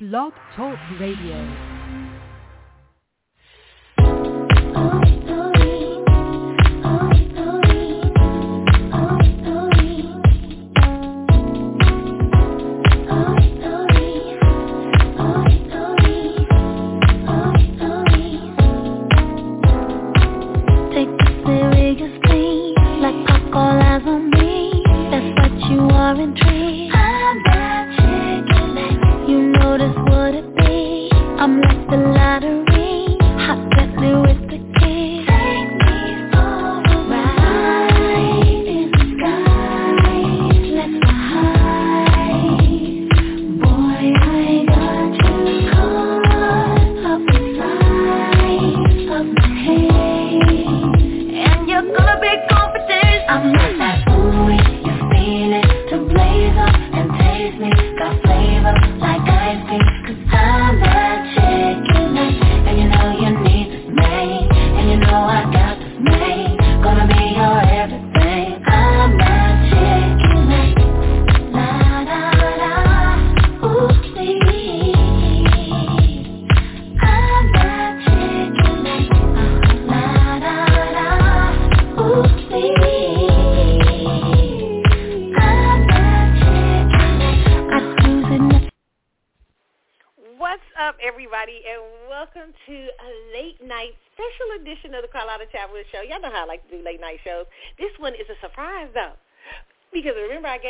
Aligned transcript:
Blog 0.00 0.32
Talk 0.54 0.78
Radio. 1.00 1.44
Oh. 3.98 5.17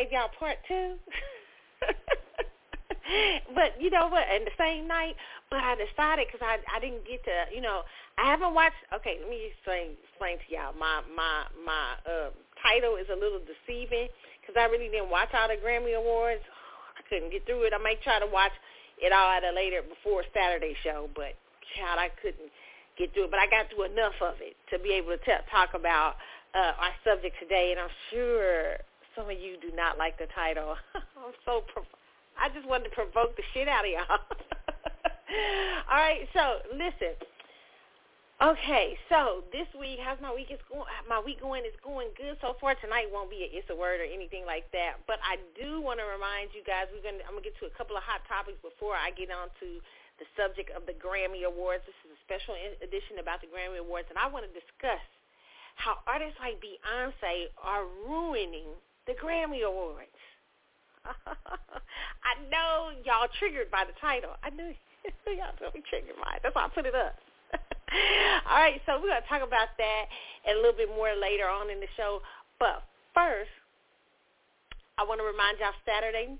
Gave 0.09 0.17
y'all 0.17 0.33
part 0.39 0.57
two. 0.67 0.97
but 3.55 3.77
you 3.81 3.91
know 3.91 4.09
what? 4.09 4.25
And 4.31 4.47
the 4.47 4.57
same 4.59 4.89
night, 4.89 5.17
but 5.51 5.61
I 5.61 5.77
decided 5.77 6.27
because 6.29 6.41
I 6.41 6.59
I 6.75 6.81
didn't 6.81 7.05
get 7.07 7.25
to 7.25 7.55
you 7.55 7.61
know 7.61 7.83
I 8.17 8.31
haven't 8.31 8.55
watched. 8.55 8.81
Okay, 8.95 9.19
let 9.21 9.29
me 9.29 9.53
explain 9.53 9.93
explain 10.09 10.39
to 10.39 10.49
y'all. 10.49 10.73
My 10.79 11.03
my 11.15 11.45
my 11.65 11.97
uh, 12.09 12.31
title 12.63 12.97
is 12.97 13.07
a 13.13 13.17
little 13.17 13.41
deceiving 13.45 14.09
because 14.41 14.57
I 14.57 14.65
really 14.73 14.89
didn't 14.89 15.11
watch 15.11 15.29
all 15.37 15.49
the 15.49 15.61
Grammy 15.61 15.97
Awards. 15.97 16.43
I 16.99 17.03
couldn't 17.09 17.31
get 17.31 17.45
through 17.47 17.65
it. 17.69 17.73
I 17.77 17.79
might 17.79 18.03
try 18.03 18.19
to 18.19 18.27
watch 18.27 18.53
it 18.99 19.13
all 19.13 19.31
at 19.31 19.45
a 19.45 19.53
later 19.55 19.83
before 19.85 20.25
Saturday 20.35 20.75
show, 20.83 21.09
but 21.15 21.37
child, 21.77 22.01
I 22.01 22.09
couldn't 22.21 22.51
get 22.99 23.15
through 23.15 23.29
it. 23.29 23.31
But 23.31 23.41
I 23.41 23.47
got 23.47 23.71
through 23.71 23.93
enough 23.93 24.17
of 24.21 24.41
it 24.41 24.57
to 24.73 24.79
be 24.81 24.93
able 24.99 25.15
to 25.15 25.21
t- 25.23 25.47
talk 25.53 25.75
about 25.75 26.17
uh, 26.55 26.73
our 26.81 26.95
subject 27.05 27.37
today, 27.39 27.71
and 27.71 27.81
I'm 27.81 27.95
sure 28.11 28.81
some 29.19 29.27
of 29.27 29.35
you 29.35 29.59
do 29.59 29.75
not 29.75 29.99
like 29.99 30.15
the 30.15 30.31
title. 30.31 30.79
I'm 30.95 31.35
so. 31.43 31.67
Prov- 31.67 31.91
I 32.39 32.47
just 32.55 32.71
wanted 32.71 32.95
to 32.95 32.95
provoke 32.95 33.35
the 33.35 33.43
shit 33.51 33.67
out 33.67 33.83
of 33.83 33.91
y'all. 33.91 34.23
all 35.91 35.99
right, 35.99 36.23
so 36.31 36.63
listen. 36.71 37.19
Okay, 38.39 38.95
so 39.11 39.43
this 39.51 39.67
week, 39.75 39.99
how's 39.99 40.23
my 40.23 40.31
week? 40.31 40.55
Is 40.55 40.63
going? 40.71 40.87
My 41.11 41.19
week 41.19 41.43
going 41.43 41.67
is 41.67 41.75
going 41.83 42.15
good 42.15 42.39
so 42.39 42.55
far. 42.63 42.79
Tonight 42.79 43.11
won't 43.11 43.27
be 43.27 43.43
a 43.43 43.51
it's 43.51 43.67
a 43.67 43.75
word 43.75 43.99
or 43.99 44.07
anything 44.07 44.47
like 44.47 44.71
that, 44.71 45.03
but 45.11 45.19
I 45.27 45.43
do 45.59 45.83
want 45.83 45.99
to 45.99 46.07
remind 46.07 46.55
you 46.55 46.63
guys. 46.63 46.87
We're 46.95 47.03
gonna. 47.03 47.27
I'm 47.27 47.35
gonna 47.35 47.43
get 47.43 47.59
to 47.59 47.67
a 47.67 47.75
couple 47.75 47.99
of 47.99 48.07
hot 48.07 48.23
topics 48.31 48.63
before 48.63 48.95
I 48.95 49.11
get 49.19 49.35
on 49.35 49.51
to 49.59 49.83
the 50.23 50.27
subject 50.39 50.71
of 50.79 50.87
the 50.87 50.95
Grammy 50.95 51.43
Awards. 51.43 51.83
This 51.83 51.99
is 52.07 52.15
a 52.15 52.21
special 52.23 52.55
edition 52.79 53.19
about 53.19 53.43
the 53.43 53.51
Grammy 53.51 53.83
Awards, 53.83 54.07
and 54.15 54.15
I 54.15 54.31
want 54.31 54.47
to 54.47 54.53
discuss 54.55 55.03
how 55.75 55.99
artists 56.07 56.39
like 56.39 56.63
Beyonce 56.63 57.51
are 57.59 57.83
ruining 58.07 58.71
the 59.09 59.17
Grammy 59.17 59.65
Awards. 59.65 60.13
I 61.09 62.37
know 62.53 62.93
y'all 63.09 63.33
triggered 63.41 63.73
by 63.73 63.89
the 63.89 63.97
title. 63.97 64.37
I 64.45 64.53
knew 64.53 64.77
y'all 65.27 65.57
gonna 65.57 65.73
be 65.73 65.83
triggered 65.89 66.21
by 66.21 66.37
it. 66.37 66.45
That's 66.45 66.55
why 66.55 66.69
I 66.69 66.69
put 66.69 66.85
it 66.85 66.95
up. 66.95 67.17
All 68.53 68.61
right, 68.61 68.77
so 68.85 69.01
we're 69.01 69.09
gonna 69.09 69.25
talk 69.25 69.41
about 69.41 69.73
that 69.81 70.05
a 70.45 70.55
little 70.61 70.77
bit 70.77 70.93
more 70.93 71.17
later 71.17 71.49
on 71.49 71.73
in 71.73 71.81
the 71.81 71.89
show. 71.97 72.21
But 72.61 72.85
first, 73.17 73.49
I 75.01 75.09
want 75.09 75.25
to 75.25 75.27
remind 75.27 75.57
y'all 75.57 75.73
Saturday. 75.89 76.37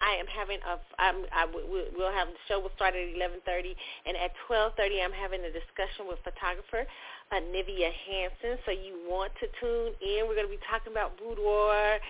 I 0.00 0.16
am 0.16 0.26
having 0.26 0.58
a. 0.64 0.80
I'm, 0.98 1.24
I 1.32 1.44
we- 1.46 1.92
we'll 1.96 2.12
have 2.12 2.28
the 2.28 2.40
show 2.48 2.60
will 2.60 2.72
start 2.76 2.94
at 2.94 3.04
11:30, 3.14 3.76
and 4.06 4.16
at 4.16 4.32
12:30 4.48 5.04
I'm 5.04 5.12
having 5.12 5.44
a 5.44 5.52
discussion 5.52 6.08
with 6.08 6.18
photographer 6.24 6.86
uh, 7.32 7.40
Nivea 7.52 7.92
Hansen. 7.92 8.58
So 8.64 8.72
you 8.72 8.96
want 9.08 9.32
to 9.40 9.46
tune 9.60 9.92
in? 10.00 10.26
We're 10.26 10.34
going 10.40 10.48
to 10.48 10.56
be 10.56 10.62
talking 10.68 10.92
about 10.92 11.18
boudoir 11.18 12.00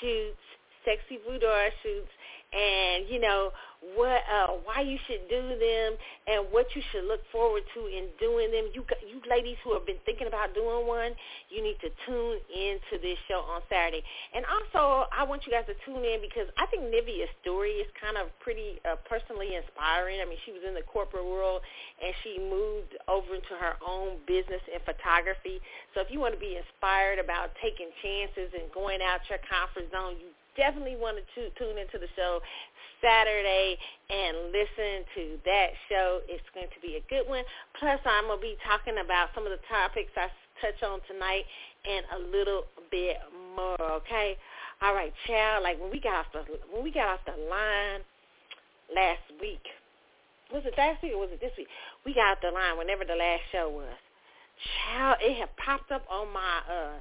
shoots, 0.00 0.42
sexy 0.84 1.18
boudoir 1.22 1.70
shoots, 1.82 2.10
and 2.52 3.08
you 3.08 3.20
know 3.20 3.50
what, 3.94 4.22
uh, 4.26 4.56
why 4.64 4.80
you 4.80 4.98
should 5.06 5.28
do 5.28 5.42
them, 5.58 5.94
and 6.26 6.46
what 6.50 6.66
you 6.74 6.82
should 6.90 7.04
look 7.04 7.20
forward 7.30 7.62
to 7.74 7.86
in 7.86 8.08
doing 8.18 8.50
them. 8.50 8.66
You 8.74 8.82
you 9.06 9.20
ladies 9.28 9.56
who 9.62 9.74
have 9.74 9.86
been 9.86 10.00
thinking 10.04 10.26
about 10.26 10.54
doing 10.54 10.86
one, 10.86 11.12
you 11.50 11.62
need 11.62 11.76
to 11.84 11.90
tune 12.06 12.40
into 12.50 12.98
this 13.02 13.18
show 13.28 13.44
on 13.46 13.62
Saturday. 13.68 14.02
And 14.34 14.44
also, 14.48 15.06
I 15.12 15.22
want 15.22 15.46
you 15.46 15.52
guys 15.52 15.68
to 15.70 15.76
tune 15.84 16.02
in 16.02 16.18
because 16.24 16.48
I 16.58 16.66
think 16.66 16.88
Nivea's 16.88 17.30
story 17.42 17.78
is 17.78 17.86
kind 18.00 18.16
of 18.16 18.32
pretty 18.40 18.80
uh, 18.88 18.96
personally 19.06 19.54
inspiring. 19.54 20.18
I 20.18 20.26
mean, 20.26 20.38
she 20.46 20.52
was 20.52 20.62
in 20.66 20.74
the 20.74 20.86
corporate 20.86 21.26
world 21.26 21.62
and 22.02 22.12
she 22.24 22.38
moved 22.38 22.96
over 23.08 23.34
into 23.34 23.54
her 23.58 23.76
own 23.84 24.18
business 24.26 24.62
in 24.72 24.80
photography. 24.84 25.60
So 25.94 26.00
if 26.00 26.08
you 26.10 26.20
want 26.20 26.34
to 26.34 26.40
be 26.40 26.58
inspired 26.58 27.18
about 27.18 27.54
taking 27.62 27.90
chances 28.02 28.52
and 28.56 28.68
going 28.72 29.00
out 29.00 29.20
your 29.28 29.40
comfort 29.46 29.88
zone, 29.92 30.18
you 30.20 30.32
definitely 30.56 30.96
want 30.96 31.16
to 31.20 31.24
tu- 31.34 31.52
tune 31.58 31.78
into 31.78 31.98
the 32.00 32.08
show 32.16 32.40
Saturday 33.00 33.76
and 34.08 34.52
listen 34.52 35.04
to 35.14 35.22
that 35.44 35.70
show. 35.88 36.20
It's 36.28 36.44
going 36.54 36.68
to 36.72 36.80
be 36.80 36.96
a 36.96 37.04
good 37.08 37.28
one. 37.28 37.44
Plus, 37.78 38.00
I'm 38.04 38.26
going 38.26 38.40
to 38.40 38.42
be 38.42 38.56
talking 38.64 38.98
about 39.04 39.30
some 39.34 39.44
of 39.44 39.52
the 39.52 39.62
topics 39.68 40.10
I 40.16 40.28
touch 40.60 40.80
on 40.82 41.00
tonight 41.06 41.44
and 41.84 42.02
a 42.16 42.20
little 42.30 42.64
bit 42.90 43.16
more. 43.54 43.80
Okay. 44.02 44.36
All 44.82 44.94
right, 44.94 45.12
child. 45.26 45.62
Like 45.62 45.80
when 45.80 45.90
we 45.90 46.00
got 46.00 46.26
off 46.26 46.32
the 46.32 46.44
when 46.72 46.84
we 46.84 46.92
got 46.92 47.08
off 47.08 47.20
the 47.24 47.36
line 47.48 48.00
last 48.94 49.24
week, 49.40 49.64
was 50.52 50.62
it 50.64 50.74
last 50.76 51.02
week 51.02 51.12
or 51.12 51.20
was 51.20 51.30
it 51.32 51.40
this 51.40 51.52
week? 51.56 51.68
We 52.04 52.14
got 52.14 52.36
off 52.36 52.38
the 52.42 52.50
line 52.50 52.76
whenever 52.76 53.04
the 53.04 53.16
last 53.16 53.42
show 53.52 53.68
was. 53.68 53.96
Child, 54.84 55.18
it 55.20 55.36
had 55.36 55.56
popped 55.56 55.92
up 55.92 56.04
on 56.10 56.32
my 56.32 56.60
uh 56.68 57.00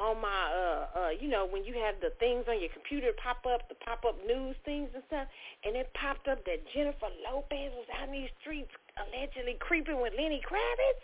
on 0.00 0.20
my 0.20 0.42
uh 0.50 0.98
uh 0.98 1.10
you 1.14 1.28
know 1.28 1.46
when 1.46 1.64
you 1.64 1.74
have 1.74 1.94
the 2.02 2.10
things 2.18 2.44
on 2.48 2.58
your 2.58 2.70
computer 2.74 3.14
pop 3.22 3.38
up 3.46 3.68
the 3.68 3.78
pop 3.86 4.02
up 4.02 4.18
news 4.26 4.56
things 4.64 4.90
and 4.94 5.02
stuff 5.06 5.28
and 5.62 5.76
it 5.76 5.86
popped 5.94 6.26
up 6.26 6.44
that 6.44 6.58
Jennifer 6.74 7.06
Lopez 7.22 7.70
was 7.78 7.86
out 7.94 8.08
in 8.08 8.12
these 8.12 8.34
streets 8.40 8.70
allegedly 8.98 9.56
creeping 9.60 10.02
with 10.02 10.12
Lenny 10.18 10.42
Kravitz. 10.42 11.02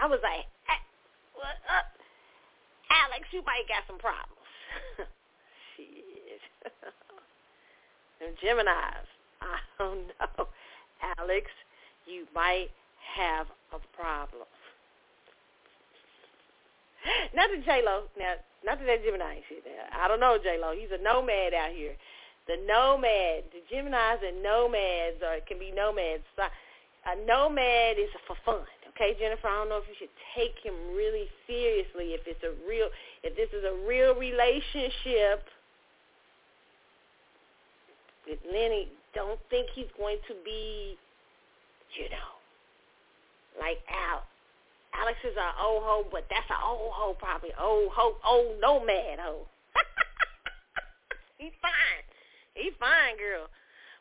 I 0.00 0.06
was 0.06 0.20
like, 0.24 0.48
"Ah, 0.68 0.80
what 1.36 1.60
up? 1.68 1.92
Alex, 2.90 3.28
you 3.32 3.42
might 3.44 3.68
got 3.68 3.84
some 3.86 3.98
problems. 3.98 4.40
Shit. 5.76 6.40
Them 8.20 8.34
Geminis. 8.42 9.08
I 9.40 9.58
don't 9.78 10.08
know. 10.08 10.48
Alex, 11.18 11.46
you 12.06 12.26
might 12.34 12.68
have 13.16 13.46
a 13.72 13.78
problem. 13.96 14.46
Not 17.34 17.50
the 17.50 17.62
J 17.64 17.82
Lo. 17.84 18.04
Now, 18.18 18.34
not 18.64 18.78
that 18.78 18.86
that 18.86 19.04
Gemini 19.04 19.40
shit. 19.48 19.64
Now, 19.64 20.04
I 20.04 20.08
don't 20.08 20.20
know 20.20 20.36
J 20.36 20.58
Lo. 20.60 20.76
He's 20.76 20.92
a 20.92 21.02
nomad 21.02 21.54
out 21.54 21.72
here. 21.72 21.96
The 22.46 22.60
nomad, 22.66 23.48
the 23.52 23.62
Geminis 23.72 24.20
and 24.26 24.42
nomads, 24.42 25.22
or 25.22 25.34
it 25.34 25.46
can 25.46 25.58
be 25.58 25.72
nomads. 25.72 26.24
A 26.36 27.16
nomad 27.24 27.96
is 27.96 28.10
for 28.26 28.36
fun. 28.44 28.66
Okay, 28.92 29.16
Jennifer. 29.18 29.48
I 29.48 29.64
don't 29.64 29.68
know 29.70 29.80
if 29.80 29.88
you 29.88 29.96
should 29.96 30.12
take 30.36 30.58
him 30.60 30.74
really 30.94 31.30
seriously. 31.46 32.12
If 32.12 32.26
it's 32.26 32.42
a 32.44 32.52
real, 32.68 32.88
if 33.22 33.36
this 33.36 33.48
is 33.56 33.64
a 33.64 33.86
real 33.88 34.14
relationship. 34.14 35.48
With 38.28 38.38
Lenny 38.52 38.88
don't 39.14 39.40
think 39.48 39.68
he's 39.74 39.90
going 39.98 40.18
to 40.28 40.34
be, 40.44 40.96
you 41.98 42.08
know, 42.10 42.30
like 43.58 43.78
Al. 43.88 44.22
Alex 44.94 45.18
is 45.24 45.36
an 45.36 45.54
old 45.62 45.82
hoe, 45.82 46.06
but 46.10 46.26
that's 46.30 46.50
an 46.50 46.62
old 46.62 46.92
hoe 46.92 47.14
probably. 47.14 47.50
Old 47.58 47.92
hoe, 47.94 48.18
old 48.26 48.60
nomad 48.60 49.18
hoe. 49.18 49.46
he's 51.38 51.54
fine. 51.62 52.04
He's 52.54 52.74
fine, 52.78 53.16
girl. 53.16 53.46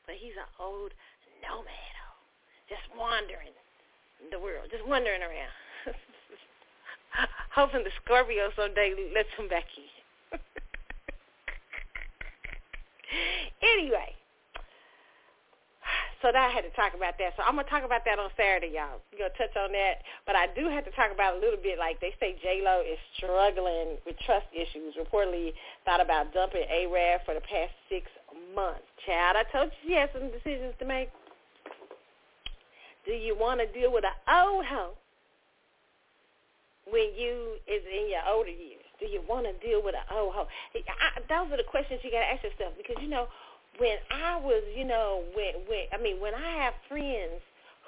But 0.06 0.16
he's 0.18 0.36
an 0.36 0.50
old 0.60 0.92
nomad 1.42 1.94
hoe. 2.02 2.20
Just 2.68 2.86
wandering 2.98 3.54
the 4.32 4.40
world, 4.40 4.68
just 4.72 4.86
wandering 4.86 5.22
around. 5.22 5.56
Hoping 7.56 7.84
the 7.84 7.92
Scorpio 8.04 8.52
someday 8.56 8.94
lets 9.14 9.30
him 9.38 9.48
back 9.48 9.66
in. 9.78 10.40
anyway, 13.64 14.14
so 16.22 16.32
that 16.32 16.36
I 16.36 16.52
had 16.52 16.68
to 16.68 16.74
talk 16.76 16.92
about 16.96 17.16
that. 17.20 17.34
So 17.40 17.44
I'm 17.44 17.56
gonna 17.56 17.70
talk 17.72 17.88
about 17.88 18.04
that 18.04 18.20
on 18.20 18.30
Saturday, 18.36 18.76
y'all. 18.76 19.00
We're 19.12 19.24
gonna 19.24 19.40
touch 19.40 19.56
on 19.56 19.72
that, 19.72 20.04
but 20.28 20.36
I 20.36 20.52
do 20.52 20.68
have 20.68 20.84
to 20.84 20.92
talk 20.92 21.12
about 21.16 21.36
a 21.36 21.40
little 21.40 21.60
bit. 21.60 21.80
Like 21.80 22.00
they 22.04 22.12
say, 22.20 22.36
J 22.44 22.60
Lo 22.64 22.84
is 22.84 23.00
struggling 23.16 23.96
with 24.04 24.20
trust 24.28 24.48
issues. 24.52 25.00
Reportedly 25.00 25.56
thought 25.88 26.04
about 26.04 26.34
dumping 26.34 26.68
A-Rod 26.68 27.24
for 27.24 27.34
the 27.34 27.44
past 27.48 27.72
six 27.88 28.12
months. 28.52 28.84
Child, 29.08 29.40
I 29.40 29.44
told 29.48 29.72
you 29.72 29.78
she 29.88 29.94
had 29.96 30.12
some 30.12 30.28
decisions 30.28 30.76
to 30.80 30.86
make. 30.86 31.08
Do 33.08 33.16
you 33.16 33.36
want 33.40 33.64
to 33.64 33.68
deal 33.72 33.92
with 33.92 34.04
an 34.04 34.18
old 34.28 34.66
hoe 34.66 35.00
when 36.92 37.16
you 37.16 37.56
is 37.64 37.82
in 37.88 38.12
your 38.12 38.28
older 38.28 38.52
years? 38.52 38.84
Do 39.00 39.08
you 39.08 39.24
want 39.24 39.48
to 39.48 39.56
deal 39.64 39.80
with 39.80 39.96
an 39.96 40.04
old 40.12 40.36
hoe? 40.36 40.48
I, 40.76 41.24
those 41.32 41.48
are 41.54 41.58
the 41.58 41.64
questions 41.64 42.04
you 42.04 42.12
got 42.12 42.28
to 42.28 42.32
ask 42.36 42.44
yourself 42.44 42.76
because 42.76 43.00
you 43.00 43.08
know 43.08 43.32
when 43.80 43.98
I 44.12 44.38
was, 44.38 44.64
you 44.76 44.86
know, 44.86 45.24
when 45.34 45.64
when 45.68 45.88
I 45.92 45.98
mean 45.98 46.20
when 46.20 46.36
I 46.36 46.64
have 46.64 46.76
friends 46.88 47.42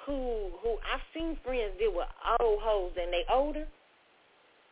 who 0.04 0.50
who 0.64 0.80
I've 0.88 1.04
seen 1.14 1.36
friends 1.44 1.76
deal 1.78 1.92
with 1.94 2.08
old 2.40 2.60
hoes 2.60 2.92
and 3.00 3.12
they 3.12 3.24
older, 3.32 3.68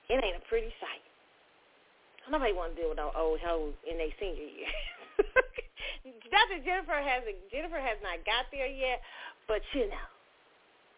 it 0.08 0.16
ain't 0.24 0.36
a 0.36 0.44
pretty 0.48 0.72
sight. 0.80 1.04
Nobody 2.28 2.52
want 2.52 2.74
to 2.74 2.80
deal 2.80 2.90
with 2.90 2.98
no 2.98 3.12
old 3.16 3.40
hoes 3.40 3.74
in 3.88 3.98
their 3.98 4.12
senior 4.18 4.48
year. 4.48 4.72
Dr. 6.32 6.64
Jennifer 6.64 6.96
hasn't 6.96 7.36
Jennifer 7.52 7.78
has 7.78 8.00
not 8.02 8.24
got 8.24 8.48
there 8.50 8.68
yet, 8.68 9.04
but 9.46 9.60
you 9.76 9.92
know, 9.92 10.06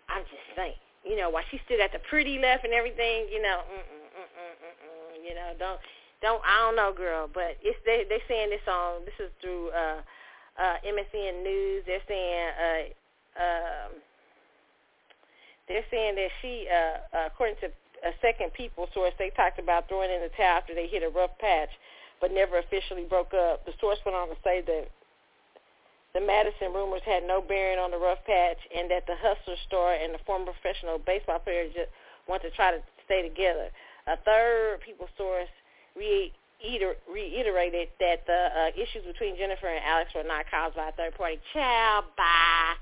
I'm 0.08 0.22
just 0.30 0.46
saying, 0.54 0.78
you 1.02 1.19
know, 1.19 1.30
while 1.30 1.44
she 1.50 1.58
stood 1.66 1.80
at 1.80 1.90
the 1.90 2.00
pretty 2.06 2.38
left 2.38 2.64
and 2.64 2.72
everything, 2.72 3.26
you 3.26 3.42
know, 3.42 3.66
mm 3.66 3.82
mm 3.82 4.06
mm 4.22 4.54
mm 4.54 4.76
mm, 4.86 5.12
you 5.26 5.34
know, 5.34 5.50
don't 5.58 5.80
don't 6.22 6.42
I 6.46 6.56
don't 6.64 6.76
know, 6.76 6.92
girl, 6.96 7.28
but 7.32 7.58
it's 7.62 7.78
they 7.84 8.04
they 8.08 8.22
saying 8.28 8.50
this 8.50 8.66
on 8.66 9.04
this 9.04 9.19
is 9.19 9.30
through 9.42 9.70
uh 9.70 10.00
uh 10.58 10.76
MSN 10.86 11.42
News. 11.42 11.84
They're 11.86 12.06
saying 12.08 12.48
uh 12.56 12.82
um 13.42 13.90
they're 15.69 15.86
saying 15.90 16.14
that 16.16 16.30
she 16.40 16.66
uh, 16.70 17.16
uh 17.16 17.26
according 17.26 17.56
to 17.60 17.66
a 18.06 18.12
second 18.20 18.52
people 18.54 18.88
source 18.94 19.12
they 19.19 19.30
talked 19.30 19.58
about 19.58 19.88
throwing 19.88 20.10
in 20.10 20.22
the 20.22 20.30
towel 20.36 20.58
after 20.58 20.74
they 20.74 20.86
hit 20.86 21.02
a 21.02 21.10
rough 21.10 21.36
patch 21.38 21.70
but 22.22 22.32
never 22.32 22.58
officially 22.58 23.02
broke 23.02 23.34
up. 23.34 23.66
The 23.66 23.74
source 23.80 23.98
went 24.06 24.14
on 24.14 24.28
to 24.28 24.38
say 24.44 24.62
that 24.62 24.86
the 26.14 26.20
Madison 26.20 26.72
rumors 26.72 27.02
had 27.04 27.26
no 27.26 27.42
bearing 27.42 27.80
on 27.80 27.90
the 27.90 27.98
rough 27.98 28.22
patch 28.24 28.58
and 28.70 28.88
that 28.90 29.06
the 29.10 29.19
Hustler 29.19 29.58
star 29.66 29.94
and 29.94 30.14
the 30.14 30.22
former 30.24 30.52
professional 30.52 31.02
baseball 31.02 31.40
player 31.40 31.66
just 31.74 31.90
want 32.28 32.42
to 32.42 32.50
try 32.50 32.70
to 32.70 32.78
stay 33.04 33.26
together. 33.26 33.69
A 34.06 34.16
third 34.22 34.80
people 34.86 35.08
source 35.19 35.50
reiterated 35.96 37.88
that 38.00 38.26
the 38.26 38.32
uh, 38.32 38.70
issues 38.74 39.04
between 39.06 39.36
Jennifer 39.36 39.68
and 39.68 39.84
Alex 39.84 40.10
were 40.14 40.24
not 40.24 40.46
caused 40.50 40.74
by 40.76 40.88
a 40.88 40.92
third 40.92 41.14
party. 41.16 41.38
Child, 41.52 42.06
bye. 42.16 42.74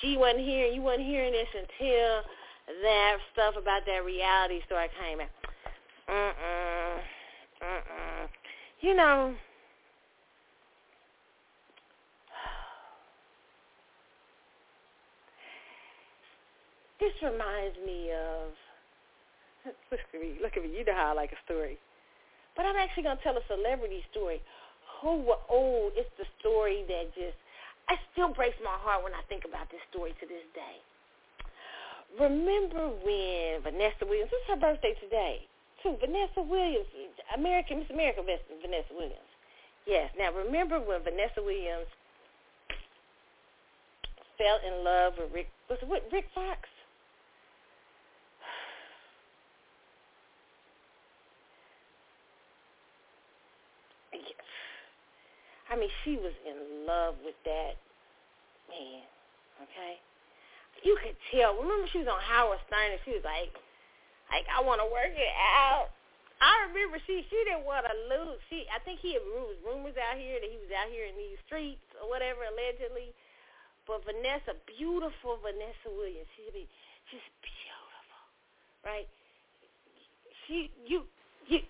She 0.00 0.16
wasn't 0.16 0.44
hearing, 0.44 0.74
you 0.74 0.82
wasn't 0.82 1.06
hearing 1.06 1.32
this 1.32 1.48
until 1.54 2.22
that 2.82 3.16
stuff 3.32 3.54
about 3.56 3.86
that 3.86 4.04
reality 4.04 4.60
story 4.66 4.88
came 5.00 5.20
out. 5.20 5.28
Mm-mm. 6.08 7.00
Mm-mm. 7.62 8.28
You 8.80 8.94
know, 8.94 9.30
this 17.00 17.12
reminds 17.22 17.76
me 17.84 18.12
of 18.12 18.52
look 19.90 20.00
at 20.14 20.20
me, 20.20 20.38
look 20.42 20.56
at 20.56 20.62
me. 20.62 20.70
You 20.76 20.84
know 20.84 20.94
how 20.94 21.10
I 21.10 21.14
like 21.14 21.32
a 21.32 21.40
story. 21.44 21.78
But 22.56 22.64
I'm 22.64 22.76
actually 22.76 23.04
going 23.04 23.20
to 23.20 23.22
tell 23.22 23.36
a 23.36 23.44
celebrity 23.46 24.02
story. 24.10 24.40
Who, 25.04 25.28
oh, 25.52 25.92
it's 25.94 26.10
the 26.16 26.24
story 26.40 26.84
that 26.88 27.12
just, 27.12 27.36
it 27.92 28.00
still 28.16 28.32
breaks 28.32 28.56
my 28.64 28.74
heart 28.80 29.04
when 29.04 29.12
I 29.12 29.20
think 29.28 29.44
about 29.44 29.68
this 29.70 29.84
story 29.92 30.16
to 30.18 30.24
this 30.26 30.42
day. 30.56 30.80
Remember 32.16 32.88
when 33.04 33.60
Vanessa 33.60 34.08
Williams, 34.08 34.32
it's 34.32 34.48
her 34.48 34.56
birthday 34.56 34.96
today, 35.04 35.44
too. 35.82 36.00
Vanessa 36.00 36.40
Williams, 36.40 36.88
American, 37.36 37.84
Miss 37.84 37.90
America 37.92 38.24
Vanessa 38.24 38.92
Williams. 38.96 39.30
Yes. 39.86 40.10
Now, 40.18 40.32
remember 40.32 40.80
when 40.80 41.04
Vanessa 41.04 41.44
Williams 41.44 41.86
fell 44.38 44.58
in 44.64 44.84
love 44.84 45.14
with 45.18 45.28
Rick, 45.34 45.48
was 45.68 45.78
it 45.82 46.08
Rick 46.12 46.26
Fox? 46.34 46.68
I 55.70 55.74
mean, 55.74 55.90
she 56.04 56.16
was 56.16 56.34
in 56.46 56.86
love 56.86 57.18
with 57.26 57.34
that 57.44 57.74
man, 58.70 59.02
okay? 59.66 59.98
You 60.84 60.94
could 61.02 61.16
tell. 61.34 61.58
Remember 61.58 61.88
she 61.90 62.04
was 62.04 62.10
on 62.10 62.20
Howard 62.22 62.62
Stern 62.68 62.94
and 62.94 63.02
she 63.02 63.18
was 63.18 63.24
like, 63.26 63.50
like, 64.30 64.46
I 64.50 64.62
want 64.62 64.78
to 64.82 64.88
work 64.90 65.14
it 65.14 65.34
out. 65.38 65.90
I 66.36 66.68
remember 66.68 67.00
she 67.08 67.24
she 67.32 67.38
didn't 67.48 67.64
want 67.64 67.88
to 67.88 67.96
lose. 68.12 68.36
She 68.52 68.68
I 68.68 68.76
think 68.84 69.00
he 69.00 69.16
had 69.16 69.24
rumors, 69.24 69.56
rumors 69.64 69.96
out 69.96 70.20
here 70.20 70.36
that 70.36 70.50
he 70.50 70.60
was 70.60 70.68
out 70.68 70.92
here 70.92 71.08
in 71.08 71.16
these 71.16 71.40
streets 71.48 71.82
or 71.96 72.12
whatever 72.12 72.44
allegedly. 72.44 73.16
But 73.88 74.04
Vanessa, 74.04 74.52
beautiful 74.68 75.40
Vanessa 75.40 75.88
Williams, 75.88 76.28
she 76.36 76.44
be 76.52 76.68
she's 77.08 77.24
beautiful, 77.40 78.22
right? 78.84 79.08
She 80.44 80.68
you 80.84 81.08
you 81.48 81.64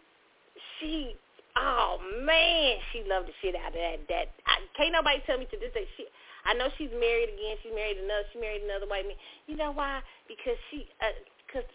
she 0.81 1.15
Oh 1.57 1.97
man, 2.25 2.77
she 2.93 3.01
loved 3.09 3.29
the 3.29 3.37
shit 3.41 3.57
out 3.57 3.73
of 3.73 3.81
that. 3.81 4.05
That 4.13 4.27
I, 4.45 4.61
can't 4.77 4.93
nobody 4.93 5.25
tell 5.25 5.41
me 5.41 5.49
to 5.49 5.57
this 5.57 5.73
day. 5.73 5.89
She, 5.97 6.05
I 6.45 6.53
know 6.53 6.69
she's 6.77 6.93
married 6.93 7.33
again. 7.33 7.57
She 7.65 7.73
married 7.73 7.97
another. 7.97 8.29
She 8.33 8.39
married 8.39 8.63
another 8.63 8.87
white 8.87 9.09
man. 9.09 9.17
You 9.49 9.57
know 9.57 9.73
why? 9.73 10.05
Because 10.29 10.61
she, 10.69 10.85
uh, 11.01 11.17
cause, 11.49 11.67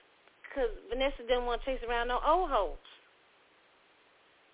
cause 0.53 0.69
Vanessa 0.93 1.25
didn't 1.25 1.49
want 1.49 1.65
to 1.65 1.73
chase 1.73 1.81
around 1.89 2.13
no 2.13 2.21
old 2.21 2.53
hoes. 2.53 2.77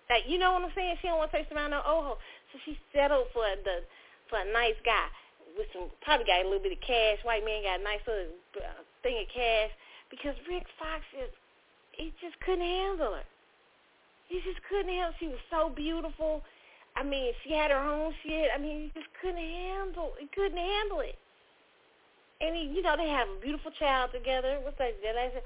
Like 0.08 0.24
you 0.24 0.40
know 0.40 0.56
what 0.56 0.64
I'm 0.64 0.72
saying? 0.72 0.96
She 1.04 1.08
don't 1.12 1.20
want 1.20 1.30
to 1.32 1.36
chase 1.36 1.52
around 1.52 1.76
no 1.76 1.84
old 1.84 2.16
hoes. 2.16 2.20
So 2.52 2.58
she 2.64 2.80
settled 2.96 3.28
for 3.36 3.44
the 3.44 3.84
for 4.32 4.40
a 4.40 4.48
nice 4.48 4.80
guy 4.80 5.12
with 5.56 5.68
some 5.76 5.92
probably 6.00 6.24
got 6.24 6.40
a 6.40 6.48
little 6.48 6.64
bit 6.64 6.72
of 6.72 6.80
cash. 6.80 7.20
White 7.28 7.44
man 7.44 7.68
got 7.68 7.80
a 7.80 7.84
nice 7.84 8.00
little 8.08 8.32
uh, 8.56 8.80
thing 9.04 9.20
of 9.20 9.28
cash 9.28 9.72
because 10.08 10.32
Rick 10.48 10.64
Fox 10.80 11.04
is 11.12 11.28
he 11.92 12.16
just 12.24 12.40
couldn't 12.40 12.64
handle 12.64 13.12
her. 13.12 13.28
He 14.28 14.40
just 14.44 14.60
couldn't 14.68 14.92
help. 14.94 15.14
She 15.18 15.28
was 15.28 15.40
so 15.50 15.72
beautiful. 15.74 16.42
I 16.96 17.02
mean, 17.02 17.32
she 17.44 17.52
had 17.52 17.70
her 17.70 17.80
own 17.80 18.12
shit. 18.22 18.50
I 18.54 18.58
mean, 18.60 18.88
he 18.88 19.00
just 19.00 19.12
couldn't 19.20 19.40
handle. 19.40 20.12
He 20.18 20.28
couldn't 20.34 20.58
handle 20.58 21.00
it. 21.00 21.16
And 22.40 22.54
he, 22.54 22.70
you 22.70 22.82
know, 22.82 22.94
they 22.96 23.08
have 23.08 23.28
a 23.28 23.40
beautiful 23.40 23.72
child 23.78 24.10
together. 24.12 24.60
What's 24.62 24.78
that? 24.78 24.94
That 25.02 25.16
said, 25.34 25.42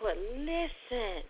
but 0.00 0.16
listen. 0.16 1.26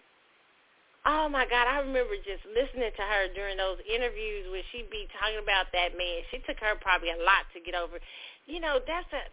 Oh 1.08 1.32
my 1.32 1.48
God, 1.48 1.64
I 1.64 1.80
remember 1.80 2.12
just 2.20 2.44
listening 2.44 2.92
to 2.92 3.04
her 3.04 3.32
during 3.32 3.56
those 3.56 3.80
interviews 3.88 4.44
when 4.52 4.60
she'd 4.68 4.92
be 4.92 5.08
talking 5.16 5.40
about 5.40 5.72
that 5.72 5.96
man. 5.96 6.20
She 6.28 6.44
took 6.44 6.60
her 6.60 6.76
probably 6.76 7.08
a 7.08 7.20
lot 7.24 7.48
to 7.56 7.58
get 7.64 7.72
over. 7.72 7.96
You 8.44 8.60
know, 8.60 8.84
that's 8.84 9.08
a 9.16 9.24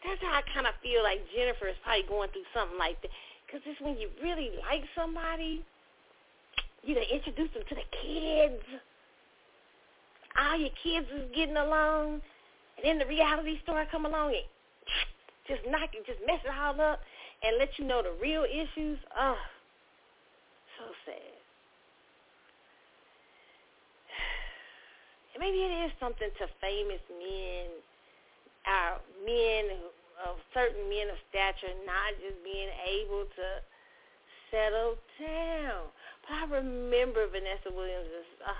that's 0.00 0.22
how 0.24 0.40
I 0.40 0.42
kind 0.56 0.64
of 0.64 0.72
feel 0.80 1.04
like 1.04 1.20
Jennifer 1.36 1.68
is 1.68 1.76
probably 1.84 2.08
going 2.08 2.32
through 2.32 2.48
something 2.56 2.80
like 2.80 2.96
that. 3.04 3.12
Because 3.44 3.60
it's 3.68 3.80
when 3.84 4.00
you 4.00 4.08
really 4.24 4.56
like 4.64 4.88
somebody, 4.96 5.60
you 6.86 6.94
know, 6.94 7.02
introduce 7.12 7.50
them 7.52 7.64
to 7.68 7.74
the 7.74 7.88
kids. 7.90 8.62
All 10.38 10.56
your 10.56 10.70
kids 10.82 11.06
is 11.10 11.28
getting 11.34 11.56
along, 11.56 12.22
and 12.78 12.84
then 12.84 12.98
the 12.98 13.06
reality 13.06 13.58
star 13.62 13.86
come 13.90 14.06
along 14.06 14.28
and 14.38 14.46
just 15.48 15.66
knock 15.68 15.90
it, 15.92 16.06
just 16.06 16.20
mess 16.26 16.38
it 16.44 16.54
all 16.54 16.80
up, 16.80 17.00
and 17.42 17.58
let 17.58 17.76
you 17.78 17.84
know 17.84 18.02
the 18.02 18.14
real 18.22 18.44
issues. 18.44 18.98
Oh, 19.18 19.36
so 20.78 20.84
sad. 21.04 21.34
maybe 25.40 25.58
it 25.58 25.90
is 25.90 25.92
something 25.98 26.30
to 26.38 26.46
famous 26.60 27.02
men, 27.10 27.66
our 28.70 29.00
men 29.26 29.90
of 30.24 30.36
certain 30.54 30.88
men 30.88 31.10
of 31.10 31.18
stature 31.28 31.74
not 31.84 32.14
just 32.22 32.38
being 32.44 32.70
able 32.86 33.24
to 33.24 33.46
settle 34.50 34.94
down. 35.18 35.90
But 36.26 36.42
I 36.42 36.44
remember 36.58 37.30
Vanessa 37.30 37.70
Williams. 37.70 38.10
Is, 38.10 38.26
uh, 38.42 38.58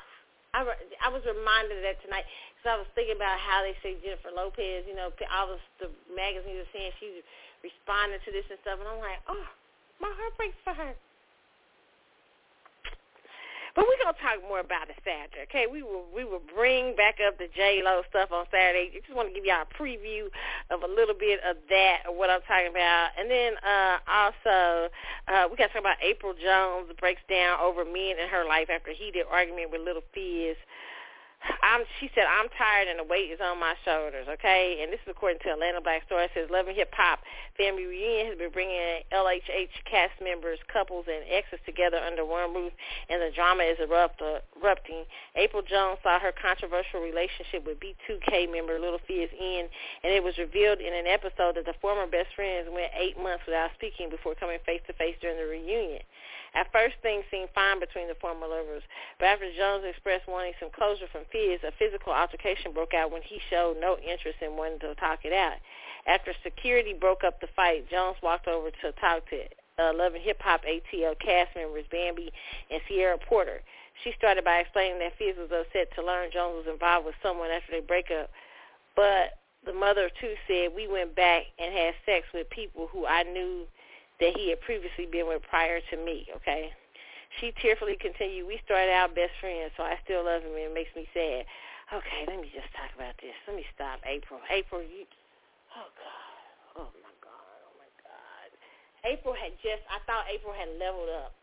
I, 0.54 0.64
I 1.02 1.08
was 1.10 1.20
reminded 1.26 1.82
of 1.82 1.84
that 1.84 1.98
tonight 2.00 2.24
because 2.54 2.70
I 2.72 2.78
was 2.78 2.88
thinking 2.94 3.18
about 3.18 3.36
how 3.42 3.60
they 3.60 3.74
say 3.82 3.98
Jennifer 4.00 4.30
Lopez, 4.32 4.86
you 4.86 4.94
know, 4.94 5.10
all 5.34 5.52
the, 5.52 5.58
the 5.82 5.90
magazines 6.14 6.64
are 6.64 6.72
saying 6.72 6.94
she's 6.96 7.20
responding 7.60 8.22
to 8.24 8.30
this 8.30 8.46
and 8.48 8.56
stuff, 8.62 8.78
and 8.80 8.88
I'm 8.88 9.02
like, 9.02 9.20
oh, 9.28 9.46
my 10.00 10.08
heart 10.14 10.32
breaks 10.38 10.56
for 10.64 10.72
her. 10.72 10.94
But 13.76 13.84
we're 13.84 14.00
gonna 14.00 14.16
talk 14.16 14.40
more 14.48 14.60
about 14.64 14.88
it 14.88 14.96
Saturday, 15.04 15.44
okay? 15.44 15.68
We 15.70 15.84
will 15.84 16.08
we 16.08 16.24
will 16.24 16.40
bring 16.40 16.96
back 16.96 17.20
up 17.20 17.36
the 17.36 17.52
J 17.54 17.82
Lo 17.84 18.00
stuff 18.08 18.32
on 18.32 18.46
Saturday. 18.50 18.88
I 18.88 19.04
just 19.04 19.12
want 19.14 19.28
to 19.28 19.34
give 19.36 19.44
y'all 19.44 19.68
a 19.68 19.74
preview 19.76 20.32
of 20.72 20.80
a 20.80 20.88
little 20.88 21.14
bit 21.14 21.44
of 21.44 21.60
that, 21.68 22.08
of 22.08 22.16
what 22.16 22.32
I'm 22.32 22.40
talking 22.48 22.72
about, 22.72 23.12
and 23.20 23.30
then 23.30 23.52
uh 23.60 24.00
also 24.08 24.88
uh 25.28 25.44
we 25.52 25.60
got 25.60 25.68
to 25.68 25.72
talk 25.76 25.84
about 25.84 26.00
Apryl 26.00 26.32
Jones 26.40 26.88
breaks 26.98 27.20
down 27.28 27.60
over 27.60 27.84
men 27.84 28.16
in 28.16 28.32
her 28.32 28.48
life 28.48 28.72
after 28.72 28.96
heated 28.96 29.28
argument 29.28 29.70
with 29.70 29.84
Little 29.84 30.08
Fizz. 30.16 30.56
I'm, 31.62 31.84
she 32.00 32.10
said, 32.14 32.24
I'm 32.24 32.48
tired 32.56 32.88
and 32.88 32.98
the 32.98 33.04
weight 33.04 33.30
is 33.30 33.40
on 33.42 33.60
my 33.60 33.74
shoulders, 33.84 34.26
okay? 34.38 34.80
And 34.82 34.92
this 34.92 35.00
is 35.04 35.10
according 35.10 35.40
to 35.44 35.52
Atlanta 35.52 35.80
Black 35.80 36.02
Star. 36.06 36.22
It 36.22 36.30
says, 36.34 36.48
Love 36.50 36.66
and 36.66 36.76
Hip 36.76 36.90
Hop 36.96 37.20
Family 37.56 37.84
Reunion 37.84 38.26
has 38.32 38.38
been 38.38 38.50
bringing 38.50 39.04
LHH 39.12 39.74
cast 39.84 40.16
members, 40.22 40.58
couples, 40.72 41.04
and 41.10 41.22
exes 41.28 41.60
together 41.66 41.98
under 41.98 42.24
one 42.24 42.54
roof, 42.54 42.72
and 43.10 43.20
the 43.20 43.30
drama 43.34 43.64
is 43.64 43.78
erupt, 43.82 44.22
erupting. 44.22 45.04
Apryl 45.36 45.66
Jones 45.66 45.98
saw 46.02 46.18
her 46.18 46.32
controversial 46.32 47.00
relationship 47.00 47.66
with 47.66 47.78
B2K 47.78 48.50
member 48.50 48.78
Little 48.78 49.02
Fizz 49.06 49.30
end, 49.36 49.68
and 50.02 50.12
it 50.12 50.22
was 50.22 50.38
revealed 50.38 50.80
in 50.80 50.94
an 50.94 51.06
episode 51.06 51.56
that 51.56 51.66
the 51.66 51.76
former 51.82 52.06
best 52.06 52.32
friends 52.34 52.68
went 52.72 52.90
eight 52.96 53.20
months 53.20 53.44
without 53.46 53.70
speaking 53.76 54.08
before 54.08 54.34
coming 54.34 54.58
face-to-face 54.64 55.16
during 55.20 55.36
the 55.36 55.46
reunion. 55.46 56.02
At 56.56 56.72
first, 56.72 56.96
things 57.02 57.22
seemed 57.30 57.50
fine 57.54 57.80
between 57.80 58.08
the 58.08 58.16
former 58.16 58.48
lovers, 58.48 58.82
but 59.20 59.26
after 59.26 59.44
Jones 59.52 59.84
expressed 59.84 60.26
wanting 60.26 60.54
some 60.58 60.70
closure 60.72 61.06
from 61.12 61.28
Fizz, 61.30 61.60
a 61.68 61.72
physical 61.78 62.14
altercation 62.14 62.72
broke 62.72 62.94
out 62.94 63.12
when 63.12 63.20
he 63.20 63.38
showed 63.50 63.76
no 63.78 63.98
interest 63.98 64.40
in 64.40 64.56
wanting 64.56 64.80
to 64.80 64.94
talk 64.94 65.20
it 65.24 65.34
out. 65.34 65.60
After 66.06 66.32
security 66.42 66.94
broke 66.94 67.24
up 67.24 67.42
the 67.42 67.52
fight, 67.54 67.90
Jones 67.90 68.16
walked 68.22 68.48
over 68.48 68.70
to 68.70 68.92
talk 68.92 69.28
to 69.28 69.44
uh, 69.78 69.92
Love 69.92 70.14
and 70.14 70.24
Hip 70.24 70.40
Hop 70.40 70.64
ATL 70.64 71.18
cast 71.20 71.54
members 71.54 71.84
Bambi 71.92 72.32
and 72.70 72.80
Sierra 72.88 73.18
Porter. 73.18 73.60
She 74.02 74.12
started 74.16 74.42
by 74.42 74.64
explaining 74.64 74.98
that 75.00 75.18
Fizz 75.18 75.36
was 75.36 75.52
upset 75.52 75.92
to 75.94 76.02
learn 76.02 76.30
Jones 76.32 76.64
was 76.64 76.72
involved 76.72 77.04
with 77.04 77.16
someone 77.22 77.50
after 77.50 77.70
they 77.70 77.80
break 77.80 78.10
up, 78.10 78.30
but 78.94 79.36
the 79.66 79.74
mother 79.74 80.06
of 80.06 80.12
two 80.18 80.34
said, 80.48 80.70
we 80.74 80.88
went 80.88 81.14
back 81.14 81.42
and 81.58 81.74
had 81.74 81.92
sex 82.06 82.24
with 82.32 82.48
people 82.48 82.88
who 82.90 83.04
I 83.04 83.24
knew 83.24 83.66
that 84.20 84.36
he 84.36 84.50
had 84.50 84.60
previously 84.62 85.06
been 85.06 85.28
with 85.28 85.42
prior 85.48 85.80
to 85.90 85.96
me, 85.96 86.26
okay? 86.36 86.72
She 87.40 87.52
tearfully 87.60 87.98
continued, 88.00 88.46
we 88.46 88.60
started 88.64 88.92
out 88.92 89.14
best 89.14 89.34
friends, 89.40 89.72
so 89.76 89.82
I 89.82 89.98
still 90.04 90.24
love 90.24 90.42
him 90.42 90.56
and 90.56 90.72
it 90.72 90.74
makes 90.74 90.94
me 90.96 91.04
sad. 91.12 91.44
Okay, 91.92 92.26
let 92.26 92.40
me 92.40 92.50
just 92.50 92.66
talk 92.74 92.90
about 92.96 93.14
this. 93.22 93.36
Let 93.46 93.54
me 93.54 93.62
stop. 93.74 94.02
Apryl. 94.02 94.42
Apryl, 94.50 94.82
you, 94.82 95.06
oh, 95.76 95.90
God. 95.94 96.82
Oh, 96.82 96.90
my 96.98 97.14
God. 97.22 97.58
Oh, 97.62 97.74
my 97.78 97.90
God. 98.02 98.48
Apryl 99.06 99.38
had 99.38 99.54
just, 99.62 99.86
I 99.86 100.02
thought 100.02 100.26
Apryl 100.26 100.56
had 100.56 100.72
leveled 100.82 101.12
up, 101.12 101.36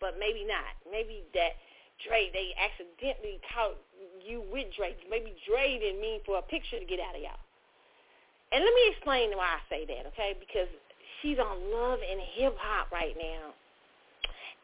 but 0.00 0.18
maybe 0.18 0.42
not. 0.42 0.74
Maybe 0.90 1.22
that 1.38 1.54
Dre, 2.02 2.28
they 2.34 2.50
accidentally 2.58 3.38
caught 3.54 3.78
you 4.20 4.42
with 4.50 4.74
Dre. 4.74 4.98
Maybe 5.06 5.38
Dre 5.46 5.78
didn't 5.78 6.02
mean 6.02 6.18
for 6.26 6.42
a 6.42 6.44
picture 6.44 6.82
to 6.82 6.86
get 6.88 6.98
out 6.98 7.14
of 7.14 7.22
y'all. 7.22 7.40
And 8.50 8.62
let 8.62 8.74
me 8.74 8.84
explain 8.90 9.30
why 9.38 9.58
I 9.58 9.62
say 9.70 9.86
that, 9.86 10.06
okay? 10.14 10.34
Because 10.38 10.70
she's 11.22 11.38
on 11.38 11.72
Love 11.72 11.98
and 12.02 12.20
Hip 12.34 12.56
Hop 12.58 12.90
right 12.92 13.14
now. 13.16 13.54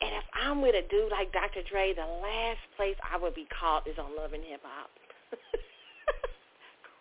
And 0.00 0.10
if 0.16 0.24
I'm 0.34 0.60
with 0.60 0.74
a 0.74 0.82
dude 0.88 1.10
like 1.10 1.32
Dr. 1.32 1.62
Dre, 1.70 1.94
the 1.94 2.02
last 2.02 2.60
place 2.76 2.96
I 3.06 3.16
would 3.16 3.34
be 3.34 3.46
caught 3.48 3.86
is 3.86 3.98
on 3.98 4.16
Love 4.16 4.32
and 4.32 4.42
Hip 4.44 4.60
Hop. 4.64 4.90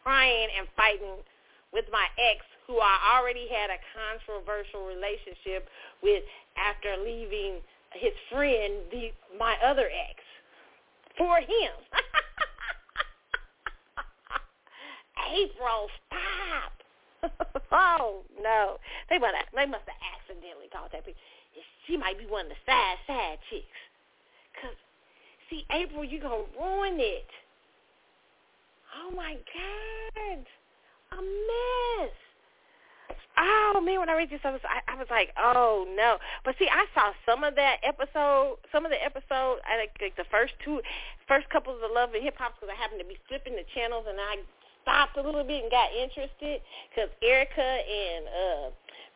Crying 0.03 0.47
and 0.57 0.67
fighting 0.75 1.17
with 1.73 1.85
my 1.91 2.05
ex 2.31 2.45
who 2.67 2.77
I 2.79 3.17
already 3.17 3.47
had 3.49 3.69
a 3.69 3.79
controversial 3.91 4.85
relationship 4.85 5.67
with 6.03 6.23
after 6.55 6.95
leaving 7.03 7.59
his 7.93 8.13
friend, 8.31 8.73
the 8.91 9.11
my 9.37 9.55
other 9.65 9.89
ex, 9.89 10.23
for 11.17 11.37
him. 11.37 11.73
Apryl, 15.31 15.87
stop. 16.07 16.80
oh 17.71 18.21
no, 18.41 18.77
they 19.09 19.19
must 19.19 19.35
have, 19.35 19.45
they 19.53 19.65
must 19.65 19.83
have 19.87 20.01
accidentally 20.17 20.67
called 20.71 20.89
that. 20.93 21.03
She 21.87 21.97
might 21.97 22.17
be 22.17 22.25
one 22.25 22.45
of 22.45 22.51
the 22.51 22.59
side 22.65 22.97
side 23.07 23.37
chicks. 23.49 23.81
Cause 24.61 24.77
see, 25.49 25.65
Apryl, 25.71 26.09
you 26.09 26.21
gonna 26.21 26.43
ruin 26.59 26.99
it. 26.99 27.29
Oh 28.97 29.11
my 29.15 29.35
God, 29.35 30.45
a 31.11 31.21
mess. 31.21 32.15
Oh 33.37 33.81
man, 33.81 33.99
when 33.99 34.09
I 34.09 34.15
read 34.17 34.29
this, 34.29 34.41
I 34.43 34.51
was 34.51 34.61
I, 34.63 34.81
I 34.91 34.95
was 34.97 35.07
like, 35.09 35.29
oh 35.37 35.87
no. 35.95 36.17
But 36.43 36.55
see, 36.59 36.67
I 36.67 36.85
saw 36.93 37.13
some 37.25 37.43
of 37.43 37.55
that 37.55 37.77
episode, 37.83 38.57
some 38.71 38.85
of 38.85 38.91
the 38.91 39.01
episode. 39.03 39.63
I 39.63 39.77
like, 39.79 39.95
like 40.01 40.15
the 40.17 40.27
first 40.29 40.53
two, 40.63 40.81
first 41.27 41.49
couple 41.49 41.73
of 41.73 41.79
the 41.79 41.87
Love 41.87 42.13
and 42.13 42.23
Hip 42.23 42.35
Hop 42.37 42.53
because 42.59 42.69
I 42.71 42.77
happened 42.79 42.99
to 42.99 43.07
be 43.07 43.17
flipping 43.27 43.55
the 43.55 43.65
channels 43.73 44.05
and 44.09 44.19
I 44.19 44.43
stopped 44.81 45.17
a 45.17 45.23
little 45.23 45.43
bit 45.43 45.63
and 45.63 45.71
got 45.71 45.89
interested 45.93 46.61
because 46.89 47.09
Erica 47.21 47.61
and 47.61 48.23
uh 48.27 48.65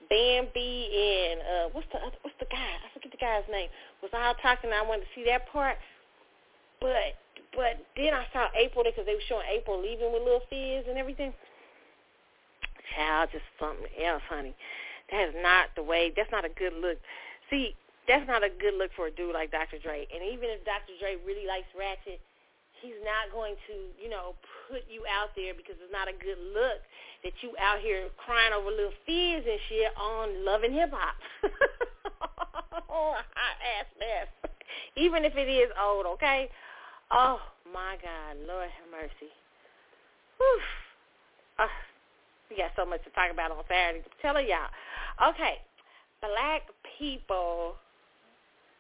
Bambi 0.09 0.89
and 0.93 1.37
uh 1.41 1.65
what's 1.73 1.87
the 1.91 1.99
other, 1.99 2.17
what's 2.21 2.37
the 2.39 2.49
guy? 2.49 2.77
I 2.81 2.87
forget 2.93 3.11
the 3.11 3.21
guy's 3.21 3.47
name. 3.51 3.69
Was 4.01 4.13
all 4.13 4.35
talking. 4.41 4.71
I 4.71 4.85
wanted 4.85 5.09
to 5.09 5.11
see 5.15 5.25
that 5.25 5.49
part, 5.49 5.77
but 6.79 7.17
but 7.55 7.79
then 7.95 8.13
I 8.13 8.27
saw 8.33 8.51
Apryl 8.53 8.83
because 8.83 9.05
they 9.05 9.15
were 9.15 9.29
showing 9.29 9.47
Apryl 9.47 9.81
leaving 9.81 10.11
with 10.11 10.23
Lil 10.23 10.43
Fizz 10.49 10.85
and 10.87 10.97
everything. 10.97 11.33
Child, 12.93 13.29
just 13.31 13.47
something 13.59 13.89
else, 14.03 14.21
honey. 14.29 14.53
That 15.11 15.29
is 15.29 15.35
not 15.41 15.73
the 15.75 15.83
way. 15.83 16.11
That's 16.15 16.31
not 16.31 16.45
a 16.45 16.53
good 16.53 16.73
look. 16.73 16.97
See, 17.49 17.75
that's 18.07 18.27
not 18.27 18.43
a 18.43 18.49
good 18.49 18.75
look 18.77 18.91
for 18.95 19.07
a 19.07 19.11
dude 19.11 19.33
like 19.33 19.51
Dr. 19.51 19.79
Dre. 19.81 20.05
And 20.13 20.21
even 20.21 20.49
if 20.53 20.63
Dr. 20.65 20.93
Dre 20.99 21.17
really 21.25 21.47
likes 21.47 21.67
Ratchet, 21.77 22.21
he's 22.85 23.01
not 23.01 23.33
going 23.33 23.57
to, 23.65 23.89
you 23.97 24.09
know, 24.09 24.37
put 24.69 24.85
you 24.85 25.01
out 25.09 25.33
there 25.33 25.57
because 25.57 25.73
it's 25.81 25.89
not 25.89 26.05
a 26.05 26.13
good 26.13 26.37
look 26.53 26.85
that 27.25 27.33
you 27.41 27.57
out 27.57 27.81
here 27.81 28.13
crying 28.21 28.53
over 28.53 28.69
little 28.69 28.93
Fizz 29.09 29.41
and 29.41 29.61
shit 29.65 29.89
on 29.97 30.45
Love 30.45 30.61
and 30.61 30.73
Hip 30.73 30.93
Hop. 30.93 31.17
oh, 32.89 33.17
hot 33.17 33.57
ass 33.65 33.89
mess. 33.97 34.29
Even 34.95 35.25
if 35.25 35.33
it 35.35 35.49
is 35.49 35.73
old, 35.81 36.05
okay? 36.05 36.49
Oh 37.09 37.41
my 37.73 37.97
God, 37.97 38.37
Lord 38.47 38.69
have 38.69 38.89
mercy. 38.93 39.33
Whew. 40.37 40.61
Uh, 41.57 41.73
we 42.49 42.57
got 42.57 42.71
so 42.75 42.85
much 42.85 43.03
to 43.03 43.09
talk 43.11 43.31
about 43.33 43.49
on 43.49 43.65
Saturday. 43.67 44.05
I'm 44.05 44.21
telling 44.21 44.45
y'all. 44.45 44.69
Okay, 45.33 45.57
black 46.21 46.63
people 46.99 47.75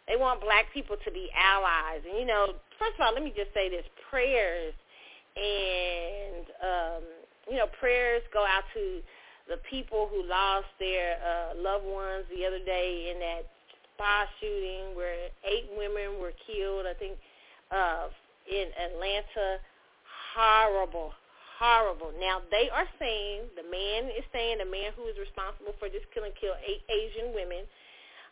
they 0.07 0.17
want 0.17 0.41
black 0.41 0.69
people 0.73 0.97
to 1.03 1.11
be 1.11 1.29
allies. 1.33 2.01
And, 2.07 2.19
you 2.19 2.25
know, 2.25 2.53
first 2.79 2.95
of 2.99 3.01
all, 3.05 3.13
let 3.13 3.23
me 3.23 3.33
just 3.35 3.53
say 3.53 3.69
this. 3.69 3.85
Prayers 4.09 4.73
and, 5.35 6.45
um, 6.63 7.03
you 7.49 7.57
know, 7.57 7.67
prayers 7.79 8.23
go 8.33 8.45
out 8.45 8.63
to 8.73 9.01
the 9.47 9.57
people 9.69 10.09
who 10.09 10.23
lost 10.23 10.67
their 10.79 11.17
uh, 11.21 11.55
loved 11.61 11.85
ones 11.85 12.25
the 12.33 12.45
other 12.45 12.59
day 12.63 13.11
in 13.13 13.19
that 13.19 13.45
spa 13.93 14.25
shooting 14.39 14.95
where 14.95 15.29
eight 15.45 15.69
women 15.77 16.19
were 16.19 16.33
killed, 16.47 16.85
I 16.87 16.95
think, 16.97 17.17
uh, 17.71 18.07
in 18.49 18.67
Atlanta. 18.75 19.61
Horrible, 20.35 21.13
horrible. 21.59 22.11
Now, 22.19 22.41
they 22.51 22.67
are 22.73 22.87
saying, 22.99 23.47
the 23.55 23.63
man 23.63 24.11
is 24.11 24.25
saying, 24.33 24.59
the 24.59 24.67
man 24.67 24.91
who 24.97 25.07
is 25.07 25.15
responsible 25.15 25.71
for 25.79 25.87
this 25.87 26.03
killing 26.13 26.35
killed 26.39 26.57
eight 26.65 26.83
Asian 26.89 27.33
women– 27.33 27.63
uh, 27.67 27.84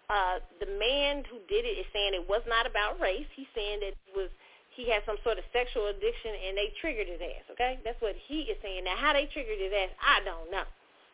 Uh, 0.10 0.44
the 0.60 0.68
man 0.68 1.24
who 1.32 1.40
did 1.48 1.64
it 1.64 1.80
is 1.80 1.88
saying 1.94 2.14
it 2.14 2.28
was 2.28 2.44
not 2.48 2.68
about 2.68 3.00
race. 3.00 3.28
He's 3.36 3.50
saying 3.56 3.80
that 3.82 3.96
it 3.96 4.14
was 4.16 4.30
he 4.76 4.90
had 4.90 5.06
some 5.06 5.18
sort 5.24 5.38
of 5.38 5.46
sexual 5.54 5.88
addiction 5.88 6.34
and 6.34 6.58
they 6.58 6.74
triggered 6.82 7.08
his 7.08 7.22
ass. 7.22 7.46
Okay, 7.54 7.80
that's 7.86 8.00
what 8.02 8.18
he 8.28 8.50
is 8.50 8.58
saying. 8.62 8.84
Now, 8.84 8.98
how 8.98 9.14
they 9.14 9.30
triggered 9.30 9.62
his 9.62 9.72
ass, 9.72 9.94
I 10.02 10.26
don't 10.26 10.50
know. 10.50 10.66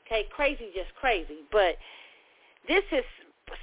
Okay, 0.07 0.25
crazy, 0.31 0.71
just 0.73 0.89
crazy. 0.95 1.43
But 1.51 1.75
this 2.67 2.83
has 2.91 3.03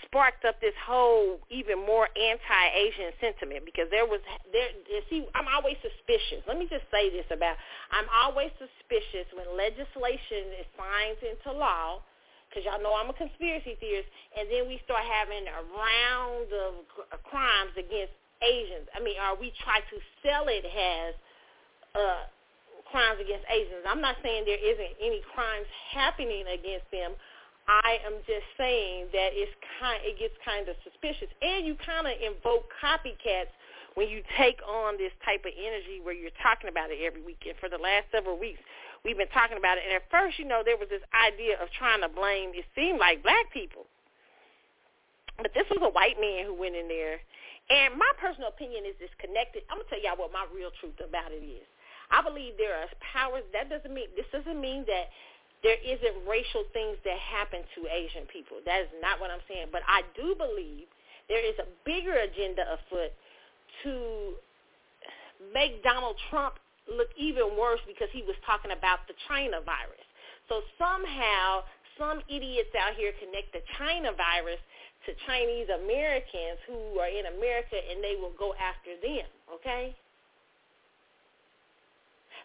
sparked 0.04 0.45
up 0.45 0.61
this 0.61 0.75
whole 0.85 1.38
even 1.50 1.78
more 1.78 2.09
anti-Asian 2.12 3.12
sentiment 3.21 3.64
because 3.64 3.87
there 3.90 4.06
was 4.06 4.21
there. 4.52 4.71
See, 5.11 5.26
I'm 5.35 5.49
always 5.49 5.76
suspicious. 5.83 6.42
Let 6.47 6.59
me 6.59 6.66
just 6.71 6.85
say 6.90 7.11
this 7.11 7.26
about 7.30 7.56
I'm 7.90 8.06
always 8.11 8.50
suspicious 8.59 9.26
when 9.35 9.47
legislation 9.56 10.54
is 10.59 10.66
signed 10.76 11.21
into 11.23 11.50
law 11.56 12.02
because 12.56 12.64
y'all 12.64 12.80
know 12.80 12.96
I'm 12.96 13.12
a 13.12 13.18
conspiracy 13.20 13.76
theorist, 13.76 14.08
and 14.32 14.48
then 14.48 14.64
we 14.64 14.80
start 14.88 15.04
having 15.04 15.44
a 15.44 15.60
round 15.76 16.48
of 16.56 16.88
crimes 17.28 17.76
against 17.76 18.16
Asians. 18.40 18.88
I 18.96 19.04
mean, 19.04 19.20
or 19.20 19.36
we 19.36 19.52
try 19.60 19.84
to 19.84 19.96
sell 20.25 20.48
it 20.48 20.64
as 20.64 21.12
uh, 21.92 22.25
crimes 22.88 23.20
against 23.20 23.44
Asians. 23.52 23.84
I'm 23.84 24.00
not 24.00 24.16
saying 24.25 24.48
there 24.48 24.56
isn't 24.56 24.92
any 25.04 25.20
crimes 25.36 25.68
happening 25.92 26.48
against 26.48 26.88
them. 26.88 27.12
I 27.68 28.00
am 28.08 28.25
just 28.25 28.48
saying 28.56 29.12
that 29.12 29.36
it's 29.36 29.52
kind, 29.76 30.00
it 30.00 30.16
gets 30.16 30.32
kind 30.40 30.64
of 30.64 30.80
suspicious, 30.80 31.28
and 31.44 31.68
you 31.68 31.76
kind 31.76 32.08
of 32.08 32.16
invoke 32.25 32.72
copycats 32.80 33.52
when 34.00 34.08
you 34.08 34.25
take 34.40 34.64
on 34.64 34.96
this 34.96 35.12
type 35.28 35.44
of 35.44 35.52
energy 35.52 36.00
where 36.00 36.16
you're 36.16 36.32
talking 36.40 36.72
about 36.72 36.88
it 36.88 37.04
every 37.04 37.20
week. 37.20 37.44
And 37.44 37.56
for 37.60 37.68
the 37.68 37.80
last 37.80 38.08
several 38.12 38.40
weeks, 38.40 38.60
we've 39.06 39.16
been 39.16 39.30
talking 39.30 39.56
about 39.56 39.78
it. 39.78 39.86
And 39.86 39.94
at 39.94 40.10
first, 40.10 40.42
you 40.42 40.44
know, 40.44 40.66
there 40.66 40.75
was 40.75 40.90
this 40.90 41.06
idea 41.14 41.54
of 41.62 41.70
trying 41.78 42.02
to 42.02 42.10
blame, 42.10 42.50
it 42.58 42.66
seemed 42.75 42.98
like 42.98 43.22
black 43.22 43.46
people. 43.54 43.86
But 45.38 45.54
this 45.54 45.70
was 45.70 45.78
a 45.86 45.92
white 45.94 46.18
man 46.18 46.42
who 46.42 46.58
went 46.58 46.75
in 46.75 46.90
there. 46.90 47.22
And 47.70 47.94
my 47.94 48.10
personal 48.18 48.50
opinion 48.50 48.82
is 48.82 48.98
disconnected. 48.98 49.62
I'm 49.70 49.78
going 49.78 49.86
to 49.86 49.90
tell 49.94 50.02
y'all 50.02 50.18
what 50.18 50.34
my 50.34 50.42
real 50.50 50.75
truth 50.82 50.98
about 50.98 51.30
it 51.30 51.46
is. 51.46 51.66
I 52.10 52.22
believe 52.22 52.58
there 52.58 52.75
are 52.75 52.90
powers. 52.98 53.46
That 53.54 53.70
doesn't 53.70 53.94
mean, 53.94 54.10
this 54.18 54.26
doesn't 54.34 54.58
mean 54.58 54.82
that 54.90 55.10
there 55.62 55.78
isn't 55.82 56.26
racial 56.26 56.66
things 56.75 56.98
that 57.06 57.18
happen 57.18 57.62
to 57.78 57.80
Asian 57.86 58.26
people. 58.26 58.58
That 58.66 58.86
is 58.86 58.92
not 58.98 59.22
what 59.22 59.30
I'm 59.30 59.42
saying. 59.46 59.70
But 59.70 59.82
I 59.86 60.02
do 60.14 60.34
believe 60.34 60.90
there 61.30 61.42
is 61.42 61.58
a 61.62 61.66
bigger 61.82 62.14
agenda 62.14 62.62
afoot 62.70 63.10
to 63.82 64.38
make 65.52 65.82
Donald 65.82 66.16
Trump 66.30 66.58
look 66.90 67.10
even 67.18 67.58
worse 67.58 67.80
because 67.86 68.08
he 68.12 68.22
was 68.22 68.36
talking 68.46 68.70
about 68.70 69.06
the 69.10 69.14
China 69.28 69.60
virus. 69.62 70.06
So 70.48 70.62
somehow 70.78 71.66
some 71.98 72.22
idiots 72.30 72.70
out 72.78 72.94
here 72.94 73.12
connect 73.18 73.52
the 73.52 73.64
China 73.78 74.12
virus 74.14 74.60
to 75.06 75.10
Chinese 75.26 75.66
Americans 75.70 76.58
who 76.66 76.98
are 76.98 77.10
in 77.10 77.26
America 77.38 77.78
and 77.78 78.02
they 78.02 78.14
will 78.18 78.34
go 78.38 78.54
after 78.58 78.94
them, 79.02 79.26
okay? 79.50 79.94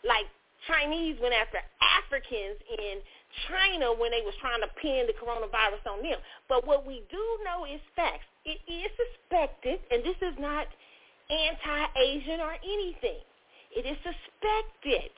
Like 0.06 0.26
Chinese 0.66 1.18
went 1.22 1.34
after 1.34 1.58
Africans 1.82 2.58
in 2.70 3.02
China 3.50 3.94
when 3.98 4.12
they 4.12 4.22
was 4.22 4.34
trying 4.42 4.62
to 4.62 4.70
pin 4.82 5.08
the 5.10 5.16
coronavirus 5.18 5.82
on 5.90 6.04
them. 6.04 6.20
But 6.50 6.66
what 6.68 6.86
we 6.86 7.04
do 7.10 7.24
know 7.46 7.66
is 7.66 7.82
facts. 7.96 8.26
It 8.46 8.62
is 8.66 8.90
suspected, 8.98 9.80
and 9.90 10.04
this 10.04 10.18
is 10.22 10.36
not 10.38 10.68
anti-Asian 11.30 12.42
or 12.42 12.58
anything. 12.62 13.22
It 13.76 13.86
is 13.86 13.98
suspected 14.04 15.12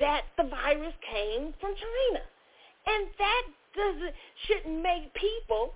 that 0.00 0.22
the 0.36 0.44
virus 0.44 0.94
came 1.06 1.54
from 1.60 1.74
China. 1.74 2.22
And 2.86 3.06
that 3.18 3.42
doesn't 3.76 4.14
shouldn't 4.46 4.82
make 4.82 5.14
people 5.14 5.74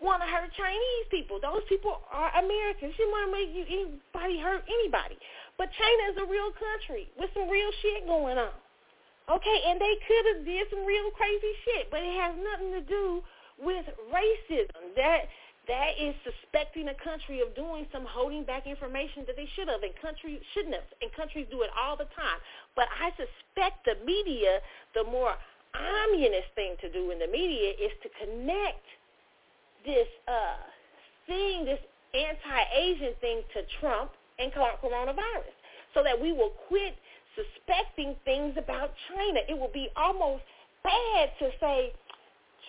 want 0.00 0.22
to 0.24 0.28
hurt 0.28 0.48
Chinese 0.56 1.06
people. 1.10 1.38
Those 1.40 1.60
people 1.68 2.00
are 2.10 2.32
Americans. 2.40 2.96
You 2.96 3.08
want 3.12 3.28
to 3.28 3.32
make 3.36 3.52
you 3.52 3.64
anybody 3.68 4.40
hurt 4.40 4.64
anybody. 4.64 5.20
But 5.60 5.68
China 5.76 6.02
is 6.12 6.16
a 6.24 6.26
real 6.26 6.50
country 6.56 7.12
with 7.20 7.28
some 7.36 7.48
real 7.48 7.70
shit 7.84 8.08
going 8.08 8.40
on. 8.40 8.56
Okay, 9.28 9.58
and 9.68 9.78
they 9.78 9.94
could 10.08 10.24
have 10.34 10.42
did 10.44 10.66
some 10.72 10.84
real 10.84 11.10
crazy 11.14 11.54
shit, 11.64 11.90
but 11.92 12.00
it 12.02 12.16
has 12.18 12.34
nothing 12.34 12.72
to 12.72 12.80
do 12.80 13.22
with 13.62 13.84
racism. 14.10 14.96
That 14.96 15.28
that 15.70 15.94
is 16.02 16.18
suspecting 16.26 16.90
a 16.90 16.98
country 16.98 17.38
of 17.38 17.54
doing 17.54 17.86
some 17.94 18.02
holding 18.02 18.42
back 18.42 18.66
information 18.66 19.22
that 19.30 19.38
they 19.38 19.46
should 19.54 19.70
have 19.70 19.86
and 19.86 19.94
countries 20.02 20.42
shouldn't 20.52 20.74
have. 20.74 20.90
And 20.98 21.14
countries 21.14 21.46
do 21.46 21.62
it 21.62 21.70
all 21.78 21.94
the 21.94 22.10
time. 22.18 22.42
But 22.74 22.90
I 22.90 23.14
suspect 23.14 23.86
the 23.86 23.94
media, 24.02 24.58
the 24.98 25.06
more 25.06 25.38
ominous 25.70 26.44
thing 26.58 26.74
to 26.82 26.90
do 26.90 27.14
in 27.14 27.22
the 27.22 27.30
media 27.30 27.70
is 27.78 27.94
to 28.02 28.08
connect 28.18 28.82
this 29.86 30.10
uh, 30.26 30.58
thing, 31.30 31.64
this 31.64 31.78
anti-Asian 32.18 33.14
thing 33.22 33.46
to 33.54 33.62
Trump 33.78 34.10
and 34.42 34.50
coronavirus 34.50 35.54
so 35.94 36.02
that 36.02 36.18
we 36.20 36.32
will 36.32 36.52
quit 36.66 36.98
suspecting 37.38 38.16
things 38.24 38.54
about 38.58 38.90
China. 39.14 39.38
It 39.48 39.54
will 39.54 39.70
be 39.72 39.88
almost 39.94 40.42
bad 40.82 41.30
to 41.38 41.50
say 41.60 41.92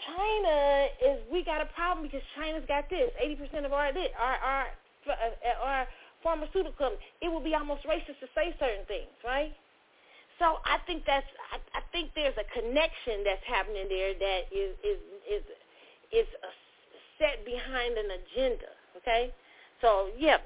China 0.07 0.87
is 1.03 1.17
we 1.31 1.43
got 1.43 1.61
a 1.61 1.69
problem 1.73 2.03
because 2.05 2.23
China's 2.35 2.63
got 2.67 2.89
this. 2.89 3.11
Eighty 3.19 3.35
percent 3.35 3.65
of 3.65 3.73
our 3.73 3.91
our 3.91 4.35
our 4.37 4.65
uh, 5.07 5.63
our 5.63 5.87
pharmaceutical 6.23 6.73
companies. 6.77 7.03
It 7.21 7.31
would 7.31 7.43
be 7.43 7.53
almost 7.55 7.83
racist 7.85 8.19
to 8.21 8.29
say 8.33 8.55
certain 8.59 8.85
things, 8.87 9.11
right? 9.25 9.53
So 10.39 10.57
I 10.65 10.81
think 10.87 11.03
that's 11.05 11.27
I, 11.53 11.61
I 11.77 11.81
think 11.91 12.11
there's 12.15 12.37
a 12.37 12.47
connection 12.49 13.21
that's 13.25 13.43
happening 13.45 13.85
there 13.89 14.13
that 14.17 14.41
is 14.49 14.73
is 14.81 14.99
is 15.29 15.43
is 16.11 16.27
set 17.19 17.45
behind 17.45 17.97
an 17.97 18.09
agenda. 18.17 18.71
Okay, 18.97 19.31
so 19.81 20.09
yeah, 20.17 20.37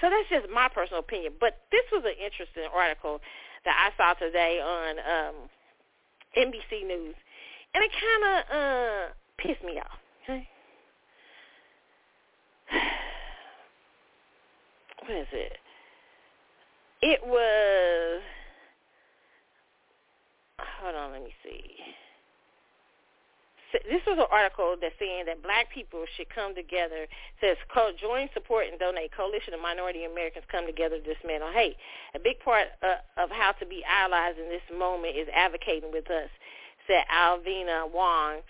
so 0.00 0.08
that's 0.08 0.28
just 0.30 0.46
my 0.52 0.68
personal 0.68 1.00
opinion. 1.00 1.34
But 1.40 1.58
this 1.72 1.84
was 1.92 2.04
an 2.06 2.14
interesting 2.22 2.70
article 2.72 3.20
that 3.64 3.74
I 3.74 3.90
saw 3.96 4.14
today 4.14 4.60
on 4.62 4.96
um, 5.02 5.36
NBC 6.38 6.86
News 6.86 7.14
and 7.74 7.84
it 7.84 7.90
kind 7.92 8.24
of 8.24 8.44
uh, 8.56 9.08
pissed 9.38 9.62
me 9.64 9.78
off. 9.78 9.98
Okay? 10.24 10.48
what 15.06 15.16
is 15.16 15.26
it? 15.32 15.58
It 17.02 17.20
was. 17.24 18.22
Hold 20.82 20.94
on, 20.94 21.12
let 21.12 21.22
me 21.22 21.32
see. 21.44 21.76
This 23.72 24.02
was 24.04 24.18
an 24.18 24.26
article 24.32 24.74
that's 24.80 24.94
saying 24.98 25.26
that 25.26 25.42
black 25.42 25.70
people 25.70 26.04
should 26.16 26.28
come 26.28 26.56
together. 26.56 27.06
Says, 27.40 27.56
join, 28.00 28.28
support, 28.34 28.66
and 28.66 28.76
donate. 28.80 29.12
Coalition 29.14 29.54
of 29.54 29.60
Minority 29.60 30.04
Americans 30.04 30.44
come 30.50 30.66
together 30.66 30.98
to 30.98 31.04
dismantle 31.06 31.52
hate. 31.52 31.76
A 32.14 32.18
big 32.18 32.40
part 32.40 32.66
uh, 32.82 32.96
of 33.16 33.30
how 33.30 33.52
to 33.52 33.66
be 33.66 33.84
allies 33.86 34.34
in 34.42 34.48
this 34.50 34.62
moment 34.76 35.16
is 35.16 35.28
advocating 35.32 35.92
with 35.92 36.10
us 36.10 36.28
said 36.90 37.06
Alvina 37.06 37.86
Wong, 37.86 38.42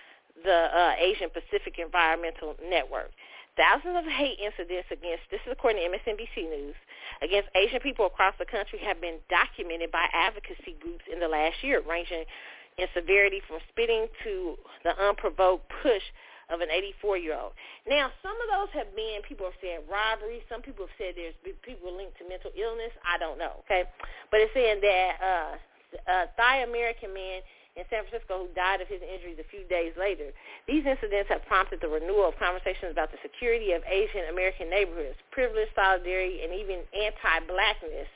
the 0.42 0.72
uh, 0.72 0.92
Asian 0.96 1.28
Pacific 1.28 1.76
Environmental 1.76 2.56
Network. 2.64 3.12
Thousands 3.60 4.00
of 4.00 4.08
hate 4.08 4.40
incidents 4.40 4.88
against, 4.88 5.28
this 5.28 5.44
is 5.44 5.52
according 5.52 5.84
to 5.84 5.92
MSNBC 5.92 6.48
News, 6.48 6.74
against 7.20 7.52
Asian 7.52 7.80
people 7.84 8.06
across 8.06 8.32
the 8.40 8.48
country 8.48 8.80
have 8.80 9.00
been 9.04 9.20
documented 9.28 9.92
by 9.92 10.08
advocacy 10.16 10.80
groups 10.80 11.04
in 11.12 11.20
the 11.20 11.28
last 11.28 11.60
year, 11.60 11.84
ranging 11.84 12.24
in 12.78 12.88
severity 12.96 13.44
from 13.44 13.60
spitting 13.68 14.08
to 14.24 14.56
the 14.84 14.96
unprovoked 14.96 15.68
push 15.82 16.02
of 16.48 16.64
an 16.64 16.72
84-year-old. 16.72 17.52
Now, 17.86 18.08
some 18.24 18.34
of 18.40 18.48
those 18.48 18.72
have 18.72 18.96
been, 18.96 19.20
people 19.28 19.46
have 19.46 19.58
said 19.60 19.84
robbery. 19.86 20.40
Some 20.48 20.62
people 20.62 20.88
have 20.88 20.96
said 20.96 21.14
there's 21.14 21.36
people 21.62 21.92
linked 21.94 22.16
to 22.18 22.24
mental 22.26 22.50
illness. 22.56 22.90
I 23.04 23.18
don't 23.18 23.38
know, 23.38 23.60
okay? 23.66 23.84
But 24.30 24.40
it's 24.40 24.54
saying 24.54 24.80
that 24.80 25.10
uh, 25.20 25.52
a 26.08 26.16
Thai 26.34 26.64
American 26.64 27.12
man 27.12 27.42
in 27.76 27.84
San 27.88 28.02
Francisco 28.06 28.46
who 28.46 28.50
died 28.54 28.82
of 28.82 28.88
his 28.88 29.02
injuries 29.02 29.38
a 29.38 29.46
few 29.46 29.62
days 29.70 29.94
later. 29.94 30.34
These 30.66 30.86
incidents 30.86 31.30
have 31.30 31.46
prompted 31.46 31.80
the 31.80 31.88
renewal 31.88 32.28
of 32.28 32.38
conversations 32.38 32.90
about 32.90 33.14
the 33.14 33.22
security 33.22 33.72
of 33.72 33.82
Asian 33.86 34.26
American 34.30 34.68
neighborhoods, 34.68 35.18
privilege, 35.30 35.70
solidarity, 35.74 36.42
and 36.42 36.50
even 36.50 36.82
anti-blackness 36.90 38.10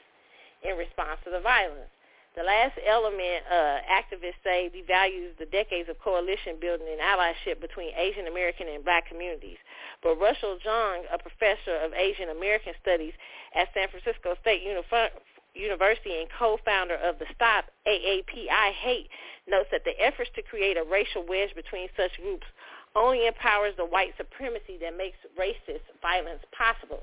in 0.66 0.74
response 0.74 1.22
to 1.24 1.30
the 1.30 1.40
violence. 1.40 1.90
The 2.34 2.42
last 2.42 2.74
element 2.82 3.46
uh, 3.46 3.78
activists 3.86 4.42
say 4.42 4.66
devalues 4.66 5.38
the 5.38 5.46
decades 5.46 5.88
of 5.88 6.02
coalition 6.02 6.58
building 6.58 6.90
and 6.90 6.98
allyship 6.98 7.62
between 7.62 7.94
Asian 7.94 8.26
American 8.26 8.66
and 8.66 8.82
black 8.82 9.06
communities. 9.06 9.58
But 10.02 10.18
Russell 10.18 10.58
Jeung, 10.58 11.06
a 11.14 11.18
professor 11.18 11.78
of 11.78 11.94
Asian 11.94 12.34
American 12.34 12.74
Studies 12.82 13.14
at 13.54 13.70
San 13.70 13.86
Francisco 13.86 14.34
State 14.42 14.66
University, 14.66 15.14
University 15.54 16.20
and 16.20 16.28
co-founder 16.38 16.96
of 16.96 17.18
the 17.18 17.26
Stop 17.34 17.66
AAPI 17.86 18.72
Hate, 18.74 19.08
notes 19.48 19.68
that 19.70 19.84
the 19.84 19.94
efforts 20.02 20.30
to 20.34 20.42
create 20.42 20.76
a 20.76 20.84
racial 20.84 21.24
wedge 21.26 21.54
between 21.54 21.88
such 21.96 22.12
groups 22.20 22.46
only 22.94 23.26
empowers 23.26 23.74
the 23.76 23.84
white 23.84 24.14
supremacy 24.16 24.78
that 24.80 24.96
makes 24.96 25.18
racist 25.38 25.82
violence 26.02 26.42
possible. 26.56 27.02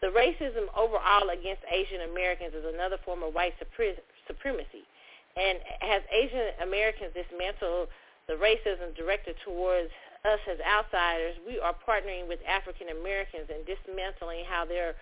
The 0.00 0.14
racism 0.14 0.70
overall 0.78 1.30
against 1.30 1.62
Asian 1.70 2.06
Americans 2.10 2.54
is 2.54 2.64
another 2.66 2.98
form 3.04 3.22
of 3.22 3.34
white 3.34 3.54
supremacy. 3.58 4.86
And 5.34 5.58
as 5.82 6.02
Asian 6.10 6.54
Americans 6.62 7.14
dismantle 7.14 7.86
the 8.26 8.34
racism 8.34 8.94
directed 8.94 9.34
towards 9.44 9.90
us 10.26 10.42
as 10.50 10.58
outsiders, 10.62 11.38
we 11.46 11.58
are 11.58 11.74
partnering 11.86 12.28
with 12.28 12.38
African 12.46 12.90
Americans 12.90 13.50
in 13.50 13.62
dismantling 13.66 14.44
how 14.46 14.66
they're 14.66 14.94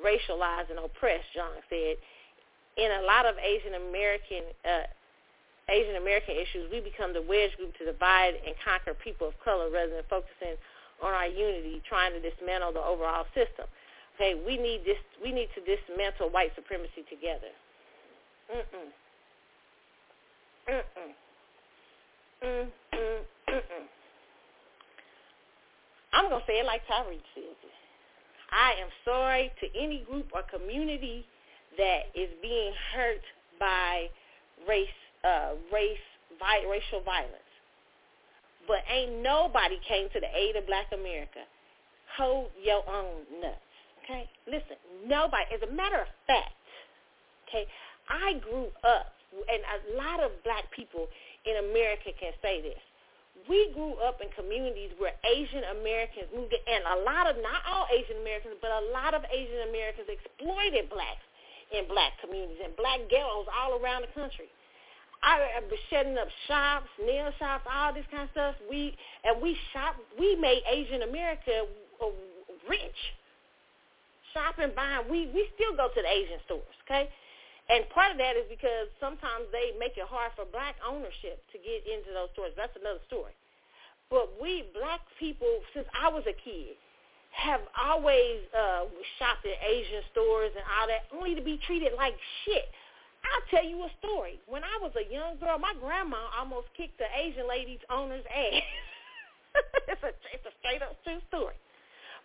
racialized 0.00 0.70
and 0.70 0.78
oppressed, 0.78 1.28
John 1.34 1.60
said 1.68 1.96
in 2.76 2.90
a 2.90 3.02
lot 3.02 3.26
of 3.26 3.34
Asian 3.38 3.74
American 3.74 4.44
uh, 4.64 4.86
Asian 5.70 5.96
American 5.96 6.34
issues, 6.34 6.66
we 6.70 6.80
become 6.80 7.14
the 7.14 7.22
wedge 7.22 7.54
group 7.56 7.76
to 7.78 7.84
divide 7.86 8.34
and 8.46 8.54
conquer 8.64 8.94
people 8.94 9.28
of 9.28 9.34
color 9.44 9.70
rather 9.70 10.02
than 10.02 10.04
focusing 10.10 10.58
on 11.02 11.14
our 11.14 11.28
unity, 11.28 11.80
trying 11.88 12.12
to 12.12 12.20
dismantle 12.20 12.72
the 12.72 12.82
overall 12.82 13.24
system. 13.34 13.66
Okay, 14.16 14.34
we 14.34 14.56
need 14.58 14.84
this. 14.84 14.98
We 15.22 15.32
need 15.32 15.48
to 15.54 15.62
dismantle 15.62 16.30
white 16.30 16.50
supremacy 16.54 17.06
together. 17.08 17.54
Mm-mm. 18.50 18.90
Mm-mm. 20.68 21.10
Mm-mm. 22.42 23.86
I'm 26.12 26.28
gonna 26.28 26.44
say 26.46 26.58
it 26.58 26.66
like 26.66 26.82
Tyree 26.88 27.22
says 27.34 27.56
it. 27.62 27.76
I 28.50 28.74
am 28.82 28.88
sorry 29.04 29.52
to 29.60 29.66
any 29.78 30.04
group 30.10 30.26
or 30.34 30.42
community 30.42 31.24
that 31.78 32.10
is 32.14 32.28
being 32.42 32.72
hurt 32.94 33.22
by 33.58 34.08
race, 34.68 34.88
uh, 35.24 35.54
race, 35.72 36.02
vi- 36.38 36.66
racial 36.68 37.00
violence. 37.02 37.36
But 38.66 38.84
ain't 38.90 39.22
nobody 39.22 39.78
came 39.86 40.08
to 40.10 40.20
the 40.20 40.30
aid 40.34 40.56
of 40.56 40.66
Black 40.66 40.86
America. 40.92 41.44
Hold 42.16 42.50
your 42.62 42.82
own 42.90 43.22
nuts, 43.40 43.70
Okay? 44.04 44.28
Listen, 44.46 44.76
nobody, 45.06 45.46
as 45.54 45.62
a 45.62 45.72
matter 45.72 46.02
of 46.02 46.10
fact, 46.26 46.54
okay, 47.46 47.66
I 48.08 48.34
grew 48.42 48.66
up, 48.82 49.14
and 49.30 49.62
a 49.62 49.78
lot 49.96 50.18
of 50.18 50.34
black 50.42 50.66
people 50.74 51.06
in 51.46 51.70
America 51.70 52.10
can 52.18 52.34
say 52.42 52.60
this. 52.60 52.78
We 53.48 53.70
grew 53.72 53.94
up 54.02 54.20
in 54.20 54.28
communities 54.34 54.90
where 54.98 55.14
Asian 55.24 55.64
Americans 55.80 56.28
moved 56.34 56.52
in, 56.52 56.60
and 56.66 56.82
a 56.98 56.98
lot 57.06 57.30
of, 57.30 57.38
not 57.38 57.62
all 57.64 57.86
Asian 57.88 58.18
Americans, 58.20 58.58
but 58.60 58.70
a 58.70 58.90
lot 58.90 59.14
of 59.14 59.22
Asian 59.30 59.70
Americans 59.70 60.10
exploited 60.10 60.90
blacks 60.90 61.24
in 61.70 61.86
black 61.86 62.18
communities 62.20 62.58
and 62.62 62.74
black 62.76 63.00
ghettos 63.10 63.46
all 63.50 63.78
around 63.78 64.02
the 64.02 64.12
country. 64.14 64.50
I 65.22 65.60
was 65.68 65.80
setting 65.92 66.16
up 66.16 66.28
shops, 66.48 66.88
nail 66.96 67.28
shops, 67.38 67.68
all 67.68 67.92
this 67.92 68.08
kind 68.10 68.24
of 68.24 68.32
stuff. 68.32 68.54
We 68.70 68.96
and 69.24 69.36
we 69.42 69.56
shop. 69.72 69.96
We 70.18 70.34
made 70.36 70.64
Asian 70.64 71.02
America 71.02 71.68
uh, 72.00 72.08
rich. 72.68 73.00
Shopping, 74.32 74.72
buying. 74.74 75.10
We 75.10 75.28
we 75.34 75.44
still 75.60 75.76
go 75.76 75.92
to 75.92 76.00
the 76.00 76.08
Asian 76.08 76.40
stores, 76.46 76.76
okay? 76.88 77.10
And 77.68 77.84
part 77.92 78.10
of 78.10 78.18
that 78.18 78.34
is 78.34 78.48
because 78.48 78.88
sometimes 78.98 79.46
they 79.52 79.76
make 79.78 79.94
it 80.00 80.08
hard 80.08 80.32
for 80.34 80.48
black 80.48 80.74
ownership 80.82 81.44
to 81.52 81.56
get 81.60 81.84
into 81.84 82.10
those 82.16 82.32
stores. 82.32 82.56
That's 82.56 82.74
another 82.80 83.04
story. 83.06 83.36
But 84.08 84.40
we 84.42 84.66
black 84.74 85.04
people, 85.20 85.62
since 85.70 85.86
I 85.94 86.08
was 86.08 86.24
a 86.26 86.34
kid, 86.34 86.74
have 87.30 87.60
always 87.78 88.42
uh, 88.52 88.84
shopped 89.18 89.46
at 89.46 89.58
Asian 89.62 90.02
stores 90.12 90.50
and 90.54 90.64
all 90.66 90.86
that, 90.86 91.06
only 91.14 91.34
to 91.34 91.42
be 91.42 91.58
treated 91.66 91.92
like 91.96 92.14
shit. 92.44 92.66
I'll 93.20 93.46
tell 93.50 93.64
you 93.68 93.82
a 93.84 93.90
story. 94.00 94.40
When 94.46 94.64
I 94.64 94.78
was 94.80 94.92
a 94.96 95.06
young 95.12 95.36
girl, 95.38 95.58
my 95.58 95.74
grandma 95.80 96.18
almost 96.38 96.68
kicked 96.76 96.98
the 96.98 97.08
Asian 97.14 97.48
lady's 97.48 97.82
owner's 97.90 98.24
ass. 98.26 98.64
it's, 99.88 100.02
a, 100.02 100.12
it's 100.32 100.46
a 100.46 100.54
straight 100.60 100.82
up 100.82 100.96
true 101.04 101.20
story. 101.28 101.54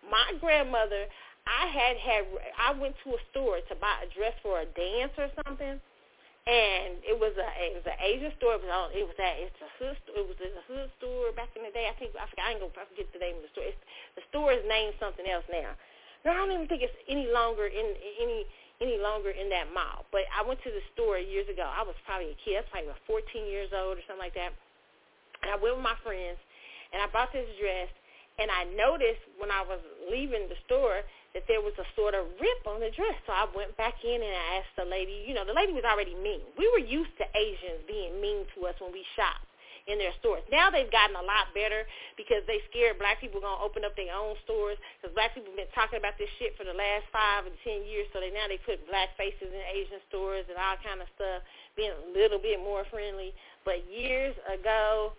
My 0.10 0.38
grandmother, 0.40 1.06
I 1.46 1.68
had 1.68 1.98
had, 1.98 2.24
I 2.58 2.72
went 2.80 2.96
to 3.04 3.12
a 3.12 3.22
store 3.32 3.60
to 3.68 3.76
buy 3.76 4.06
a 4.06 4.08
dress 4.16 4.34
for 4.42 4.62
a 4.62 4.66
dance 4.66 5.14
or 5.18 5.30
something, 5.44 5.80
and 6.46 7.02
it 7.02 7.18
was 7.18 7.34
a 7.42 7.48
it 7.58 7.74
was 7.74 7.86
an 7.90 7.98
Asian 7.98 8.30
store. 8.38 8.62
It 8.62 8.62
was 8.62 8.70
on, 8.70 8.94
it 8.94 9.02
was 9.02 9.18
that 9.18 9.42
it's 9.42 9.58
a 9.66 9.70
hood 9.82 9.98
store. 10.06 10.22
it 10.22 10.30
was 10.30 10.38
a 10.38 10.66
hood 10.70 10.90
store 11.02 11.34
back 11.34 11.50
in 11.58 11.66
the 11.66 11.74
day. 11.74 11.90
I 11.90 11.98
think 11.98 12.14
I 12.14 12.30
forget 12.30 12.46
I 12.46 12.50
ain't 12.54 12.62
gonna 12.62 12.78
I 12.78 12.86
forget 12.86 13.10
the 13.10 13.22
name 13.22 13.42
of 13.42 13.50
the 13.50 13.52
store. 13.58 13.66
It's, 13.66 13.82
the 14.14 14.26
store 14.30 14.54
is 14.54 14.62
named 14.70 14.94
something 15.02 15.26
else 15.26 15.46
now. 15.50 15.74
No, 16.22 16.34
I 16.34 16.46
don't 16.46 16.54
even 16.54 16.70
think 16.70 16.86
it's 16.86 16.94
any 17.10 17.26
longer 17.34 17.66
in 17.66 17.98
any 18.22 18.46
any 18.78 19.02
longer 19.02 19.34
in 19.34 19.50
that 19.50 19.74
mall. 19.74 20.06
But 20.14 20.30
I 20.30 20.46
went 20.46 20.62
to 20.70 20.72
the 20.74 20.86
store 20.94 21.18
years 21.18 21.50
ago. 21.50 21.66
I 21.66 21.82
was 21.82 21.98
probably 22.06 22.38
a 22.38 22.40
kid. 22.46 22.62
I 22.62 22.62
was 22.62 22.70
probably 22.70 22.94
about 22.94 23.10
14 23.10 23.50
years 23.50 23.74
old 23.74 23.98
or 23.98 24.04
something 24.06 24.22
like 24.22 24.38
that. 24.38 24.54
And 25.42 25.50
I 25.50 25.58
went 25.58 25.82
with 25.82 25.86
my 25.86 25.98
friends, 26.06 26.38
and 26.94 27.02
I 27.02 27.10
bought 27.10 27.34
this 27.34 27.50
dress. 27.58 27.90
And 28.36 28.52
I 28.52 28.68
noticed 28.76 29.24
when 29.40 29.48
I 29.48 29.64
was 29.64 29.80
leaving 30.12 30.52
the 30.52 30.60
store 30.68 31.02
that 31.36 31.44
there 31.52 31.60
was 31.60 31.76
a 31.76 31.86
sort 32.00 32.16
of 32.16 32.32
rip 32.40 32.64
on 32.64 32.80
the 32.80 32.88
dress. 32.96 33.20
So 33.28 33.36
I 33.36 33.44
went 33.52 33.76
back 33.76 34.00
in 34.08 34.24
and 34.24 34.32
I 34.32 34.64
asked 34.64 34.72
the 34.80 34.88
lady, 34.88 35.28
you 35.28 35.36
know, 35.36 35.44
the 35.44 35.54
lady 35.54 35.76
was 35.76 35.84
already 35.84 36.16
mean. 36.16 36.40
We 36.56 36.64
were 36.72 36.82
used 36.82 37.12
to 37.20 37.28
Asians 37.36 37.84
being 37.84 38.24
mean 38.24 38.48
to 38.56 38.72
us 38.72 38.80
when 38.80 38.96
we 38.96 39.04
shopped 39.20 39.44
in 39.86 40.00
their 40.00 40.16
stores. 40.18 40.42
Now 40.48 40.72
they've 40.72 40.90
gotten 40.90 41.14
a 41.14 41.22
lot 41.22 41.52
better 41.54 41.86
because 42.18 42.42
they 42.48 42.64
scared 42.72 42.98
black 42.98 43.20
people 43.20 43.44
going 43.44 43.60
to 43.60 43.68
open 43.68 43.84
up 43.84 43.94
their 44.00 44.16
own 44.16 44.40
stores 44.48 44.80
because 44.98 45.14
black 45.14 45.36
people 45.36 45.54
have 45.54 45.60
been 45.60 45.76
talking 45.78 46.00
about 46.00 46.18
this 46.18 46.32
shit 46.40 46.56
for 46.58 46.64
the 46.66 46.74
last 46.74 47.06
five 47.12 47.46
and 47.46 47.54
ten 47.68 47.84
years. 47.84 48.08
So 48.16 48.24
they 48.24 48.32
now 48.32 48.48
they 48.48 48.58
put 48.64 48.82
black 48.88 49.14
faces 49.20 49.52
in 49.52 49.64
Asian 49.76 50.02
stores 50.08 50.48
and 50.48 50.58
all 50.58 50.80
kind 50.82 51.04
of 51.04 51.12
stuff, 51.20 51.44
being 51.76 51.94
a 51.94 52.04
little 52.16 52.40
bit 52.40 52.64
more 52.64 52.88
friendly. 52.88 53.36
But 53.68 53.86
years 53.92 54.34
ago, 54.48 55.14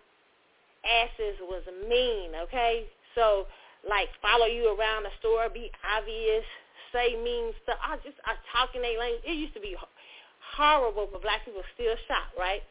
asses 0.83 1.37
was 1.45 1.63
mean, 1.87 2.35
okay? 2.49 2.89
So 3.15 3.47
like 3.89 4.07
follow 4.21 4.45
you 4.45 4.75
around 4.75 5.03
the 5.03 5.13
store, 5.19 5.49
be 5.49 5.71
obvious, 5.83 6.43
say 6.91 7.15
mean 7.15 7.51
stuff. 7.63 7.79
I 7.81 7.97
just 8.03 8.19
I 8.27 8.35
talk 8.51 8.75
in 8.75 8.81
their 8.81 8.99
language. 8.99 9.23
It 9.25 9.39
used 9.39 9.55
to 9.55 9.63
be 9.63 9.75
horrible, 10.55 11.07
but 11.11 11.21
black 11.21 11.43
people 11.45 11.63
still 11.75 11.95
shop, 12.07 12.31
right? 12.37 12.61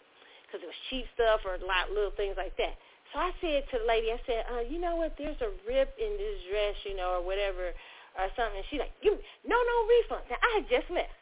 because 0.46 0.62
it 0.62 0.70
was 0.70 0.83
cheap 0.88 1.05
stuff 1.18 1.42
or 1.42 1.59
a 1.59 1.64
lot 1.66 1.90
little 1.90 2.14
things 2.14 2.38
like 2.38 2.57
that. 2.57 2.79
So 3.12 3.20
I 3.20 3.31
said 3.42 3.66
to 3.70 3.83
the 3.83 3.87
lady, 3.87 4.09
I 4.14 4.20
said, 4.26 4.40
uh, 4.50 4.64
you 4.64 4.79
know 4.79 4.96
what? 4.96 5.14
There's 5.18 5.38
a 5.42 5.50
rip 5.66 5.94
in 5.98 6.16
this 6.16 6.38
dress, 6.48 6.74
you 6.87 6.94
know, 6.94 7.18
or 7.18 7.22
whatever, 7.22 7.74
or 8.16 8.26
something. 8.38 8.62
And 8.62 8.66
she 8.70 8.79
like, 8.79 8.94
you 9.02 9.18
no, 9.44 9.59
no 9.59 9.76
refund. 9.85 10.26
Now 10.31 10.40
I 10.40 10.62
had 10.62 10.66
just 10.70 10.88
left. 10.90 11.14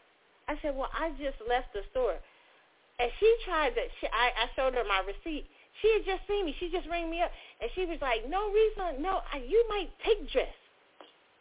I 0.47 0.55
said, 0.61 0.77
well, 0.77 0.93
I 0.93 1.11
just 1.17 1.41
left 1.49 1.73
the 1.73 1.81
store, 1.89 2.21
and 3.01 3.09
she 3.17 3.29
tried 3.49 3.73
to. 3.73 3.83
She, 4.01 4.07
I, 4.13 4.45
I 4.45 4.53
showed 4.53 4.77
her 4.77 4.85
my 4.85 5.01
receipt. 5.01 5.49
She 5.85 5.93
had 6.01 6.09
just 6.09 6.25
seen 6.25 6.49
me. 6.49 6.57
She 6.57 6.73
just 6.73 6.89
rang 6.89 7.13
me 7.13 7.21
up, 7.21 7.29
and 7.61 7.69
she 7.77 7.85
was 7.85 8.01
like, 8.01 8.25
no 8.25 8.49
refund. 8.49 9.05
No, 9.05 9.21
I, 9.29 9.45
you 9.45 9.61
might 9.69 9.93
take 10.01 10.25
dress. 10.33 10.49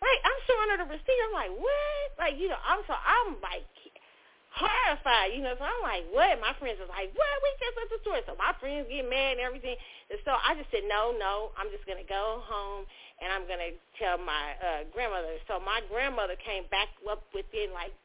Right? 0.03 0.19
I'm 0.27 0.39
showing 0.43 0.67
her 0.75 0.83
the 0.83 0.91
receipt. 0.91 1.21
I'm 1.23 1.31
like, 1.31 1.55
what? 1.55 2.07
Like, 2.19 2.35
you 2.35 2.51
know, 2.51 2.59
I'm 2.59 2.83
so 2.83 2.91
I'm 2.91 3.39
like 3.39 3.63
horrified, 4.51 5.31
you 5.31 5.39
know. 5.39 5.55
So 5.55 5.63
I'm 5.63 5.79
like, 5.79 6.03
what? 6.11 6.43
My 6.43 6.51
friends 6.59 6.75
was 6.83 6.91
like, 6.91 7.15
what? 7.15 7.33
We 7.39 7.49
just 7.55 7.71
to 7.71 7.83
the 7.87 7.99
store. 8.03 8.19
So 8.27 8.35
my 8.35 8.51
friends 8.59 8.91
get 8.91 9.07
mad 9.07 9.39
and 9.39 9.43
everything. 9.47 9.79
And 10.11 10.19
so 10.27 10.35
I 10.35 10.59
just 10.59 10.67
said, 10.75 10.83
no, 10.91 11.15
no. 11.15 11.55
I'm 11.55 11.71
just 11.71 11.87
gonna 11.87 12.03
go 12.03 12.43
home 12.43 12.83
and 13.23 13.31
I'm 13.31 13.47
gonna 13.47 13.79
tell 13.95 14.19
my 14.19 14.59
uh, 14.59 14.83
grandmother. 14.91 15.39
So 15.47 15.63
my 15.63 15.79
grandmother 15.87 16.35
came 16.43 16.67
back 16.67 16.91
up 17.07 17.23
within 17.31 17.71
like 17.71 17.95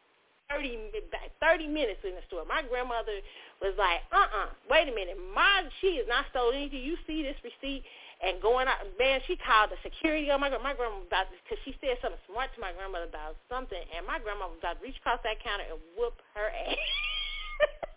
30, 0.48 1.02
30 1.42 1.66
minutes 1.68 2.00
in 2.06 2.16
the 2.16 2.24
store. 2.30 2.46
My 2.48 2.64
grandmother 2.64 3.20
was 3.60 3.74
like, 3.76 4.06
uh-uh, 4.12 4.54
wait 4.70 4.88
a 4.88 4.94
minute. 4.94 5.18
My, 5.34 5.66
she 5.80 5.98
is 5.98 6.06
not 6.06 6.26
stolen 6.30 6.56
anything. 6.56 6.82
You 6.82 6.96
see 7.06 7.22
this 7.22 7.36
receipt? 7.42 7.84
and 8.18 8.42
going 8.42 8.66
out. 8.66 8.82
Man, 8.98 9.20
she 9.26 9.38
called 9.38 9.70
the 9.70 9.78
security 9.82 10.30
on 10.30 10.40
my 10.40 10.50
my 10.58 10.74
grandma 10.74 10.98
about 11.06 11.30
this 11.30 11.38
because 11.46 11.62
she 11.62 11.74
said 11.78 11.98
something 12.02 12.18
smart 12.26 12.50
to 12.54 12.60
my 12.60 12.74
grandmother 12.74 13.06
about 13.06 13.38
something, 13.46 13.78
and 13.94 14.02
my 14.06 14.18
grandma 14.18 14.50
was 14.50 14.58
about 14.58 14.78
to 14.78 14.82
reach 14.82 14.98
across 14.98 15.22
that 15.22 15.38
counter 15.38 15.62
and 15.70 15.78
whoop 15.94 16.18
her 16.34 16.50
ass. 16.50 16.74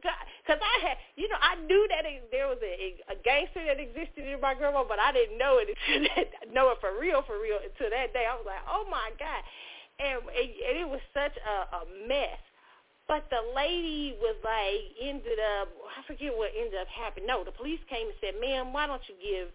Because 0.00 0.66
I 0.66 0.76
had, 0.82 0.96
you 1.14 1.28
know, 1.28 1.38
I 1.38 1.54
knew 1.62 1.86
that 1.94 2.02
it, 2.08 2.26
there 2.32 2.48
was 2.48 2.58
a, 2.64 2.98
a 3.12 3.16
gangster 3.22 3.62
that 3.62 3.78
existed 3.78 4.26
in 4.26 4.40
my 4.40 4.54
grandma, 4.54 4.82
but 4.82 4.98
I 4.98 5.12
didn't 5.12 5.38
know 5.38 5.62
it 5.62 5.70
until 5.70 6.08
that, 6.16 6.50
know 6.50 6.72
it 6.72 6.78
for 6.80 6.98
real, 6.98 7.22
for 7.22 7.38
real 7.38 7.60
until 7.62 7.86
that 7.92 8.10
day. 8.10 8.26
I 8.26 8.34
was 8.34 8.42
like, 8.48 8.64
oh 8.66 8.82
my 8.90 9.14
god, 9.14 9.44
and, 10.00 10.18
and 10.26 10.74
it 10.74 10.88
was 10.88 10.98
such 11.14 11.36
a, 11.38 11.54
a 11.70 11.80
mess. 12.08 12.40
But 13.10 13.26
the 13.26 13.42
lady 13.58 14.14
was 14.22 14.38
like, 14.46 14.94
ended 15.02 15.42
up, 15.58 15.66
I 15.66 16.06
forget 16.06 16.30
what 16.30 16.54
ended 16.54 16.78
up 16.78 16.86
happening. 16.86 17.26
No, 17.26 17.42
the 17.42 17.50
police 17.50 17.82
came 17.90 18.06
and 18.06 18.14
said, 18.22 18.38
ma'am, 18.38 18.70
why 18.70 18.86
don't 18.86 19.02
you 19.10 19.18
give 19.18 19.50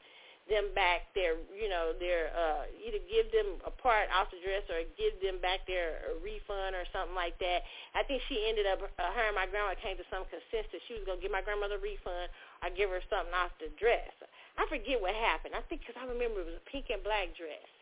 them 0.52 0.76
back 0.76 1.08
their, 1.15 1.39
you 1.56 1.72
know, 1.72 1.96
their, 1.96 2.36
uh, 2.36 2.68
either 2.84 3.00
give 3.08 3.32
them 3.32 3.63
a 3.63 3.72
part 3.72 4.12
off 4.12 4.28
the 4.28 4.44
dress 4.44 4.68
or 4.68 4.84
give 5.00 5.15
them 5.24 5.39
back 5.39 5.63
their 5.72 6.04
refund 6.20 6.76
or 6.76 6.84
something 6.91 7.15
like 7.15 7.39
that. 7.39 7.63
I 7.96 8.04
think 8.04 8.28
she 8.28 8.44
ended 8.44 8.68
up, 8.68 8.84
uh, 8.84 9.15
her 9.15 9.32
and 9.32 9.39
my 9.39 9.48
grandma 9.48 9.72
came 9.80 9.96
to 10.04 10.08
some 10.12 10.28
consensus. 10.28 10.84
She 10.91 11.00
was 11.00 11.08
going 11.08 11.18
to 11.18 11.24
give 11.24 11.32
my 11.32 11.39
grandmother 11.39 11.80
a 11.80 11.82
refund 11.82 12.28
or 12.60 12.68
give 12.76 12.91
her 12.91 13.00
something 13.08 13.32
off 13.32 13.56
the 13.63 13.72
dress. 13.80 14.12
I 14.60 14.68
forget 14.68 15.00
what 15.00 15.15
happened. 15.15 15.56
I 15.56 15.63
think 15.72 15.88
because 15.88 15.96
I 15.96 16.04
remember 16.04 16.44
it 16.44 16.52
was 16.52 16.60
a 16.60 16.68
pink 16.68 16.91
and 16.91 17.00
black 17.08 17.32
dress. 17.39 17.75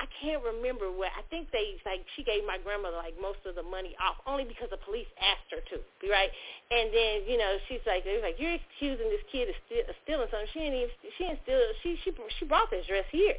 I 0.00 0.08
can't 0.20 0.40
remember 0.40 0.88
what. 0.88 1.12
I 1.12 1.22
think 1.28 1.52
they 1.52 1.76
like 1.84 2.04
she 2.16 2.24
gave 2.24 2.46
my 2.48 2.56
grandmother 2.56 2.96
like 2.96 3.14
most 3.20 3.44
of 3.44 3.54
the 3.54 3.62
money 3.62 3.92
off 4.00 4.16
only 4.24 4.44
because 4.44 4.72
the 4.72 4.80
police 4.80 5.08
asked 5.20 5.52
her 5.52 5.60
to, 5.72 5.76
right? 6.08 6.32
And 6.72 6.88
then 6.88 7.28
you 7.28 7.36
know 7.36 7.60
she's 7.68 7.84
like, 7.84 8.04
they 8.04 8.16
like, 8.24 8.40
you're 8.40 8.56
accusing 8.56 9.12
this 9.12 9.22
kid 9.28 9.52
of, 9.52 9.56
steal, 9.68 9.84
stealing 10.04 10.28
something. 10.32 10.48
She 10.56 10.60
didn't 10.64 10.78
even 10.88 10.94
she 11.18 11.22
didn't 11.28 11.40
steal. 11.44 11.60
She 11.84 11.90
she 12.02 12.10
she 12.40 12.44
brought 12.48 12.72
this 12.72 12.88
dress 12.88 13.06
here. 13.12 13.36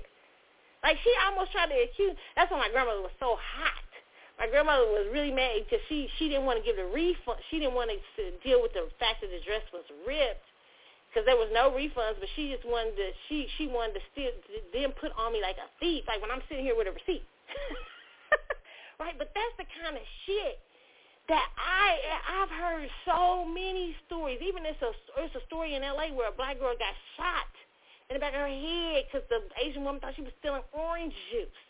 Like 0.85 1.01
she 1.01 1.11
almost 1.25 1.51
tried 1.51 1.73
to 1.73 1.77
accuse. 1.89 2.13
That's 2.37 2.51
why 2.53 2.61
my 2.61 2.71
grandmother 2.71 3.01
was 3.01 3.15
so 3.17 3.39
hot. 3.39 3.89
My 4.37 4.45
grandmother 4.45 4.85
was 4.93 5.09
really 5.09 5.33
mad 5.33 5.65
because 5.65 5.81
she 5.89 6.05
she 6.21 6.29
didn't 6.29 6.45
want 6.45 6.61
to 6.61 6.65
give 6.65 6.77
the 6.77 6.85
refund. 6.85 7.41
She 7.49 7.57
didn't 7.57 7.73
want 7.73 7.89
to 7.89 8.23
deal 8.45 8.61
with 8.61 8.77
the 8.77 8.93
fact 9.01 9.25
that 9.25 9.33
the 9.33 9.41
dress 9.41 9.65
was 9.73 9.85
ripped 10.05 10.52
because 11.13 11.29
there 11.29 11.37
was 11.37 11.53
no 11.53 11.69
refunds, 11.69 12.17
but 12.17 12.25
she 12.33 12.49
just 12.49 12.65
wanted 12.65 12.97
to 12.97 13.13
she 13.29 13.45
she 13.57 13.69
wanted 13.69 14.01
to 14.01 14.03
still 14.09 14.33
then 14.73 14.89
put 14.97 15.13
on 15.13 15.29
me 15.29 15.41
like 15.45 15.61
a 15.61 15.69
thief, 15.77 16.01
like 16.09 16.17
when 16.25 16.33
I'm 16.33 16.41
sitting 16.49 16.65
here 16.65 16.73
with 16.73 16.89
a 16.89 16.95
receipt, 16.97 17.21
right? 18.99 19.13
But 19.13 19.29
that's 19.37 19.55
the 19.61 19.69
kind 19.77 19.93
of 19.93 20.01
shit 20.25 20.57
that 21.29 21.45
I 21.53 22.41
I've 22.41 22.49
heard 22.49 22.89
so 23.05 23.45
many 23.45 23.95
stories. 24.09 24.41
Even 24.41 24.65
it's 24.65 24.81
a 24.81 24.91
it's 25.21 25.35
a 25.37 25.45
story 25.45 25.75
in 25.77 25.83
L.A. 25.85 26.09
where 26.11 26.29
a 26.29 26.35
black 26.35 26.57
girl 26.57 26.73
got 26.73 26.97
shot 27.13 27.53
in 28.09 28.17
the 28.17 28.19
back 28.19 28.33
of 28.33 28.41
her 28.41 28.49
head 28.49 29.05
because 29.05 29.21
the 29.29 29.45
Asian 29.61 29.85
woman 29.85 30.01
thought 30.01 30.17
she 30.17 30.25
was 30.25 30.33
stealing 30.41 30.65
orange 30.73 31.13
juice. 31.29 31.61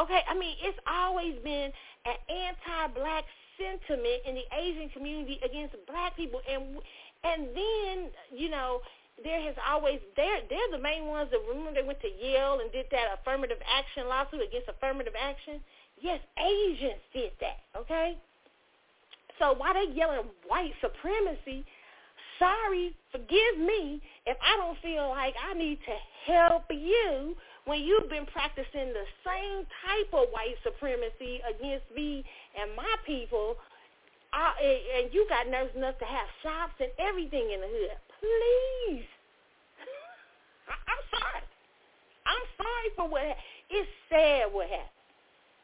Okay, 0.00 0.24
I 0.24 0.32
mean 0.32 0.56
it's 0.64 0.78
always 0.88 1.36
been 1.44 1.68
an 2.08 2.16
anti-black 2.32 3.24
sentiment 3.58 4.26
in 4.26 4.34
the 4.34 4.46
Asian 4.50 4.88
community 4.90 5.38
against 5.44 5.74
black 5.86 6.16
people, 6.16 6.40
and 6.50 6.82
and 7.24 7.48
then, 7.56 8.10
you 8.30 8.50
know, 8.50 8.80
there 9.22 9.40
has 9.40 9.54
always 9.68 10.00
they're 10.16 10.42
they're 10.50 10.70
the 10.72 10.82
main 10.82 11.06
ones 11.06 11.30
that 11.30 11.40
remember 11.48 11.80
they 11.80 11.86
went 11.86 12.00
to 12.02 12.08
Yale 12.08 12.58
and 12.60 12.70
did 12.72 12.86
that 12.90 13.18
affirmative 13.20 13.58
action 13.64 14.08
lawsuit 14.08 14.42
against 14.46 14.68
affirmative 14.68 15.14
action. 15.18 15.60
Yes, 16.00 16.20
Asians 16.38 17.00
did 17.12 17.30
that, 17.40 17.62
okay? 17.78 18.18
So 19.38 19.54
why 19.56 19.72
they 19.72 19.92
yelling 19.94 20.26
white 20.46 20.72
supremacy, 20.80 21.64
sorry, 22.38 22.94
forgive 23.10 23.58
me 23.58 24.02
if 24.26 24.36
I 24.42 24.56
don't 24.56 24.78
feel 24.82 25.08
like 25.10 25.34
I 25.38 25.54
need 25.54 25.78
to 25.86 26.32
help 26.32 26.64
you 26.70 27.36
when 27.64 27.82
you've 27.82 28.10
been 28.10 28.26
practicing 28.26 28.92
the 28.92 29.06
same 29.24 29.64
type 29.86 30.12
of 30.12 30.28
white 30.30 30.56
supremacy 30.62 31.40
against 31.48 31.86
me 31.94 32.24
and 32.60 32.76
my 32.76 32.94
people, 33.06 33.56
I, 34.34 34.50
and 34.98 35.14
you 35.14 35.22
got 35.30 35.46
nerves 35.46 35.70
enough 35.78 35.94
to 36.02 36.08
have 36.10 36.26
shops 36.42 36.74
and 36.82 36.90
everything 36.98 37.54
in 37.54 37.62
the 37.62 37.70
hood. 37.70 37.94
Please. 38.18 39.06
I'm 40.90 41.02
sorry. 41.14 41.44
I'm 42.26 42.46
sorry 42.58 42.88
for 42.98 43.06
what 43.06 43.22
it's 43.70 43.90
sad 44.10 44.50
what 44.50 44.66
happened 44.66 44.90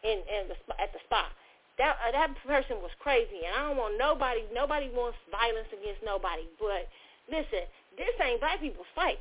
in, 0.06 0.18
in 0.22 0.42
the 0.46 0.56
at 0.78 0.94
the 0.94 1.02
spot. 1.02 1.34
That 1.82 1.98
uh, 1.98 2.14
that 2.14 2.30
person 2.46 2.78
was 2.78 2.94
crazy, 3.02 3.42
and 3.42 3.52
I 3.58 3.60
don't 3.66 3.76
want 3.80 3.98
nobody. 3.98 4.46
Nobody 4.54 4.86
wants 4.94 5.18
violence 5.34 5.68
against 5.74 6.06
nobody. 6.06 6.46
But 6.62 6.86
listen, 7.26 7.66
this 7.98 8.14
ain't 8.22 8.38
black 8.38 8.62
people's 8.62 8.90
fight. 8.94 9.18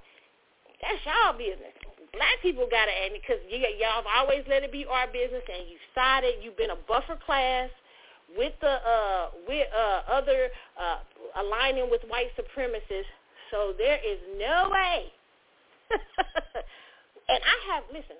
That's 0.77 1.01
y'all 1.09 1.33
business. 1.33 1.73
Black 2.13 2.37
people 2.45 2.69
got 2.69 2.85
to 2.85 2.95
because 3.11 3.41
y'all 3.49 4.05
have 4.05 4.09
always 4.09 4.45
let 4.45 4.61
it 4.61 4.71
be 4.71 4.85
our 4.85 5.09
business, 5.09 5.43
and 5.49 5.65
you 5.65 5.81
sided. 5.97 6.37
You've 6.45 6.57
been 6.57 6.71
a 6.71 6.79
buffer 6.85 7.17
class 7.25 7.73
with 8.37 8.53
the 8.61 8.75
uh, 8.81 9.29
with 9.47 9.67
uh, 9.73 10.01
other 10.11 10.49
uh, 10.79 10.99
aligning 11.41 11.89
with 11.89 12.01
white 12.07 12.29
supremacists. 12.37 13.09
So 13.51 13.73
there 13.77 13.97
is 13.97 14.19
no 14.37 14.69
way. 14.71 15.11
and 17.29 17.39
I 17.41 17.73
have 17.73 17.83
listen. 17.91 18.17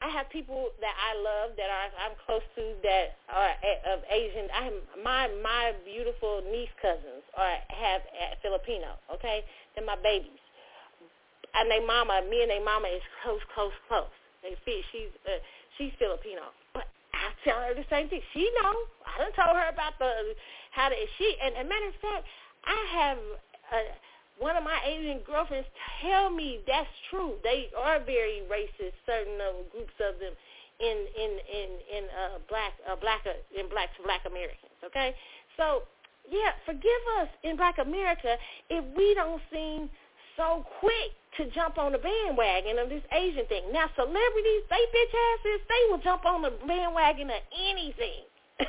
I 0.00 0.08
have 0.14 0.30
people 0.30 0.70
that 0.78 0.94
I 0.94 1.18
love 1.18 1.58
that 1.58 1.66
are 1.66 1.90
I'm 1.98 2.14
close 2.22 2.46
to 2.54 2.62
that 2.86 3.18
are 3.26 3.50
of 3.90 4.06
Asian. 4.10 4.46
I 4.54 4.70
have 4.70 4.78
my 5.02 5.26
my 5.42 5.74
beautiful 5.84 6.42
niece 6.46 6.70
cousins 6.80 7.26
are 7.34 7.58
have 7.66 8.02
Filipino. 8.42 8.94
Okay, 9.14 9.42
they're 9.74 9.86
my 9.86 9.98
babies, 9.98 10.38
and 11.54 11.70
their 11.70 11.84
mama, 11.84 12.22
me 12.30 12.42
and 12.42 12.50
their 12.50 12.62
mama 12.64 12.86
is 12.86 13.02
close, 13.22 13.42
close, 13.54 13.74
close. 13.90 14.14
They 14.42 14.54
fit. 14.64 14.86
She's 14.94 15.10
uh, 15.26 15.42
she's 15.76 15.90
Filipino, 15.98 16.54
but 17.44 17.50
I 17.50 17.54
tell 17.54 17.62
her 17.62 17.74
the 17.74 17.86
same 17.90 18.08
thing. 18.08 18.20
She 18.32 18.50
know. 18.62 18.74
I 19.06 19.18
done 19.18 19.32
told 19.34 19.56
her 19.56 19.68
about 19.68 19.98
the 19.98 20.34
how 20.70 20.88
to 20.88 20.94
she 21.18 21.36
and, 21.42 21.54
and 21.56 21.68
matter 21.68 21.88
of 21.88 21.94
fact, 22.00 22.26
I 22.64 22.78
have. 22.96 23.18
Uh, 23.72 23.94
one 24.38 24.54
of 24.54 24.62
my 24.62 24.78
Asian 24.86 25.18
girlfriends 25.26 25.66
tell 26.00 26.30
me 26.30 26.60
that's 26.64 26.86
true. 27.10 27.34
They 27.42 27.70
are 27.76 27.98
very 27.98 28.46
racist. 28.46 28.94
Certain 29.04 29.34
uh, 29.34 29.66
groups 29.72 29.98
of 29.98 30.20
them 30.20 30.32
in 30.78 31.06
in 31.18 31.30
in 31.50 31.68
in 31.90 32.04
uh, 32.06 32.38
black 32.48 32.72
uh, 32.88 32.94
black 32.94 33.26
uh, 33.26 33.34
in 33.58 33.68
black 33.68 33.90
to 33.96 34.02
black 34.04 34.22
Americans. 34.26 34.78
Okay, 34.86 35.12
so 35.56 35.82
yeah, 36.30 36.52
forgive 36.64 37.02
us 37.20 37.28
in 37.42 37.56
Black 37.56 37.78
America 37.78 38.36
if 38.70 38.84
we 38.96 39.14
don't 39.14 39.42
seem 39.52 39.90
so 40.36 40.64
quick 40.78 41.12
to 41.36 41.50
jump 41.50 41.78
on 41.78 41.92
the 41.92 41.98
bandwagon 41.98 42.78
of 42.78 42.88
this 42.88 43.02
Asian 43.12 43.46
thing. 43.46 43.72
Now, 43.72 43.90
celebrities, 43.94 44.62
they 44.70 44.82
bitch 44.90 45.12
asses, 45.12 45.60
they 45.68 45.82
will 45.90 45.98
jump 45.98 46.24
on 46.24 46.42
the 46.42 46.50
bandwagon 46.66 47.30
of 47.30 47.42
anything. 47.52 48.24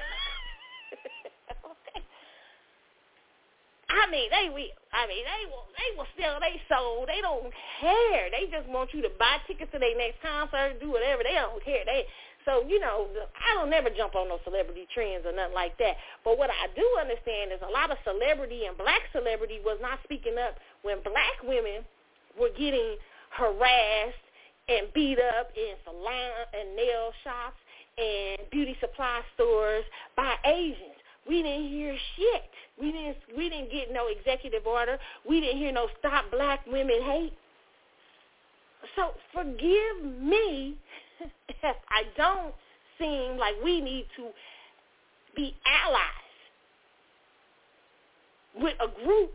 I 3.89 4.06
mean, 4.12 4.30
they 4.30 4.50
will. 4.54 4.69
I 4.93 5.08
mean, 5.10 5.26
they 5.26 5.45
will. 5.50 5.65
They 5.74 5.89
will 5.98 6.10
sell 6.17 6.38
they 6.38 6.62
soul. 6.69 7.06
They 7.10 7.22
don't 7.22 7.50
care. 7.82 8.30
They 8.30 8.45
just 8.54 8.69
want 8.69 8.93
you 8.93 9.02
to 9.02 9.10
buy 9.17 9.38
tickets 9.48 9.72
to 9.74 9.80
their 9.80 9.98
next 9.98 10.22
concert, 10.22 10.78
do 10.82 10.91
whatever. 10.93 11.24
They 11.24 11.34
don't 11.34 11.63
care. 11.65 11.82
They 11.86 12.06
so 12.45 12.63
you 12.65 12.80
know, 12.80 13.08
I 13.36 13.54
don't 13.56 13.69
never 13.69 13.89
jump 13.89 14.15
on 14.15 14.30
no 14.30 14.39
celebrity 14.43 14.88
trends 14.93 15.26
or 15.26 15.34
nothing 15.34 15.54
like 15.54 15.78
that. 15.78 15.98
But 16.24 16.38
what 16.38 16.50
I 16.50 16.72
do 16.74 16.86
understand 17.00 17.52
is 17.52 17.60
a 17.62 17.72
lot 17.72 17.91
of 17.91 17.98
celebrity 18.06 18.65
and 18.65 18.78
black 18.78 19.06
celebrity 19.12 19.60
was 19.63 19.78
not 19.82 20.00
speaking 20.04 20.38
up 20.39 20.58
when 20.82 21.04
black 21.04 21.38
women 21.43 21.84
were 22.39 22.50
getting 22.58 22.98
harassed 23.32 24.26
and 24.68 24.92
beat 24.94 25.18
up 25.39 25.50
in 25.56 25.76
salon 25.84 26.46
and 26.54 26.76
nail 26.76 27.12
shops 27.24 27.58
and 27.98 28.50
beauty 28.52 28.76
supply 28.80 29.22
stores 29.36 29.84
by 30.15 30.36
Asians. 30.46 30.98
We 31.28 31.44
didn't 31.44 31.70
hear 31.70 31.96
shit. 32.15 32.44
We 32.80 32.92
didn't 32.92 33.18
we 33.38 33.50
didn't 33.50 33.72
get 33.72 33.92
no 33.92 34.08
executive 34.08 34.65
order. 34.65 34.98
We 35.28 35.42
didn't 35.42 35.58
hear 35.58 35.72
no 35.72 35.88
stop 36.00 36.32
black 36.32 36.65
women 36.65 37.02
hate. 37.04 37.34
So 38.96 39.12
forgive 39.34 40.04
me 40.22 40.78
if 41.50 41.76
I 41.89 42.04
don't 42.15 42.54
seem 42.98 43.38
like 43.38 43.56
we 43.63 43.82
need 43.82 44.06
to 44.18 44.30
be 45.36 45.56
allies 45.65 46.30
with 48.56 48.76
a 48.80 49.06
group 49.06 49.32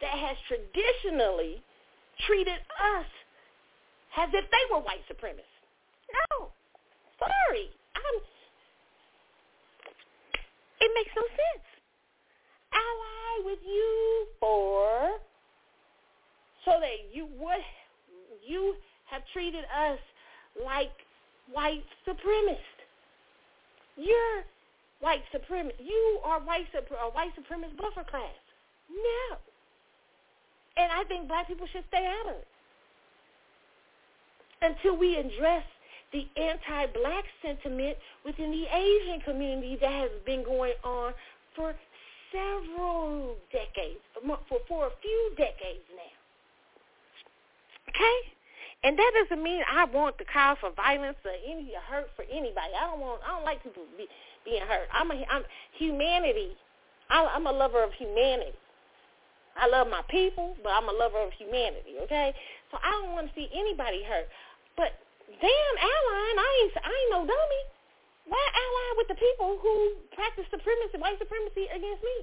that 0.00 0.10
has 0.10 0.36
traditionally 0.48 1.62
treated 2.26 2.58
us 2.58 3.06
as 4.16 4.28
if 4.32 4.44
they 4.50 4.64
were 4.72 4.80
white 4.80 5.04
supremacists. 5.10 5.64
No. 6.30 6.50
Sorry. 7.18 7.70
I'm 7.94 8.20
it 10.80 10.90
makes 10.94 11.10
no 11.14 11.22
sense. 11.22 11.66
Ally 12.72 13.44
with 13.44 13.58
you 13.66 14.26
for 14.40 15.10
so 16.64 16.72
that 16.80 17.12
you 17.12 17.28
would 17.38 17.64
you 18.46 18.74
have 19.10 19.22
treated 19.32 19.64
us 19.64 19.98
like 20.64 20.92
white 21.52 21.84
supremacists. 22.08 22.80
You're 23.96 24.44
white 25.00 25.22
supremacist. 25.34 25.80
You 25.84 26.20
are 26.24 26.40
white 26.40 26.66
a 26.74 27.10
white 27.10 27.32
supremacist 27.36 27.76
buffer 27.76 28.08
class. 28.08 28.34
No. 28.88 29.36
And 30.76 30.90
I 30.92 31.04
think 31.04 31.28
black 31.28 31.48
people 31.48 31.66
should 31.72 31.84
stay 31.88 32.06
out 32.06 32.30
of 32.30 32.36
it 32.36 32.48
until 34.62 34.96
we 34.96 35.16
address 35.16 35.64
the 36.12 36.26
anti-black 36.36 37.24
sentiment 37.42 37.96
within 38.24 38.50
the 38.50 38.64
Asian 38.66 39.20
community 39.20 39.78
that 39.80 39.90
has 39.90 40.10
been 40.26 40.44
going 40.44 40.74
on 40.84 41.12
for 41.54 41.74
several 42.32 43.36
decades, 43.52 44.00
for, 44.48 44.58
for 44.68 44.86
a 44.86 44.90
few 45.02 45.30
decades 45.36 45.84
now. 45.94 46.14
Okay? 47.88 48.16
And 48.82 48.98
that 48.98 49.12
doesn't 49.22 49.42
mean 49.42 49.62
I 49.70 49.84
want 49.84 50.16
to 50.18 50.24
cause 50.24 50.56
for 50.60 50.70
violence 50.72 51.18
or 51.24 51.32
any 51.46 51.72
hurt 51.88 52.08
for 52.16 52.24
anybody. 52.30 52.72
I 52.80 52.86
don't 52.86 53.00
want. 53.00 53.20
I 53.26 53.36
don't 53.36 53.44
like 53.44 53.62
people 53.62 53.82
be, 53.96 54.06
being 54.44 54.62
hurt. 54.62 54.88
I'm 54.92 55.10
a. 55.10 55.14
I'm 55.30 55.42
humanity. 55.76 56.56
I, 57.10 57.26
I'm 57.26 57.46
a 57.46 57.52
lover 57.52 57.84
of 57.84 57.92
humanity. 57.92 58.56
I 59.56 59.66
love 59.66 59.88
my 59.88 60.02
people, 60.08 60.56
but 60.62 60.70
I'm 60.70 60.88
a 60.88 60.96
lover 60.96 61.18
of 61.20 61.32
humanity. 61.34 61.98
Okay, 62.06 62.34
so 62.70 62.78
I 62.78 62.90
don't 63.00 63.12
want 63.12 63.28
to 63.28 63.34
see 63.34 63.50
anybody 63.52 64.02
hurt. 64.06 64.28
But 64.76 64.94
damn 65.26 65.76
allying, 65.78 66.38
I 66.38 66.50
ain't 66.62 66.72
I 66.80 66.90
ain't 66.90 67.12
no 67.12 67.22
dummy. 67.26 67.62
Why 68.30 68.38
ally 68.38 68.88
with 69.00 69.08
the 69.10 69.18
people 69.18 69.58
who 69.58 69.98
practice 70.14 70.46
supremacy, 70.54 71.02
white 71.02 71.18
supremacy 71.18 71.66
against 71.66 72.02
me? 72.04 72.16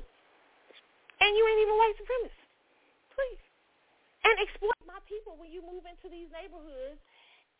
And 1.20 1.36
you 1.36 1.44
ain't 1.44 1.62
even 1.68 1.76
white 1.76 1.98
supremacist. 2.00 2.48
Please. 3.12 3.44
And 4.24 4.36
exploit 4.40 4.78
my 4.86 5.02
people 5.10 5.36
when 5.36 5.52
you 5.52 5.66
move 5.66 5.84
into 5.84 6.08
these 6.08 6.32
neighborhoods 6.32 7.02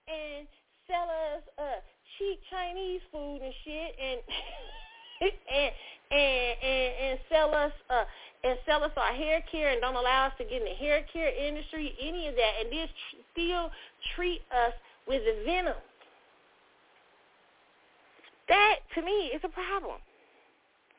and 0.08 0.48
sell 0.88 1.08
us 1.12 1.44
uh 1.60 1.80
cheap 2.16 2.40
Chinese 2.48 3.04
food 3.12 3.44
and 3.44 3.54
shit 3.68 3.92
and 4.00 4.24
and 5.22 5.32
and 5.52 5.72
and, 6.12 6.94
and 7.02 7.20
sell 7.30 7.54
us 7.54 7.72
uh 7.90 8.04
and 8.44 8.58
sell 8.66 8.84
us 8.84 8.92
our 8.98 9.14
hair 9.14 9.44
care 9.52 9.72
and 9.72 9.82
don't 9.82 9.96
allow 9.96 10.28
us 10.28 10.34
to 10.38 10.44
get 10.44 10.62
in 10.62 10.64
the 10.64 10.76
hair 10.76 11.04
care 11.12 11.30
industry, 11.30 11.94
any 12.00 12.28
of 12.28 12.36
that, 12.36 12.52
and 12.62 12.72
then 12.72 12.88
still 13.34 13.72
treat 14.16 14.42
us 14.52 14.74
with 15.08 15.22
the 15.26 15.44
venom. 15.44 15.76
That, 18.48 18.76
to 18.96 19.02
me, 19.02 19.32
is 19.34 19.42
a 19.44 19.50
problem. 19.50 19.98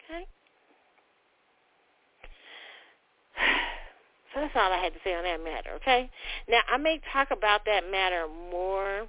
Okay? 0.05 0.27
So 4.35 4.43
that's 4.43 4.55
all 4.57 4.71
I 4.71 4.77
had 4.77 4.93
to 4.93 4.99
say 5.03 5.15
on 5.15 5.25
that 5.25 5.43
matter, 5.43 5.71
okay? 5.77 6.11
Now, 6.51 6.61
I 6.71 6.77
may 6.77 7.01
talk 7.15 7.31
about 7.31 7.63
that 7.65 7.91
matter 7.91 8.27
more 8.53 9.09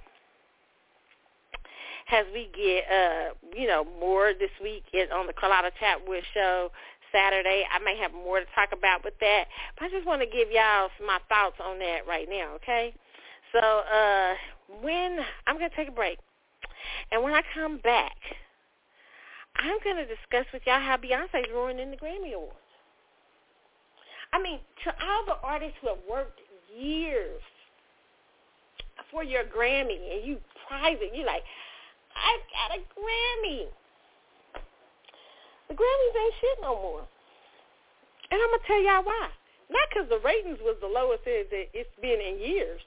as 2.12 2.26
we 2.32 2.50
get, 2.54 2.84
uh, 2.90 3.34
you 3.54 3.66
know, 3.66 3.84
more 4.00 4.32
this 4.38 4.50
week 4.62 4.84
on 5.14 5.26
the 5.26 5.32
Carlotta 5.32 5.70
Chatwood 5.80 6.22
Show 6.34 6.70
Saturday. 7.12 7.64
I 7.72 7.78
may 7.84 7.96
have 7.98 8.12
more 8.12 8.40
to 8.40 8.46
talk 8.54 8.70
about 8.72 9.04
with 9.04 9.14
that, 9.20 9.44
but 9.78 9.86
I 9.86 9.88
just 9.90 10.06
want 10.06 10.20
to 10.22 10.26
give 10.26 10.50
y'all 10.50 10.90
my 11.04 11.18
thoughts 11.28 11.56
on 11.62 11.78
that 11.78 12.06
right 12.08 12.28
now, 12.28 12.54
okay? 12.56 12.94
So 13.52 13.58
uh, 13.58 14.34
when 14.82 15.18
I'm 15.46 15.58
going 15.58 15.70
to 15.70 15.76
take 15.76 15.88
a 15.88 15.92
break, 15.92 16.18
and 17.10 17.22
when 17.22 17.32
I 17.32 17.42
come 17.54 17.78
back, 17.78 18.16
I'm 19.56 19.78
going 19.84 19.96
to 19.96 20.06
discuss 20.06 20.46
with 20.52 20.62
y'all 20.66 20.80
how 20.80 20.96
Beyonce's 20.96 21.50
ruining 21.52 21.90
the 21.90 21.96
Grammy 21.96 22.34
Awards. 22.34 22.56
I 24.32 24.40
mean, 24.40 24.60
to 24.84 24.90
all 24.90 25.24
the 25.26 25.36
artists 25.42 25.76
who 25.80 25.88
have 25.88 25.98
worked 26.08 26.38
years 26.78 27.42
for 29.10 29.24
your 29.24 29.42
Grammy 29.44 30.14
and 30.14 30.26
you 30.26 30.38
it, 30.72 31.12
you're 31.14 31.26
like, 31.26 31.42
I 32.14 32.38
got 32.50 32.76
a 32.76 32.80
Grammy. 32.94 33.66
The 35.68 35.74
Grammys 35.74 36.16
ain't 36.18 36.34
shit 36.40 36.58
no 36.62 36.74
more. 36.74 37.06
And 38.30 38.40
I'm 38.40 38.48
going 38.50 38.60
to 38.60 38.66
tell 38.66 38.82
y'all 38.82 39.04
why. 39.04 39.28
Not 39.70 39.88
because 39.88 40.08
the 40.08 40.18
ratings 40.18 40.58
was 40.62 40.76
the 40.80 40.88
lowest 40.88 41.22
it's 41.26 41.96
been 42.02 42.20
in 42.20 42.38
years. 42.40 42.80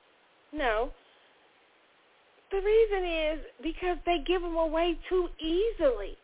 No. 0.51 0.91
The 2.51 2.61
reason 2.61 3.03
is 3.03 3.39
because 3.63 3.97
they 4.05 4.19
give 4.27 4.41
them 4.41 4.55
away 4.55 4.99
too 5.09 5.29
easily. 5.39 6.17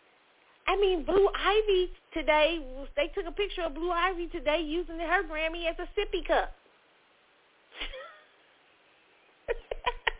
I 0.67 0.75
mean, 0.75 1.03
Blue 1.03 1.27
Ivy 1.33 1.89
today, 2.13 2.59
they 2.95 3.07
took 3.15 3.25
a 3.25 3.31
picture 3.31 3.63
of 3.63 3.73
Blue 3.73 3.89
Ivy 3.89 4.27
today 4.27 4.61
using 4.61 4.99
her 4.99 5.23
Grammy 5.23 5.67
as 5.67 5.75
a 5.79 5.87
sippy 5.99 6.27
cup. 6.27 6.53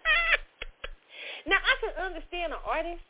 now, 1.48 1.60
I 1.62 1.74
can 1.80 1.94
understand 2.00 2.52
an 2.52 2.64
artist 2.66 3.04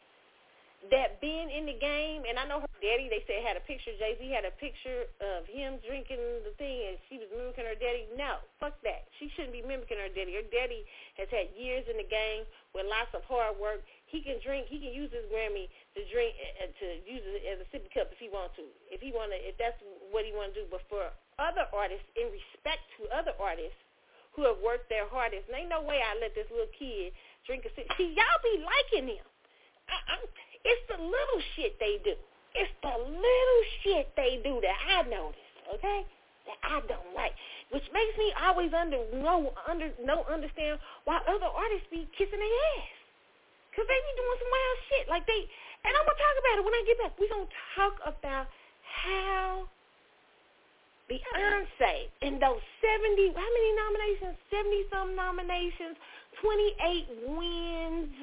that 0.87 1.19
being 1.19 1.51
in 1.51 1.67
the 1.67 1.75
game, 1.75 2.23
and 2.23 2.39
I 2.39 2.47
know 2.47 2.63
her 2.63 2.79
daddy, 2.79 3.11
they 3.11 3.19
said 3.27 3.43
had 3.43 3.59
a 3.59 3.65
picture, 3.67 3.91
Jay-Z 3.99 4.23
had 4.31 4.47
a 4.47 4.55
picture 4.63 5.11
of 5.19 5.43
him 5.43 5.75
drinking 5.83 6.47
the 6.47 6.55
thing, 6.55 6.87
and 6.87 6.95
she 7.11 7.19
was 7.19 7.27
mimicking 7.35 7.67
her 7.67 7.75
daddy. 7.75 8.07
No, 8.15 8.39
fuck 8.63 8.79
that. 8.87 9.11
She 9.19 9.27
shouldn't 9.35 9.51
be 9.51 9.59
mimicking 9.59 9.99
her 9.99 10.07
daddy. 10.07 10.39
Her 10.39 10.47
daddy 10.47 10.87
has 11.19 11.27
had 11.35 11.51
years 11.51 11.83
in 11.91 11.99
the 11.99 12.07
game 12.07 12.47
with 12.71 12.87
lots 12.87 13.11
of 13.11 13.27
hard 13.27 13.59
work. 13.59 13.83
He 14.07 14.23
can 14.23 14.39
drink, 14.39 14.71
he 14.71 14.79
can 14.79 14.95
use 14.95 15.11
his 15.11 15.27
Grammy 15.27 15.67
to 15.67 16.01
drink, 16.07 16.31
uh, 16.63 16.71
to 16.71 16.87
use 17.03 17.27
it 17.27 17.43
as 17.43 17.59
a 17.59 17.67
sippy 17.75 17.91
cup 17.91 18.07
if 18.15 18.19
he 18.23 18.31
wants 18.31 18.55
to. 18.55 18.63
If 18.87 19.03
he 19.03 19.11
want 19.11 19.35
to, 19.35 19.37
if 19.43 19.59
that's 19.59 19.77
what 20.15 20.23
he 20.23 20.31
want 20.31 20.55
to 20.55 20.63
do. 20.63 20.65
But 20.71 20.87
for 20.87 21.11
other 21.43 21.67
artists, 21.75 22.07
in 22.15 22.31
respect 22.31 22.87
to 22.97 23.11
other 23.11 23.35
artists 23.35 23.77
who 24.31 24.47
have 24.47 24.63
worked 24.63 24.87
their 24.87 25.09
hardest, 25.11 25.51
and 25.51 25.59
ain't 25.59 25.73
no 25.73 25.83
way 25.83 25.99
I 25.99 26.15
let 26.23 26.31
this 26.31 26.47
little 26.47 26.71
kid 26.71 27.11
drink. 27.49 27.65
See, 27.97 28.13
y'all 28.13 28.41
be 28.45 28.62
liking 28.62 29.09
him. 29.17 29.25
I, 29.89 29.97
I'm, 30.13 30.21
it's 30.62 30.85
the 30.85 31.01
little 31.01 31.41
shit 31.57 31.81
they 31.81 31.97
do. 32.05 32.13
It's 32.53 32.73
the 32.85 32.93
little 32.93 33.62
shit 33.81 34.13
they 34.13 34.38
do 34.45 34.62
that 34.62 34.77
I 34.77 35.09
notice, 35.09 35.49
okay? 35.73 36.05
That 36.45 36.57
I 36.62 36.77
don't 36.85 37.13
like, 37.17 37.33
which 37.73 37.85
makes 37.89 38.13
me 38.17 38.29
always 38.38 38.69
under 38.73 39.01
no 39.17 39.53
under 39.69 39.89
no 40.01 40.25
understand 40.29 40.77
why 41.05 41.21
other 41.29 41.49
artists 41.49 41.89
be 41.93 42.09
kissing 42.17 42.41
their 42.41 42.57
ass, 42.77 42.89
cause 43.73 43.85
they 43.85 43.99
be 44.01 44.13
doing 44.17 44.38
some 44.41 44.49
wild 44.49 44.77
shit 44.89 45.05
like 45.09 45.25
they. 45.29 45.45
And 45.85 45.93
I'm 45.93 46.05
gonna 46.05 46.17
talk 46.17 46.35
about 46.41 46.55
it 46.57 46.63
when 46.65 46.73
I 46.73 46.83
get 46.89 46.97
back. 47.01 47.13
We 47.21 47.29
gonna 47.29 47.53
talk 47.77 47.95
about 48.01 48.45
how 48.81 49.69
Beyonce 51.09 52.07
in 52.21 52.39
those 52.39 52.61
70, 52.85 53.33
how 53.33 53.49
many 53.49 53.71
nominations? 53.75 54.37
70 54.53 54.83
some 54.93 55.15
nominations, 55.15 55.97
28 56.41 57.33
wins 57.33 58.13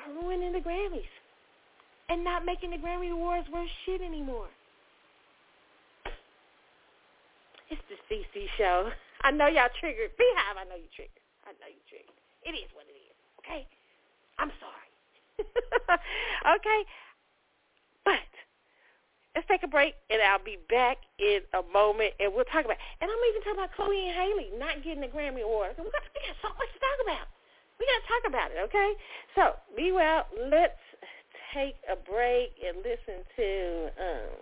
are 0.00 0.10
ruining 0.22 0.52
the 0.52 0.60
Grammys 0.64 1.12
and 2.08 2.24
not 2.24 2.44
making 2.44 2.70
the 2.70 2.78
Grammy 2.78 3.12
Awards 3.12 3.46
worth 3.52 3.68
shit 3.84 4.00
anymore. 4.00 4.48
It's 7.68 7.82
the 7.90 7.98
CC 8.08 8.46
show. 8.56 8.90
I 9.22 9.32
know 9.32 9.48
y'all 9.48 9.68
triggered. 9.80 10.14
BeyHive, 10.16 10.56
I 10.56 10.64
know 10.64 10.76
you 10.76 10.88
triggered. 10.94 11.24
I 11.44 11.50
know 11.58 11.66
you 11.66 11.82
triggered. 11.90 12.14
It 12.46 12.54
is 12.54 12.70
what 12.72 12.86
it 12.86 12.94
is, 12.94 13.16
okay? 13.42 13.66
I'm 14.38 14.52
sorry. 14.62 14.88
okay? 16.56 16.80
But 18.04 18.30
let's 19.36 19.46
take 19.52 19.62
a 19.62 19.68
break, 19.68 19.92
and 20.08 20.24
I'll 20.24 20.42
be 20.42 20.56
back 20.72 20.96
in 21.20 21.44
a 21.52 21.60
moment, 21.68 22.16
and 22.16 22.32
we'll 22.32 22.48
talk 22.48 22.64
about 22.64 22.80
And 23.04 23.12
I'm 23.12 23.22
even 23.28 23.44
talking 23.44 23.60
about 23.60 23.76
Chloe 23.76 24.08
and 24.08 24.16
Haley 24.16 24.48
not 24.56 24.80
getting 24.80 25.04
the 25.04 25.12
Grammy 25.12 25.44
award. 25.44 25.76
We 25.76 25.84
got, 25.92 26.08
we 26.16 26.24
got 26.24 26.40
so 26.40 26.48
much 26.56 26.72
to 26.72 26.80
talk 26.80 26.98
about. 27.04 27.28
We 27.76 27.84
got 27.84 28.00
to 28.00 28.08
talk 28.08 28.24
about 28.32 28.48
it, 28.56 28.58
okay? 28.72 28.90
So, 29.36 29.60
be 29.76 29.92
well. 29.92 30.24
Let's 30.48 30.80
take 31.52 31.76
a 31.84 32.00
break 32.00 32.56
and 32.64 32.80
listen 32.80 33.20
to, 33.36 33.48
um, 34.00 34.32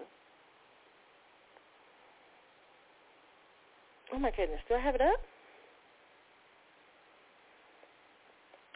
oh 4.15 4.19
my 4.23 4.31
goodness, 4.31 4.63
do 4.71 4.79
I 4.79 4.81
have 4.81 4.95
it 4.95 5.03
up? 5.03 5.19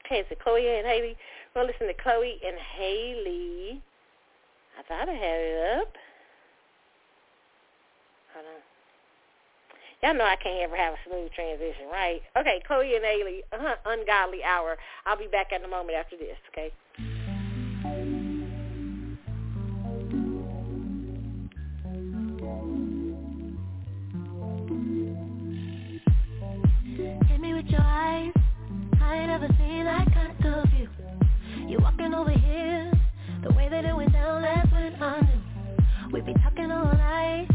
Okay, 0.04 0.24
so 0.28 0.34
Chloe 0.42 0.66
and 0.66 0.86
Haley. 0.86 1.16
We'll 1.54 1.66
listen 1.66 1.86
to 1.86 1.94
Chloe 2.02 2.40
and 2.44 2.56
Haley. 2.76 3.80
I 4.78 4.82
thought 4.82 5.08
I 5.08 5.12
had 5.12 5.40
it 5.40 5.80
up. 5.80 5.92
Hold 8.38 8.54
on. 8.54 8.62
Y'all 10.00 10.14
know 10.16 10.24
I 10.24 10.36
can't 10.36 10.62
ever 10.62 10.76
have 10.76 10.94
a 10.94 10.96
smooth 11.08 11.32
transition, 11.32 11.86
right? 11.90 12.20
Okay, 12.38 12.62
Chloe 12.68 12.94
and 12.94 13.04
Halle, 13.04 13.42
uh-huh, 13.52 13.74
Ungodly 13.84 14.44
Hour. 14.44 14.76
I'll 15.06 15.18
be 15.18 15.26
back 15.26 15.48
in 15.50 15.64
a 15.64 15.68
moment 15.68 15.96
after 15.98 16.16
this, 16.16 16.36
okay? 16.52 16.72
Hit 27.26 27.40
me 27.40 27.54
with 27.54 27.66
your 27.66 27.80
eyes. 27.80 28.32
I 29.02 29.16
ain't 29.16 29.32
ever 29.32 29.48
seen 29.58 29.84
that 29.84 30.06
kind 30.14 30.46
of 30.46 30.70
view. 30.70 30.88
You 31.66 31.78
walking 31.80 32.14
over 32.14 32.30
here, 32.30 32.92
the 33.42 33.52
way 33.54 33.68
that 33.68 33.84
it 33.84 33.96
went 33.96 34.12
down, 34.12 34.42
that's 34.42 34.70
when 34.70 34.94
I 35.02 35.20
knew. 35.22 36.12
We 36.12 36.20
be 36.20 36.34
talking 36.34 36.70
all 36.70 36.84
night, 36.84 37.48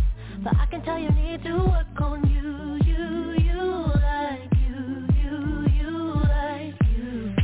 but 0.44 0.54
I 0.58 0.66
can 0.66 0.82
tell 0.84 1.00
you 1.00 1.10
need 1.12 1.42
to 1.44 1.54
work 1.56 2.02
on 2.02 2.30
you, 2.30 2.76
you, 2.86 3.32
you, 3.42 3.62
like 3.96 4.52
you, 4.68 5.08
you, 5.22 5.66
you, 5.80 5.92
like 6.28 6.76
you, 6.92 7.36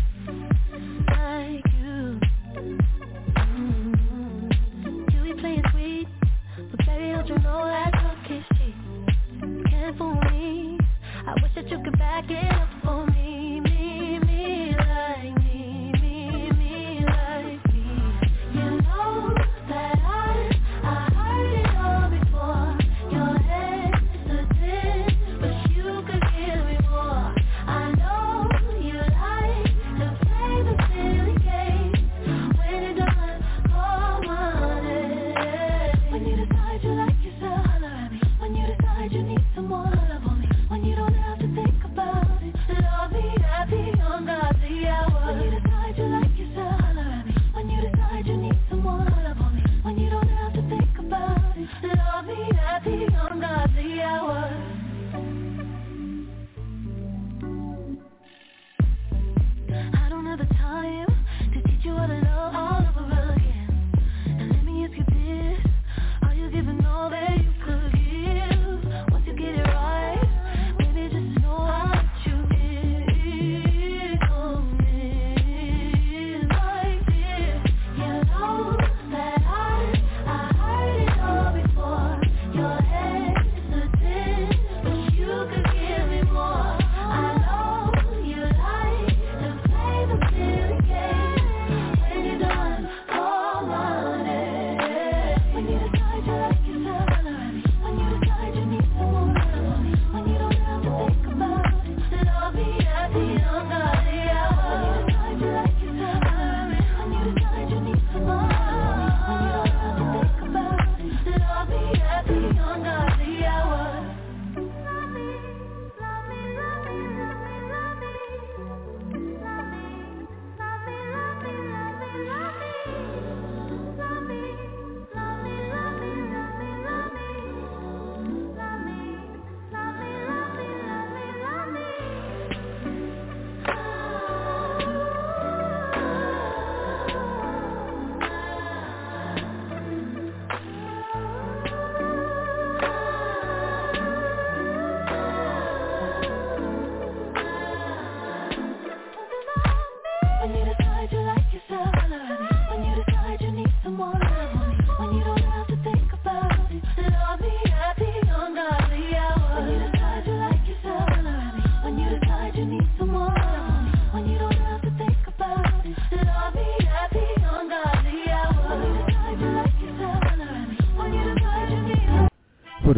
like 1.07 1.63
you. 1.79 2.19
Mm-hmm. 3.37 4.49
Be 5.23 5.33
playing 5.39 5.63
sweet, 5.71 6.07
but 6.71 6.85
baby, 6.85 7.11
don't 7.13 7.27
you 7.27 7.39
know 7.39 7.65
that 7.65 7.91
talk 7.93 8.31
is 8.31 8.43
cheap? 8.57 8.75
Can't 9.69 9.97
fool 9.97 10.15
me. 10.31 10.77
I 11.25 11.33
wish 11.41 11.53
that 11.55 11.69
you 11.69 11.81
could 11.83 11.97
back 11.97 12.25
it 12.29 12.51
up 12.53 12.68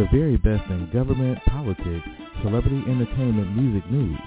the 0.01 0.07
very 0.17 0.35
best 0.37 0.67
in 0.71 0.89
government, 0.91 1.37
politics, 1.45 2.07
celebrity 2.41 2.81
entertainment, 2.89 3.55
music 3.55 3.87
news, 3.91 4.17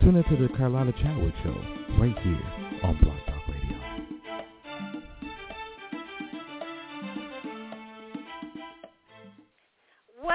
tune 0.00 0.14
into 0.14 0.36
the 0.40 0.48
Carlotta 0.56 0.92
Chadwick 1.02 1.34
Show 1.42 1.56
right 1.98 2.16
here 2.20 2.80
on 2.84 2.96
Blog 3.02 3.25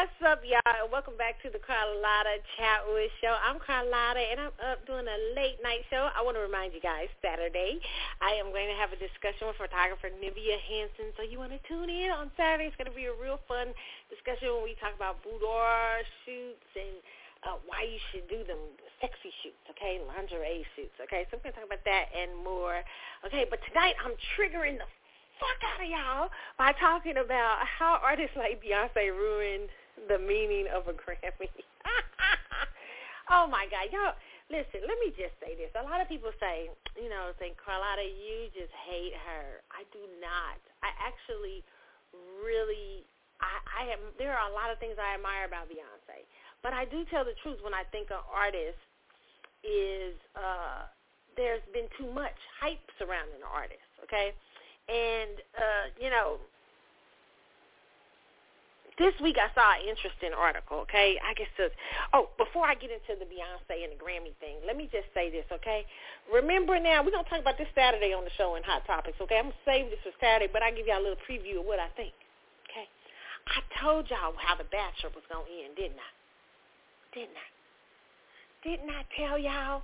What's 0.01 0.17
up, 0.25 0.41
y'all? 0.41 0.89
Welcome 0.89 1.13
back 1.13 1.37
to 1.45 1.53
the 1.53 1.61
Carlotta 1.61 2.41
Chatwood 2.57 3.13
Show. 3.21 3.37
I'm 3.37 3.61
Carlotta, 3.61 4.17
and 4.33 4.49
I'm 4.49 4.55
up 4.65 4.81
doing 4.89 5.05
a 5.05 5.19
late 5.37 5.61
night 5.61 5.85
show. 5.93 6.09
I 6.09 6.25
want 6.25 6.33
to 6.33 6.41
remind 6.41 6.73
you 6.73 6.81
guys, 6.81 7.05
Saturday, 7.21 7.77
I 8.17 8.33
am 8.41 8.49
going 8.49 8.65
to 8.65 8.73
have 8.81 8.89
a 8.89 8.97
discussion 8.97 9.45
with 9.45 9.61
photographer 9.61 10.09
Nivea 10.09 10.57
Hanson. 10.57 11.13
So 11.13 11.21
you 11.21 11.37
want 11.37 11.53
to 11.53 11.61
tune 11.69 11.85
in 11.93 12.09
on 12.09 12.33
Saturday? 12.33 12.65
It's 12.65 12.73
going 12.81 12.89
to 12.89 12.97
be 12.97 13.13
a 13.13 13.13
real 13.13 13.37
fun 13.45 13.77
discussion 14.09 14.49
when 14.57 14.65
we 14.65 14.73
talk 14.81 14.97
about 14.97 15.21
boudoir 15.21 16.01
shoots 16.25 16.71
and 16.73 16.97
uh, 17.45 17.61
why 17.69 17.85
you 17.85 18.01
should 18.09 18.25
do 18.25 18.41
them 18.49 18.57
sexy 19.05 19.29
shoots, 19.45 19.61
okay, 19.69 20.01
lingerie 20.01 20.65
shoots, 20.73 20.97
okay. 20.97 21.29
So 21.29 21.37
we're 21.37 21.53
going 21.53 21.53
to 21.53 21.61
talk 21.61 21.69
about 21.69 21.85
that 21.85 22.09
and 22.09 22.33
more. 22.41 22.81
Okay, 23.21 23.45
but 23.45 23.61
tonight 23.69 23.93
I'm 24.01 24.17
triggering 24.33 24.81
the 24.81 24.89
fuck 25.37 25.61
out 25.61 25.77
of 25.77 25.89
y'all 25.89 26.25
by 26.57 26.73
talking 26.81 27.21
about 27.21 27.61
how 27.69 28.01
artists 28.01 28.33
like 28.33 28.57
Beyonce 28.65 29.13
ruined 29.13 29.69
the 30.07 30.19
meaning 30.19 30.67
of 30.73 30.87
a 30.87 30.95
Grammy. 30.95 31.49
oh 33.31 33.47
my 33.47 33.65
God, 33.71 33.87
y'all. 33.91 34.15
Listen, 34.51 34.83
let 34.83 34.99
me 34.99 35.15
just 35.15 35.31
say 35.39 35.55
this. 35.55 35.71
A 35.79 35.85
lot 35.87 36.03
of 36.03 36.11
people 36.11 36.27
say, 36.35 36.67
you 36.99 37.07
know, 37.07 37.31
think 37.39 37.55
Carlotta, 37.55 38.03
you 38.03 38.51
just 38.51 38.73
hate 38.83 39.15
her. 39.15 39.63
I 39.71 39.87
do 39.95 40.03
not. 40.19 40.59
I 40.83 40.91
actually 40.99 41.63
really, 42.43 43.07
I, 43.39 43.63
I 43.71 43.81
am. 43.95 44.11
There 44.19 44.35
are 44.35 44.51
a 44.51 44.53
lot 44.53 44.67
of 44.67 44.77
things 44.83 44.99
I 44.99 45.15
admire 45.15 45.47
about 45.47 45.71
Beyonce, 45.71 46.27
but 46.59 46.75
I 46.75 46.83
do 46.83 47.07
tell 47.07 47.23
the 47.23 47.37
truth 47.39 47.63
when 47.63 47.71
I 47.71 47.87
think 47.95 48.11
an 48.11 48.19
artist 48.27 48.79
is. 49.63 50.19
uh 50.35 50.91
There's 51.39 51.63
been 51.71 51.87
too 51.95 52.11
much 52.11 52.35
hype 52.59 52.83
surrounding 52.99 53.39
an 53.39 53.47
artist. 53.47 53.87
Okay, 54.03 54.35
and 54.91 55.39
uh, 55.55 55.85
you 55.95 56.11
know, 56.11 56.43
this 58.99 59.13
week 59.21 59.37
I 59.39 59.47
saw 59.55 59.75
an 59.79 59.87
interesting 59.87 60.35
article, 60.35 60.83
okay? 60.87 61.15
I 61.23 61.33
guess 61.33 61.51
it's, 61.57 61.75
oh, 62.13 62.29
before 62.37 62.67
I 62.67 62.75
get 62.75 62.91
into 62.91 63.15
the 63.15 63.27
Beyonce 63.27 63.83
and 63.83 63.95
the 63.95 63.99
Grammy 63.99 64.35
thing, 64.43 64.59
let 64.65 64.75
me 64.75 64.89
just 64.91 65.07
say 65.13 65.31
this, 65.31 65.45
okay? 65.51 65.85
Remember 66.31 66.79
now, 66.79 67.03
we're 67.03 67.15
going 67.15 67.23
to 67.23 67.29
talk 67.29 67.39
about 67.41 67.57
this 67.57 67.71
Saturday 67.75 68.13
on 68.13 68.23
the 68.23 68.33
show 68.37 68.55
in 68.55 68.63
Hot 68.63 68.83
Topics, 68.85 69.17
okay? 69.21 69.39
I'm 69.39 69.51
going 69.51 69.59
to 69.59 69.67
save 69.67 69.89
this 69.89 70.01
for 70.03 70.11
Saturday, 70.19 70.51
but 70.51 70.61
I'll 70.61 70.75
give 70.75 70.87
y'all 70.87 70.99
a 70.99 71.05
little 71.05 71.23
preview 71.23 71.59
of 71.61 71.65
what 71.65 71.79
I 71.79 71.87
think, 71.95 72.13
okay? 72.67 72.87
I 73.47 73.59
told 73.79 74.09
y'all 74.09 74.35
how 74.37 74.55
The 74.55 74.67
Bachelor 74.69 75.15
was 75.15 75.25
going 75.31 75.47
to 75.47 75.55
end, 75.65 75.75
didn't 75.75 75.99
I? 75.99 76.11
Didn't 77.15 77.37
I? 77.39 77.47
Didn't 78.63 78.89
I 78.91 79.01
tell 79.17 79.37
y'all? 79.37 79.83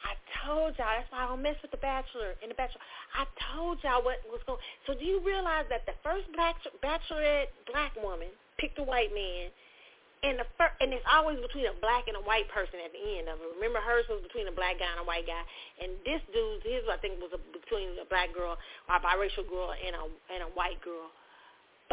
I 0.00 0.16
told 0.46 0.76
y'all. 0.80 0.88
That's 0.96 1.10
why 1.12 1.24
I 1.24 1.28
don't 1.28 1.42
mess 1.42 1.56
with 1.60 1.70
the 1.70 1.82
Bachelor 1.82 2.36
and 2.40 2.48
the 2.48 2.56
Bachelor. 2.56 2.80
I 3.12 3.28
told 3.52 3.78
y'all 3.84 4.00
what 4.00 4.20
was 4.28 4.40
going. 4.48 4.60
So 4.86 4.96
do 4.96 5.04
you 5.04 5.20
realize 5.20 5.68
that 5.68 5.84
the 5.84 5.96
first 6.00 6.28
black 6.32 6.56
bachelorette 6.80 7.52
black 7.68 7.92
woman 8.00 8.32
picked 8.56 8.80
a 8.80 8.84
white 8.84 9.12
man, 9.12 9.52
and 10.24 10.40
the 10.40 10.46
fir- 10.56 10.76
and 10.80 10.92
it's 10.92 11.04
always 11.08 11.40
between 11.40 11.68
a 11.68 11.76
black 11.80 12.08
and 12.08 12.16
a 12.16 12.24
white 12.24 12.48
person 12.48 12.80
at 12.80 12.92
the 12.92 13.02
end 13.20 13.28
of 13.28 13.40
it. 13.40 13.48
Remember, 13.56 13.80
hers 13.80 14.08
was 14.08 14.24
between 14.24 14.48
a 14.48 14.54
black 14.54 14.80
guy 14.80 14.88
and 14.88 15.04
a 15.04 15.08
white 15.08 15.28
guy, 15.28 15.44
and 15.80 15.96
this 16.04 16.20
dude's 16.32 16.64
his 16.64 16.84
I 16.88 16.96
think 17.00 17.20
was 17.20 17.32
a, 17.36 17.40
between 17.52 17.96
a 18.00 18.08
black 18.08 18.32
girl 18.32 18.56
or 18.56 18.94
a 18.96 19.00
biracial 19.00 19.44
girl 19.44 19.72
and 19.76 19.92
a 19.96 20.04
and 20.32 20.40
a 20.44 20.50
white 20.56 20.80
girl. 20.80 21.12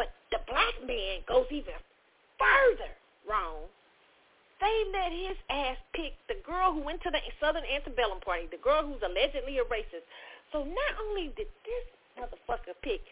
But 0.00 0.16
the 0.32 0.40
black 0.48 0.80
man 0.84 1.24
goes 1.28 1.48
even 1.52 1.76
further 2.40 2.92
wrong 3.28 3.68
they 4.60 4.76
let 4.90 5.14
his 5.14 5.38
ass 5.50 5.78
pick 5.94 6.18
the 6.26 6.34
girl 6.42 6.74
who 6.74 6.82
went 6.82 7.02
to 7.06 7.10
the 7.10 7.22
Southern 7.38 7.62
Antebellum 7.62 8.18
party, 8.20 8.50
the 8.50 8.58
girl 8.58 8.82
who's 8.82 9.02
allegedly 9.06 9.58
a 9.62 9.66
racist. 9.70 10.02
So 10.50 10.66
not 10.66 10.92
only 10.98 11.30
did 11.38 11.46
this 11.62 11.86
motherfucker 12.18 12.74
pick 12.82 13.06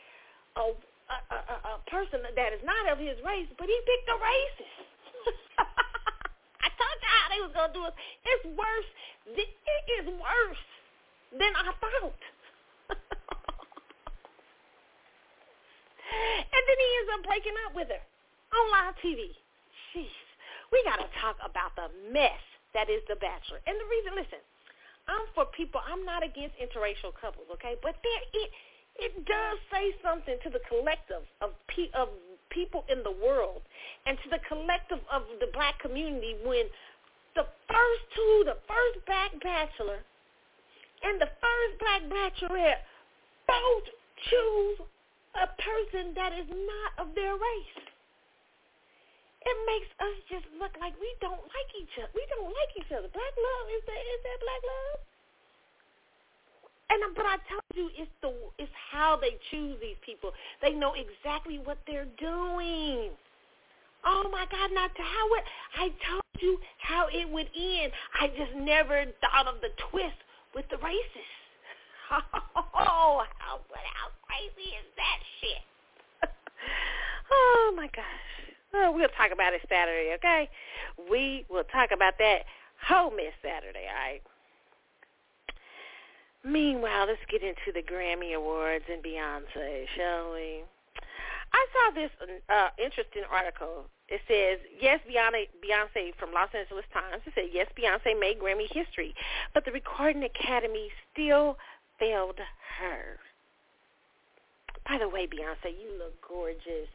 a, 0.59 0.74
a, 0.74 1.16
a, 1.30 1.38
a 1.78 1.82
person 1.86 2.26
that 2.26 2.51
is 2.51 2.62
not 2.66 2.90
of 2.90 2.99
his 2.99 3.14
race, 3.22 3.47
but 3.59 3.70
he 3.70 3.78
picked 3.86 4.09
a 4.11 4.18
racist. 4.18 4.90
I 6.66 6.68
told 6.74 6.99
you 6.99 7.11
how 7.14 7.26
they 7.30 7.40
was 7.47 7.55
gonna 7.55 7.72
do 7.72 7.86
it. 7.86 7.94
It's 8.26 8.44
worse. 8.59 8.90
It 9.38 9.55
is 10.03 10.07
worse 10.18 10.64
than 11.30 11.55
I 11.55 11.70
thought. 11.78 12.22
and 16.51 16.62
then 16.66 16.78
he 16.82 16.88
ends 16.99 17.11
up 17.14 17.22
breaking 17.22 17.55
up 17.66 17.74
with 17.78 17.86
her 17.94 18.03
on 18.03 18.64
live 18.74 18.99
TV. 18.99 19.30
Jeez 19.94 20.26
we 20.72 20.82
got 20.84 20.98
to 20.98 21.08
talk 21.22 21.36
about 21.44 21.74
the 21.78 21.88
mess 22.10 22.42
that 22.74 22.90
is 22.90 23.00
The 23.08 23.16
Bachelor. 23.16 23.62
And 23.66 23.76
the 23.78 23.88
reason, 23.88 24.12
listen, 24.18 24.42
I'm 25.06 25.26
for 25.34 25.46
people. 25.54 25.80
I'm 25.86 26.04
not 26.04 26.26
against 26.26 26.58
interracial 26.58 27.14
couples, 27.14 27.46
okay? 27.54 27.78
But 27.80 27.96
there, 28.02 28.22
it 28.34 28.50
it 28.96 29.12
does 29.28 29.58
say 29.70 29.92
something 30.02 30.36
to 30.42 30.50
the 30.50 30.60
collective 30.66 31.22
of 31.40 31.52
pe- 31.68 31.92
of 31.94 32.08
people 32.50 32.84
in 32.90 33.02
the 33.02 33.12
world, 33.12 33.62
and 34.06 34.18
to 34.24 34.28
the 34.30 34.40
collective 34.48 35.00
of 35.12 35.22
the 35.38 35.48
black 35.52 35.78
community 35.78 36.36
when 36.42 36.66
the 37.38 37.46
first 37.68 38.02
two, 38.16 38.44
the 38.44 38.58
first 38.66 38.98
black 39.06 39.30
bachelor 39.42 40.00
and 41.04 41.20
the 41.20 41.28
first 41.38 41.72
black 41.78 42.02
bachelorette, 42.08 42.82
both 43.46 43.84
choose 44.30 44.78
a 45.36 45.46
person 45.60 46.14
that 46.16 46.32
is 46.32 46.48
not 46.48 47.06
of 47.06 47.14
their 47.14 47.34
race 47.34 47.86
it 49.47 49.59
makes 49.62 49.90
us 50.03 50.16
just 50.26 50.47
look 50.59 50.74
like 50.82 50.99
we 50.99 51.07
don't 51.22 51.38
like 51.38 51.70
each 51.78 51.94
other. 52.03 52.11
We 52.18 52.26
don't 52.34 52.51
like 52.51 52.72
each 52.74 52.90
other. 52.90 53.07
Black 53.14 53.34
love 53.38 53.66
is 53.70 53.82
that 53.86 54.03
is 54.03 54.20
that 54.26 54.38
black 54.42 54.62
love? 54.66 54.99
And 56.90 57.03
um, 57.03 57.12
but 57.14 57.26
I 57.26 57.38
told 57.47 57.66
you, 57.74 57.90
it's 57.94 58.11
the 58.22 58.34
it's 58.59 58.72
how 58.90 59.18
they 59.18 59.38
choose 59.51 59.78
these 59.80 59.99
people. 60.03 60.34
They 60.62 60.74
know 60.74 60.94
exactly 60.99 61.59
what 61.62 61.78
they're 61.86 62.11
doing. 62.18 63.14
Oh 64.05 64.26
my 64.30 64.47
God! 64.51 64.70
Not 64.74 64.90
how 64.99 65.26
it. 65.38 65.44
I 65.78 65.86
told 66.11 66.22
you 66.42 66.59
how 66.78 67.07
it 67.11 67.28
would 67.30 67.51
end. 67.55 67.92
I 68.18 68.28
just 68.28 68.55
never 68.55 69.05
thought 69.22 69.47
of 69.47 69.61
the 69.62 69.70
twist 69.90 70.18
with 70.55 70.66
the 70.70 70.76
racists. 70.82 71.38
Oh, 72.78 73.24
how 73.38 73.59
how 73.72 74.09
crazy 74.28 74.70
is 74.70 74.86
that 74.97 75.18
shit? 75.40 76.30
oh 77.32 77.72
my 77.74 77.88
gosh. 77.88 78.55
Oh, 78.79 78.93
we'll 78.93 79.09
talk 79.16 79.33
about 79.33 79.55
it 79.55 79.62
Saturday, 79.68 80.12
okay? 80.16 80.51
We 81.11 81.47
will 81.49 81.64
talk 81.64 81.91
about 81.93 82.18
that 82.18 82.45
whole 82.87 83.11
Miss 83.11 83.33
Saturday, 83.43 83.89
all 83.89 83.97
right? 83.97 84.22
Meanwhile, 86.45 87.07
let's 87.09 87.20
get 87.31 87.43
into 87.43 87.72
the 87.72 87.83
Grammy 87.83 88.37
Awards 88.37 88.85
and 88.93 89.03
Beyonce, 89.03 89.87
shall 89.97 90.33
we? 90.33 90.62
I 91.53 91.66
saw 91.72 91.95
this 91.95 92.11
uh, 92.51 92.68
interesting 92.77 93.22
article. 93.31 93.87
It 94.09 94.20
says, 94.29 94.59
yes, 94.81 95.01
Beyonce 95.09 96.14
from 96.20 96.33
Los 96.33 96.51
Angeles 96.55 96.85
Times, 96.93 97.22
it 97.24 97.33
said, 97.35 97.49
yes, 97.53 97.66
Beyonce 97.79 98.18
made 98.18 98.39
Grammy 98.39 98.68
history, 98.70 99.14
but 99.55 99.64
the 99.64 99.72
Recording 99.72 100.22
Academy 100.24 100.91
still 101.12 101.57
failed 101.99 102.39
her. 102.79 103.18
By 104.89 104.99
the 104.99 105.09
way, 105.09 105.27
Beyonce, 105.27 105.72
you 105.72 105.97
look 105.99 106.14
gorgeous 106.29 106.91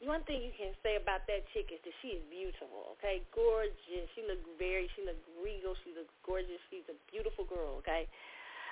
one 0.00 0.24
thing 0.24 0.40
you 0.40 0.52
can 0.56 0.72
say 0.80 0.96
about 0.96 1.28
that 1.28 1.44
chick 1.52 1.68
is 1.68 1.80
that 1.84 1.92
she 2.00 2.16
is 2.16 2.22
beautiful, 2.32 2.96
okay? 2.96 3.20
Gorgeous. 3.36 4.08
She 4.16 4.24
looks 4.24 4.44
very, 4.56 4.88
she 4.96 5.04
looks 5.04 5.20
regal. 5.36 5.76
She 5.84 5.92
looks 5.92 6.12
gorgeous. 6.24 6.60
She's 6.72 6.88
a 6.88 6.96
beautiful 7.12 7.44
girl, 7.44 7.76
okay? 7.84 8.08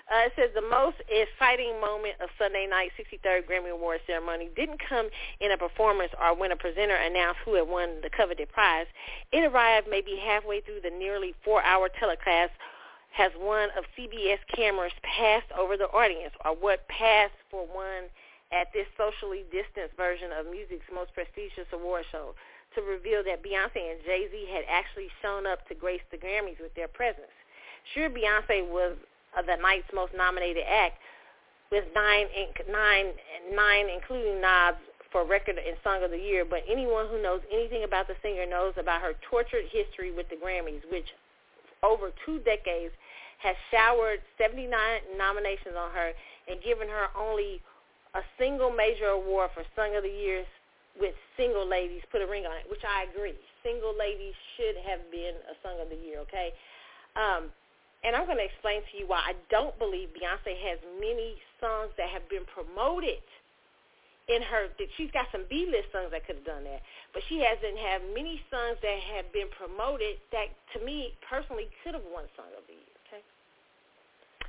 Uh, 0.09 0.25
it 0.25 0.33
says 0.37 0.49
the 0.57 0.65
most 0.65 0.97
exciting 1.13 1.77
moment 1.85 2.17
of 2.25 2.33
Sunday 2.41 2.65
night 2.65 2.89
63rd 2.97 3.45
Grammy 3.45 3.69
Award 3.69 4.01
ceremony 4.07 4.49
didn't 4.57 4.81
come 4.81 5.13
in 5.41 5.53
a 5.53 5.59
performance 5.59 6.13
or 6.17 6.35
when 6.35 6.51
a 6.51 6.57
presenter 6.57 6.97
announced 6.97 7.41
who 7.45 7.55
had 7.61 7.69
won 7.69 8.01
the 8.01 8.09
coveted 8.09 8.49
prize. 8.49 8.87
It 9.33 9.45
arrived 9.45 9.87
maybe 9.91 10.17
halfway 10.17 10.63
through 10.63 10.81
the 10.81 10.91
nearly 10.91 11.35
four-hour 11.45 11.91
telecast 12.01 12.53
has 13.13 13.33
one 13.37 13.69
of 13.77 13.85
CBS 13.93 14.39
cameras 14.55 14.93
passed 15.03 15.53
over 15.53 15.77
the 15.77 15.93
audience 15.93 16.33
or 16.45 16.57
what 16.57 16.89
passed 16.89 17.37
for 17.51 17.67
one 17.67 18.09
at 18.53 18.73
this 18.73 18.89
socially 18.97 19.45
distanced 19.53 19.97
version 19.97 20.33
of 20.33 20.49
music's 20.49 20.87
most 20.93 21.13
prestigious 21.13 21.69
award 21.73 22.05
show 22.11 22.33
to 22.75 22.81
reveal 22.83 23.25
that 23.25 23.45
Beyonce 23.45 23.81
and 23.81 24.01
Jay-Z 24.05 24.33
had 24.53 24.65
actually 24.69 25.09
shown 25.21 25.47
up 25.47 25.67
to 25.69 25.75
grace 25.75 26.05
the 26.11 26.17
Grammys 26.17 26.61
with 26.61 26.75
their 26.75 26.89
presence. 26.89 27.33
Sure, 27.95 28.09
Beyonce 28.09 28.69
was 28.69 28.97
uh, 29.37 29.43
the 29.43 29.57
night's 29.61 29.89
most 29.95 30.13
nominated 30.17 30.65
act 30.69 31.01
with 31.71 31.85
nine, 31.95 32.27
nine, 32.71 33.13
nine 33.53 33.87
including 33.89 34.41
nods 34.41 34.79
for 35.13 35.25
record 35.25 35.57
and 35.57 35.77
song 35.85 36.05
of 36.05 36.11
the 36.11 36.19
year, 36.19 36.45
but 36.45 36.61
anyone 36.69 37.09
who 37.09 37.23
knows 37.23 37.41
anything 37.53 37.85
about 37.85 38.09
the 38.09 38.17
singer 38.23 38.45
knows 38.45 38.75
about 38.77 39.01
her 39.01 39.13
tortured 39.29 39.65
history 39.73 40.13
with 40.13 40.29
the 40.29 40.37
Grammys, 40.37 40.85
which 40.93 41.09
over 41.83 42.13
two 42.27 42.39
decades 42.41 42.93
has 43.39 43.57
showered 43.71 44.21
79 44.37 44.69
nominations 45.17 45.75
on 45.79 45.91
her 45.93 46.13
and 46.49 46.61
given 46.63 46.89
her 46.89 47.09
only 47.17 47.63
a 48.19 48.25
single 48.35 48.75
major 48.75 49.15
award 49.15 49.55
for 49.55 49.63
Song 49.79 49.95
of 49.95 50.03
the 50.03 50.11
Year 50.11 50.43
with 50.99 51.15
Single 51.39 51.63
Ladies, 51.63 52.03
Put 52.11 52.19
a 52.19 52.27
Ring 52.27 52.43
on 52.51 52.59
It, 52.59 52.67
which 52.67 52.83
I 52.83 53.07
agree. 53.07 53.39
Single 53.63 53.95
Ladies 53.95 54.35
should 54.59 54.75
have 54.83 55.07
been 55.15 55.39
a 55.47 55.55
song 55.63 55.79
of 55.79 55.87
the 55.87 55.95
year, 55.95 56.19
okay? 56.27 56.51
Um, 57.15 57.55
and 58.03 58.19
I'm 58.19 58.27
going 58.27 58.43
to 58.43 58.47
explain 58.47 58.83
to 58.83 58.93
you 58.99 59.07
why 59.07 59.23
I 59.23 59.39
don't 59.51 59.75
believe 59.79 60.11
Beyonce 60.15 60.55
has 60.67 60.83
many 60.99 61.39
songs 61.63 61.95
that 61.99 62.11
have 62.11 62.27
been 62.27 62.47
promoted 62.51 63.23
in 64.27 64.43
her. 64.43 64.71
That 64.79 64.91
she's 64.99 65.11
got 65.15 65.31
some 65.31 65.47
B-list 65.47 65.95
songs 65.95 66.11
that 66.11 66.27
could 66.27 66.43
have 66.43 66.47
done 66.47 66.67
that, 66.67 66.83
but 67.15 67.23
she 67.31 67.39
hasn't 67.43 67.79
had 67.79 68.03
many 68.15 68.43
songs 68.51 68.79
that 68.83 68.99
have 69.15 69.31
been 69.31 69.51
promoted 69.55 70.19
that, 70.35 70.51
to 70.75 70.83
me 70.83 71.15
personally, 71.27 71.71
could 71.83 71.95
have 71.95 72.07
won 72.11 72.27
Song 72.35 72.51
of 72.55 72.67
the 72.67 72.75
Year. 72.75 72.95
Okay, 73.07 73.23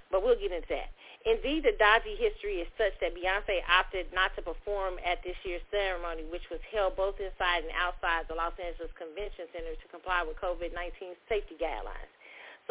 but 0.09 0.21
we'll 0.21 0.37
get 0.37 0.53
into 0.53 0.69
that. 0.73 0.93
Indeed, 1.27 1.67
the 1.67 1.75
dodgy 1.75 2.15
history 2.15 2.63
is 2.63 2.69
such 2.79 2.95
that 3.03 3.11
Beyonce 3.11 3.59
opted 3.67 4.07
not 4.15 4.31
to 4.39 4.41
perform 4.41 4.95
at 5.03 5.19
this 5.19 5.35
year's 5.43 5.65
ceremony, 5.67 6.23
which 6.31 6.47
was 6.47 6.63
held 6.71 6.95
both 6.95 7.19
inside 7.19 7.67
and 7.67 7.75
outside 7.75 8.23
the 8.31 8.39
Los 8.39 8.55
Angeles 8.55 8.91
Convention 8.95 9.51
Center 9.51 9.75
to 9.75 9.87
comply 9.91 10.23
with 10.23 10.39
COVID-19 10.39 11.19
safety 11.27 11.59
guidelines. 11.59 12.07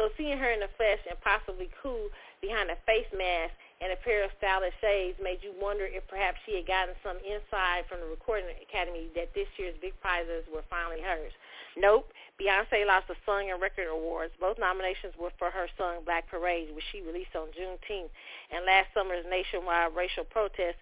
So 0.01 0.09
seeing 0.17 0.39
her 0.39 0.49
in 0.49 0.63
the 0.63 0.71
flesh 0.79 0.97
and 1.05 1.19
possibly 1.21 1.69
cool 1.83 2.09
behind 2.41 2.71
a 2.71 2.79
face 2.89 3.11
mask 3.13 3.53
and 3.83 3.91
a 3.91 3.99
pair 4.01 4.23
of 4.23 4.31
stylish 4.39 4.73
shades 4.81 5.19
made 5.21 5.43
you 5.43 5.53
wonder 5.59 5.85
if 5.85 6.07
perhaps 6.07 6.39
she 6.47 6.55
had 6.55 6.65
gotten 6.65 6.95
some 7.03 7.19
insight 7.21 7.85
from 7.85 7.99
the 8.01 8.09
Recording 8.09 8.49
Academy 8.63 9.11
that 9.13 9.35
this 9.35 9.47
year's 9.59 9.75
big 9.77 9.93
prizes 10.01 10.47
were 10.49 10.63
finally 10.71 11.03
hers. 11.03 11.35
Nope. 11.77 12.11
Beyonce 12.39 12.87
lost 12.87 13.07
the 13.07 13.15
Song 13.25 13.51
and 13.51 13.61
Record 13.61 13.91
Awards. 13.91 14.31
Both 14.39 14.57
nominations 14.57 15.13
were 15.19 15.31
for 15.37 15.49
H.E.R. 15.49 15.67
song 15.77 16.05
Black 16.05 16.29
Parade, 16.29 16.73
which 16.73 16.85
she 16.91 17.01
released 17.01 17.35
on 17.35 17.51
Juneteenth, 17.51 18.09
and 18.51 18.65
last 18.65 18.87
summer's 18.93 19.25
nationwide 19.29 19.91
racial 19.95 20.23
protest 20.23 20.79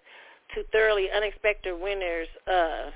to 0.54 0.62
thoroughly 0.70 1.10
unexpected 1.10 1.74
winners 1.74 2.28
uh, 2.46 2.94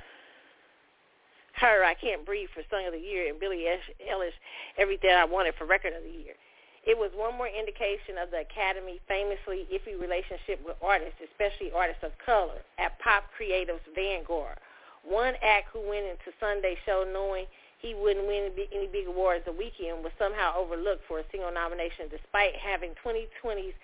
her 1.60 1.84
I 1.84 1.94
Can't 1.94 2.24
Breathe 2.24 2.48
for 2.54 2.62
Song 2.70 2.86
of 2.86 2.92
the 2.92 3.02
Year 3.02 3.28
and 3.28 3.38
Billie 3.38 3.66
Eilish 3.66 4.38
Everything 4.78 5.10
I 5.10 5.24
Wanted 5.24 5.54
for 5.58 5.66
Record 5.66 5.92
of 5.92 6.02
the 6.02 6.10
Year. 6.10 6.34
It 6.82 6.98
was 6.98 7.14
one 7.14 7.38
more 7.38 7.46
indication 7.46 8.18
of 8.18 8.34
the 8.34 8.42
Academy 8.42 8.98
famously 9.06 9.70
iffy 9.70 9.94
relationship 9.94 10.58
with 10.66 10.74
artists, 10.82 11.22
especially 11.22 11.70
artists 11.70 12.02
of 12.02 12.10
color, 12.24 12.58
at 12.78 12.98
Pop 12.98 13.30
Creative's 13.36 13.86
vanguard. 13.94 14.58
One 15.06 15.34
act 15.42 15.70
who 15.70 15.78
went 15.86 16.06
into 16.06 16.34
Sunday's 16.42 16.78
show 16.86 17.06
knowing 17.06 17.46
he 17.82 17.98
wouldn't 17.98 18.26
win 18.26 18.54
any 18.70 18.86
big 18.86 19.10
awards 19.10 19.44
the 19.44 19.52
weekend 19.52 20.06
was 20.06 20.14
somehow 20.18 20.54
overlooked 20.54 21.02
for 21.10 21.18
a 21.18 21.26
single 21.34 21.50
nomination 21.50 22.06
despite 22.08 22.54
having 22.54 22.94
2020's 23.02 23.74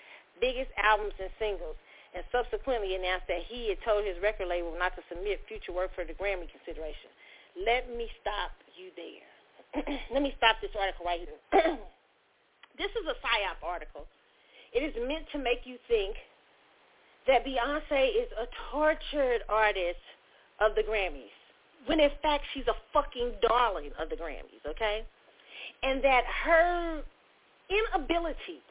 biggest 0.40 0.70
albums 0.78 1.12
and 1.18 1.28
singles 1.38 1.74
and 2.14 2.24
subsequently 2.32 2.94
announced 2.94 3.26
that 3.28 3.42
he 3.51 3.68
had 3.68 3.78
told 3.84 4.07
his 4.07 4.16
record 4.22 4.49
label 4.49 4.72
not 4.78 4.94
to 4.96 5.03
submit 5.11 5.42
future 5.51 5.74
work 5.74 5.90
for 5.92 6.07
the 6.07 6.14
Grammy 6.16 6.49
consideration. 6.49 7.11
Let 7.59 7.90
me 7.90 8.09
stop 8.22 8.55
you 8.78 8.94
there. 8.94 9.28
Let 10.14 10.22
me 10.22 10.32
stop 10.38 10.57
this 10.62 10.72
article 10.78 11.05
right 11.05 11.20
here. 11.20 11.36
this 12.78 12.92
is 12.96 13.05
a 13.05 13.18
PSYOP 13.20 13.61
article. 13.61 14.07
It 14.72 14.80
is 14.80 14.94
meant 15.07 15.26
to 15.32 15.38
make 15.38 15.66
you 15.66 15.76
think 15.88 16.16
that 17.26 17.44
Beyonce 17.44 18.09
is 18.09 18.30
a 18.40 18.46
tortured 18.72 19.42
artist 19.49 20.01
of 20.61 20.74
the 20.74 20.82
Grammys, 20.82 21.34
when 21.87 22.01
in 22.01 22.11
fact 22.22 22.45
she's 22.55 22.66
a 22.68 22.76
fucking 22.93 23.33
darling 23.43 23.91
of 24.01 24.09
the 24.11 24.16
Grammys, 24.16 24.64
okay? 24.66 25.05
And 25.83 26.03
that 26.03 26.24
her 26.45 27.03
inability 27.70 28.62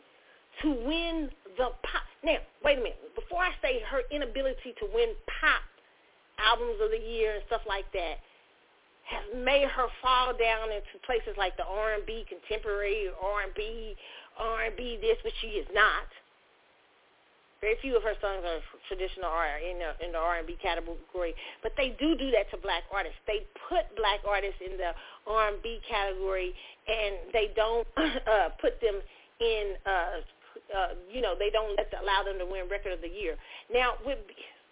to 0.62 0.70
win 0.70 1.30
the 1.58 1.70
pop. 1.84 2.03
Now, 2.24 2.38
wait 2.64 2.80
a 2.80 2.82
minute. 2.82 3.16
Before 3.16 3.43
I 3.43 3.51
say 3.62 3.82
her 3.89 4.01
inability 4.12 4.74
to 4.80 4.86
win 4.93 5.14
pop 5.39 5.62
albums 6.39 6.78
of 6.82 6.91
the 6.91 6.97
year 6.97 7.36
and 7.36 7.43
stuff 7.47 7.62
like 7.68 7.91
that, 7.93 8.18
has 9.08 9.24
made 9.34 9.68
her 9.70 9.88
fall 10.01 10.36
down 10.36 10.68
into 10.68 10.99
places 11.05 11.32
like 11.38 11.55
the 11.55 11.64
R&B 11.64 12.26
contemporary 12.28 13.08
R&B 13.16 13.95
R&B 14.38 14.99
this, 15.01 15.18
which 15.24 15.34
she 15.41 15.55
is 15.58 15.68
not. 15.74 16.05
Very 17.68 17.84
few 17.84 17.99
of 17.99 18.03
her 18.07 18.15
songs 18.24 18.47
are 18.47 18.63
traditional 18.88 19.28
R 19.28 19.59
in 19.59 19.76
the 19.84 19.91
in 19.99 20.15
the 20.15 20.18
R&B 20.24 20.55
category, 20.63 21.36
but 21.59 21.76
they 21.76 21.91
do 21.99 22.15
do 22.15 22.32
that 22.32 22.47
to 22.55 22.57
black 22.63 22.88
artists. 22.95 23.20
They 23.28 23.43
put 23.68 23.91
black 23.99 24.24
artists 24.24 24.63
in 24.63 24.80
the 24.80 24.95
R&B 25.28 25.84
category, 25.84 26.55
and 26.88 27.28
they 27.36 27.51
don't 27.59 27.84
uh, 27.99 28.55
put 28.63 28.80
them 28.80 29.03
in. 29.43 29.76
Uh, 29.84 30.24
uh, 30.72 30.95
you 31.11 31.20
know, 31.20 31.36
they 31.36 31.51
don't 31.51 31.76
let 31.76 31.91
the, 31.91 31.99
allow 31.99 32.24
them 32.24 32.39
to 32.39 32.47
win 32.47 32.72
Record 32.72 32.95
of 32.95 33.03
the 33.03 33.11
Year. 33.11 33.36
Now, 33.68 33.99
with, 34.07 34.24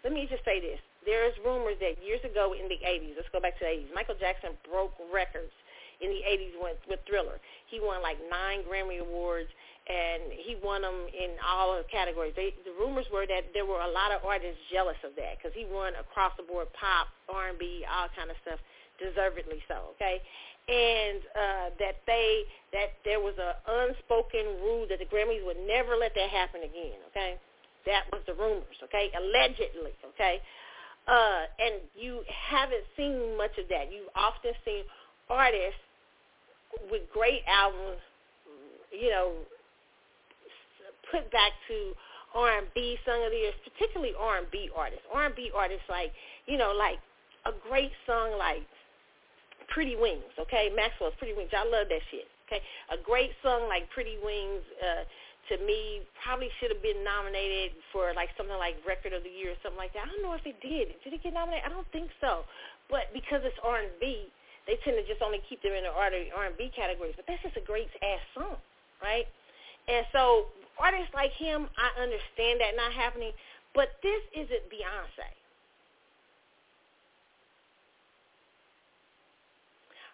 let 0.07 0.15
me 0.15 0.23
just 0.31 0.47
say 0.47 0.63
this: 0.63 0.79
there 1.03 1.27
is 1.27 1.35
rumors 1.43 1.75
that 1.83 1.99
years 1.99 2.23
ago 2.23 2.55
in 2.55 2.71
the 2.71 2.79
80s, 2.79 3.19
let's 3.19 3.27
go 3.35 3.43
back 3.43 3.59
to 3.59 3.67
the 3.67 3.75
80s, 3.75 3.91
Michael 3.91 4.15
Jackson 4.15 4.55
broke 4.63 4.95
records 5.11 5.51
in 5.99 6.15
the 6.15 6.23
80s 6.23 6.55
with, 6.63 6.79
with 6.87 7.03
Thriller. 7.07 7.43
He 7.67 7.83
won 7.83 7.99
like 8.01 8.17
nine 8.31 8.63
Grammy 8.63 9.03
Awards, 9.03 9.51
and 9.85 10.33
he 10.33 10.57
won 10.65 10.81
them 10.81 11.05
in 11.13 11.37
all 11.45 11.77
the 11.77 11.85
categories. 11.93 12.33
They, 12.35 12.57
the 12.65 12.73
rumors 12.73 13.05
were 13.13 13.29
that 13.29 13.53
there 13.53 13.69
were 13.69 13.85
a 13.85 13.91
lot 13.91 14.09
of 14.09 14.25
artists 14.25 14.57
jealous 14.73 14.97
of 15.05 15.13
that 15.15 15.37
because 15.37 15.53
he 15.53 15.69
won 15.69 15.93
across 16.01 16.33
the 16.37 16.43
board 16.43 16.73
pop, 16.73 17.13
R&B, 17.29 17.85
all 17.85 18.09
kind 18.17 18.33
of 18.33 18.37
stuff, 18.41 18.57
deservedly 18.97 19.61
so, 19.69 19.93
okay? 19.93 20.17
And 20.65 21.21
uh, 21.37 21.67
that 21.77 22.01
they 22.09 22.49
that 22.73 22.97
there 23.05 23.21
was 23.21 23.37
an 23.37 23.53
unspoken 23.69 24.57
rule 24.65 24.89
that 24.89 24.97
the 24.97 25.05
Grammys 25.05 25.45
would 25.45 25.61
never 25.69 25.93
let 25.93 26.17
that 26.17 26.33
happen 26.33 26.65
again, 26.65 26.97
okay? 27.13 27.37
That 27.85 28.09
was 28.09 28.25
the 28.25 28.33
rumors, 28.33 28.81
okay? 28.89 29.13
Allegedly, 29.13 29.93
okay? 30.17 30.41
Uh, 31.05 31.45
and 31.61 31.85
you 31.93 32.25
haven't 32.25 32.81
seen 32.97 33.37
much 33.37 33.53
of 33.61 33.69
that. 33.69 33.93
You've 33.93 34.09
often 34.17 34.57
seen 34.65 34.81
artists 35.29 35.77
with 36.89 37.05
great 37.13 37.45
albums, 37.45 38.01
you 38.89 39.13
know, 39.13 39.45
put 41.15 41.31
back 41.31 41.55
to 41.71 41.95
R&B 42.35 42.99
song 43.07 43.23
of 43.23 43.31
the 43.31 43.47
year, 43.47 43.55
particularly 43.63 44.11
R&B 44.19 44.67
artists. 44.75 45.07
R&B 45.07 45.55
artists 45.55 45.87
like, 45.87 46.11
you 46.45 46.59
know, 46.59 46.75
like 46.75 46.99
a 47.47 47.55
great 47.63 47.95
song 48.03 48.35
like 48.35 48.67
Pretty 49.71 49.95
Wings, 49.95 50.27
okay? 50.35 50.67
Maxwell's 50.75 51.15
Pretty 51.15 51.31
Wings. 51.31 51.55
I 51.55 51.63
love 51.63 51.87
that 51.87 52.03
shit. 52.11 52.27
Okay, 52.45 52.61
a 52.93 52.99
great 53.01 53.33
song 53.41 53.65
like 53.65 53.89
Pretty 53.89 54.19
Wings. 54.21 54.61
Uh, 54.77 55.07
to 55.49 55.61
me 55.61 56.01
probably 56.25 56.49
should 56.57 56.73
have 56.73 56.81
been 56.81 57.05
nominated 57.05 57.77
for 57.93 58.13
like 58.17 58.29
something 58.33 58.57
like 58.57 58.81
record 58.81 59.13
of 59.13 59.21
the 59.21 59.29
year 59.29 59.53
or 59.53 59.59
something 59.61 59.77
like 59.77 59.93
that. 59.93 60.05
I 60.05 60.09
don't 60.09 60.25
know 60.25 60.33
if 60.33 60.45
it 60.45 60.57
did. 60.61 60.93
Did 61.05 61.13
it 61.13 61.21
get 61.21 61.33
nominated? 61.37 61.65
I 61.65 61.69
don't 61.69 61.89
think 61.93 62.09
so. 62.17 62.45
But 62.89 63.13
because 63.13 63.45
it's 63.45 63.57
R&B, 63.61 64.01
they 64.65 64.75
tend 64.81 64.97
to 64.97 65.05
just 65.05 65.21
only 65.21 65.41
keep 65.45 65.61
them 65.61 65.73
in 65.77 65.85
the 65.85 65.93
R&B 65.93 66.73
categories. 66.73 67.13
But 67.13 67.29
that's 67.29 67.41
just 67.45 67.57
a 67.57 67.65
great 67.65 67.89
ass 68.01 68.25
song, 68.33 68.57
right? 69.01 69.29
And 69.85 70.05
so 70.13 70.49
artists 70.79 71.13
like 71.13 71.31
him, 71.31 71.67
I 71.77 72.01
understand 72.01 72.61
that 72.61 72.75
not 72.75 72.91
happening. 72.91 73.31
But 73.73 73.89
this 74.03 74.21
isn't 74.33 74.71
Beyonce. 74.71 75.31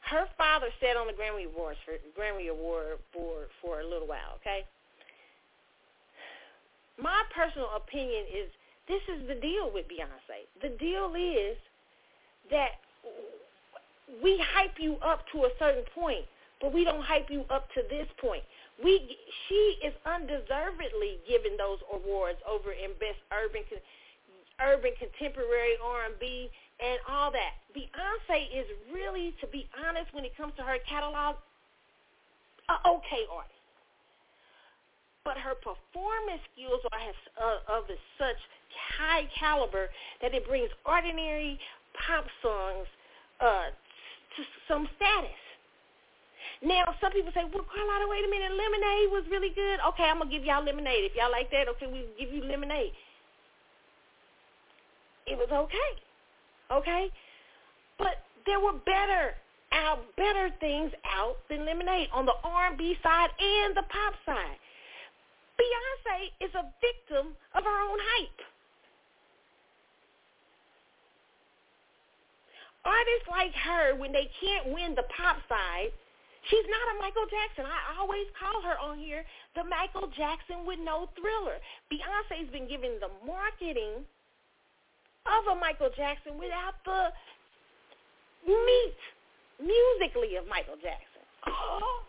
Her 0.09 0.25
father 0.37 0.67
sat 0.81 0.97
on 0.97 1.07
the 1.07 1.13
Grammy 1.13 1.45
Awards 1.45 1.77
for 1.85 1.93
Grammy 2.19 2.49
Award 2.49 2.99
board 3.13 3.47
for 3.61 3.79
a 3.79 3.83
little 3.87 4.07
while, 4.07 4.35
okay? 4.41 4.65
my 7.01 7.23
personal 7.33 7.69
opinion 7.75 8.23
is 8.29 8.47
this 8.87 9.01
is 9.09 9.27
the 9.27 9.35
deal 9.35 9.71
with 9.73 9.85
Beyonce. 9.87 10.45
The 10.61 10.77
deal 10.77 11.13
is 11.15 11.57
that 12.49 12.77
we 14.21 14.41
hype 14.53 14.77
you 14.79 14.97
up 15.01 15.25
to 15.33 15.45
a 15.45 15.49
certain 15.57 15.83
point, 15.95 16.25
but 16.61 16.73
we 16.73 16.83
don't 16.83 17.01
hype 17.01 17.29
you 17.29 17.45
up 17.49 17.67
to 17.73 17.81
this 17.89 18.07
point. 18.19 18.43
We 18.83 19.17
she 19.47 19.77
is 19.85 19.93
undeservedly 20.05 21.19
given 21.27 21.57
those 21.57 21.79
awards 21.93 22.39
over 22.49 22.71
in 22.71 22.91
best 22.99 23.19
urban 23.31 23.63
urban 24.61 24.91
contemporary 24.99 25.73
R&B 25.83 26.49
and 26.79 26.99
all 27.09 27.31
that. 27.31 27.57
Beyonce 27.73 28.45
is 28.53 28.65
really, 28.93 29.33
to 29.41 29.47
be 29.47 29.67
honest, 29.85 30.13
when 30.13 30.23
it 30.23 30.37
comes 30.37 30.53
to 30.57 30.63
her 30.63 30.77
catalog, 30.87 31.35
a 32.69 32.87
okay 32.87 33.25
artist 33.31 33.61
but 35.23 35.37
her 35.37 35.55
performance 35.55 36.41
skills 36.53 36.81
are 36.91 36.99
uh, 37.37 37.77
of 37.77 37.85
such 38.17 38.37
high 38.97 39.27
caliber 39.37 39.89
that 40.21 40.33
it 40.33 40.47
brings 40.47 40.69
ordinary 40.85 41.59
pop 41.93 42.25
songs 42.41 42.87
uh, 43.39 43.69
to 44.35 44.41
some 44.67 44.87
status. 44.95 45.29
Now, 46.61 46.93
some 47.01 47.11
people 47.11 47.31
say, 47.33 47.43
well, 47.49 47.65
Carlotta, 47.65 48.05
wait 48.09 48.25
a 48.25 48.29
minute, 48.29 48.51
Lemonade 48.53 49.09
was 49.11 49.25
really 49.29 49.49
good. 49.49 49.79
Okay, 49.93 50.03
I'm 50.03 50.17
going 50.17 50.29
to 50.29 50.33
give 50.35 50.45
y'all 50.45 50.63
Lemonade. 50.63 51.05
If 51.05 51.15
y'all 51.15 51.31
like 51.31 51.49
that, 51.51 51.67
okay, 51.75 51.87
we'll 51.87 52.13
give 52.19 52.31
you 52.31 52.43
Lemonade. 52.43 52.93
It 55.25 55.37
was 55.37 55.49
okay, 55.49 55.91
okay? 56.71 57.11
But 57.97 58.25
there 58.45 58.59
were 58.59 58.77
better 58.85 59.37
out, 59.71 60.03
better 60.17 60.49
things 60.59 60.91
out 61.05 61.37
than 61.49 61.65
Lemonade 61.65 62.09
on 62.13 62.25
the 62.25 62.35
R&B 62.43 62.97
side 63.01 63.29
and 63.39 63.75
the 63.75 63.83
pop 63.89 64.13
side. 64.25 64.57
Beyonce 65.57 66.45
is 66.45 66.51
a 66.55 66.65
victim 66.81 67.33
of 67.53 67.63
her 67.63 67.77
own 67.89 67.97
hype. 68.01 68.41
artists 72.85 73.27
like 73.29 73.53
her, 73.53 73.95
when 73.95 74.11
they 74.11 74.29
can't 74.39 74.73
win 74.73 74.95
the 74.95 75.05
pop 75.15 75.37
side, 75.47 75.93
she's 76.49 76.67
not 76.69 76.95
a 76.95 76.99
Michael 76.99 77.27
Jackson. 77.29 77.65
I 77.65 77.99
always 77.99 78.25
call 78.37 78.61
her 78.63 78.77
on 78.79 78.97
here 78.97 79.23
the 79.55 79.63
Michael 79.63 80.09
Jackson 80.15 80.65
with 80.65 80.79
no 80.81 81.09
thriller. 81.13 81.59
Beyonce's 81.91 82.49
been 82.49 82.67
giving 82.67 82.97
the 82.97 83.11
marketing 83.25 84.01
of 85.29 85.41
a 85.51 85.55
Michael 85.59 85.91
Jackson 85.95 86.37
without 86.39 86.81
the 86.85 87.13
meat 88.47 89.01
musically 89.61 90.35
of 90.37 90.47
Michael 90.47 90.77
Jackson. 90.81 91.23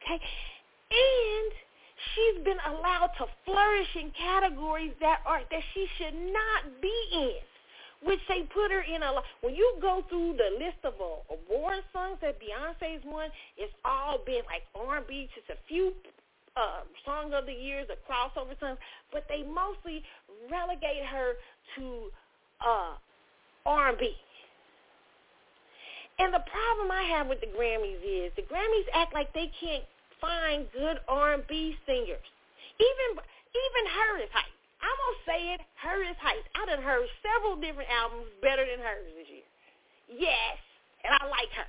Okay. 0.00 0.16
And 0.90 1.52
she's 2.14 2.42
been 2.42 2.58
allowed 2.66 3.12
to 3.18 3.26
flourish 3.44 3.94
in 3.94 4.10
categories 4.18 4.92
that 5.00 5.20
are 5.26 5.42
that 5.50 5.62
she 5.74 5.86
should 5.98 6.14
not 6.14 6.80
be 6.80 6.96
in 7.12 7.38
which 8.02 8.20
they 8.28 8.42
put 8.54 8.70
her 8.70 8.80
in 8.80 9.02
a 9.02 9.12
lot. 9.12 9.24
When 9.40 9.54
you 9.54 9.76
go 9.80 10.04
through 10.08 10.36
the 10.38 10.56
list 10.56 10.80
of 10.84 10.94
uh, 11.00 11.34
award 11.34 11.84
songs 11.92 12.18
that 12.22 12.40
Beyonce's 12.40 13.04
won, 13.04 13.28
it's 13.56 13.72
all 13.84 14.18
been 14.24 14.42
like 14.46 14.64
R&B, 14.74 15.28
just 15.34 15.50
a 15.50 15.60
few 15.68 15.92
uh, 16.56 16.82
songs 17.04 17.32
of 17.34 17.46
the 17.46 17.52
years, 17.52 17.86
the 17.88 17.96
crossover 18.08 18.58
songs, 18.58 18.78
but 19.12 19.24
they 19.28 19.42
mostly 19.42 20.02
relegate 20.50 21.04
her 21.06 21.34
to 21.76 22.10
uh, 22.64 22.94
R&B. 23.66 24.12
And 26.18 26.34
the 26.34 26.44
problem 26.52 26.90
I 26.90 27.02
have 27.16 27.28
with 27.28 27.40
the 27.40 27.48
Grammys 27.48 28.00
is 28.04 28.32
the 28.36 28.42
Grammys 28.42 28.88
act 28.92 29.14
like 29.14 29.32
they 29.32 29.50
can't 29.60 29.84
find 30.20 30.66
good 30.72 30.98
R&B 31.08 31.76
singers. 31.86 32.24
Even 32.76 33.24
even 33.50 33.84
her 33.90 34.22
is 34.22 34.30
hype. 34.32 34.59
I'm 34.80 34.96
gonna 34.96 35.24
say 35.28 35.40
it. 35.54 35.60
Her 35.80 36.00
is 36.02 36.16
hype. 36.20 36.44
I 36.56 36.64
done 36.66 36.82
heard 36.82 37.04
several 37.20 37.56
different 37.56 37.88
albums 37.92 38.32
better 38.40 38.64
than 38.64 38.80
hers 38.80 39.08
this 39.16 39.28
year. 39.28 39.48
Yes, 40.08 40.56
and 41.04 41.12
I 41.14 41.28
like 41.28 41.52
her. 41.54 41.68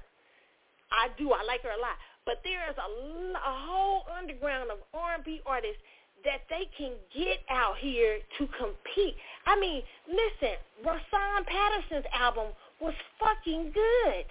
I 0.92 1.12
do. 1.16 1.32
I 1.32 1.44
like 1.44 1.64
her 1.64 1.76
a 1.76 1.82
lot. 1.82 1.96
But 2.26 2.42
there 2.44 2.64
is 2.70 2.78
a, 2.78 2.88
a 3.36 3.56
whole 3.66 4.06
underground 4.12 4.70
of 4.70 4.80
R&B 4.94 5.42
artists 5.46 5.82
that 6.24 6.46
they 6.50 6.70
can 6.78 6.94
get 7.16 7.42
out 7.50 7.78
here 7.80 8.20
to 8.38 8.48
compete. 8.60 9.16
I 9.46 9.60
mean, 9.60 9.82
listen, 10.08 10.56
Rahsaan 10.86 11.46
Patterson's 11.46 12.06
album 12.14 12.54
was 12.80 12.94
fucking 13.20 13.72
good. 13.74 14.26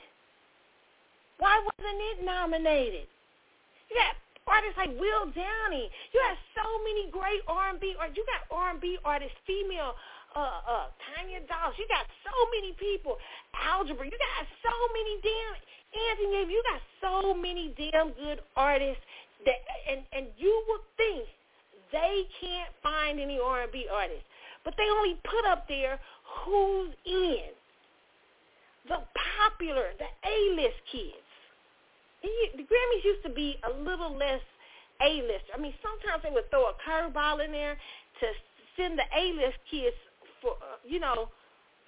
Why 1.38 1.58
wasn't 1.58 1.98
it 2.14 2.24
nominated? 2.24 3.08
You 3.90 3.96
got 3.96 4.14
artists 4.50 4.76
like 4.76 4.90
Will 4.98 5.30
Downing. 5.30 5.88
You 6.10 6.18
have 6.26 6.38
so 6.58 6.66
many 6.82 7.06
great 7.14 7.40
R&B, 7.46 7.94
or 8.02 8.10
you 8.10 8.26
got 8.26 8.42
R&B 8.50 8.98
artists, 9.06 9.38
female, 9.46 9.94
uh, 10.34 10.60
uh, 10.66 10.86
Tanya 11.14 11.40
Doss. 11.46 11.78
You 11.78 11.86
got 11.86 12.06
so 12.26 12.34
many 12.50 12.74
people. 12.74 13.16
Algebra. 13.54 14.06
You 14.06 14.18
got 14.18 14.46
so 14.66 14.74
many 14.90 15.14
damn 15.22 15.54
Anthony. 15.94 16.52
You 16.52 16.62
got 16.66 16.82
so 16.98 17.34
many 17.34 17.74
damn 17.78 18.10
good 18.18 18.42
artists 18.56 19.02
that, 19.46 19.58
and 19.90 20.02
and 20.12 20.26
you 20.36 20.52
would 20.68 20.84
think 20.96 21.26
they 21.92 22.26
can't 22.40 22.70
find 22.82 23.18
any 23.18 23.38
R&B 23.38 23.86
artists, 23.92 24.26
but 24.64 24.74
they 24.76 24.86
only 24.90 25.18
put 25.24 25.44
up 25.46 25.66
there 25.68 25.98
who's 26.44 26.94
in 27.04 27.50
the 28.88 28.98
popular, 29.38 29.90
the 29.98 30.10
A-list 30.28 30.78
kids 30.90 31.29
the 32.22 32.62
Grammys 32.62 33.04
used 33.04 33.22
to 33.24 33.30
be 33.30 33.56
a 33.64 33.82
little 33.82 34.16
less 34.16 34.40
A-list. 35.02 35.44
I 35.54 35.60
mean, 35.60 35.74
sometimes 35.82 36.22
they 36.22 36.30
would 36.30 36.50
throw 36.50 36.70
a 36.70 36.74
curveball 36.86 37.44
in 37.44 37.52
there 37.52 37.76
to 38.20 38.26
send 38.76 38.98
the 38.98 39.04
A-list 39.16 39.58
kids 39.70 39.96
for, 40.42 40.52
uh, 40.52 40.76
you 40.84 41.00
know, 41.00 41.28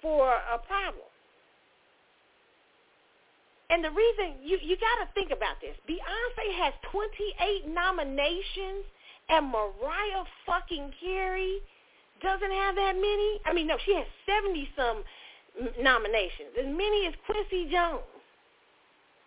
for 0.01 0.29
a 0.29 0.57
problem. 0.57 1.05
And 3.69 3.83
the 3.83 3.89
reason 3.89 4.37
you 4.43 4.59
you 4.61 4.77
got 4.77 5.01
to 5.01 5.09
think 5.15 5.31
about 5.31 5.57
this, 5.61 5.75
Beyonce 5.89 6.53
has 6.61 6.73
28 6.91 7.67
nominations, 7.73 8.85
and 9.29 9.47
Mariah 9.49 10.25
fucking 10.45 10.91
Carey 11.01 11.57
doesn't 12.21 12.51
have 12.51 12.75
that 12.75 12.95
many. 12.95 13.39
I 13.45 13.53
mean, 13.53 13.67
no, 13.67 13.77
she 13.83 13.95
has 13.95 14.05
70 14.27 14.69
some 14.77 15.03
nominations, 15.81 16.53
as 16.59 16.67
many 16.67 17.07
as 17.07 17.13
Quincy 17.25 17.71
Jones. 17.71 18.03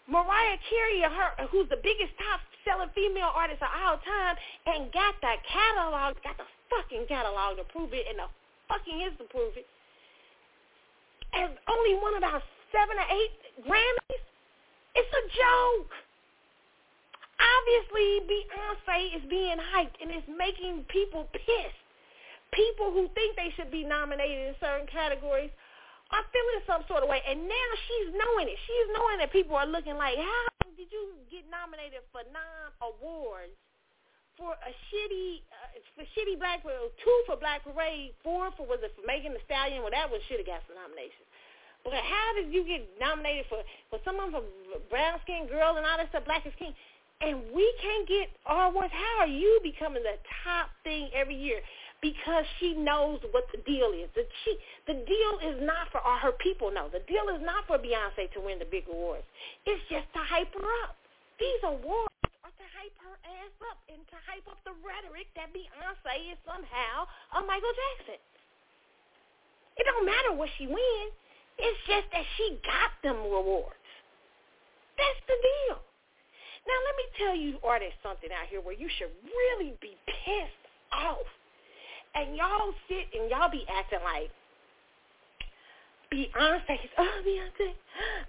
Mariah 0.08 0.58
Carey, 0.70 1.02
her, 1.02 1.30
who's 1.50 1.68
the 1.68 1.82
biggest 1.82 2.14
top-selling 2.18 2.90
female 2.94 3.34
artist 3.34 3.62
of 3.62 3.70
all 3.74 3.98
time, 3.98 4.36
and 4.66 4.92
got 4.94 5.18
the 5.18 5.34
catalog, 5.50 6.14
got 6.22 6.38
the 6.38 6.46
fucking 6.70 7.06
catalog 7.10 7.58
to 7.58 7.64
prove 7.74 7.90
it, 7.92 8.06
and 8.06 8.18
the 8.22 8.30
fucking 8.70 9.02
is 9.02 9.14
to 9.18 9.26
prove 9.30 9.58
it, 9.58 9.66
and 11.34 11.58
only 11.66 11.98
won 11.98 12.14
about 12.18 12.42
seven 12.70 12.94
or 12.94 13.08
eight 13.10 13.34
Grammys. 13.66 14.22
It's 14.94 15.12
a 15.12 15.24
joke. 15.34 15.90
Obviously, 17.36 18.24
Beyonce 18.30 19.16
is 19.18 19.24
being 19.28 19.58
hyped, 19.74 19.98
and 20.00 20.10
it's 20.10 20.26
making 20.30 20.86
people 20.88 21.28
pissed. 21.34 21.82
People 22.54 22.94
who 22.94 23.10
think 23.12 23.36
they 23.36 23.52
should 23.56 23.70
be 23.70 23.84
nominated 23.84 24.48
in 24.48 24.54
certain 24.60 24.86
categories 24.86 25.50
I'm 26.10 26.26
feeling 26.30 26.62
some 26.66 26.82
sort 26.86 27.02
of 27.02 27.08
way. 27.10 27.18
And 27.26 27.50
now 27.50 27.68
she's 27.88 28.14
knowing 28.14 28.46
it. 28.46 28.58
She's 28.62 28.88
knowing 28.94 29.18
that 29.18 29.34
people 29.34 29.58
are 29.58 29.66
looking 29.66 29.98
like, 29.98 30.14
how 30.14 30.46
did 30.78 30.90
you 30.90 31.18
get 31.30 31.46
nominated 31.50 32.06
for 32.14 32.22
nine 32.30 32.70
awards 32.78 33.56
for 34.36 34.52
a 34.52 34.72
shitty, 34.92 35.42
uh, 35.48 35.80
for 35.96 36.04
shitty 36.12 36.36
Black 36.36 36.62
Parade, 36.62 36.92
two 37.00 37.18
for 37.24 37.40
Black 37.40 37.64
Parade, 37.64 38.12
four 38.22 38.52
for, 38.54 38.68
was 38.68 38.78
it 38.84 38.92
for 38.92 39.02
Megan 39.08 39.32
Thee 39.32 39.42
Stallion? 39.48 39.80
Well, 39.80 39.90
that 39.96 40.12
one 40.12 40.20
should 40.28 40.38
have 40.38 40.46
got 40.46 40.60
some 40.68 40.76
nominations. 40.76 41.26
But 41.82 41.96
how 42.02 42.28
did 42.36 42.52
you 42.52 42.66
get 42.66 42.84
nominated 43.00 43.46
for, 43.48 43.64
for 43.88 43.98
someone 44.04 44.30
for 44.30 44.42
brown 44.90 45.18
skin 45.24 45.48
girl 45.48 45.80
and 45.80 45.86
all 45.86 45.96
that 45.96 46.10
stuff, 46.10 46.28
black 46.28 46.44
as 46.44 46.52
king? 46.58 46.74
And 47.24 47.48
we 47.54 47.64
can't 47.80 48.04
get 48.06 48.28
our 48.44 48.68
awards. 48.68 48.92
How 48.92 49.24
are 49.24 49.30
you 49.30 49.58
becoming 49.62 50.02
the 50.02 50.20
top 50.44 50.68
thing 50.84 51.08
every 51.16 51.34
year? 51.34 51.64
Because 52.06 52.46
she 52.62 52.78
knows 52.78 53.18
what 53.34 53.50
the 53.50 53.58
deal 53.66 53.90
is. 53.90 54.06
The, 54.14 54.22
she, 54.46 54.54
the 54.86 54.94
deal 54.94 55.34
is 55.42 55.58
not 55.66 55.90
for 55.90 55.98
all 55.98 56.22
her 56.22 56.38
people 56.38 56.70
know. 56.70 56.86
The 56.86 57.02
deal 57.10 57.26
is 57.34 57.42
not 57.42 57.66
for 57.66 57.82
Beyonce 57.82 58.30
to 58.30 58.38
win 58.38 58.62
the 58.62 58.70
big 58.70 58.86
awards. 58.86 59.26
It's 59.66 59.82
just 59.90 60.06
to 60.14 60.22
hype 60.22 60.54
her 60.54 60.70
up. 60.86 60.94
These 61.42 61.58
awards 61.66 62.14
are 62.46 62.54
to 62.54 62.66
hype 62.78 62.94
her 63.02 63.16
ass 63.26 63.54
up 63.66 63.82
and 63.90 63.98
to 63.98 64.16
hype 64.22 64.46
up 64.46 64.62
the 64.62 64.78
rhetoric 64.86 65.26
that 65.34 65.50
Beyonce 65.50 66.30
is 66.30 66.38
somehow 66.46 67.10
a 67.34 67.42
Michael 67.42 67.74
Jackson. 67.74 68.22
It 69.74 69.84
don't 69.90 70.06
matter 70.06 70.30
what 70.38 70.48
she 70.62 70.70
wins. 70.70 71.12
It's 71.58 71.80
just 71.90 72.06
that 72.14 72.22
she 72.38 72.62
got 72.62 72.94
them 73.02 73.18
awards. 73.18 73.82
That's 74.94 75.22
the 75.26 75.36
deal. 75.42 75.82
Now 76.70 76.78
let 76.86 76.94
me 76.94 77.06
tell 77.18 77.34
you 77.34 77.58
artists 77.66 77.98
something 77.98 78.30
out 78.30 78.46
here 78.46 78.62
where 78.62 78.78
you 78.78 78.86
should 78.94 79.10
really 79.26 79.74
be 79.82 79.98
pissed 80.06 80.64
off 80.94 81.26
and 82.16 82.32
y'all 82.32 82.72
sit 82.88 83.12
and 83.12 83.28
y'all 83.28 83.52
be 83.52 83.62
acting 83.68 84.00
like 84.00 84.32
Beyonce, 86.08 86.80
oh 86.96 87.16
Beyonce, 87.20 87.76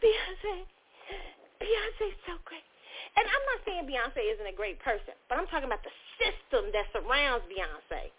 Beyonce, 0.03 0.53
Beyonce's 1.63 2.17
so 2.27 2.35
great. 2.43 2.65
And 3.15 3.25
I'm 3.25 3.45
not 3.55 3.59
saying 3.63 3.87
Beyonce 3.87 4.21
isn't 4.35 4.45
a 4.45 4.53
great 4.53 4.77
person, 4.83 5.15
but 5.31 5.39
I'm 5.39 5.47
talking 5.47 5.71
about 5.71 5.81
the 5.87 5.95
system 6.19 6.69
that 6.75 6.85
surrounds 6.91 7.47
Beyonce. 7.47 8.11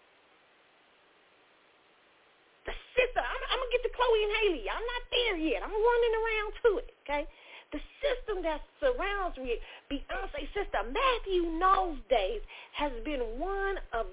The 2.65 2.75
system. 2.97 3.23
I'm, 3.23 3.43
I'm 3.53 3.59
gonna 3.61 3.71
get 3.71 3.83
to 3.85 3.93
Chloe 3.93 4.25
and 4.25 4.33
Halle. 4.41 4.65
I'm 4.73 4.87
not 4.89 5.03
there 5.13 5.37
yet. 5.37 5.61
I'm 5.63 5.71
running 5.71 6.15
around 6.17 6.49
to 6.65 6.69
it. 6.83 6.91
Okay. 7.05 7.23
The 7.71 7.79
system 8.01 8.41
that 8.41 8.65
surrounds 8.81 9.37
Beyonce 9.37 10.41
system, 10.57 10.89
Matthew 10.89 11.53
Knowles 11.61 12.01
days, 12.09 12.41
has 12.73 12.91
been 13.05 13.21
one 13.37 13.77
of 13.93 14.07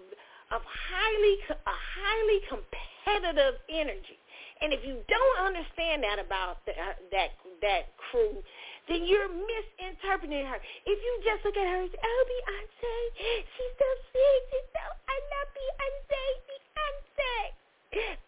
of 0.52 0.62
highly 0.62 1.34
a 1.50 1.74
highly 1.74 2.38
competitive 2.46 3.58
energy. 3.68 4.18
And 4.62 4.72
if 4.72 4.80
you 4.86 5.02
don't 5.04 5.38
understand 5.42 6.02
that 6.06 6.16
about 6.16 6.64
the, 6.64 6.72
uh, 6.72 6.96
that 7.12 7.36
that 7.60 7.92
crew, 7.98 8.40
then 8.88 9.04
you're 9.04 9.28
misinterpreting 9.28 10.46
her. 10.46 10.58
If 10.86 10.98
you 11.02 11.12
just 11.26 11.44
look 11.44 11.56
at 11.58 11.66
her 11.66 11.84
say, 11.90 11.98
"Oh, 11.98 12.22
Beyonce, 12.24 12.94
she's 13.18 13.74
so 13.76 13.88
sweet, 14.10 14.42
she's 14.50 14.68
so 14.72 14.84
I 14.86 15.16
love 15.34 15.48
Beyonce, 15.52 16.24
Beyonce." 16.48 17.36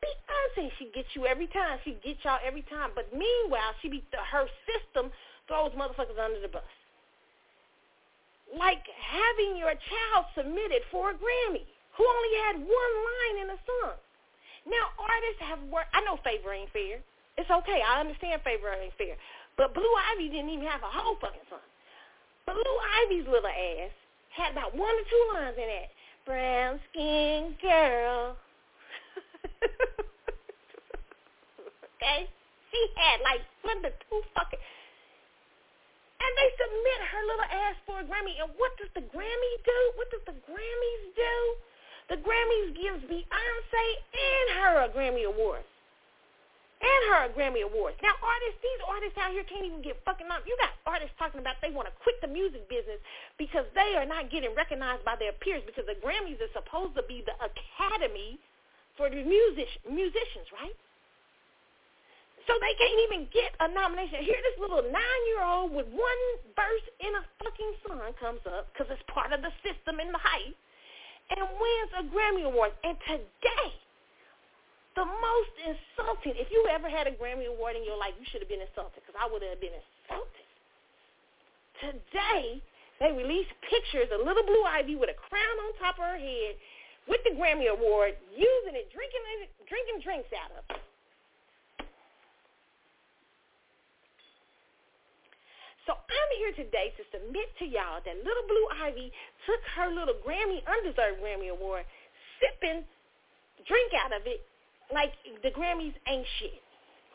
Beyonce, 0.02 0.72
she 0.78 0.90
gets 0.92 1.08
you 1.14 1.26
every 1.26 1.46
time. 1.48 1.78
She 1.84 1.96
gets 2.04 2.24
y'all 2.24 2.40
every 2.44 2.62
time. 2.62 2.90
But 2.94 3.14
meanwhile, 3.14 3.72
she 3.80 3.88
be 3.88 4.04
her 4.12 4.46
system 4.66 5.10
throws 5.46 5.72
motherfuckers 5.72 6.18
under 6.18 6.40
the 6.40 6.48
bus. 6.48 6.62
Like 8.52 8.84
having 8.96 9.56
your 9.56 9.72
child 9.72 10.26
submitted 10.34 10.82
for 10.90 11.10
a 11.10 11.14
Grammy 11.14 11.64
who 11.98 12.06
only 12.06 12.32
had 12.46 12.56
one 12.62 12.94
line 13.02 13.36
in 13.42 13.48
a 13.50 13.58
song. 13.66 13.98
Now 14.70 14.94
artists 14.94 15.42
have 15.42 15.58
worked. 15.66 15.90
I 15.90 16.00
know 16.06 16.14
favor 16.22 16.54
ain't 16.54 16.70
fair. 16.70 17.02
It's 17.34 17.50
okay. 17.50 17.82
I 17.82 17.98
understand 17.98 18.40
favor 18.46 18.70
ain't 18.70 18.94
fair. 18.94 19.18
But 19.58 19.74
Blue 19.74 19.94
Ivy 20.14 20.30
didn't 20.30 20.54
even 20.54 20.70
have 20.70 20.86
a 20.86 20.90
whole 20.90 21.18
fucking 21.18 21.42
song. 21.50 21.66
Blue 22.46 22.78
Ivy's 23.02 23.26
little 23.26 23.50
ass 23.50 23.90
had 24.30 24.54
about 24.54 24.78
one 24.78 24.94
or 24.94 25.06
two 25.10 25.24
lines 25.34 25.58
in 25.58 25.66
it. 25.66 25.90
Brown 26.22 26.78
skin 26.90 27.58
girl. 27.58 28.38
okay? 31.98 32.30
She 32.70 32.80
had 32.94 33.18
like 33.26 33.42
one 33.66 33.82
the 33.82 33.90
two 34.06 34.22
fucking 34.38 34.62
and 36.18 36.32
they 36.34 36.50
submit 36.58 36.98
her 37.14 37.22
little 37.24 37.48
ass 37.48 37.76
for 37.86 37.96
a 38.02 38.04
Grammy. 38.04 38.36
And 38.42 38.50
what 38.58 38.74
does 38.76 38.90
the 38.92 39.06
Grammy 39.14 39.54
do? 39.64 39.78
What 39.96 40.10
does 40.10 40.24
the 40.26 40.36
Grammys 40.44 41.04
do? 41.14 41.34
The 42.08 42.16
Grammys 42.16 42.72
gives 42.72 43.04
Beyonce 43.04 43.84
and 44.16 44.46
her 44.56 44.72
a 44.84 44.88
Grammy 44.88 45.28
Award. 45.28 45.60
And 46.80 47.00
her 47.12 47.28
a 47.28 47.30
Grammy 47.36 47.68
Award. 47.68 48.00
Now 48.00 48.16
artists, 48.24 48.60
these 48.64 48.80
artists 48.88 49.18
out 49.20 49.36
here 49.36 49.44
can't 49.44 49.66
even 49.66 49.84
get 49.84 50.00
fucking 50.08 50.30
up. 50.32 50.40
You 50.48 50.56
got 50.56 50.72
artists 50.88 51.12
talking 51.20 51.42
about 51.42 51.60
they 51.60 51.68
want 51.68 51.84
to 51.84 51.94
quit 52.00 52.16
the 52.24 52.30
music 52.30 52.64
business 52.72 52.96
because 53.36 53.68
they 53.76 53.92
are 54.00 54.08
not 54.08 54.32
getting 54.32 54.56
recognized 54.56 55.04
by 55.04 55.20
their 55.20 55.36
peers 55.36 55.60
because 55.68 55.84
the 55.84 56.00
Grammys 56.00 56.40
is 56.40 56.48
supposed 56.56 56.96
to 56.96 57.04
be 57.04 57.20
the 57.28 57.36
academy 57.44 58.40
for 58.96 59.12
the 59.12 59.20
music, 59.20 59.68
musicians, 59.84 60.48
right? 60.56 60.74
So 62.48 62.56
they 62.56 62.72
can't 62.80 63.00
even 63.04 63.28
get 63.28 63.52
a 63.60 63.68
nomination. 63.68 64.24
Here 64.24 64.40
this 64.40 64.56
little 64.56 64.80
nine-year-old 64.80 65.76
with 65.76 65.92
one 65.92 66.20
verse 66.56 66.86
in 67.04 67.12
a 67.12 67.22
fucking 67.44 67.72
song 67.84 68.16
comes 68.16 68.40
up 68.48 68.72
because 68.72 68.88
it's 68.88 69.04
part 69.12 69.36
of 69.36 69.44
the 69.44 69.52
system 69.60 70.00
in 70.00 70.08
the 70.08 70.22
hype 70.22 70.56
and 71.30 71.44
wins 71.44 71.90
a 71.98 72.02
Grammy 72.08 72.44
Award. 72.44 72.72
And 72.84 72.96
today, 73.06 73.68
the 74.96 75.04
most 75.04 75.54
insulting, 75.62 76.34
if 76.40 76.50
you 76.50 76.66
ever 76.72 76.88
had 76.88 77.06
a 77.06 77.14
Grammy 77.14 77.46
Award 77.46 77.76
in 77.76 77.84
your 77.84 77.96
life, 77.96 78.16
you 78.18 78.26
should 78.30 78.40
have 78.40 78.50
been 78.50 78.64
insulted 78.64 79.02
because 79.04 79.16
I 79.18 79.28
would 79.30 79.44
have 79.44 79.60
been 79.60 79.76
insulted. 79.76 80.46
Today, 81.78 82.58
they 82.98 83.14
released 83.14 83.54
pictures 83.62 84.10
of 84.10 84.26
little 84.26 84.42
Blue 84.42 84.64
Ivy 84.66 84.98
with 84.98 85.10
a 85.12 85.18
crown 85.18 85.56
on 85.62 85.70
top 85.78 86.00
of 86.00 86.04
her 86.04 86.18
head 86.18 86.58
with 87.06 87.22
the 87.24 87.32
Grammy 87.38 87.70
Award, 87.70 88.18
using 88.34 88.74
it, 88.74 88.90
drinking 88.90 89.22
drinking 89.64 90.02
drinks 90.02 90.28
out 90.34 90.50
of 90.52 90.64
it. 90.76 90.82
So 95.88 95.96
I'm 95.96 96.30
here 96.36 96.52
today 96.52 96.92
to 97.00 97.02
submit 97.08 97.48
to 97.58 97.64
y'all 97.64 98.04
that 98.04 98.16
little 98.20 98.44
Blue 98.44 98.68
Ivy 98.76 99.08
took 99.48 99.64
her 99.80 99.88
little 99.88 100.20
Grammy, 100.20 100.60
undeserved 100.68 101.24
Grammy 101.24 101.48
Award, 101.48 101.88
sipping 102.36 102.84
drink 103.64 103.90
out 103.96 104.12
of 104.12 104.28
it 104.28 104.44
like 104.92 105.16
the 105.40 105.48
Grammys 105.48 105.96
ain't 106.04 106.28
shit. 106.36 106.60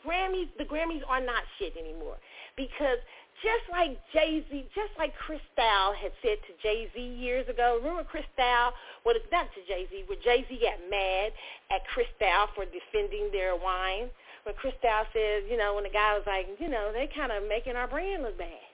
Grammys, 0.02 0.50
the 0.58 0.66
Grammys 0.66 1.06
are 1.06 1.22
not 1.22 1.46
shit 1.56 1.78
anymore 1.78 2.18
because 2.58 2.98
just 3.46 3.62
like 3.70 3.94
Jay-Z, 4.10 4.50
just 4.74 4.90
like 4.98 5.14
Cristal 5.22 5.94
had 5.94 6.10
said 6.18 6.42
to 6.50 6.52
Jay-Z 6.58 6.98
years 6.98 7.46
ago. 7.46 7.78
Remember 7.78 8.02
Cristal? 8.02 8.74
Well, 9.06 9.14
it's 9.14 9.30
not 9.30 9.54
to 9.54 9.62
Jay-Z, 9.70 10.02
where 10.10 10.18
Jay-Z 10.18 10.50
got 10.50 10.82
mad 10.90 11.30
at 11.70 11.86
Cristal 11.94 12.50
for 12.58 12.66
defending 12.66 13.30
their 13.30 13.54
wine 13.54 14.10
when 14.44 14.54
Cristal 14.56 15.08
says, 15.12 15.44
you 15.48 15.56
know, 15.56 15.74
when 15.74 15.84
the 15.84 15.92
guy 15.92 16.14
was 16.14 16.24
like, 16.26 16.46
you 16.60 16.68
know, 16.68 16.92
they 16.92 17.08
kind 17.12 17.32
of 17.32 17.48
making 17.48 17.76
our 17.76 17.88
brand 17.88 18.22
look 18.22 18.36
bad 18.38 18.64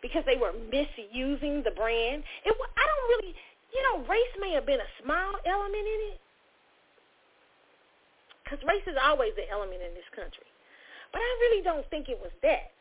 because 0.00 0.22
they 0.26 0.36
were 0.36 0.52
misusing 0.70 1.64
the 1.64 1.72
brand. 1.72 2.22
It, 2.44 2.52
I 2.52 2.84
don't 2.84 3.08
really, 3.16 3.34
you 3.72 3.80
know, 3.88 4.04
race 4.06 4.34
may 4.38 4.52
have 4.52 4.66
been 4.66 4.80
a 4.80 4.92
small 5.02 5.34
element 5.44 5.86
in 5.88 6.00
it 6.14 6.20
because 8.44 8.60
race 8.64 8.84
is 8.86 8.96
always 8.96 9.32
an 9.36 9.48
element 9.50 9.80
in 9.82 9.92
this 9.92 10.08
country. 10.14 10.46
But 11.12 11.20
I 11.20 11.30
really 11.48 11.62
don't 11.64 11.88
think 11.90 12.08
it 12.08 12.18
was 12.20 12.32
that. 12.42 12.72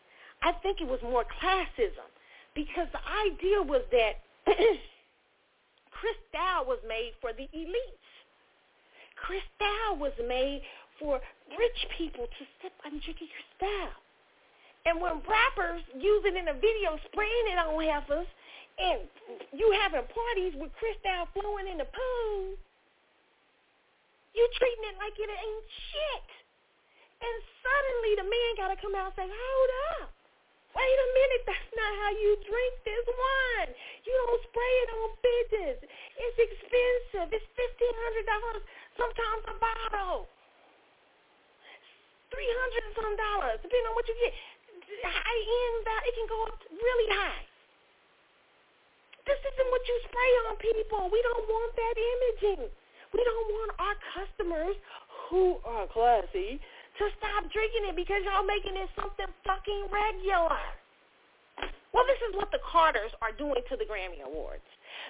I 0.44 0.52
think 0.62 0.82
it 0.82 0.88
was 0.88 1.00
more 1.02 1.26
classism 1.42 2.08
because 2.54 2.88
the 2.92 3.04
idea 3.26 3.64
was 3.64 3.82
that 3.92 4.20
Cristal 5.92 6.68
was 6.68 6.80
made 6.88 7.14
for 7.20 7.32
the 7.34 7.48
elites. 7.56 8.08
Cristal 9.16 9.98
was 9.98 10.14
made 10.28 10.62
for 11.00 11.20
rich 11.56 11.80
people 11.96 12.28
to 12.28 12.42
sip 12.60 12.74
drink 12.84 13.28
your 13.32 13.46
style. 13.56 14.02
And 14.88 15.04
when 15.04 15.20
rappers 15.28 15.84
use 16.00 16.24
it 16.24 16.36
in 16.36 16.48
a 16.48 16.56
video, 16.56 16.96
spraying 17.12 17.48
it 17.52 17.60
on 17.60 17.76
heifers, 17.76 18.28
and 18.80 19.04
you 19.52 19.68
having 19.84 20.08
parties 20.08 20.56
with 20.56 20.72
Cristal 20.80 21.28
flowing 21.36 21.68
in 21.68 21.82
the 21.82 21.90
pool, 21.92 22.56
you 24.32 24.44
treating 24.56 24.86
it 24.88 24.96
like 25.02 25.18
it 25.18 25.28
ain't 25.28 25.68
shit. 25.92 26.28
And 27.20 27.38
suddenly 27.60 28.12
the 28.22 28.28
man 28.30 28.52
got 28.56 28.70
to 28.72 28.78
come 28.78 28.94
out 28.94 29.12
and 29.12 29.18
say, 29.18 29.28
hold 29.28 29.72
up. 30.00 30.14
Wait 30.78 30.98
a 31.04 31.08
minute, 31.10 31.44
that's 31.50 31.72
not 31.74 31.92
how 32.06 32.12
you 32.14 32.38
drink 32.46 32.74
this 32.86 33.06
wine. 33.10 33.72
You 34.06 34.14
don't 34.14 34.44
spray 34.46 34.74
it 34.86 34.90
on 34.94 35.10
business. 35.26 35.78
It's 36.22 36.38
expensive. 36.38 37.34
It's 37.34 37.50
$1,500 37.58 38.62
sometimes 38.94 39.42
a 39.52 39.56
bottle 39.58 40.30
three 42.32 42.52
hundred 42.52 42.82
and 42.92 42.96
some 42.98 43.16
dollars, 43.16 43.58
depending 43.64 43.88
on 43.88 43.96
what 43.96 44.08
you 44.08 44.16
get. 44.20 44.34
High 45.04 45.44
end 45.44 45.84
it 46.08 46.14
can 46.16 46.28
go 46.32 46.40
up 46.48 46.58
really 46.72 47.10
high. 47.12 47.44
This 49.28 49.40
isn't 49.44 49.70
what 49.70 49.84
you 49.84 49.96
spray 50.08 50.32
on 50.48 50.56
people. 50.56 51.02
We 51.12 51.20
don't 51.20 51.44
want 51.44 51.72
that 51.76 51.96
imaging. 52.00 52.64
We 53.12 53.22
don't 53.28 53.48
want 53.52 53.72
our 53.76 53.98
customers 54.16 54.76
who 55.28 55.60
are 55.68 55.88
classy 55.92 56.64
to 56.98 57.04
stop 57.20 57.52
drinking 57.52 57.92
it 57.92 57.96
because 58.00 58.24
y'all 58.24 58.48
making 58.48 58.80
it 58.80 58.88
something 58.96 59.28
fucking 59.44 59.92
regular. 59.92 60.64
Well, 61.92 62.08
this 62.08 62.22
is 62.30 62.40
what 62.40 62.52
the 62.56 62.64
Carters 62.64 63.12
are 63.20 63.36
doing 63.36 63.60
to 63.68 63.76
the 63.76 63.84
Grammy 63.84 64.24
Awards. 64.24 64.66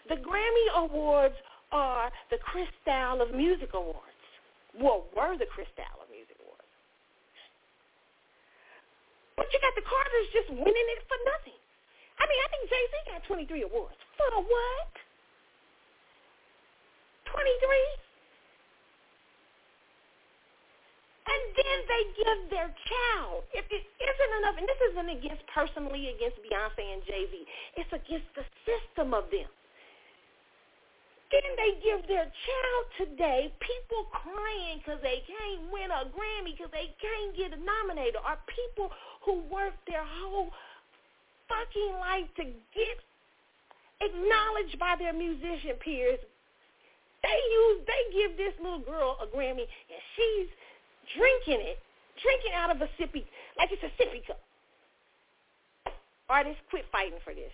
The 0.09 0.18
Grammy 0.18 0.68
Awards 0.74 1.36
are 1.72 2.09
the 2.32 2.38
Cristal 2.41 3.22
of 3.22 3.36
Music 3.36 3.70
Awards. 3.74 4.18
Well, 4.82 5.05
were 5.15 5.38
the 5.38 5.45
Cristal 5.45 5.93
of 6.01 6.07
But 9.38 9.48
you 9.54 9.62
got 9.62 9.78
the 9.78 9.86
Carters 9.86 10.28
just 10.34 10.50
winning 10.50 10.88
it 10.98 11.02
for 11.06 11.18
nothing. 11.30 11.62
I 12.18 12.26
mean, 12.26 12.40
I 12.42 12.48
think 12.50 12.64
Jay-Z 12.66 12.94
got 13.14 13.22
23 13.30 13.70
awards. 13.70 14.02
For 14.18 14.34
what? 14.42 14.94
23? 17.30 17.38
And 21.28 21.44
then 21.54 21.78
they 21.86 22.04
give 22.18 22.40
their 22.50 22.70
child. 22.72 23.46
If 23.54 23.68
it 23.70 23.84
isn't 23.86 24.34
enough, 24.42 24.56
and 24.58 24.66
this 24.66 24.82
isn't 24.92 25.10
against 25.22 25.44
personally 25.54 26.10
against 26.16 26.42
Beyonce 26.42 26.82
and 26.82 27.04
Jay-Z, 27.06 27.34
it's 27.78 27.94
against 27.94 28.32
the 28.34 28.46
system 28.66 29.14
of 29.14 29.30
them. 29.30 29.46
Then 31.28 31.43
they 31.59 31.75
give 31.84 32.07
their 32.07 32.23
child 32.23 32.84
today 32.95 33.51
people 33.59 34.07
crying 34.15 34.80
because 34.80 35.03
they 35.03 35.19
can't 35.28 35.67
win 35.67 35.91
a 35.91 36.07
Grammy 36.07 36.55
because 36.55 36.71
they 36.71 36.95
can't 37.03 37.36
get 37.36 37.51
a 37.51 37.59
nominator 37.59 38.23
or 38.23 38.39
people 38.47 38.88
who 39.28 39.43
work 39.51 39.75
their 39.88 40.07
whole 40.07 40.51
fucking 41.51 41.93
life 41.99 42.32
to 42.39 42.43
get 42.71 42.97
acknowledged 43.99 44.80
by 44.80 44.95
their 44.95 45.11
musician 45.11 45.75
peers. 45.84 46.19
They 47.23 47.39
use, 47.51 47.84
they 47.84 48.01
give 48.15 48.38
this 48.38 48.55
little 48.63 48.80
girl 48.80 49.19
a 49.19 49.28
Grammy 49.28 49.67
and 49.67 50.01
she's 50.15 50.47
drinking 51.11 51.59
it, 51.59 51.80
drinking 52.23 52.55
out 52.55 52.71
of 52.71 52.80
a 52.80 52.88
sippy, 52.95 53.28
like 53.59 53.67
it's 53.75 53.84
a 53.84 53.91
sippy 53.99 54.23
cup. 54.23 54.39
Artists, 56.30 56.61
quit 56.69 56.86
fighting 56.91 57.19
for 57.23 57.34
this. 57.34 57.51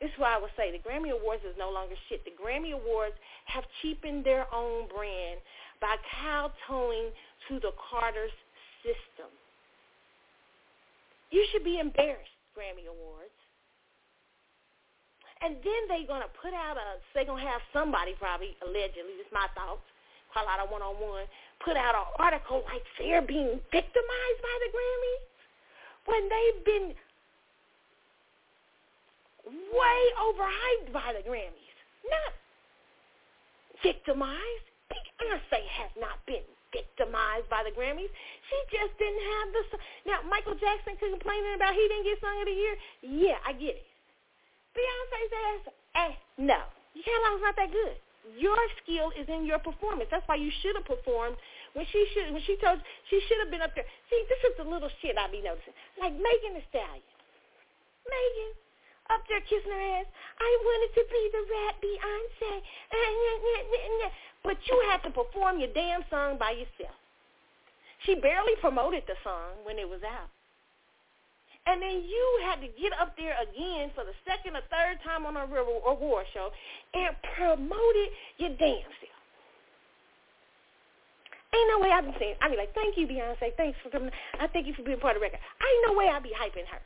This 0.00 0.08
is 0.08 0.18
why 0.18 0.34
I 0.36 0.40
would 0.40 0.50
say 0.56 0.72
the 0.72 0.80
Grammy 0.80 1.12
Awards 1.12 1.44
is 1.44 1.54
no 1.58 1.70
longer 1.70 1.94
shit. 2.08 2.24
The 2.24 2.32
Grammy 2.32 2.72
Awards 2.72 3.14
have 3.44 3.64
cheapened 3.82 4.24
their 4.24 4.48
own 4.52 4.88
brand 4.88 5.40
by 5.80 5.96
kowtowing 6.16 7.12
to 7.48 7.60
the 7.60 7.72
Carter's 7.76 8.32
system. 8.80 9.28
You 11.30 11.44
should 11.52 11.64
be 11.64 11.78
embarrassed, 11.78 12.32
Grammy 12.56 12.88
Awards. 12.88 13.36
And 15.40 15.56
then 15.64 15.80
they're 15.88 16.08
going 16.08 16.24
to 16.24 16.32
put 16.40 16.52
out 16.52 16.76
a, 16.76 17.00
they're 17.12 17.28
going 17.28 17.44
to 17.44 17.48
have 17.48 17.64
somebody 17.72 18.16
probably, 18.16 18.56
allegedly, 18.60 19.20
this 19.20 19.28
is 19.28 19.32
my 19.32 19.48
thoughts, 19.56 19.84
Carlotta 20.32 20.68
One-on-One, 20.68 21.24
put 21.64 21.76
out 21.76 21.96
an 21.96 22.08
article 22.20 22.64
like 22.68 22.84
they're 22.96 23.24
being 23.24 23.60
victimized 23.72 24.40
by 24.40 24.56
the 24.64 24.68
Grammys 24.72 25.24
when 26.08 26.22
they've 26.28 26.64
been 26.64 26.86
way 29.50 30.00
overhyped 30.18 30.92
by 30.92 31.14
the 31.14 31.22
Grammys. 31.26 31.76
Not 32.06 32.32
victimized. 33.82 34.66
Beyonce 34.90 35.62
has 35.78 35.90
not 35.98 36.18
been 36.26 36.42
victimized 36.72 37.46
by 37.50 37.62
the 37.66 37.74
Grammys. 37.74 38.10
She 38.10 38.58
just 38.70 38.94
didn't 38.98 39.22
have 39.22 39.46
the... 39.54 39.62
Now, 40.06 40.18
Michael 40.26 40.58
Jackson 40.58 40.98
complaining 40.98 41.54
about 41.54 41.74
he 41.74 41.84
didn't 41.86 42.06
get 42.06 42.18
Song 42.22 42.38
of 42.42 42.46
the 42.46 42.56
Year. 42.56 42.74
Yeah, 43.02 43.38
I 43.46 43.52
get 43.54 43.78
it. 43.78 43.86
Beyonce's 44.74 45.32
ass, 45.34 45.62
eh, 45.94 46.12
no. 46.38 46.60
Your 46.94 47.04
catalog's 47.06 47.42
not 47.42 47.56
that 47.58 47.70
good. 47.70 47.96
Your 48.38 48.58
skill 48.82 49.10
is 49.18 49.26
in 49.26 49.46
your 49.46 49.58
performance. 49.58 50.10
That's 50.10 50.26
why 50.26 50.36
you 50.36 50.50
should 50.62 50.76
have 50.76 50.86
performed 50.86 51.36
when 51.72 51.86
she 51.90 52.06
should 52.12 52.30
when 52.34 52.42
she 52.46 52.58
told 52.58 52.78
she 53.08 53.18
should 53.26 53.38
have 53.42 53.50
been 53.50 53.62
up 53.62 53.74
there. 53.74 53.86
See, 54.10 54.22
this 54.28 54.38
is 54.50 54.54
the 54.58 54.66
little 54.66 54.90
shit 55.00 55.16
I 55.18 55.30
be 55.30 55.42
noticing. 55.42 55.74
Like 55.98 56.14
Megan 56.14 56.58
Thee 56.58 56.66
Stallion. 56.70 57.02
Megan, 58.06 58.50
up 59.10 59.22
there 59.28 59.42
kissing 59.44 59.70
her 59.70 59.84
ass. 59.98 60.08
I 60.38 60.50
wanted 60.62 60.90
to 60.94 61.04
be 61.10 61.22
the 61.34 61.42
rat 61.50 61.74
Beyonce. 61.82 62.52
Ah, 62.94 64.10
but 64.42 64.56
you 64.66 64.76
had 64.88 65.02
to 65.04 65.10
perform 65.10 65.58
your 65.58 65.72
damn 65.74 66.02
song 66.08 66.38
by 66.38 66.52
yourself. 66.52 66.96
She 68.06 68.14
barely 68.16 68.56
promoted 68.60 69.04
the 69.06 69.14
song 69.22 69.60
when 69.64 69.78
it 69.78 69.88
was 69.88 70.00
out. 70.02 70.30
And 71.66 71.82
then 71.82 72.02
you 72.08 72.24
had 72.48 72.60
to 72.64 72.68
get 72.80 72.96
up 72.96 73.12
there 73.18 73.36
again 73.36 73.92
for 73.94 74.04
the 74.04 74.16
second 74.24 74.56
or 74.56 74.64
third 74.72 74.96
time 75.04 75.26
on 75.26 75.36
a 75.36 75.44
award 75.44 76.26
show 76.32 76.48
and 76.94 77.14
promote 77.36 77.96
it 78.00 78.10
your 78.38 78.50
damn 78.56 78.88
self. 78.98 79.20
Ain't 81.52 81.68
no 81.68 81.80
way 81.80 81.90
I'd 81.90 82.06
be 82.06 82.14
saying, 82.18 82.34
I'd 82.40 82.50
be 82.50 82.56
like, 82.56 82.74
thank 82.74 82.96
you, 82.96 83.06
Beyonce. 83.06 83.54
Thanks 83.56 83.76
for 83.82 83.90
coming. 83.90 84.10
I 84.40 84.46
thank 84.46 84.66
you 84.66 84.74
for 84.74 84.82
being 84.82 85.00
part 85.00 85.16
of 85.16 85.20
the 85.20 85.26
record. 85.26 85.40
Ain't 85.60 85.86
no 85.86 85.98
way 85.98 86.08
I'd 86.08 86.22
be 86.22 86.30
hyping 86.30 86.66
her. 86.70 86.80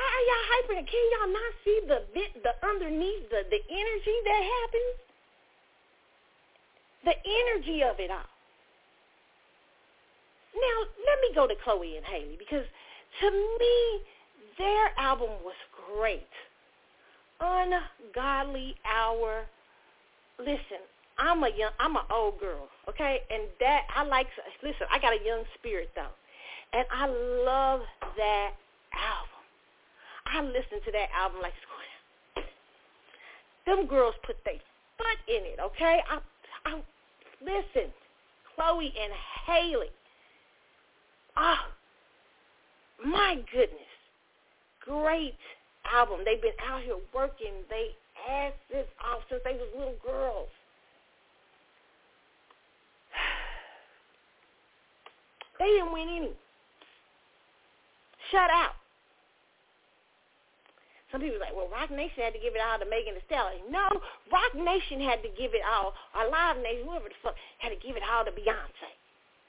Why 0.00 0.08
are 0.08 0.24
y'all 0.24 0.46
hyping 0.48 0.80
her? 0.80 0.88
Can 0.88 1.04
y'all 1.12 1.28
not 1.28 1.52
see 1.60 1.78
the 1.84 2.00
bit, 2.16 2.40
the 2.40 2.56
underneath, 2.64 3.28
the, 3.28 3.44
the 3.52 3.60
energy 3.68 4.16
that 4.24 4.42
happens? 4.48 4.96
The 7.04 7.16
energy 7.20 7.84
of 7.84 8.00
it 8.00 8.10
all. 8.10 8.32
Now, 10.56 10.76
let 11.04 11.20
me 11.20 11.34
go 11.34 11.46
to 11.46 11.54
Chloe 11.62 11.96
and 11.96 12.06
Haley 12.06 12.36
because 12.38 12.64
to 13.20 13.30
me, 13.30 14.00
their 14.56 14.98
album 14.98 15.30
was 15.44 15.56
great. 15.92 16.32
Ungodly 17.40 18.76
Hour. 18.84 19.44
Listen, 20.38 20.80
I'm 21.18 21.44
a 21.44 21.50
young, 21.50 21.72
I'm 21.78 21.96
an 21.96 22.08
old 22.10 22.40
girl, 22.40 22.68
okay, 22.88 23.20
and 23.30 23.42
that 23.60 23.82
I 23.94 24.04
like. 24.04 24.26
Listen, 24.62 24.86
I 24.90 24.98
got 24.98 25.12
a 25.12 25.24
young 25.24 25.44
spirit 25.58 25.90
though, 25.94 26.14
and 26.72 26.86
I 26.90 27.06
love 27.06 27.80
that 28.16 28.52
album. 28.94 29.39
I 30.32 30.42
listen 30.42 30.80
to 30.84 30.92
that 30.92 31.08
album 31.14 31.40
like 31.42 31.52
them 33.66 33.86
girls 33.86 34.14
put 34.26 34.36
their 34.44 34.54
foot 34.98 35.18
in 35.28 35.44
it, 35.44 35.58
okay? 35.60 36.00
I, 36.10 36.18
I 36.66 36.82
listen, 37.40 37.92
Chloe 38.54 38.92
and 39.00 39.12
Halle. 39.46 39.86
Ah, 41.36 41.68
oh, 41.68 43.08
my 43.08 43.36
goodness, 43.52 43.80
great 44.84 45.36
album. 45.92 46.20
They've 46.24 46.42
been 46.42 46.52
out 46.68 46.82
here 46.82 46.96
working. 47.14 47.52
They 47.68 47.90
asses 48.28 48.88
off 49.04 49.20
since 49.30 49.42
they 49.44 49.52
was 49.52 49.68
little 49.76 49.94
girls. 50.04 50.48
They 55.58 55.66
didn't 55.66 55.92
win 55.92 56.08
any. 56.08 56.30
Shut 58.30 58.50
out. 58.50 58.79
Some 61.20 61.28
people 61.28 61.40
like, 61.40 61.54
well, 61.54 61.68
Roc 61.68 61.90
Nation 61.90 62.24
had 62.24 62.32
to 62.32 62.40
give 62.40 62.54
it 62.54 62.62
all 62.64 62.78
to 62.78 62.88
Megan 62.88 63.12
Thee 63.12 63.20
Stallion. 63.26 63.60
No, 63.68 63.84
Roc 64.32 64.54
Nation 64.56 65.04
had 65.04 65.22
to 65.22 65.28
give 65.36 65.52
it 65.52 65.60
all, 65.68 65.92
or 66.16 66.30
Live 66.30 66.56
Nation, 66.64 66.88
whoever 66.88 67.10
the 67.12 67.14
fuck, 67.22 67.34
had 67.58 67.68
to 67.68 67.76
give 67.76 67.94
it 67.94 68.02
all 68.10 68.24
to 68.24 68.30
Beyonce. 68.30 68.88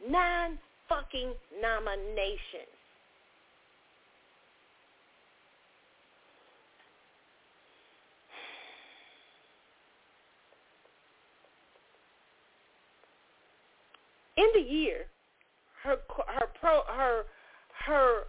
Nine 0.06 0.60
fucking 0.90 1.32
nominations. 1.62 2.76
In 14.36 14.50
the 14.56 14.60
year, 14.60 15.06
her 15.84 15.96
her 16.28 16.48
pro 16.60 16.82
her 16.88 17.24
her 17.86 18.24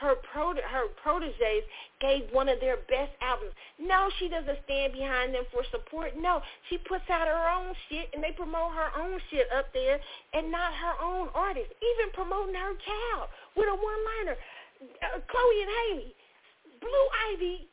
her 0.00 0.14
pro 0.30 0.54
her 0.54 0.86
proteges 1.02 1.66
gave 2.00 2.30
one 2.30 2.48
of 2.48 2.60
their 2.60 2.78
best 2.86 3.10
albums. 3.20 3.52
No, 3.78 4.10
she 4.18 4.28
doesn't 4.28 4.58
stand 4.64 4.92
behind 4.94 5.34
them 5.34 5.44
for 5.50 5.66
support. 5.70 6.14
No, 6.14 6.40
she 6.70 6.78
puts 6.78 7.04
out 7.10 7.26
her 7.26 7.44
own 7.50 7.74
shit 7.88 8.06
and 8.14 8.22
they 8.22 8.30
promote 8.30 8.72
her 8.78 8.90
own 8.94 9.18
shit 9.30 9.50
up 9.50 9.66
there 9.74 9.98
and 10.34 10.50
not 10.50 10.72
her 10.74 10.94
own 11.02 11.28
artist. 11.34 11.70
Even 11.82 12.14
promoting 12.14 12.54
her 12.54 12.74
child 12.78 13.26
with 13.56 13.66
a 13.66 13.74
one-liner. 13.74 14.38
Uh, 14.78 15.18
Chloe 15.26 15.62
and 15.66 15.72
Halle, 15.74 16.14
Blue 16.78 17.06
Ivy, 17.34 17.66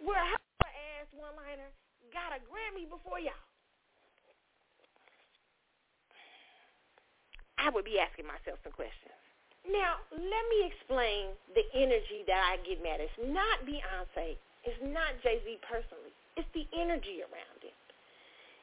where 0.00 0.24
her 0.24 0.40
ass 0.64 1.08
one-liner 1.12 1.68
got 2.16 2.32
a 2.32 2.40
Grammy 2.48 2.88
before 2.88 3.20
y'all. 3.20 3.36
I 7.60 7.68
would 7.68 7.84
be 7.84 8.00
asking 8.00 8.24
myself 8.24 8.56
some 8.64 8.72
questions. 8.72 9.29
Now, 9.68 10.00
let 10.12 10.44
me 10.48 10.58
explain 10.72 11.36
the 11.52 11.64
energy 11.76 12.24
that 12.26 12.40
I 12.40 12.56
get 12.64 12.80
mad. 12.80 13.04
It's 13.04 13.20
not 13.20 13.60
Beyonce. 13.68 14.40
It's 14.64 14.80
not 14.80 15.20
Jay-Z 15.20 15.44
personally. 15.64 16.12
It's 16.36 16.48
the 16.56 16.64
energy 16.72 17.20
around 17.20 17.60
it. 17.60 17.76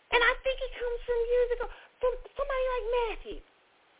And 0.10 0.22
I 0.24 0.34
think 0.42 0.58
it 0.58 0.74
comes 0.74 1.00
from 1.06 1.20
years 1.20 1.50
ago 1.58 1.66
from 2.02 2.14
somebody 2.34 2.66
like 2.74 2.86
Matthew. 2.98 3.40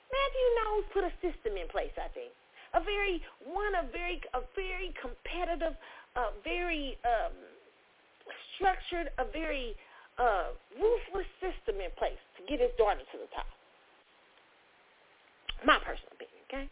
Matthew 0.08 0.48
Knowles 0.58 0.88
put 0.96 1.04
a 1.04 1.14
system 1.20 1.60
in 1.60 1.68
place, 1.68 1.94
I 2.00 2.10
think. 2.16 2.32
A 2.74 2.82
very, 2.82 3.22
one, 3.44 3.76
a 3.76 3.86
very, 3.92 4.22
a 4.34 4.42
very 4.56 4.94
competitive, 4.98 5.76
a 6.16 6.24
very 6.44 6.98
um, 7.04 7.36
structured, 8.56 9.12
a 9.20 9.26
very 9.30 9.76
uh, 10.18 10.56
ruthless 10.76 11.30
system 11.44 11.82
in 11.82 11.92
place 11.98 12.20
to 12.38 12.42
get 12.48 12.60
his 12.64 12.72
daughter 12.78 13.04
to 13.04 13.18
the 13.18 13.30
top. 13.36 13.48
My 15.66 15.78
personal 15.84 16.14
opinion, 16.14 16.42
okay? 16.48 16.66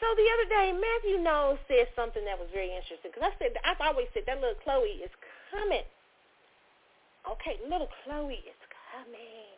So 0.00 0.06
the 0.18 0.28
other 0.34 0.48
day, 0.50 0.66
Matthew 0.74 1.22
Knowles 1.22 1.58
said 1.68 1.86
something 1.94 2.24
that 2.24 2.38
was 2.38 2.48
very 2.52 2.74
interesting 2.74 3.14
because 3.14 3.30
I 3.30 3.32
said, 3.38 3.54
I've 3.62 3.80
always 3.80 4.10
said 4.12 4.24
that 4.26 4.40
little 4.40 4.58
Chloe 4.62 5.00
is 5.00 5.12
coming. 5.50 5.86
Okay, 7.24 7.56
little 7.70 7.88
Chloe 8.04 8.42
is 8.42 8.60
coming. 8.90 9.54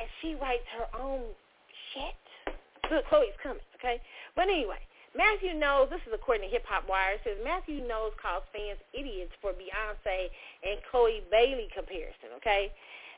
And 0.00 0.08
she 0.20 0.34
writes 0.34 0.66
her 0.74 0.88
own 0.96 1.22
shit. 1.92 2.56
Little 2.88 3.04
Chloe's 3.08 3.36
coming, 3.42 3.62
okay? 3.78 4.00
But 4.34 4.48
anyway, 4.48 4.80
Matthew 5.12 5.52
Knowles, 5.52 5.92
this 5.92 6.00
is 6.08 6.12
according 6.16 6.48
to 6.48 6.52
Hip 6.52 6.64
Hop 6.66 6.88
Wire, 6.88 7.20
says 7.22 7.36
Matthew 7.44 7.84
Knowles 7.84 8.16
calls 8.16 8.48
fans 8.48 8.80
idiots 8.96 9.32
for 9.44 9.52
Beyonce 9.52 10.32
and 10.64 10.80
Chloe 10.90 11.20
Bailey 11.30 11.68
comparison, 11.76 12.32
okay? 12.40 12.72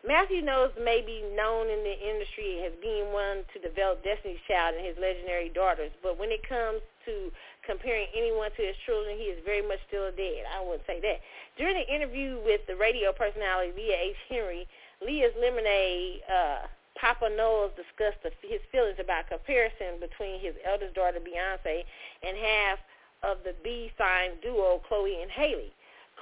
Matthew 0.05 0.45
Knowles 0.45 0.77
may 0.77 1.01
be 1.01 1.25
known 1.33 1.73
in 1.73 1.81
the 1.81 1.97
industry 1.97 2.61
as 2.61 2.77
being 2.85 3.09
one 3.17 3.41
to 3.57 3.59
develop 3.65 4.05
Destiny's 4.05 4.41
Child 4.45 4.77
and 4.77 4.85
his 4.85 5.01
legendary 5.01 5.49
daughters, 5.49 5.91
but 6.05 6.21
when 6.21 6.29
it 6.29 6.45
comes 6.47 6.85
to 7.09 7.33
comparing 7.65 8.13
anyone 8.13 8.53
to 8.53 8.63
his 8.63 8.77
children, 8.85 9.17
he 9.17 9.33
is 9.33 9.41
very 9.49 9.65
much 9.65 9.81
still 9.89 10.13
dead. 10.13 10.45
I 10.53 10.61
wouldn't 10.61 10.85
say 10.85 11.01
that. 11.01 11.25
During 11.57 11.81
the 11.81 11.89
interview 11.89 12.37
with 12.45 12.61
the 12.69 12.77
radio 12.77 13.17
personality 13.17 13.73
Leah 13.73 14.13
H. 14.13 14.21
Henry, 14.29 14.69
Leah's 15.01 15.33
Lemonade, 15.41 16.21
uh, 16.29 16.69
Papa 17.01 17.33
Knowles 17.33 17.73
discussed 17.73 18.21
the, 18.21 18.31
his 18.45 18.61
feelings 18.69 19.01
about 19.01 19.33
comparison 19.33 20.05
between 20.05 20.37
his 20.37 20.53
eldest 20.69 20.93
daughter 20.93 21.17
Beyonce 21.17 21.81
and 22.21 22.37
half 22.37 22.79
of 23.25 23.41
the 23.41 23.57
B-sign 23.65 24.37
duo 24.45 24.85
Chloe 24.87 25.23
and 25.25 25.31
Halle. 25.31 25.73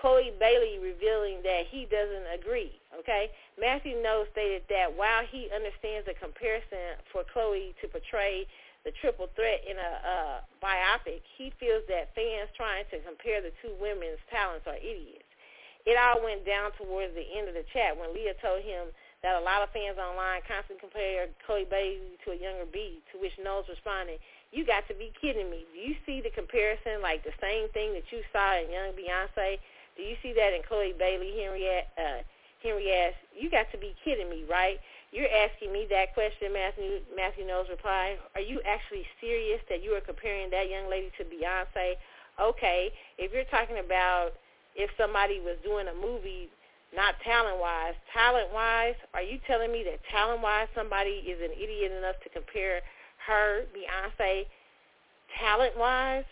Chloe 0.03 0.35
Bailey 0.43 0.83
revealing 0.83 1.47
that 1.47 1.71
he 1.71 1.87
doesn't 1.87 2.27
agree. 2.35 2.75
Okay, 2.99 3.31
Matthew 3.55 4.03
Knowles 4.03 4.27
stated 4.35 4.67
that 4.67 4.91
while 4.91 5.23
he 5.31 5.47
understands 5.55 6.11
the 6.11 6.19
comparison 6.19 6.99
for 7.15 7.23
Chloe 7.31 7.71
to 7.79 7.87
portray 7.87 8.45
the 8.83 8.91
triple 8.99 9.31
threat 9.39 9.63
in 9.63 9.79
a 9.79 9.93
uh, 10.03 10.37
biopic, 10.59 11.23
he 11.39 11.55
feels 11.63 11.87
that 11.87 12.11
fans 12.19 12.51
trying 12.59 12.83
to 12.91 12.99
compare 13.07 13.39
the 13.39 13.55
two 13.63 13.71
women's 13.79 14.19
talents 14.27 14.67
are 14.67 14.77
idiots. 14.83 15.23
It 15.87 15.95
all 15.95 16.19
went 16.19 16.43
down 16.43 16.75
towards 16.75 17.15
the 17.15 17.23
end 17.39 17.47
of 17.47 17.55
the 17.55 17.67
chat 17.71 17.95
when 17.95 18.11
Leah 18.11 18.35
told 18.43 18.67
him 18.67 18.91
that 19.23 19.39
a 19.39 19.43
lot 19.43 19.63
of 19.63 19.71
fans 19.71 20.03
online 20.03 20.43
constantly 20.51 20.83
compare 20.83 21.31
Chloe 21.47 21.67
Bailey 21.71 22.19
to 22.27 22.35
a 22.35 22.39
younger 22.39 22.67
B, 22.67 22.99
to 23.15 23.23
which 23.23 23.39
Knowles 23.39 23.71
responded, 23.71 24.19
you 24.51 24.67
got 24.67 24.83
to 24.91 24.95
be 24.99 25.15
kidding 25.15 25.47
me. 25.47 25.63
Do 25.71 25.79
you 25.79 25.95
see 26.05 26.19
the 26.21 26.35
comparison 26.35 27.01
like 27.01 27.23
the 27.23 27.35
same 27.39 27.71
thing 27.71 27.95
that 27.95 28.11
you 28.11 28.27
saw 28.35 28.59
in 28.59 28.67
young 28.67 28.93
Beyonce? 28.99 29.63
Do 29.97 30.03
you 30.03 30.17
see 30.23 30.33
that 30.33 30.53
in 30.55 30.63
Chloe 30.67 30.95
Bailey, 30.99 31.33
Henriette, 31.37 31.89
uh, 31.99 32.23
Henry 32.63 32.93
asked, 32.93 33.21
you 33.37 33.51
got 33.51 33.67
to 33.73 33.79
be 33.79 33.95
kidding 34.05 34.31
me, 34.31 34.45
right? 34.49 34.79
You're 35.11 35.29
asking 35.29 35.73
me 35.73 35.87
that 35.91 36.15
question, 36.15 36.53
Matthew, 36.53 37.01
Matthew 37.15 37.47
Knowles 37.47 37.69
replied. 37.69 38.17
Are 38.35 38.41
you 38.41 38.63
actually 38.65 39.05
serious 39.21 39.61
that 39.69 39.83
you 39.83 39.93
are 39.93 40.01
comparing 40.01 40.49
that 40.51 40.71
young 40.71 40.89
lady 40.89 41.13
to 41.19 41.25
Beyonce? 41.25 42.01
Okay, 42.41 42.89
if 43.19 43.33
you're 43.33 43.45
talking 43.53 43.79
about 43.85 44.33
if 44.75 44.89
somebody 44.97 45.39
was 45.41 45.57
doing 45.63 45.89
a 45.89 45.95
movie, 45.95 46.49
not 46.97 47.15
talent-wise, 47.25 47.93
talent-wise, 48.13 48.97
are 49.13 49.23
you 49.23 49.39
telling 49.47 49.71
me 49.71 49.85
that 49.85 50.01
talent-wise 50.11 50.69
somebody 50.75 51.25
is 51.29 51.39
an 51.45 51.53
idiot 51.53 51.93
enough 51.93 52.17
to 52.25 52.31
compare 52.31 52.81
her, 53.27 53.65
Beyonce, 53.77 54.47
talent-wise? 55.39 56.25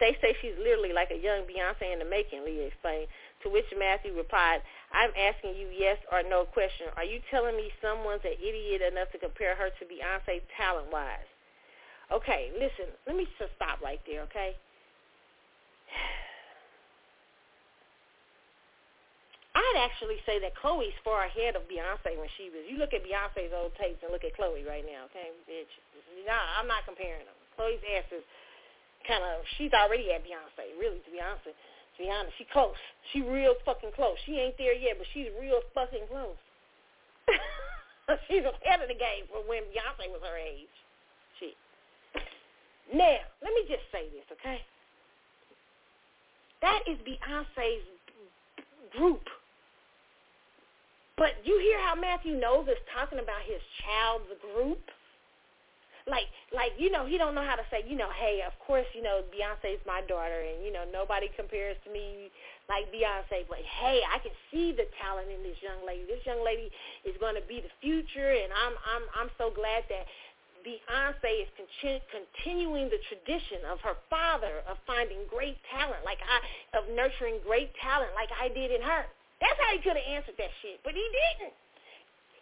They 0.00 0.16
say 0.20 0.34
she's 0.42 0.58
literally 0.58 0.92
like 0.92 1.12
a 1.14 1.16
young 1.16 1.46
Beyonce 1.46 1.92
in 1.92 2.00
the 2.02 2.04
making, 2.04 2.44
Leah 2.44 2.66
explained. 2.74 3.06
To 3.46 3.48
which 3.48 3.70
Matthew 3.78 4.10
replied, 4.18 4.58
I'm 4.90 5.14
asking 5.14 5.54
you 5.54 5.70
yes 5.70 6.02
or 6.10 6.24
no 6.26 6.42
question. 6.44 6.90
Are 6.96 7.04
you 7.06 7.20
telling 7.30 7.54
me 7.54 7.70
someone's 7.78 8.26
an 8.26 8.34
idiot 8.42 8.82
enough 8.82 9.12
to 9.14 9.18
compare 9.18 9.54
her 9.54 9.70
to 9.70 9.84
Beyonce 9.86 10.42
talent-wise? 10.58 11.30
Okay, 12.10 12.50
listen, 12.58 12.90
let 13.06 13.14
me 13.14 13.28
just 13.38 13.54
stop 13.54 13.80
right 13.82 14.00
there, 14.06 14.22
okay? 14.26 14.56
I'd 19.54 19.78
actually 19.86 20.18
say 20.26 20.40
that 20.42 20.56
Chloe's 20.58 20.92
far 21.02 21.24
ahead 21.30 21.54
of 21.54 21.62
Beyonce 21.70 22.18
when 22.18 22.28
she 22.34 22.50
was. 22.50 22.66
You 22.66 22.78
look 22.78 22.92
at 22.92 23.04
Beyonce's 23.06 23.54
old 23.54 23.74
tapes 23.78 24.02
and 24.02 24.10
look 24.10 24.24
at 24.26 24.34
Chloe 24.34 24.64
right 24.66 24.84
now, 24.84 25.04
okay, 25.14 25.30
bitch. 25.46 25.70
Nah, 26.26 26.58
I'm 26.58 26.66
not 26.66 26.84
comparing 26.86 27.22
them. 27.22 27.38
Chloe's 27.54 27.78
ass 27.94 28.10
is 28.10 28.24
kind 29.06 29.22
of, 29.22 29.42
she's 29.56 29.72
already 29.72 30.12
at 30.12 30.22
Beyonce, 30.22 30.74
really, 30.78 31.00
to 31.02 31.10
be 31.10 31.22
honest. 31.22 31.46
To 31.46 31.98
be 31.98 32.10
honest, 32.10 32.36
she 32.36 32.44
close. 32.52 32.76
She 33.12 33.22
real 33.22 33.54
fucking 33.64 33.96
close. 33.96 34.18
She 34.26 34.36
ain't 34.36 34.58
there 34.58 34.74
yet, 34.76 34.98
but 34.98 35.06
she's 35.14 35.32
real 35.40 35.64
fucking 35.72 36.10
close. 36.10 36.36
she's 38.28 38.44
ahead 38.44 38.84
of 38.84 38.88
the 38.88 38.98
game 38.98 39.24
from 39.32 39.48
when 39.48 39.64
Beyonce 39.72 40.12
was 40.12 40.20
her 40.22 40.36
age. 40.36 40.74
She. 41.40 41.56
Now, 42.92 43.18
let 43.42 43.54
me 43.54 43.64
just 43.66 43.86
say 43.90 44.12
this, 44.12 44.28
okay? 44.36 44.60
That 46.60 46.80
is 46.86 46.98
Beyonce's 47.06 47.86
group. 48.92 49.24
But 51.16 51.32
you 51.44 51.58
hear 51.60 51.80
how 51.80 51.94
Matthew 51.94 52.36
Knowles 52.36 52.68
is 52.68 52.76
talking 52.92 53.18
about 53.18 53.40
his 53.46 53.60
child's 53.80 54.28
group? 54.52 54.84
Like, 56.06 56.30
like 56.54 56.70
you 56.78 56.90
know, 56.90 57.02
he 57.04 57.18
don't 57.18 57.34
know 57.34 57.42
how 57.42 57.58
to 57.58 57.66
say, 57.66 57.82
you 57.82 57.98
know, 57.98 58.10
hey, 58.14 58.38
of 58.46 58.54
course, 58.62 58.86
you 58.94 59.02
know, 59.02 59.26
Beyonce's 59.34 59.82
my 59.86 60.06
daughter, 60.06 60.38
and 60.38 60.62
you 60.62 60.70
know, 60.70 60.86
nobody 60.86 61.26
compares 61.34 61.74
to 61.82 61.90
me 61.90 62.30
like 62.70 62.86
Beyonce. 62.94 63.42
But 63.50 63.58
hey, 63.66 64.06
I 64.06 64.22
can 64.22 64.30
see 64.54 64.70
the 64.70 64.86
talent 65.02 65.34
in 65.34 65.42
this 65.42 65.58
young 65.58 65.82
lady. 65.82 66.06
This 66.06 66.22
young 66.22 66.46
lady 66.46 66.70
is 67.02 67.18
going 67.18 67.34
to 67.34 67.42
be 67.50 67.58
the 67.58 67.74
future, 67.82 68.38
and 68.38 68.54
I'm, 68.54 68.74
I'm, 68.86 69.04
I'm 69.18 69.30
so 69.34 69.50
glad 69.50 69.82
that 69.90 70.06
Beyonce 70.66 71.46
is 71.46 71.50
con- 71.54 72.02
continuing 72.10 72.90
the 72.90 72.98
tradition 73.06 73.62
of 73.70 73.78
her 73.86 73.94
father 74.10 74.66
of 74.66 74.78
finding 74.86 75.22
great 75.30 75.58
talent, 75.70 76.02
like 76.02 76.18
I, 76.22 76.38
of 76.74 76.90
nurturing 76.90 77.38
great 77.46 77.70
talent, 77.78 78.10
like 78.18 78.30
I 78.34 78.50
did 78.50 78.74
in 78.74 78.82
her. 78.82 79.06
That's 79.38 79.58
how 79.62 79.70
he 79.74 79.78
could 79.78 79.94
have 79.94 80.10
answered 80.10 80.34
that 80.38 80.50
shit, 80.62 80.82
but 80.82 80.94
he 80.94 81.02
didn't. 81.02 81.54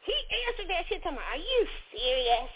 He 0.08 0.16
answered 0.48 0.68
that 0.68 0.84
shit 0.88 1.00
to 1.04 1.10
me. 1.12 1.20
Are 1.20 1.40
you 1.40 1.60
serious? 1.92 2.52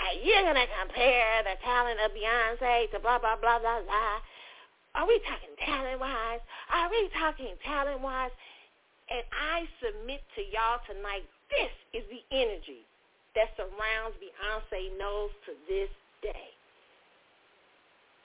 Are 0.00 0.16
you 0.18 0.34
gonna 0.42 0.66
compare 0.80 1.42
the 1.44 1.56
talent 1.64 2.00
of 2.00 2.12
Beyonce 2.12 2.90
to 2.92 2.98
blah 3.00 3.18
blah 3.18 3.36
blah 3.36 3.58
blah 3.58 3.82
blah? 3.82 4.16
Are 4.94 5.06
we 5.06 5.20
talking 5.26 5.54
talent 5.64 6.00
wise? 6.00 6.42
Are 6.72 6.90
we 6.90 7.08
talking 7.18 7.54
talent 7.64 8.00
wise? 8.00 8.34
And 9.10 9.22
I 9.30 9.66
submit 9.82 10.22
to 10.38 10.42
y'all 10.50 10.82
tonight, 10.86 11.26
this 11.50 11.74
is 11.94 12.04
the 12.10 12.22
energy 12.34 12.86
that 13.34 13.50
surrounds 13.56 14.18
Beyonce 14.18 14.90
Knowles 14.98 15.34
to 15.46 15.52
this 15.66 15.90
day. 16.22 16.50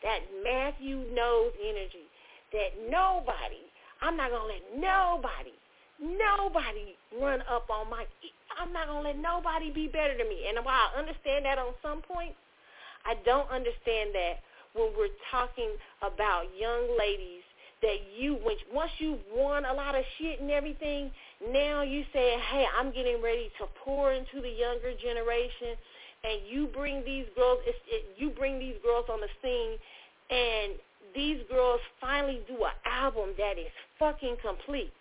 That 0.04 0.22
Matthew 0.44 1.06
Knowles 1.14 1.54
energy 1.62 2.06
that 2.54 2.78
nobody 2.90 3.66
I'm 4.02 4.18
not 4.18 4.32
going 4.32 4.44
to 4.44 4.54
let 4.54 4.64
nobody, 4.78 5.56
nobody 6.02 6.96
run 7.22 7.42
up 7.50 7.70
on 7.70 7.90
my, 7.90 8.06
I'm 8.60 8.72
not 8.74 8.88
going 8.88 9.04
to 9.04 9.10
let 9.10 9.20
nobody 9.20 9.72
be 9.72 9.88
better 9.88 10.18
than 10.18 10.30
me. 10.30 10.48
And 10.48 10.64
while 10.64 10.90
I 10.94 11.00
understand 11.00 11.46
that 11.46 11.58
on 11.58 11.74
some 11.82 12.02
points, 12.02 12.38
I 13.06 13.16
don't 13.26 13.50
understand 13.50 14.12
that 14.14 14.42
when 14.74 14.92
we're 14.98 15.14
talking 15.32 15.72
about 16.02 16.46
young 16.58 16.98
ladies 16.98 17.44
that 17.82 17.98
you, 18.18 18.36
when, 18.44 18.56
once 18.74 18.92
you've 18.98 19.20
won 19.34 19.66
a 19.66 19.74
lot 19.74 19.96
of 19.96 20.04
shit 20.18 20.42
and 20.42 20.50
everything, 20.50 21.12
now 21.52 21.82
you 21.84 22.04
say, 22.14 22.38
hey, 22.52 22.66
I'm 22.78 22.92
getting 22.92 23.22
ready 23.22 23.52
to 23.60 23.68
pour 23.84 24.12
into 24.12 24.42
the 24.42 24.50
younger 24.50 24.94
generation, 25.02 25.78
and 26.24 26.42
you 26.50 26.68
bring 26.74 27.06
these 27.06 27.26
girls, 27.36 27.60
it, 27.68 28.06
you 28.18 28.32
bring 28.32 28.58
these 28.60 28.76
girls 28.84 29.06
on 29.12 29.20
the 29.20 29.28
scene, 29.42 29.78
and 30.32 30.74
these 31.14 31.42
girls 31.50 31.80
finally 32.02 32.42
do 32.48 32.56
an 32.56 32.72
album 32.86 33.30
that 33.38 33.60
is 33.60 33.72
fucking 34.00 34.38
complete. 34.42 34.92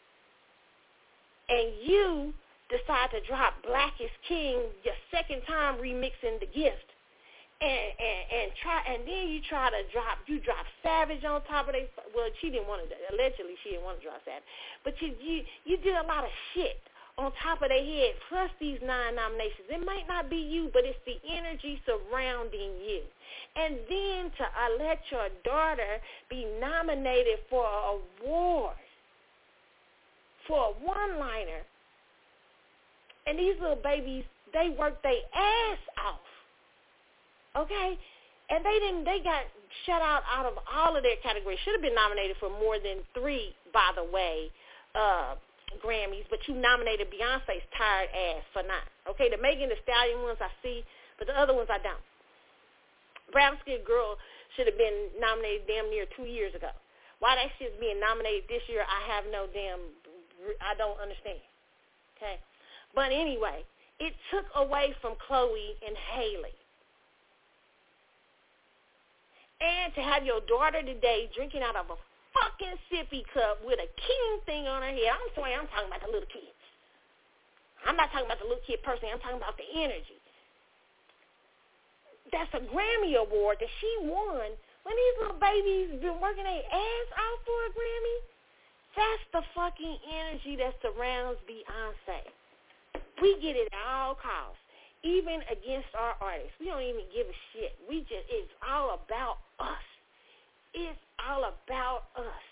And 1.48 1.72
you 1.82 2.34
decide 2.68 3.10
to 3.12 3.20
drop 3.26 3.54
Black 3.66 3.94
is 4.00 4.10
King 4.28 4.68
your 4.84 4.94
second 5.10 5.42
time 5.46 5.76
remixing 5.78 6.40
the 6.40 6.46
gift. 6.46 6.88
And, 7.62 7.70
and 7.70 8.22
and 8.34 8.46
try 8.60 8.82
and 8.82 9.06
then 9.06 9.30
you 9.30 9.40
try 9.48 9.70
to 9.70 9.86
drop 9.94 10.18
you 10.26 10.42
drop 10.42 10.66
Savage 10.82 11.24
on 11.24 11.40
top 11.46 11.68
of 11.70 11.74
it. 11.78 11.88
Well, 12.10 12.28
she 12.42 12.50
didn't 12.50 12.66
want 12.66 12.82
to. 12.82 13.14
Allegedly, 13.14 13.54
she 13.62 13.70
didn't 13.70 13.84
want 13.86 14.02
to 14.02 14.04
drop 14.10 14.20
Savage, 14.26 14.42
but 14.82 14.98
you 15.00 15.14
you 15.22 15.46
you 15.64 15.78
did 15.78 15.94
a 15.94 16.02
lot 16.02 16.24
of 16.24 16.30
shit 16.52 16.82
on 17.16 17.30
top 17.42 17.62
of 17.62 17.68
their 17.68 17.84
head, 17.84 18.14
plus 18.28 18.50
these 18.58 18.80
nine 18.82 19.14
nominations. 19.14 19.70
It 19.70 19.86
might 19.86 20.08
not 20.08 20.28
be 20.28 20.36
you, 20.36 20.68
but 20.72 20.82
it's 20.84 20.98
the 21.06 21.14
energy 21.30 21.80
surrounding 21.86 22.74
you. 22.82 23.02
And 23.54 23.78
then 23.88 24.34
to 24.34 24.44
uh, 24.44 24.82
let 24.82 24.98
your 25.10 25.28
daughter 25.44 26.02
be 26.28 26.44
nominated 26.60 27.38
for 27.48 27.64
an 27.64 28.02
award, 28.26 28.74
for 30.48 30.58
a 30.58 30.84
one-liner. 30.84 31.62
And 33.26 33.38
these 33.38 33.54
little 33.60 33.80
babies, 33.82 34.24
they 34.52 34.74
work 34.78 35.02
their 35.02 35.22
ass 35.34 35.78
off. 36.04 37.64
Okay? 37.64 37.98
And 38.50 38.64
they 38.64 38.78
didn't, 38.78 39.04
they 39.04 39.20
got 39.24 39.44
shut 39.86 40.02
out 40.02 40.22
out 40.30 40.46
of 40.46 40.54
all 40.68 40.96
of 40.96 41.02
their 41.02 41.16
categories. 41.22 41.58
Should 41.64 41.74
have 41.74 41.82
been 41.82 41.94
nominated 41.94 42.36
for 42.38 42.50
more 42.50 42.78
than 42.78 43.00
three, 43.14 43.54
by 43.72 43.90
the 43.96 44.04
way. 44.04 44.50
Uh, 44.94 45.34
Grammys, 45.82 46.26
but 46.30 46.38
you 46.46 46.54
nominated 46.54 47.10
Beyonce's 47.10 47.64
tired 47.76 48.10
ass 48.14 48.44
for 48.52 48.62
nine. 48.62 48.86
Okay, 49.10 49.30
the 49.30 49.40
Megan 49.40 49.68
Thee 49.68 49.80
Stallion 49.82 50.22
ones 50.22 50.38
I 50.38 50.52
see, 50.62 50.84
but 51.18 51.26
the 51.26 51.34
other 51.34 51.54
ones 51.54 51.66
I 51.66 51.82
don't. 51.82 52.02
Brown 53.32 53.58
Skin 53.62 53.82
Girl 53.82 54.14
should 54.54 54.70
have 54.70 54.78
been 54.78 55.10
nominated 55.18 55.66
damn 55.66 55.90
near 55.90 56.06
two 56.14 56.28
years 56.30 56.54
ago. 56.54 56.70
Why 57.18 57.34
that 57.34 57.50
shit's 57.58 57.74
being 57.80 57.98
nominated 57.98 58.46
this 58.46 58.62
year, 58.68 58.84
I 58.86 59.00
have 59.10 59.24
no 59.32 59.50
damn, 59.50 59.80
I 60.62 60.76
don't 60.78 60.98
understand. 61.00 61.42
Okay, 62.14 62.38
but 62.94 63.10
anyway, 63.12 63.64
it 64.00 64.14
took 64.30 64.46
away 64.56 64.94
from 65.00 65.14
Chloe 65.26 65.74
and 65.86 65.96
Halle. 65.96 66.54
And 69.60 69.94
to 69.94 70.02
have 70.02 70.24
your 70.26 70.40
daughter 70.46 70.82
today 70.82 71.30
drinking 71.34 71.62
out 71.62 71.76
of 71.76 71.90
a 71.90 71.98
fucking 72.34 72.76
sippy 72.90 73.22
cup 73.32 73.62
with 73.64 73.78
a 73.78 73.88
king 73.94 74.30
thing 74.46 74.66
on 74.66 74.82
her 74.82 74.90
head. 74.90 75.14
I'm 75.14 75.30
sorry, 75.34 75.54
I'm 75.54 75.70
talking 75.70 75.88
about 75.88 76.02
the 76.02 76.10
little 76.10 76.28
kids. 76.28 76.58
I'm 77.86 77.96
not 77.96 78.10
talking 78.10 78.26
about 78.26 78.40
the 78.42 78.48
little 78.48 78.64
kid 78.66 78.82
person. 78.82 79.08
I'm 79.12 79.20
talking 79.22 79.38
about 79.38 79.56
the 79.56 79.68
energy. 79.76 80.18
That's 82.32 82.50
a 82.56 82.62
Grammy 82.66 83.14
award 83.14 83.60
that 83.60 83.70
she 83.78 83.90
won 84.08 84.50
when 84.82 84.94
these 84.96 85.16
little 85.22 85.38
babies 85.38 86.00
been 86.02 86.18
working 86.18 86.44
their 86.44 86.66
ass 86.66 87.08
off 87.14 87.38
for 87.46 87.58
a 87.68 87.70
Grammy. 87.72 88.18
That's 88.96 89.24
the 89.32 89.42
fucking 89.54 89.96
energy 90.10 90.56
that 90.58 90.74
surrounds 90.82 91.38
Beyonce. 91.46 92.20
We 93.22 93.38
get 93.40 93.54
it 93.56 93.68
at 93.70 93.84
all 93.86 94.14
costs, 94.14 94.60
even 95.02 95.42
against 95.50 95.90
our 95.94 96.16
artists. 96.20 96.54
We 96.58 96.66
don't 96.66 96.82
even 96.82 97.06
give 97.14 97.26
a 97.26 97.38
shit. 97.52 97.78
We 97.88 98.00
just, 98.08 98.26
it's 98.30 98.50
all 98.62 98.98
about 98.98 99.38
us. 99.60 99.86
It's 100.74 100.98
all 101.22 101.46
about 101.46 102.10
us. 102.18 102.44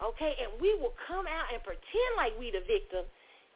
Okay? 0.00 0.32
And 0.40 0.56
we 0.60 0.74
will 0.80 0.94
come 1.06 1.26
out 1.28 1.52
and 1.52 1.60
pretend 1.62 2.10
like 2.16 2.32
we 2.38 2.50
the 2.50 2.64
victim 2.64 3.04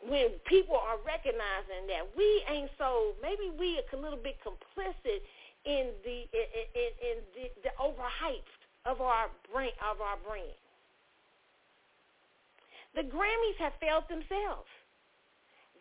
when 0.03 0.34
people 0.50 0.74
are 0.74 0.98
recognizing 1.07 1.86
that 1.86 2.03
we 2.18 2.26
ain't 2.50 2.70
so 2.76 3.14
maybe 3.22 3.55
we 3.55 3.78
a 3.94 3.96
little 3.96 4.18
bit 4.18 4.34
complicit 4.42 5.22
in 5.64 5.94
the 6.03 6.26
in, 6.34 6.46
in, 6.74 6.90
in 6.98 7.16
the, 7.38 7.44
the 7.62 7.72
of 8.84 9.00
our 9.00 9.30
brain 9.53 9.70
of 9.78 10.00
our 10.00 10.18
brain. 10.26 10.55
The 12.94 13.03
Grammys 13.03 13.57
have 13.59 13.72
failed 13.80 14.05
themselves. 14.11 14.68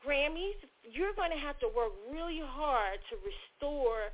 Grammys, 0.02 0.58
you're 0.84 1.14
going 1.14 1.32
to 1.32 1.38
have 1.38 1.60
to 1.60 1.70
work 1.76 1.94
really 2.12 2.42
hard 2.42 3.00
to 3.10 3.16
restore 3.22 4.10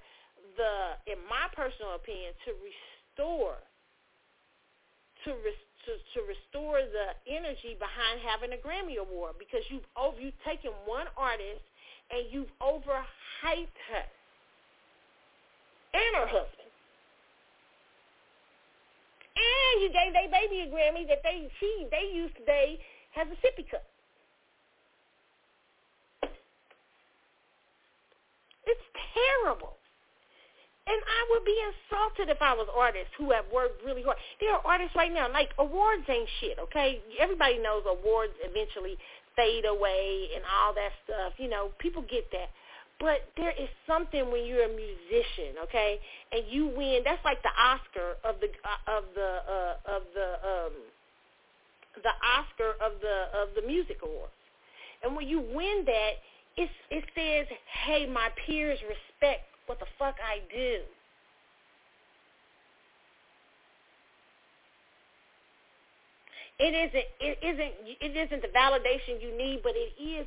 the, 0.59 0.99
in 1.11 1.19
my 1.29 1.47
personal 1.55 1.95
opinion, 1.95 2.35
to 2.45 2.51
restore 2.59 3.57
to, 5.25 5.31
res- 5.43 5.67
to 5.85 5.91
to 6.13 6.19
restore 6.27 6.79
the 6.83 7.07
energy 7.25 7.75
behind 7.79 8.21
having 8.21 8.53
a 8.53 8.59
Grammy 8.61 8.99
award 8.99 9.35
because 9.39 9.63
you've 9.69 9.87
over 9.95 10.19
you've 10.19 10.37
taken 10.45 10.71
one 10.85 11.07
artist 11.17 11.63
and 12.11 12.27
you've 12.29 12.51
overhyped 12.61 13.77
her 13.91 14.05
and 15.93 16.13
her 16.15 16.27
husband. 16.27 16.71
And 19.37 19.81
you 19.81 19.89
gave 19.89 20.13
their 20.13 20.29
baby 20.29 20.65
a 20.65 20.67
Grammy 20.69 21.07
that 21.07 21.23
they 21.23 21.49
she 21.59 21.87
they 21.89 22.13
used 22.13 22.35
today 22.37 22.79
has 23.11 23.27
a 23.27 23.37
sippy 23.41 23.69
cup. 23.69 23.83
It's 28.67 28.87
terrible. 29.15 29.79
And 30.87 30.95
I 31.03 31.21
would 31.31 31.43
be 31.43 31.57
insulted 31.67 32.31
if 32.31 32.39
I 32.39 32.55
was 32.55 32.67
artists 32.71 33.11
who 33.17 33.31
have 33.31 33.43
worked 33.51 33.83
really 33.83 34.03
hard. 34.03 34.15
There 34.39 34.55
are 34.55 34.63
artists 34.63 34.95
right 34.95 35.11
now, 35.11 35.27
like 35.31 35.51
awards 35.59 36.07
ain't 36.07 36.29
shit, 36.39 36.59
okay? 36.59 37.01
Everybody 37.19 37.59
knows 37.59 37.83
awards 37.83 38.31
eventually 38.39 38.95
fade 39.35 39.65
away 39.65 40.31
and 40.33 40.43
all 40.47 40.73
that 40.73 40.91
stuff. 41.03 41.33
You 41.37 41.49
know, 41.49 41.75
people 41.79 42.03
get 42.07 42.31
that. 42.31 42.51
But 42.99 43.29
there 43.35 43.51
is 43.51 43.69
something 43.85 44.31
when 44.31 44.45
you're 44.47 44.65
a 44.65 44.73
musician, 44.73 45.61
okay, 45.69 45.99
and 46.31 46.41
you 46.49 46.65
win. 46.75 47.01
That's 47.05 47.23
like 47.23 47.43
the 47.43 47.53
Oscar 47.53 48.17
of 48.23 48.41
the 48.41 48.49
uh, 48.65 48.97
of 48.97 49.03
the 49.13 49.31
uh, 49.45 49.95
of 49.95 50.01
the 50.15 50.29
um, 50.41 50.73
the 52.01 52.15
Oscar 52.25 52.73
of 52.81 52.97
the 53.01 53.29
of 53.37 53.49
the 53.53 53.61
music 53.67 53.99
awards. 54.01 54.33
And 55.03 55.15
when 55.15 55.27
you 55.27 55.41
win 55.53 55.83
that, 55.85 56.13
it's, 56.57 56.73
it 56.89 57.05
says, 57.15 57.47
hey, 57.85 58.05
my 58.07 58.29
peers 58.45 58.79
respect 58.83 59.45
what 59.67 59.79
the 59.79 59.85
fuck 59.99 60.15
I 60.23 60.39
do. 60.53 60.81
It 66.59 66.73
isn't 66.73 67.05
it 67.21 67.37
isn't 67.45 67.73
it 68.01 68.17
isn't 68.17 68.41
the 68.41 68.49
validation 68.49 69.21
you 69.21 69.37
need, 69.37 69.61
but 69.61 69.73
it 69.75 69.93
is 70.01 70.25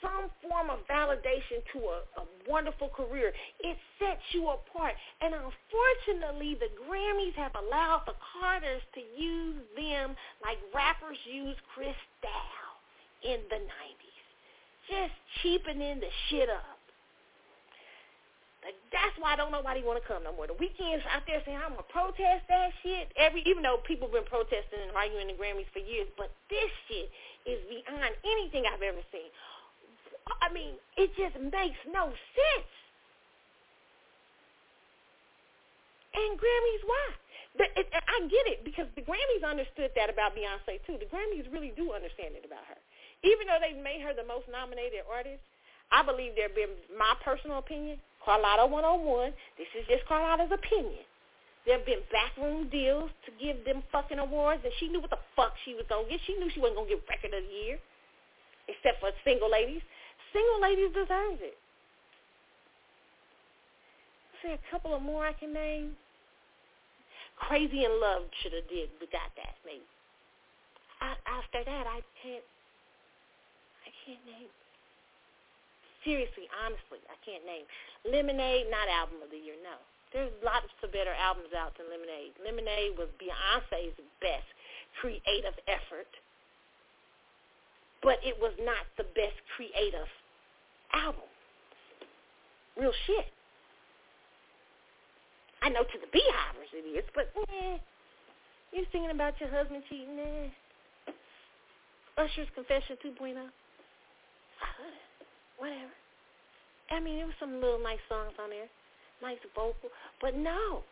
some 0.00 0.30
form 0.40 0.70
of 0.70 0.80
validation 0.88 1.60
to 1.72 1.78
a, 1.80 1.98
a 2.20 2.24
wonderful 2.48 2.88
career. 2.88 3.32
It 3.60 3.76
sets 3.98 4.22
you 4.32 4.48
apart. 4.48 4.94
And 5.20 5.34
unfortunately, 5.34 6.56
the 6.56 6.72
Grammys 6.88 7.34
have 7.34 7.52
allowed 7.54 8.02
the 8.06 8.14
Carters 8.40 8.82
to 8.94 9.00
use 9.20 9.60
them 9.76 10.16
like 10.42 10.58
rappers 10.74 11.18
use 11.30 11.56
Cristal 11.74 11.94
in 13.24 13.40
the 13.50 13.56
90s. 13.56 14.05
Just 14.88 15.14
cheapening 15.42 16.00
the 16.00 16.10
shit 16.28 16.48
up. 16.48 16.76
That's 18.90 19.14
why 19.22 19.34
I 19.34 19.36
don't 19.38 19.54
nobody 19.54 19.86
want 19.86 20.02
to 20.02 20.06
come 20.06 20.26
no 20.26 20.34
more. 20.34 20.50
The 20.50 20.58
Weeknd's 20.58 21.06
out 21.14 21.22
there 21.30 21.38
saying 21.46 21.58
I'm 21.58 21.78
gonna 21.78 21.86
protest 21.86 22.50
that 22.50 22.74
shit. 22.82 23.14
Every 23.14 23.46
even 23.46 23.62
though 23.62 23.78
people 23.86 24.10
been 24.10 24.26
protesting 24.26 24.82
and 24.82 24.90
arguing 24.90 25.30
the 25.30 25.38
Grammys 25.38 25.70
for 25.70 25.78
years, 25.78 26.10
but 26.18 26.34
this 26.50 26.70
shit 26.90 27.06
is 27.46 27.62
beyond 27.70 28.10
anything 28.26 28.66
I've 28.66 28.82
ever 28.82 29.02
seen. 29.14 29.30
I 30.42 30.50
mean, 30.50 30.74
it 30.98 31.14
just 31.14 31.38
makes 31.38 31.78
no 31.94 32.10
sense. 32.10 32.72
And 36.16 36.34
Grammys, 36.34 36.82
why? 36.82 37.06
But 37.56 37.70
it, 37.76 37.86
I 37.92 38.18
get 38.26 38.50
it 38.50 38.64
because 38.66 38.90
the 38.98 39.04
Grammys 39.06 39.46
understood 39.46 39.94
that 39.94 40.10
about 40.10 40.34
Beyonce 40.34 40.82
too. 40.84 40.98
The 40.98 41.06
Grammys 41.06 41.46
really 41.52 41.72
do 41.76 41.92
understand 41.94 42.34
it 42.34 42.44
about 42.44 42.66
her, 42.66 42.80
even 43.26 43.50
though 43.50 43.58
they 43.58 43.74
made 43.74 44.00
her 44.06 44.14
the 44.14 44.24
most 44.24 44.46
nominated 44.46 45.02
artist. 45.10 45.42
I 45.90 46.02
believe 46.02 46.34
there 46.34 46.50
have 46.50 46.58
been 46.58 46.74
my 46.94 47.14
personal 47.22 47.58
opinion. 47.58 47.98
Carlotta 48.22 48.66
101. 48.66 49.30
This 49.58 49.70
is 49.78 49.86
just 49.86 50.06
Carlotta's 50.06 50.50
opinion. 50.50 51.02
There 51.66 51.78
have 51.78 51.86
been 51.86 52.02
backroom 52.14 52.70
deals 52.70 53.10
to 53.26 53.30
give 53.42 53.62
them 53.66 53.82
fucking 53.90 54.18
awards, 54.18 54.62
and 54.62 54.72
she 54.78 54.86
knew 54.86 55.02
what 55.02 55.10
the 55.10 55.22
fuck 55.34 55.54
she 55.66 55.74
was 55.74 55.86
gonna 55.90 56.06
get. 56.08 56.22
She 56.26 56.38
knew 56.38 56.50
she 56.50 56.62
wasn't 56.62 56.78
gonna 56.78 56.90
get 56.90 57.02
record 57.10 57.34
of 57.34 57.42
the 57.42 57.50
year, 57.50 57.78
except 58.70 59.02
for 59.02 59.10
single 59.26 59.50
ladies. 59.50 59.82
Single 60.32 60.62
ladies 60.62 60.94
deserve 60.94 61.42
it. 61.42 61.58
See 64.42 64.54
a 64.54 64.62
couple 64.70 64.94
of 64.94 65.02
more 65.02 65.26
I 65.26 65.34
can 65.34 65.52
name. 65.52 65.96
Crazy 67.36 67.84
in 67.84 68.00
Love 68.00 68.30
should 68.42 68.54
have 68.54 68.68
did. 68.68 68.90
We 69.00 69.06
got 69.10 69.34
that 69.36 69.58
maybe. 69.66 69.86
I, 71.00 71.14
after 71.26 71.62
that, 71.64 71.86
I 71.86 72.00
can't. 72.22 72.44
Can't 74.06 74.22
name. 74.22 74.52
Seriously, 76.06 76.46
honestly, 76.62 77.02
I 77.10 77.18
can't 77.26 77.42
name. 77.42 77.66
Lemonade, 78.06 78.70
not 78.70 78.86
album 78.86 79.18
of 79.26 79.34
the 79.34 79.42
year. 79.42 79.58
No, 79.66 79.74
there's 80.14 80.30
lots 80.46 80.70
of 80.86 80.94
better 80.94 81.10
albums 81.18 81.50
out 81.50 81.74
than 81.74 81.90
Lemonade. 81.90 82.38
Lemonade 82.38 82.94
was 82.94 83.10
Beyonce's 83.18 83.98
best 84.22 84.46
creative 85.02 85.58
effort 85.66 86.06
but 88.06 88.22
it 88.22 88.38
was 88.40 88.52
not 88.62 88.86
the 88.96 89.02
best 89.18 89.34
creative 89.56 90.06
album. 90.94 91.26
Real 92.78 92.92
shit. 93.06 93.26
I 95.60 95.68
know 95.70 95.82
to 95.82 95.98
the 95.98 96.06
BeyHivers 96.14 96.70
it 96.72 96.86
is, 96.86 97.04
but 97.14 97.32
eh, 97.34 97.78
you're 98.72 98.86
singing 98.92 99.10
about 99.10 99.40
your 99.40 99.50
husband 99.50 99.82
cheating, 99.88 100.18
eh? 100.20 101.10
Usher's 102.16 102.46
Confession 102.54 102.96
2.0. 103.04 103.34
Whatever. 105.58 105.92
I 106.90 107.00
mean, 107.00 107.16
there 107.16 107.26
was 107.26 107.34
some 107.40 107.60
little 107.60 107.82
nice 107.82 108.02
songs 108.08 108.32
on 108.38 108.50
there, 108.50 108.68
nice 109.22 109.40
vocal, 109.54 109.90
but 110.20 110.36
no. 110.36 110.82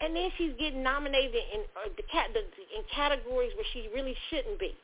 And 0.00 0.14
then 0.14 0.30
she's 0.38 0.52
getting 0.58 0.82
nominated 0.82 1.42
in 1.54 1.60
uh, 1.76 1.90
the, 1.96 2.02
cat, 2.10 2.30
the 2.32 2.40
in 2.40 2.84
categories 2.94 3.52
where 3.56 3.66
she 3.72 3.88
really 3.94 4.16
shouldn't 4.30 4.58
be. 4.58 4.74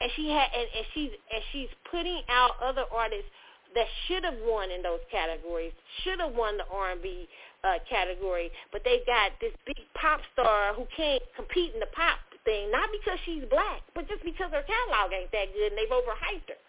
And 0.00 0.10
she 0.16 0.30
had 0.30 0.48
and, 0.54 0.68
and 0.76 0.86
she's 0.94 1.10
and 1.10 1.42
she's 1.52 1.68
putting 1.90 2.22
out 2.28 2.52
other 2.62 2.84
artists 2.92 3.30
that 3.74 3.86
should 4.06 4.24
have 4.24 4.38
won 4.46 4.70
in 4.70 4.82
those 4.82 5.00
categories, 5.10 5.72
should 6.02 6.20
have 6.20 6.34
won 6.34 6.56
the 6.56 6.64
R&B 6.72 7.28
uh, 7.64 7.74
category, 7.88 8.50
but 8.72 8.82
they 8.84 9.00
got 9.06 9.32
this 9.40 9.52
big 9.66 9.76
pop 9.94 10.20
star 10.32 10.72
who 10.74 10.86
can't 10.96 11.22
compete 11.36 11.74
in 11.74 11.80
the 11.80 11.92
pop 11.92 12.18
thing, 12.48 12.72
not 12.72 12.88
because 12.88 13.20
she's 13.28 13.44
black, 13.52 13.84
but 13.92 14.08
just 14.08 14.24
because 14.24 14.48
her 14.56 14.64
catalog 14.64 15.12
ain't 15.12 15.28
that 15.36 15.52
good 15.52 15.68
and 15.68 15.76
they've 15.76 15.92
overhyped 15.92 16.48
her. 16.48 16.60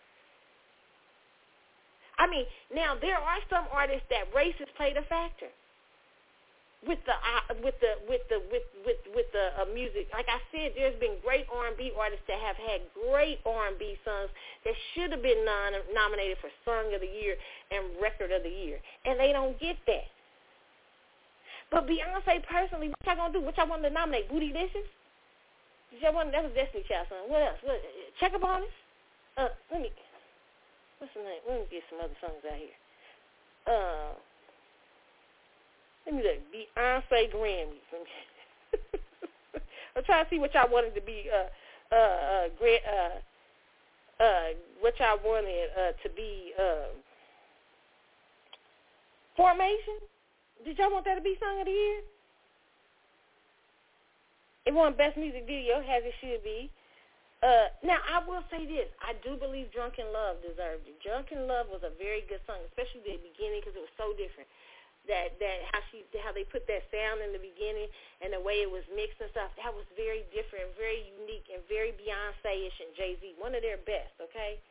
I 2.20 2.28
mean, 2.28 2.44
now 2.76 3.00
there 3.00 3.16
are 3.16 3.40
some 3.48 3.64
artists 3.72 4.04
that 4.12 4.28
race 4.36 4.60
has 4.60 4.68
played 4.76 5.00
a 5.00 5.08
factor 5.08 5.48
with 6.84 7.00
the 7.08 7.16
uh, 7.16 7.56
with 7.64 7.80
the 7.80 7.96
with 8.12 8.24
the 8.28 8.44
with 8.52 8.68
with 8.84 9.00
with 9.16 9.30
the 9.32 9.56
uh, 9.56 9.72
music. 9.72 10.12
Like 10.12 10.28
I 10.28 10.44
said, 10.52 10.76
there's 10.76 11.00
been 11.00 11.16
great 11.24 11.48
R&B 11.48 11.96
artists 11.96 12.28
that 12.28 12.40
have 12.44 12.60
had 12.60 12.84
great 12.92 13.40
R&B 13.48 13.96
songs 14.04 14.32
that 14.68 14.76
should 14.92 15.16
have 15.16 15.24
been 15.24 15.44
non- 15.48 15.80
nominated 15.96 16.44
for 16.44 16.52
Song 16.68 16.92
of 16.92 17.00
the 17.00 17.08
Year 17.08 17.40
and 17.72 17.88
Record 18.04 18.36
of 18.36 18.44
the 18.44 18.52
Year, 18.52 18.84
and 19.08 19.16
they 19.16 19.32
don't 19.32 19.56
get 19.60 19.80
that. 19.88 20.12
But 21.72 21.88
Beyonce 21.88 22.44
personally, 22.44 22.92
what 22.92 23.00
y'all 23.08 23.16
gonna 23.16 23.34
do? 23.34 23.42
What 23.44 23.56
y'all 23.56 23.68
want 23.72 23.84
to 23.84 23.90
nominate? 23.90 24.28
Bootylicious? 24.28 24.88
Y'all 25.98 26.14
want 26.14 26.32
that 26.32 26.44
was 26.44 26.54
Destiny 26.54 26.84
Child 26.86 27.08
song. 27.10 27.26
What 27.28 27.42
else? 27.42 27.58
What, 27.64 27.82
check 28.20 28.34
up 28.34 28.44
on 28.44 28.62
us. 28.62 28.70
Uh, 29.38 29.50
let 29.72 29.82
me. 29.82 29.90
What's 31.00 31.14
the 31.16 31.22
name? 31.26 31.42
Let 31.48 31.60
me 31.60 31.66
get 31.72 31.84
some 31.90 32.00
other 32.00 32.16
songs 32.22 32.46
out 32.46 32.60
here. 32.60 32.78
Uh. 33.66 34.14
Let 36.06 36.16
me 36.16 36.22
look. 36.24 36.40
Beyonce 36.54 37.34
Grammys. 37.34 37.90
I'm 39.96 40.04
trying 40.06 40.26
to 40.26 40.30
see 40.30 40.40
what 40.40 40.54
y'all 40.54 40.70
wanted 40.72 40.94
to 40.96 41.02
be. 41.02 41.30
Uh, 41.30 41.48
uh, 41.94 41.96
uh, 41.96 42.48
uh, 42.54 44.24
uh, 44.24 44.48
what 44.82 45.00
y'all 45.00 45.20
wanted 45.24 45.70
uh, 45.74 45.92
to 46.04 46.10
be. 46.16 46.54
Uh, 46.60 46.90
Formation. 49.36 50.00
Did 50.66 50.78
y'all 50.78 50.92
want 50.92 51.06
that 51.06 51.16
to 51.16 51.22
be 51.22 51.36
Song 51.40 51.62
of 51.62 51.66
the 51.66 51.72
Year? 51.72 52.02
It 54.70 54.78
won 54.78 54.94
Best 54.94 55.18
Music 55.18 55.50
Video, 55.50 55.82
as 55.82 56.06
it 56.06 56.14
should 56.22 56.46
be. 56.46 56.70
Uh, 57.42 57.74
now, 57.82 57.98
I 58.06 58.22
will 58.22 58.46
say 58.54 58.70
this. 58.70 58.86
I 59.02 59.18
do 59.26 59.34
believe 59.34 59.74
Drunk 59.74 59.98
in 59.98 60.06
Love 60.14 60.46
deserved 60.46 60.86
it. 60.86 61.02
Drunk 61.02 61.34
in 61.34 61.50
Love 61.50 61.74
was 61.74 61.82
a 61.82 61.90
very 61.98 62.22
good 62.30 62.38
song, 62.46 62.62
especially 62.70 63.02
the 63.02 63.18
beginning 63.18 63.66
because 63.66 63.74
it 63.74 63.82
was 63.82 63.90
so 63.98 64.14
different 64.14 64.46
that 65.10 65.34
that 65.42 65.58
how 65.74 65.82
she 65.90 66.06
how 66.22 66.30
they 66.30 66.46
put 66.46 66.70
that 66.70 66.86
sound 66.94 67.18
in 67.26 67.34
the 67.34 67.42
beginning 67.42 67.90
and 68.22 68.30
the 68.30 68.38
way 68.46 68.62
it 68.62 68.70
was 68.70 68.86
mixed 68.94 69.18
and 69.18 69.34
stuff 69.34 69.50
that 69.58 69.74
was 69.74 69.90
very 69.98 70.22
different, 70.30 70.70
very 70.78 71.02
unique, 71.18 71.50
and 71.50 71.66
very 71.66 71.90
Beyonce-ish 71.98 72.78
and 72.78 72.94
Jay 72.94 73.18
Z. 73.18 73.42
One 73.42 73.58
of 73.58 73.66
their 73.66 73.82
best. 73.90 74.14
Okay. 74.22 74.62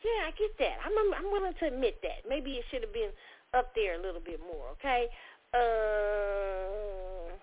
Yeah, 0.00 0.24
I 0.24 0.32
get 0.32 0.56
that. 0.64 0.80
I'm 0.80 0.96
I'm 1.12 1.28
willing 1.28 1.52
to 1.60 1.68
admit 1.68 2.00
that. 2.00 2.24
Maybe 2.24 2.56
it 2.56 2.64
should 2.72 2.80
have 2.80 2.96
been 2.96 3.12
up 3.52 3.76
there 3.76 4.00
a 4.00 4.00
little 4.00 4.24
bit 4.24 4.40
more. 4.40 4.72
Okay. 4.80 5.12
Uh, 5.52 7.36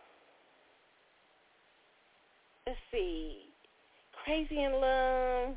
let's 2.68 2.80
see. 2.92 3.38
Crazy 4.24 4.64
in 4.64 4.74
Love. 4.74 5.56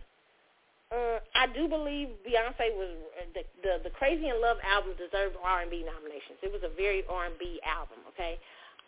Uh, 0.93 1.19
I 1.35 1.47
do 1.53 1.67
believe 1.67 2.15
Beyonce 2.23 2.71
was 2.79 2.95
the, 3.35 3.43
the 3.63 3.83
the 3.85 3.91
Crazy 3.91 4.29
in 4.29 4.41
Love 4.41 4.57
album 4.63 4.95
deserved 4.95 5.35
R 5.43 5.63
and 5.63 5.71
B 5.71 5.83
nominations. 5.83 6.39
It 6.43 6.53
was 6.53 6.63
a 6.63 6.75
very 6.77 7.03
R 7.11 7.27
and 7.27 7.35
B 7.39 7.61
album. 7.67 7.99
Okay, 8.15 8.39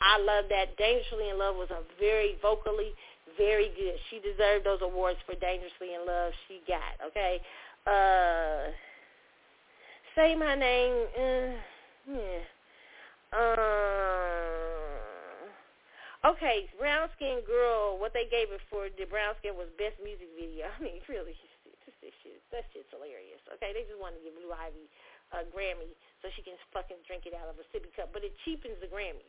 I 0.00 0.18
love 0.22 0.46
that. 0.50 0.76
Dangerously 0.78 1.30
in 1.30 1.38
Love 1.38 1.56
was 1.56 1.70
a 1.70 1.82
very 1.98 2.38
vocally 2.40 2.94
very 3.36 3.70
good. 3.76 3.94
She 4.10 4.20
deserved 4.20 4.64
those 4.64 4.80
awards 4.82 5.18
for 5.26 5.34
Dangerously 5.34 5.94
in 5.94 6.06
Love. 6.06 6.32
She 6.46 6.60
got 6.66 6.94
okay. 7.06 7.40
Uh, 7.86 8.70
say 10.14 10.34
my 10.34 10.54
name. 10.54 11.06
Uh, 11.18 11.50
yeah. 12.14 12.42
Uh, 13.32 14.77
okay, 16.24 16.66
Brown 16.78 17.08
Skin 17.16 17.42
Girl. 17.46 17.98
What 17.98 18.14
they 18.14 18.26
gave 18.30 18.50
it 18.50 18.62
for 18.70 18.88
the 18.88 19.06
Brown 19.06 19.34
Skin 19.38 19.54
was 19.54 19.68
best 19.78 19.98
music 20.02 20.28
video. 20.38 20.70
I 20.74 20.82
mean, 20.82 21.02
really 21.06 21.36
this 22.08 22.14
shit. 22.24 22.40
That 22.54 22.64
shit's 22.72 22.88
hilarious. 22.88 23.42
Okay, 23.58 23.76
they 23.76 23.84
just 23.84 24.00
want 24.00 24.16
to 24.16 24.22
give 24.24 24.32
Blue 24.38 24.54
Ivy 24.54 24.88
a 25.36 25.44
Grammy 25.52 25.92
so 26.24 26.32
she 26.32 26.40
can 26.40 26.56
fucking 26.72 27.04
drink 27.04 27.28
it 27.28 27.36
out 27.36 27.52
of 27.52 27.60
a 27.60 27.66
sippy 27.68 27.92
cup, 27.92 28.08
but 28.16 28.24
it 28.24 28.32
cheapens 28.48 28.80
the 28.80 28.88
Grammys. 28.88 29.28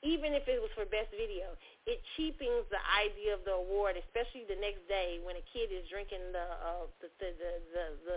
Even 0.00 0.32
if 0.32 0.48
it 0.48 0.56
was 0.62 0.72
for 0.72 0.88
best 0.88 1.12
video, 1.12 1.52
it 1.84 2.00
cheapens 2.16 2.64
the 2.72 2.80
idea 2.96 3.36
of 3.36 3.44
the 3.44 3.52
award, 3.52 4.00
especially 4.00 4.48
the 4.48 4.56
next 4.56 4.80
day 4.88 5.20
when 5.20 5.36
a 5.36 5.44
kid 5.52 5.68
is 5.68 5.84
drinking 5.92 6.32
the 6.32 6.40
uh, 6.40 6.88
the, 7.04 7.08
the 7.20 7.28
the 7.36 7.52
the 7.74 7.84
the 8.08 8.16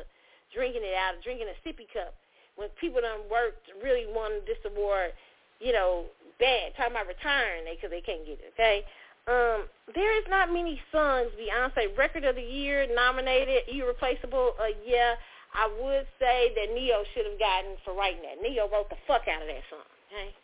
drinking 0.55 0.85
it 0.85 0.95
out, 0.95 1.19
drinking 1.19 1.51
a 1.51 1.57
sippy 1.65 1.83
cup. 1.91 2.15
When 2.55 2.71
people 2.79 3.01
done 3.01 3.27
worked, 3.27 3.67
really 3.81 4.07
won 4.07 4.45
this 4.47 4.61
award, 4.63 5.11
you 5.59 5.73
know, 5.73 6.07
bad, 6.39 6.75
talking 6.75 6.93
about 6.93 7.07
retiring 7.07 7.63
because 7.69 7.89
they 7.89 8.01
can't 8.01 8.25
get 8.25 8.39
it. 8.39 8.53
Okay, 8.53 8.85
Um, 9.27 9.69
there 9.95 10.11
is 10.19 10.25
not 10.27 10.51
many 10.51 10.81
songs 10.91 11.31
Beyonce 11.39 11.95
Record 11.97 12.25
of 12.25 12.35
the 12.35 12.43
Year 12.43 12.87
nominated, 12.93 13.63
Irreplaceable. 13.71 14.55
Uh, 14.59 14.75
yeah, 14.85 15.15
I 15.53 15.69
would 15.81 16.07
say 16.19 16.51
that 16.55 16.73
Ne-Yo 16.73 17.03
should 17.13 17.25
have 17.25 17.39
gotten 17.39 17.77
for 17.85 17.93
writing 17.93 18.21
that. 18.23 18.41
Ne-Yo 18.41 18.67
wrote 18.69 18.89
the 18.89 18.99
fuck 19.07 19.27
out 19.31 19.41
of 19.41 19.47
that 19.47 19.63
song. 19.69 19.87
Okay, 20.11 20.35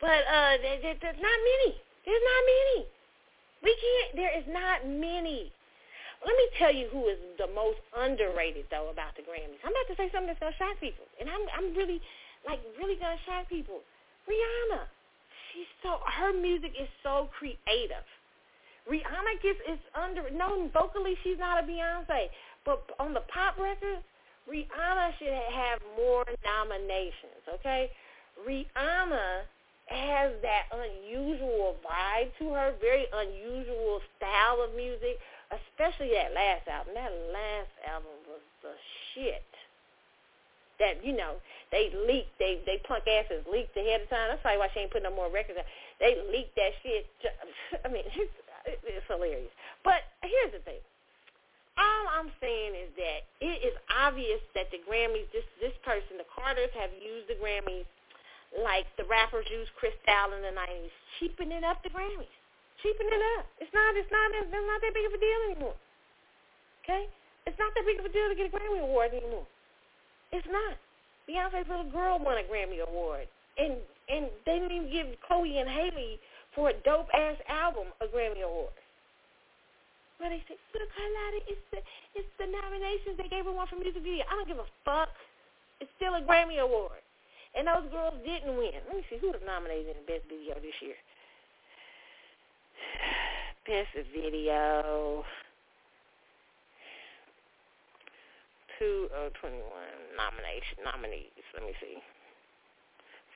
but 0.00 0.20
uh, 0.26 0.54
there, 0.60 0.78
there, 0.82 0.96
there's 1.00 1.22
not 1.22 1.38
many. 1.54 1.78
There's 2.04 2.24
not 2.24 2.42
many. 2.44 2.78
We 3.62 3.72
can't. 3.74 4.08
There 4.16 4.32
is 4.36 4.46
not 4.48 4.86
many. 4.86 5.52
Let 6.24 6.34
me 6.34 6.46
tell 6.58 6.72
you 6.74 6.88
who 6.90 7.06
is 7.06 7.20
the 7.38 7.46
most 7.54 7.78
underrated 7.94 8.66
though 8.70 8.90
about 8.90 9.14
the 9.14 9.22
Grammys. 9.22 9.60
I'm 9.62 9.70
about 9.70 9.86
to 9.92 9.96
say 10.00 10.10
something 10.10 10.32
that's 10.32 10.40
gonna 10.40 10.56
shock 10.58 10.80
people, 10.80 11.06
and 11.20 11.28
I'm 11.28 11.44
I'm 11.54 11.76
really 11.76 12.00
like 12.42 12.58
really 12.80 12.96
gonna 12.96 13.20
shock 13.26 13.48
people. 13.48 13.84
Rihanna, 14.26 14.90
she's 15.56 15.72
so 15.82 15.96
her 16.04 16.32
music 16.36 16.72
is 16.78 16.88
so 17.02 17.30
creative. 17.38 18.04
Rihanna 18.84 19.40
gets 19.42 19.58
is 19.66 19.80
under 19.96 20.28
no 20.30 20.68
vocally 20.72 21.16
she's 21.24 21.38
not 21.38 21.64
a 21.64 21.66
Beyonce, 21.66 22.28
but 22.64 22.84
on 23.00 23.14
the 23.14 23.24
pop 23.32 23.58
records, 23.58 24.04
Rihanna 24.44 25.16
should 25.18 25.32
have 25.32 25.80
more 25.96 26.24
nominations. 26.44 27.40
Okay, 27.56 27.90
Rihanna 28.46 29.48
has 29.86 30.32
that 30.42 30.66
unusual 30.70 31.76
vibe 31.82 32.30
to 32.38 32.52
her, 32.52 32.74
very 32.80 33.06
unusual 33.14 34.00
style 34.18 34.62
of 34.62 34.74
music, 34.74 35.18
especially 35.50 36.10
that 36.10 36.34
last 36.34 36.68
album. 36.68 36.94
That 36.94 37.12
last 37.32 37.72
album 37.90 38.18
was 38.28 38.42
the 38.62 38.74
shit. 39.14 39.46
That 40.78 41.04
you 41.04 41.16
know 41.16 41.40
they 41.74 41.90
leaked, 42.06 42.30
they 42.38 42.62
they 42.62 42.78
punk 42.86 43.04
asses 43.10 43.42
leaked 43.50 43.74
ahead 43.76 44.06
of 44.06 44.08
time. 44.08 44.30
That's 44.30 44.42
probably 44.42 44.62
why 44.62 44.70
she 44.70 44.86
ain't 44.86 44.94
put 44.94 45.02
no 45.02 45.10
more 45.10 45.26
records 45.26 45.58
out. 45.58 45.66
They 45.98 46.14
leaked 46.30 46.54
that 46.54 46.72
shit. 46.82 47.10
I 47.84 47.88
mean, 47.90 48.06
it's 48.06 48.34
it's 48.86 49.06
hilarious. 49.10 49.50
But 49.82 50.06
here's 50.22 50.54
the 50.54 50.62
thing. 50.62 50.82
All 51.76 52.04
I'm 52.08 52.32
saying 52.40 52.72
is 52.72 52.90
that 52.96 53.20
it 53.42 53.60
is 53.66 53.76
obvious 53.92 54.40
that 54.56 54.70
the 54.72 54.80
Grammys, 54.86 55.28
this 55.34 55.44
this 55.58 55.74
person, 55.82 56.22
the 56.22 56.28
Carters, 56.30 56.72
have 56.78 56.94
used 56.96 57.26
the 57.26 57.36
Grammys 57.36 57.84
like 58.62 58.86
the 58.96 59.04
rappers 59.04 59.44
used 59.50 59.74
Cristal 59.74 60.32
in 60.38 60.46
the 60.46 60.54
'90s, 60.54 60.94
cheapening 61.18 61.66
up 61.66 61.82
the 61.82 61.90
Grammys, 61.90 62.30
cheapening 62.80 63.12
it 63.12 63.24
up. 63.36 63.44
It's 63.58 63.74
not, 63.74 63.92
it's 63.98 64.08
not, 64.08 64.26
it's 64.38 64.54
not 64.54 64.80
that 64.80 64.94
big 64.94 65.04
of 65.04 65.12
a 65.12 65.20
deal 65.20 65.40
anymore. 65.50 65.76
Okay, 66.86 67.10
it's 67.44 67.58
not 67.58 67.74
that 67.74 67.84
big 67.84 67.98
of 67.98 68.06
a 68.06 68.12
deal 68.14 68.30
to 68.30 68.38
get 68.38 68.48
a 68.48 68.52
Grammy 68.54 68.80
award 68.80 69.10
anymore. 69.10 69.44
It's 70.30 70.46
not. 70.46 70.78
Beyonce's 71.28 71.68
little 71.68 71.90
girl 71.90 72.18
won 72.22 72.38
a 72.38 72.46
Grammy 72.46 72.80
award, 72.86 73.26
and 73.58 73.82
and 74.08 74.30
they 74.46 74.62
didn't 74.62 74.72
even 74.72 74.90
give 74.90 75.06
Chloe 75.26 75.58
and 75.58 75.68
Halle 75.68 76.18
for 76.54 76.70
a 76.70 76.74
dope 76.86 77.10
ass 77.12 77.36
album 77.48 77.90
a 78.00 78.06
Grammy 78.06 78.42
award. 78.46 78.72
But 80.18 80.30
they 80.30 80.42
said, 80.48 80.56
look, 80.72 80.88
Carlotta, 80.96 81.40
it's 81.50 81.60
the 81.74 81.82
it's 82.14 82.32
the 82.38 82.46
nominations. 82.46 83.18
They 83.18 83.28
gave 83.28 83.44
her 83.44 83.52
one 83.52 83.66
for 83.66 83.76
music 83.76 84.02
video. 84.02 84.24
I 84.30 84.36
don't 84.38 84.48
give 84.48 84.62
a 84.62 84.70
fuck. 84.84 85.10
It's 85.80 85.90
still 86.00 86.14
a 86.14 86.22
Grammy 86.22 86.62
award. 86.62 87.02
And 87.56 87.68
those 87.68 87.88
girls 87.90 88.14
didn't 88.24 88.56
win. 88.56 88.72
Let 88.86 88.96
me 88.96 89.04
see 89.08 89.18
who 89.18 89.32
was 89.32 89.40
nominated 89.44 89.96
in 89.96 90.04
best 90.06 90.24
video 90.28 90.54
this 90.60 90.80
year. 90.80 90.96
Best 93.66 93.96
video. 94.14 95.24
Two 98.78 99.08
of 99.16 99.32
twenty-one 99.40 99.96
nomination 100.16 100.84
nominees. 100.84 101.44
Let 101.54 101.64
me 101.64 101.72
see. 101.80 101.96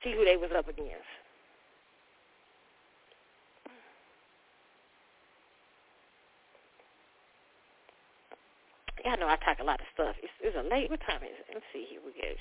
See 0.03 0.13
who 0.13 0.25
they 0.25 0.37
was 0.37 0.51
up 0.55 0.67
against. 0.67 1.09
Y'all 9.03 9.17
know 9.17 9.25
I 9.27 9.37
talk 9.41 9.57
a 9.57 9.65
lot 9.65 9.81
of 9.81 9.89
stuff. 9.93 10.15
It's, 10.21 10.33
it's 10.41 10.53
a 10.53 10.61
late. 10.61 10.89
What 10.89 11.01
time 11.01 11.25
is 11.25 11.33
it? 11.33 11.49
Let's 11.49 11.65
see 11.73 11.89
here. 11.89 12.01
We 12.05 12.13
get. 12.13 12.37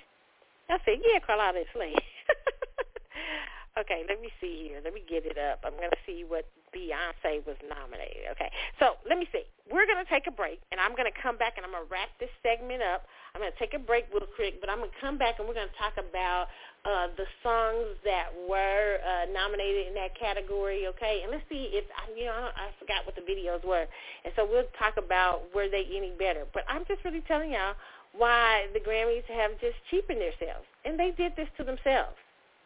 I 0.69 0.77
said, 0.85 1.01
yeah, 1.01 1.19
Carlotta, 1.25 1.65
it's 1.65 1.75
late. 1.75 1.97
okay, 3.81 4.05
let 4.09 4.21
me 4.21 4.29
see 4.41 4.69
here. 4.69 4.81
Let 4.85 4.93
me 4.93 5.03
get 5.09 5.25
it 5.25 5.41
up. 5.41 5.65
I'm 5.65 5.75
going 5.75 5.91
to 5.91 6.03
see 6.05 6.23
what 6.23 6.45
Beyonce 6.75 7.45
was 7.47 7.57
nominated. 7.67 8.31
Okay, 8.33 8.51
so 8.79 8.99
let 9.09 9.19
me 9.19 9.27
see. 9.33 9.43
We're 9.71 9.87
going 9.87 10.03
to 10.03 10.11
take 10.11 10.27
a 10.27 10.35
break, 10.35 10.59
and 10.71 10.81
I'm 10.81 10.99
going 10.99 11.07
to 11.07 11.19
come 11.23 11.39
back, 11.39 11.55
and 11.55 11.63
I'm 11.63 11.71
going 11.71 11.87
to 11.87 11.91
wrap 11.91 12.11
this 12.19 12.31
segment 12.43 12.83
up. 12.83 13.07
I'm 13.35 13.41
going 13.41 13.55
to 13.55 13.61
take 13.63 13.75
a 13.75 13.79
break 13.79 14.11
real 14.11 14.27
quick, 14.35 14.59
but 14.59 14.67
I'm 14.67 14.83
going 14.83 14.91
to 14.91 15.01
come 15.03 15.15
back, 15.15 15.39
and 15.39 15.47
we're 15.47 15.55
going 15.55 15.71
to 15.71 15.79
talk 15.79 15.95
about 15.95 16.51
uh, 16.83 17.13
the 17.15 17.27
songs 17.43 17.95
that 18.03 18.35
were 18.49 18.99
uh, 18.99 19.31
nominated 19.31 19.87
in 19.87 19.95
that 19.95 20.19
category, 20.19 20.87
okay? 20.89 21.23
And 21.23 21.31
let's 21.31 21.47
see 21.47 21.71
if, 21.71 21.85
you 22.17 22.27
know, 22.27 22.35
I, 22.35 22.51
I 22.51 22.67
forgot 22.83 23.07
what 23.07 23.15
the 23.15 23.23
videos 23.23 23.63
were. 23.63 23.87
And 24.25 24.33
so 24.35 24.43
we'll 24.43 24.67
talk 24.79 24.97
about 24.97 25.47
were 25.55 25.69
they 25.69 25.87
any 25.95 26.11
better. 26.19 26.47
But 26.51 26.65
I'm 26.67 26.83
just 26.89 27.05
really 27.05 27.23
telling 27.29 27.53
y'all 27.53 27.79
why 28.17 28.67
the 28.75 28.81
Grammys 28.81 29.25
have 29.31 29.53
just 29.61 29.77
cheapened 29.91 30.19
themselves. 30.19 30.67
And 30.85 30.99
they 30.99 31.13
did 31.15 31.37
this 31.37 31.49
to 31.59 31.65
themselves. 31.65 32.17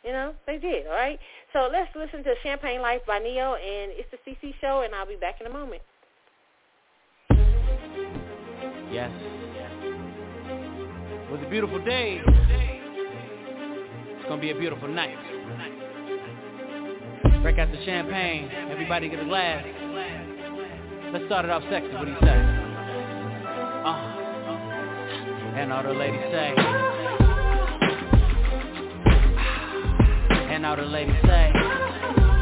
You 0.05 0.13
know, 0.13 0.35
they 0.47 0.59
did, 0.59 0.87
all 0.87 0.93
right? 0.93 1.19
So 1.55 1.71
let's 1.73 1.91
listen 1.97 2.23
to 2.25 2.35
Champagne 2.43 2.83
Life 2.83 3.01
by 3.07 3.19
Ne-Yo, 3.21 3.55
and 3.55 3.91
it's 3.95 4.11
the 4.11 4.19
CC 4.31 4.53
Show, 4.61 4.83
and 4.85 4.95
I'll 4.95 5.07
be 5.07 5.17
back 5.17 5.41
in 5.41 5.47
a 5.47 5.51
moment. 5.51 5.81
Yes. 8.93 9.11
It 9.81 11.31
was 11.31 11.41
a 11.45 11.49
beautiful 11.49 11.83
day. 11.85 12.21
It's 14.19 14.29
gonna 14.29 14.41
be 14.41 14.51
a 14.51 14.59
beautiful 14.59 14.89
night. 14.89 15.17
Break 17.43 17.59
out 17.59 17.73
the 17.73 17.85
champagne. 17.85 18.51
Everybody 18.71 19.09
get 19.09 19.21
a 19.21 19.25
glass. 19.25 19.65
Let's 21.13 21.25
start 21.27 21.45
it 21.47 21.51
off 21.51 21.63
sexy. 21.71 21.93
What 21.95 22.05
do 22.05 22.11
you 22.11 22.19
say? 22.21 22.39
Uh, 23.85 23.99
and 25.57 25.73
all 25.73 25.83
the 25.83 25.95
ladies 25.95 26.21
say. 26.31 26.55
And 30.55 30.65
all 30.65 30.77
the 30.77 30.83
ladies 30.83 31.17
say. 31.25 31.51
I 31.53 32.33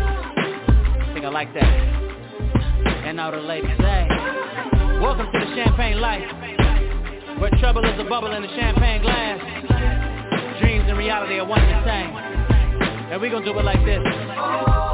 think 1.14 1.24
I 1.24 1.30
like 1.30 1.54
that. 1.54 1.64
And 1.64 3.18
all 3.18 3.32
the 3.32 3.38
ladies 3.38 3.70
say. 3.80 4.06
Welcome 5.00 5.32
to 5.32 5.38
the 5.38 5.56
champagne 5.56 5.98
life. 5.98 6.28
Where 7.40 7.50
trouble 7.58 7.82
is 7.86 7.98
a 7.98 8.04
bubble 8.04 8.30
in 8.32 8.42
the 8.42 8.48
champagne 8.48 9.00
glass 9.00 9.40
dreams 10.60 10.84
and 10.88 10.98
reality 10.98 11.38
are 11.38 11.46
one 11.46 11.60
and 11.60 11.70
the 11.72 11.84
same. 11.88 12.10
And 13.12 13.22
we 13.22 13.30
gonna 13.30 13.46
do 13.46 13.58
it 13.58 13.64
like 13.64 13.82
this. 13.86 14.91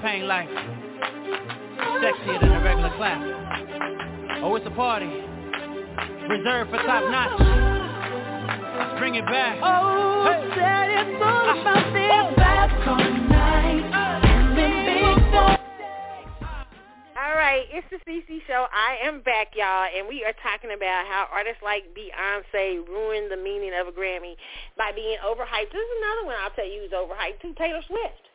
Champagne 0.00 0.28
life. 0.28 0.48
Sexier 2.02 2.40
than 2.40 2.52
a 2.52 2.62
regular 2.62 2.92
clap. 2.96 3.20
Oh, 4.42 4.54
it's 4.54 4.66
a 4.66 4.70
party. 4.70 5.06
Reserved 6.28 6.70
for 6.70 6.76
top 6.78 7.02
notch. 7.10 7.40
Let's 8.78 8.98
bring 9.00 9.16
it 9.16 9.24
back. 9.26 9.58
Oh, 9.62 10.24
hey. 10.30 10.50
said 10.54 10.90
it's 10.90 11.22
all 11.22 11.60
about 11.60 11.92
this 11.92 12.36
back. 12.36 12.58
All 17.18 17.34
right, 17.34 17.66
it's 17.72 17.86
the 17.90 17.98
CC 18.06 18.40
show. 18.46 18.66
I 18.72 19.04
am 19.04 19.22
back, 19.22 19.48
y'all, 19.56 19.88
and 19.96 20.06
we 20.06 20.24
are 20.24 20.34
talking 20.42 20.70
about 20.76 21.06
how 21.06 21.26
artists 21.32 21.62
like 21.64 21.90
Beyonce 21.94 22.86
ruined 22.86 23.32
the 23.32 23.36
meaning 23.36 23.72
of 23.78 23.88
a 23.88 23.92
Grammy 23.92 24.36
by 24.76 24.92
being 24.94 25.18
overhyped. 25.26 25.72
There's 25.72 25.92
another 25.98 26.26
one 26.26 26.36
I'll 26.42 26.54
tell 26.54 26.66
you 26.68 26.82
who's 26.82 26.92
overhyped 26.92 27.42
too, 27.42 27.54
Taylor 27.58 27.82
Swift. 27.88 28.27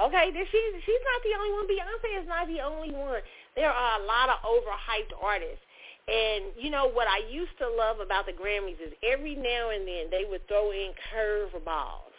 Okay, 0.00 0.32
she's 0.32 0.74
she's 0.84 1.04
not 1.04 1.20
the 1.20 1.36
only 1.36 1.52
one. 1.52 1.66
Beyonce 1.68 2.22
is 2.22 2.28
not 2.28 2.48
the 2.48 2.60
only 2.64 2.92
one. 2.92 3.20
There 3.54 3.70
are 3.70 4.00
a 4.00 4.04
lot 4.04 4.32
of 4.32 4.40
overhyped 4.42 5.12
artists. 5.20 5.64
And 6.08 6.56
you 6.56 6.70
know 6.70 6.88
what 6.88 7.06
I 7.06 7.20
used 7.28 7.54
to 7.60 7.68
love 7.68 8.00
about 8.00 8.24
the 8.24 8.32
Grammys 8.32 8.80
is 8.80 8.96
every 9.04 9.36
now 9.36 9.70
and 9.70 9.86
then 9.86 10.08
they 10.10 10.24
would 10.24 10.46
throw 10.48 10.72
in 10.72 10.96
curveballs, 11.12 12.16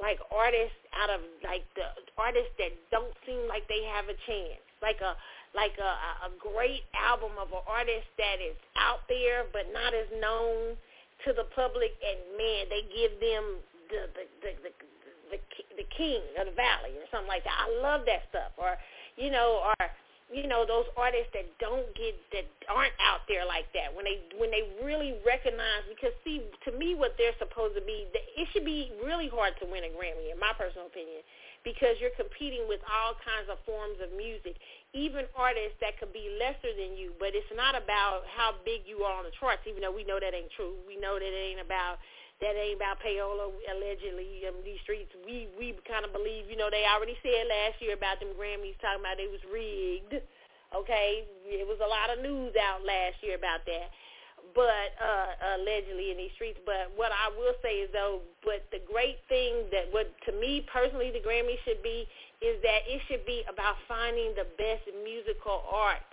like 0.00 0.18
artists 0.32 0.80
out 0.96 1.10
of 1.10 1.20
like 1.44 1.62
the 1.76 1.92
artists 2.16 2.50
that 2.58 2.72
don't 2.90 3.12
seem 3.26 3.46
like 3.46 3.68
they 3.68 3.84
have 3.84 4.08
a 4.08 4.16
chance 4.26 4.64
like 4.80 4.98
a 5.04 5.14
like 5.54 5.76
a, 5.78 5.92
a 6.26 6.30
great 6.40 6.88
album 6.96 7.36
of 7.36 7.52
an 7.52 7.62
artist 7.68 8.08
that 8.16 8.40
is 8.40 8.56
out 8.80 9.04
there 9.08 9.44
but 9.52 9.68
not 9.72 9.92
as 9.92 10.08
known 10.16 10.76
to 11.26 11.34
the 11.34 11.46
public, 11.54 11.98
and 11.98 12.18
man, 12.38 12.70
they 12.70 12.86
give 12.94 13.18
them 13.18 13.58
the 13.90 14.00
the 14.14 14.24
the 14.40 14.50
the, 14.62 14.70
the, 15.30 15.40
the 15.76 15.86
king 15.94 16.22
of 16.40 16.46
the 16.46 16.56
valley 16.56 16.96
or 16.98 17.06
something 17.10 17.28
like 17.28 17.44
that. 17.44 17.56
I 17.56 17.68
love 17.80 18.04
that 18.06 18.28
stuff. 18.30 18.52
Or 18.56 18.76
you 19.16 19.30
know, 19.30 19.62
or 19.64 19.76
you 20.32 20.46
know 20.46 20.68
those 20.68 20.84
artists 20.96 21.32
that 21.32 21.48
don't 21.58 21.88
get 21.96 22.16
that 22.36 22.44
aren't 22.68 22.94
out 23.00 23.24
there 23.28 23.48
like 23.48 23.66
that 23.72 23.88
when 23.92 24.04
they 24.04 24.20
when 24.36 24.52
they 24.52 24.68
really 24.84 25.16
recognize 25.24 25.84
because 25.88 26.12
see 26.24 26.44
to 26.68 26.70
me 26.76 26.92
what 26.92 27.16
they're 27.16 27.36
supposed 27.40 27.72
to 27.72 27.84
be 27.84 28.04
it 28.12 28.46
should 28.52 28.64
be 28.64 28.92
really 29.00 29.28
hard 29.32 29.56
to 29.56 29.64
win 29.64 29.88
a 29.88 29.90
Grammy 29.96 30.28
in 30.28 30.36
my 30.36 30.52
personal 30.52 30.86
opinion 30.92 31.24
because 31.64 31.98
you're 31.98 32.14
competing 32.14 32.64
with 32.70 32.80
all 32.86 33.18
kinds 33.20 33.50
of 33.50 33.58
forms 33.66 33.98
of 33.98 34.14
music, 34.14 34.56
even 34.94 35.26
artists 35.34 35.76
that 35.82 35.98
could 35.98 36.12
be 36.16 36.30
lesser 36.38 36.72
than 36.72 36.96
you. 36.96 37.12
But 37.18 37.34
it's 37.34 37.50
not 37.54 37.74
about 37.74 38.24
how 38.30 38.56
big 38.62 38.86
you 38.86 39.02
are 39.02 39.14
on 39.18 39.26
the 39.26 39.34
charts, 39.36 39.66
even 39.66 39.82
though 39.82 39.94
we 39.94 40.06
know 40.06 40.16
that 40.16 40.32
ain't 40.32 40.52
true. 40.54 40.78
We 40.86 40.96
know 40.96 41.18
that 41.18 41.28
it 41.28 41.44
ain't 41.52 41.60
about 41.60 41.98
that 42.40 42.54
ain't 42.54 42.78
about 42.78 43.02
payola 43.02 43.50
allegedly 43.50 44.46
in 44.46 44.54
these 44.62 44.78
streets. 44.86 45.10
We 45.26 45.48
we 45.58 45.74
kind 45.86 46.04
of 46.06 46.12
believe, 46.12 46.46
you 46.50 46.56
know, 46.56 46.70
they 46.70 46.86
already 46.86 47.18
said 47.22 47.50
last 47.50 47.82
year 47.82 47.94
about 47.94 48.20
them 48.20 48.34
Grammys 48.38 48.78
talking 48.78 49.02
about 49.02 49.18
it 49.18 49.30
was 49.30 49.42
rigged. 49.50 50.22
Okay, 50.76 51.24
it 51.48 51.66
was 51.66 51.80
a 51.80 51.88
lot 51.88 52.12
of 52.12 52.20
news 52.22 52.52
out 52.60 52.84
last 52.84 53.18
year 53.24 53.34
about 53.34 53.64
that 53.64 53.88
but 54.54 54.96
uh, 54.98 55.60
allegedly 55.60 56.10
in 56.10 56.16
these 56.16 56.32
streets. 56.34 56.58
But 56.64 56.92
what 56.96 57.12
I 57.12 57.28
will 57.36 57.54
say 57.62 57.84
is 57.84 57.90
though, 57.92 58.20
but 58.44 58.64
the 58.70 58.80
great 58.90 59.18
thing 59.28 59.68
that 59.72 59.90
what 59.90 60.10
to 60.26 60.32
me 60.32 60.64
personally 60.72 61.10
the 61.10 61.20
Grammy 61.20 61.58
should 61.64 61.82
be 61.82 62.08
is 62.40 62.62
that 62.62 62.86
it 62.86 63.02
should 63.08 63.26
be 63.26 63.42
about 63.50 63.76
finding 63.86 64.34
the 64.38 64.46
best 64.56 64.86
musical 65.02 65.66
art, 65.66 66.06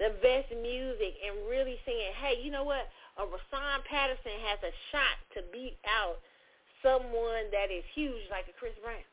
the 0.00 0.16
best 0.24 0.48
music, 0.56 1.20
and 1.20 1.36
really 1.48 1.76
saying, 1.84 2.12
hey, 2.16 2.40
you 2.40 2.50
know 2.50 2.64
what? 2.64 2.88
A 3.20 3.24
Rahsaan 3.28 3.84
Patterson 3.84 4.32
has 4.48 4.58
a 4.64 4.72
shot 4.88 5.16
to 5.36 5.44
beat 5.52 5.76
out 5.84 6.16
someone 6.80 7.52
that 7.52 7.68
is 7.68 7.84
huge 7.92 8.24
like 8.32 8.48
a 8.48 8.56
Chris 8.56 8.72
Brown. 8.80 9.04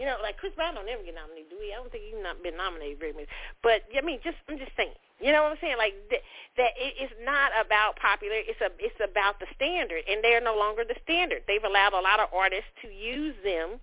You 0.00 0.06
know, 0.08 0.16
like 0.22 0.40
Chris 0.40 0.56
Brown 0.56 0.78
don't 0.78 0.88
ever 0.88 1.04
get 1.04 1.12
nominated, 1.12 1.52
do 1.52 1.60
he? 1.60 1.74
I 1.74 1.76
don't 1.76 1.92
think 1.92 2.08
he's 2.08 2.22
not 2.22 2.40
been 2.40 2.56
nominated 2.56 2.96
very 2.96 3.12
much. 3.12 3.28
But 3.60 3.84
I 3.92 4.00
mean, 4.00 4.22
just 4.24 4.40
I'm 4.48 4.56
just 4.56 4.72
saying. 4.72 4.96
You 5.20 5.34
know 5.34 5.42
what 5.42 5.58
I'm 5.58 5.60
saying? 5.60 5.76
Like 5.76 5.98
th- 6.08 6.22
that 6.56 6.72
it, 6.78 6.94
it 6.96 7.10
is 7.10 7.14
not 7.26 7.50
about 7.58 7.98
popular. 7.98 8.38
It's 8.38 8.62
a 8.62 8.70
it's 8.78 8.96
about 9.02 9.42
the 9.42 9.50
standard, 9.58 10.06
and 10.08 10.22
they're 10.22 10.40
no 10.40 10.56
longer 10.56 10.86
the 10.86 10.96
standard. 11.02 11.42
They've 11.44 11.66
allowed 11.66 11.92
a 11.92 12.00
lot 12.00 12.22
of 12.22 12.30
artists 12.32 12.70
to 12.86 12.88
use 12.88 13.34
them 13.42 13.82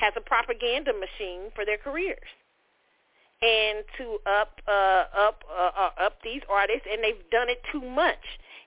as 0.00 0.14
a 0.14 0.22
propaganda 0.22 0.94
machine 0.94 1.50
for 1.58 1.66
their 1.66 1.76
careers, 1.76 2.30
and 3.42 3.86
to 3.96 4.18
up 4.26 4.58
uh, 4.66 5.04
up 5.14 5.44
uh, 5.46 5.70
uh, 5.70 6.06
up 6.06 6.18
these 6.22 6.42
artists, 6.50 6.86
and 6.90 7.02
they've 7.02 7.22
done 7.30 7.48
it 7.48 7.62
too 7.70 7.82
much, 7.82 8.22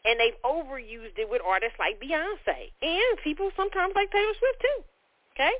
and 0.05 0.19
they've 0.19 0.39
overused 0.47 1.19
it 1.19 1.27
with 1.27 1.41
artists 1.43 1.75
like 1.79 1.99
Beyonce 1.99 2.71
and 2.81 3.19
people 3.23 3.51
sometimes 3.55 3.91
like 3.95 4.11
Taylor 4.11 4.35
Swift 4.39 4.59
too. 4.61 4.79
Okay. 5.35 5.55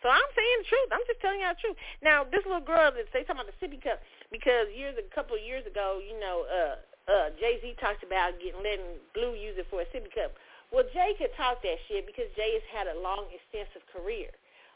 So 0.00 0.06
I'm 0.06 0.30
saying 0.32 0.58
the 0.62 0.68
truth. 0.70 0.90
I'm 0.94 1.06
just 1.10 1.18
telling 1.18 1.42
y'all 1.42 1.58
the 1.58 1.60
truth. 1.60 1.78
Now, 2.06 2.22
this 2.22 2.46
little 2.46 2.62
girl 2.62 2.94
that 2.94 3.10
they 3.10 3.26
talking 3.26 3.42
about 3.42 3.50
the 3.50 3.58
sippy 3.58 3.82
cup 3.82 3.98
because 4.30 4.70
years 4.70 4.94
a 4.94 5.02
couple 5.10 5.34
of 5.34 5.42
years 5.42 5.66
ago, 5.66 5.98
you 5.98 6.14
know, 6.22 6.46
uh, 6.46 6.74
uh, 7.10 7.28
Jay 7.40 7.58
Z 7.60 7.74
talked 7.82 8.06
about 8.06 8.38
getting 8.38 8.62
letting 8.62 9.02
Blue 9.12 9.34
use 9.34 9.58
it 9.58 9.66
for 9.68 9.82
a 9.82 9.88
sippy 9.90 10.08
cup. 10.14 10.38
Well, 10.70 10.84
Jay 10.92 11.16
could 11.16 11.32
talk 11.34 11.64
that 11.64 11.80
shit 11.88 12.04
because 12.04 12.28
Jay 12.36 12.56
has 12.56 12.66
had 12.68 12.86
a 12.86 12.96
long, 13.00 13.26
extensive 13.32 13.84
career. 13.88 14.28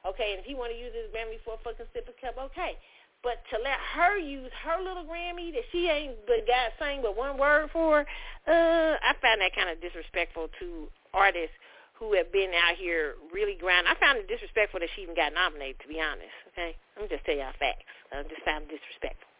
Okay, 0.03 0.35
and 0.35 0.43
if 0.43 0.47
he 0.49 0.59
want 0.59 0.74
to 0.74 0.78
use 0.78 0.90
his 0.90 1.07
Grammy 1.15 1.39
for 1.47 1.55
a 1.55 1.61
fucking 1.62 1.86
sippy 1.94 2.11
cup, 2.19 2.35
okay. 2.51 2.74
But 3.23 3.39
to 3.55 3.57
let 3.62 3.78
her 3.94 4.19
use 4.19 4.51
her 4.66 4.82
little 4.82 5.05
Grammy 5.05 5.53
that 5.55 5.62
she 5.70 5.86
ain't 5.86 6.19
but 6.27 6.47
got 6.47 6.74
sang 6.78 7.03
but 7.03 7.16
one 7.16 7.39
word 7.39 7.70
for, 7.73 8.01
uh, 8.01 8.93
I 8.99 9.15
find 9.23 9.40
that 9.40 9.55
kind 9.55 9.70
of 9.70 9.81
disrespectful 9.81 10.49
to 10.59 10.89
artists 11.15 11.55
who 11.94 12.15
have 12.15 12.32
been 12.32 12.51
out 12.51 12.74
here 12.74 13.15
really 13.32 13.55
grinding. 13.55 13.86
I 13.86 13.94
found 14.01 14.19
it 14.19 14.27
disrespectful 14.27 14.81
that 14.81 14.90
she 14.97 15.03
even 15.03 15.15
got 15.15 15.32
nominated, 15.35 15.78
to 15.82 15.89
be 15.89 16.03
honest. 16.03 16.35
Okay, 16.51 16.74
I'm 16.99 17.07
just 17.09 17.23
tell 17.23 17.39
y'all 17.39 17.55
facts. 17.62 17.86
I 18.11 18.27
just 18.27 18.43
found 18.43 18.66
it 18.66 18.74
disrespectful. 18.74 19.31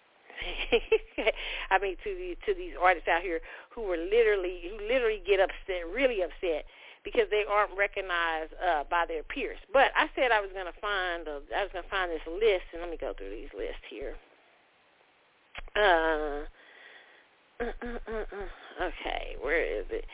I 1.75 1.79
mean, 1.83 1.99
to 2.07 2.11
the 2.15 2.39
to 2.47 2.55
these 2.55 2.75
artists 2.79 3.09
out 3.11 3.23
here 3.23 3.41
who 3.75 3.83
were 3.83 3.99
literally 3.99 4.63
who 4.71 4.79
literally 4.87 5.23
get 5.27 5.43
upset, 5.43 5.91
really 5.91 6.23
upset 6.23 6.67
because 7.05 7.27
they 7.31 7.45
aren't 7.49 7.77
recognized 7.77 8.53
uh, 8.63 8.85
by 8.91 9.07
their 9.07 9.23
peers. 9.23 9.59
But 9.73 9.91
I 9.97 10.09
said 10.15 10.31
I 10.31 10.41
was 10.41 10.51
going 10.53 10.67
to 10.67 10.81
find 10.81 11.27
a, 11.27 11.41
I 11.57 11.63
was 11.63 11.73
going 11.73 11.85
to 11.85 11.91
find 11.91 12.11
this 12.11 12.23
list, 12.27 12.65
and 12.73 12.83
let 12.83 12.91
me 12.91 12.97
go 12.97 13.13
through 13.17 13.31
these 13.31 13.51
lists 13.57 13.83
here. 13.91 14.15
Uh, 15.75 16.47
uh, 17.61 17.73
uh, 17.83 17.99
uh, 18.09 18.25
uh 18.33 18.85
okay, 18.87 19.37
where 19.41 19.63
is 19.63 19.87
it? 19.91 20.05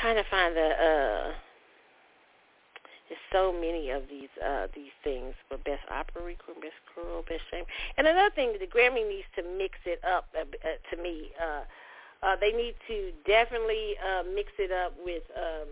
trying 0.00 0.16
to 0.16 0.24
find 0.30 0.56
the 0.56 0.68
uh 0.68 1.32
there's 3.08 3.20
so 3.32 3.52
many 3.52 3.90
of 3.90 4.02
these 4.08 4.32
uh 4.44 4.66
these 4.74 4.94
things 5.02 5.34
for 5.48 5.58
best 5.58 5.82
opera 5.90 6.24
record, 6.24 6.56
best 6.60 6.80
choral, 6.94 7.22
best 7.22 7.42
shame. 7.50 7.64
And 7.96 8.06
another 8.06 8.30
thing, 8.34 8.54
the 8.58 8.66
Grammy 8.66 9.06
needs 9.06 9.28
to 9.36 9.42
mix 9.42 9.78
it 9.84 10.00
up 10.04 10.26
uh, 10.36 10.40
uh, 10.40 10.80
to 10.90 11.02
me. 11.02 11.30
Uh 11.40 11.62
uh 12.24 12.36
they 12.40 12.52
need 12.52 12.74
to 12.88 13.12
definitely 13.26 13.94
uh 14.00 14.22
mix 14.34 14.50
it 14.58 14.72
up 14.72 14.94
with 15.04 15.22
um 15.36 15.68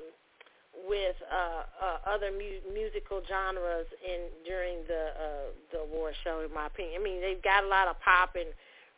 with 0.89 1.17
uh, 1.31 1.63
uh 1.81 1.99
other 2.09 2.31
mu- 2.33 2.65
musical 2.73 3.23
genres 3.29 3.87
in 4.03 4.29
during 4.45 4.85
the 4.89 5.13
uh 5.17 5.49
the 5.73 5.79
award 5.81 6.15
show 6.25 6.41
in 6.45 6.53
my 6.53 6.67
opinion. 6.67 7.01
I 7.01 7.05
mean, 7.05 7.21
they've 7.21 7.43
got 7.43 7.65
a 7.65 7.69
lot 7.69 7.89
of 7.89 8.01
pop 8.01 8.37
and 8.37 8.49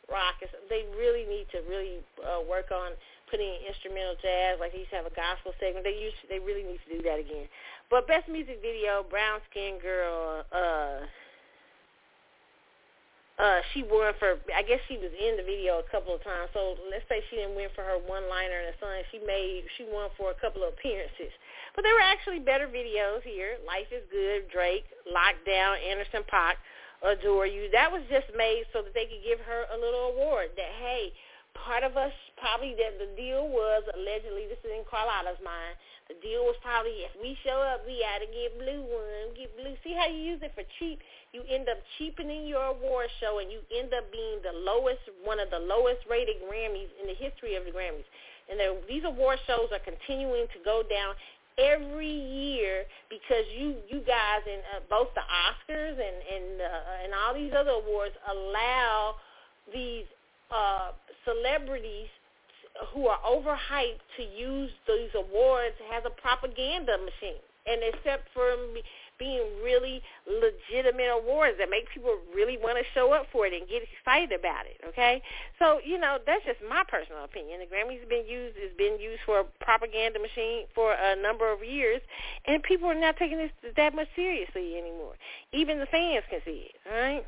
rock. 0.09 0.35
They 0.69 0.85
really 0.97 1.25
need 1.25 1.47
to 1.51 1.59
really 1.69 1.99
uh, 2.21 2.41
work 2.47 2.71
on 2.71 2.93
putting 3.29 3.47
in 3.47 3.59
instrumental 3.67 4.15
jazz, 4.21 4.57
like 4.59 4.71
they 4.71 4.85
used 4.85 4.91
to 4.91 4.97
have 5.01 5.09
a 5.09 5.17
gospel 5.17 5.51
segment. 5.59 5.83
They 5.83 5.97
used 5.97 6.15
to, 6.21 6.25
they 6.29 6.39
really 6.39 6.63
need 6.63 6.79
to 6.85 6.89
do 6.97 7.01
that 7.09 7.19
again. 7.19 7.49
But 7.89 8.07
best 8.07 8.29
music 8.29 8.61
video, 8.61 9.03
Brown 9.03 9.41
Skin 9.49 9.77
Girl, 9.81 10.45
uh 10.51 11.05
uh 13.35 13.59
she 13.73 13.83
won 13.83 14.15
for 14.15 14.39
I 14.55 14.63
guess 14.63 14.79
she 14.87 14.95
was 14.95 15.11
in 15.11 15.35
the 15.35 15.43
video 15.43 15.83
a 15.83 15.87
couple 15.91 16.15
of 16.15 16.23
times. 16.23 16.49
So 16.55 16.79
let's 16.87 17.03
say 17.11 17.19
she 17.29 17.37
didn't 17.37 17.55
win 17.55 17.67
for 17.75 17.83
her 17.83 17.99
one 17.99 18.29
liner 18.31 18.63
in 18.63 18.71
the 18.71 18.77
sun. 18.79 19.03
She 19.11 19.19
made 19.19 19.67
she 19.75 19.83
won 19.83 20.09
for 20.15 20.31
a 20.31 20.37
couple 20.39 20.63
of 20.63 20.73
appearances. 20.73 21.33
But 21.75 21.83
there 21.83 21.91
were 21.91 22.07
actually 22.07 22.39
better 22.39 22.71
videos 22.71 23.27
here. 23.27 23.59
Life 23.67 23.91
is 23.91 24.07
Good, 24.07 24.47
Drake, 24.47 24.87
Lockdown, 25.11 25.75
Anderson 25.83 26.23
.Paak, 26.31 26.55
Adore 27.03 27.47
You. 27.47 27.67
That 27.75 27.91
was 27.91 28.07
just 28.07 28.31
made 28.39 28.63
so 28.71 28.79
that 28.79 28.95
they 28.95 29.11
could 29.11 29.23
give 29.27 29.43
her 29.43 29.67
a 29.67 29.77
little 29.77 30.15
award 30.15 30.55
that 30.55 30.71
hey, 30.79 31.11
part 31.55 31.83
of 31.83 31.99
us 31.99 32.15
probably 32.39 32.75
that 32.79 32.99
the 32.99 33.11
deal 33.19 33.47
was 33.47 33.83
allegedly 33.95 34.47
this 34.47 34.59
is 34.63 34.71
in 34.71 34.87
Carlotta's 34.87 35.39
mind. 35.43 35.75
The 36.07 36.15
deal 36.21 36.45
was 36.45 36.55
probably 36.61 37.03
if 37.03 37.11
we 37.19 37.35
show 37.43 37.59
up, 37.59 37.83
we 37.83 37.99
got 37.99 38.23
to 38.23 38.29
get 38.29 38.55
blue 38.55 38.83
one, 38.85 39.35
get 39.35 39.51
blue. 39.59 39.75
See 39.83 39.91
how 39.91 40.07
you 40.07 40.21
use 40.35 40.39
it 40.43 40.53
for 40.53 40.63
cheap? 40.79 41.03
You 41.35 41.43
end 41.51 41.67
up 41.67 41.83
cheapening 41.99 42.47
your 42.47 42.63
award 42.63 43.11
show, 43.19 43.43
and 43.43 43.51
you 43.51 43.59
end 43.75 43.91
up 43.91 44.07
being 44.07 44.39
the 44.39 44.55
lowest, 44.55 45.03
one 45.27 45.43
of 45.43 45.51
the 45.51 45.59
lowest 45.59 45.99
rated 46.09 46.39
Grammys 46.47 46.87
in 46.95 47.11
the 47.11 47.17
history 47.19 47.59
of 47.59 47.65
the 47.67 47.75
Grammys. 47.75 48.07
And 48.47 48.55
these 48.87 49.03
award 49.03 49.39
shows 49.45 49.67
are 49.75 49.83
continuing 49.83 50.47
to 50.55 50.59
go 50.63 50.79
down 50.87 51.11
every 51.59 52.07
year 52.07 52.85
because 53.09 53.43
you 53.51 53.75
you 53.91 53.99
guys 54.07 54.47
in 54.47 54.59
uh, 54.75 54.79
both 54.89 55.11
the 55.15 55.27
Oscars 55.27 55.99
and 55.99 56.17
and 56.23 56.61
uh, 56.61 57.03
and 57.03 57.11
all 57.11 57.33
these 57.35 57.51
other 57.51 57.83
awards 57.83 58.15
allow 58.31 59.15
these 59.73 60.05
uh, 60.51 60.91
celebrities 61.27 62.07
who 62.93 63.07
are 63.07 63.19
overhyped 63.27 64.03
to 64.15 64.23
use 64.23 64.71
these 64.87 65.11
awards 65.15 65.75
as 65.95 66.03
a 66.05 66.13
propaganda 66.21 66.95
machine. 66.97 67.43
and 67.65 67.81
except 67.81 68.29
for 68.33 68.55
being 69.17 69.43
really 69.63 70.01
legitimate 70.27 71.07
awards 71.11 71.57
that 71.59 71.69
make 71.69 71.87
people 71.93 72.17
really 72.33 72.57
want 72.57 72.77
to 72.77 72.83
show 72.93 73.13
up 73.13 73.27
for 73.31 73.45
it 73.45 73.53
and 73.53 73.67
get 73.67 73.83
excited 73.83 74.37
about 74.37 74.65
it. 74.65 74.79
Okay, 74.89 75.21
so 75.59 75.79
you 75.83 75.99
know 75.99 76.17
that's 76.25 76.43
just 76.45 76.59
my 76.67 76.83
personal 76.87 77.23
opinion. 77.23 77.59
The 77.59 77.69
Grammys 77.69 77.99
have 77.99 78.09
been 78.09 78.27
used 78.27 78.57
has 78.57 78.71
been 78.77 78.99
used 78.99 79.21
for 79.25 79.39
a 79.39 79.45
propaganda 79.61 80.19
machine 80.19 80.65
for 80.73 80.93
a 80.93 81.15
number 81.15 81.51
of 81.51 81.63
years, 81.63 82.01
and 82.45 82.61
people 82.63 82.87
are 82.89 82.99
not 82.99 83.17
taking 83.17 83.37
this 83.37 83.51
that 83.75 83.95
much 83.95 84.07
seriously 84.15 84.77
anymore. 84.77 85.15
Even 85.53 85.79
the 85.79 85.87
fans 85.87 86.25
can 86.29 86.39
see 86.45 86.71
it. 86.71 86.75
All 86.87 86.99
right. 86.99 87.25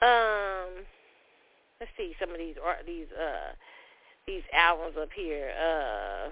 Um, 0.00 0.84
let's 1.80 1.92
see 1.96 2.14
some 2.20 2.30
of 2.30 2.38
these 2.38 2.56
these 2.86 3.10
uh 3.18 3.52
these 4.26 4.42
albums 4.52 4.94
up 5.00 5.08
here. 5.14 5.50
Uh, 5.58 6.30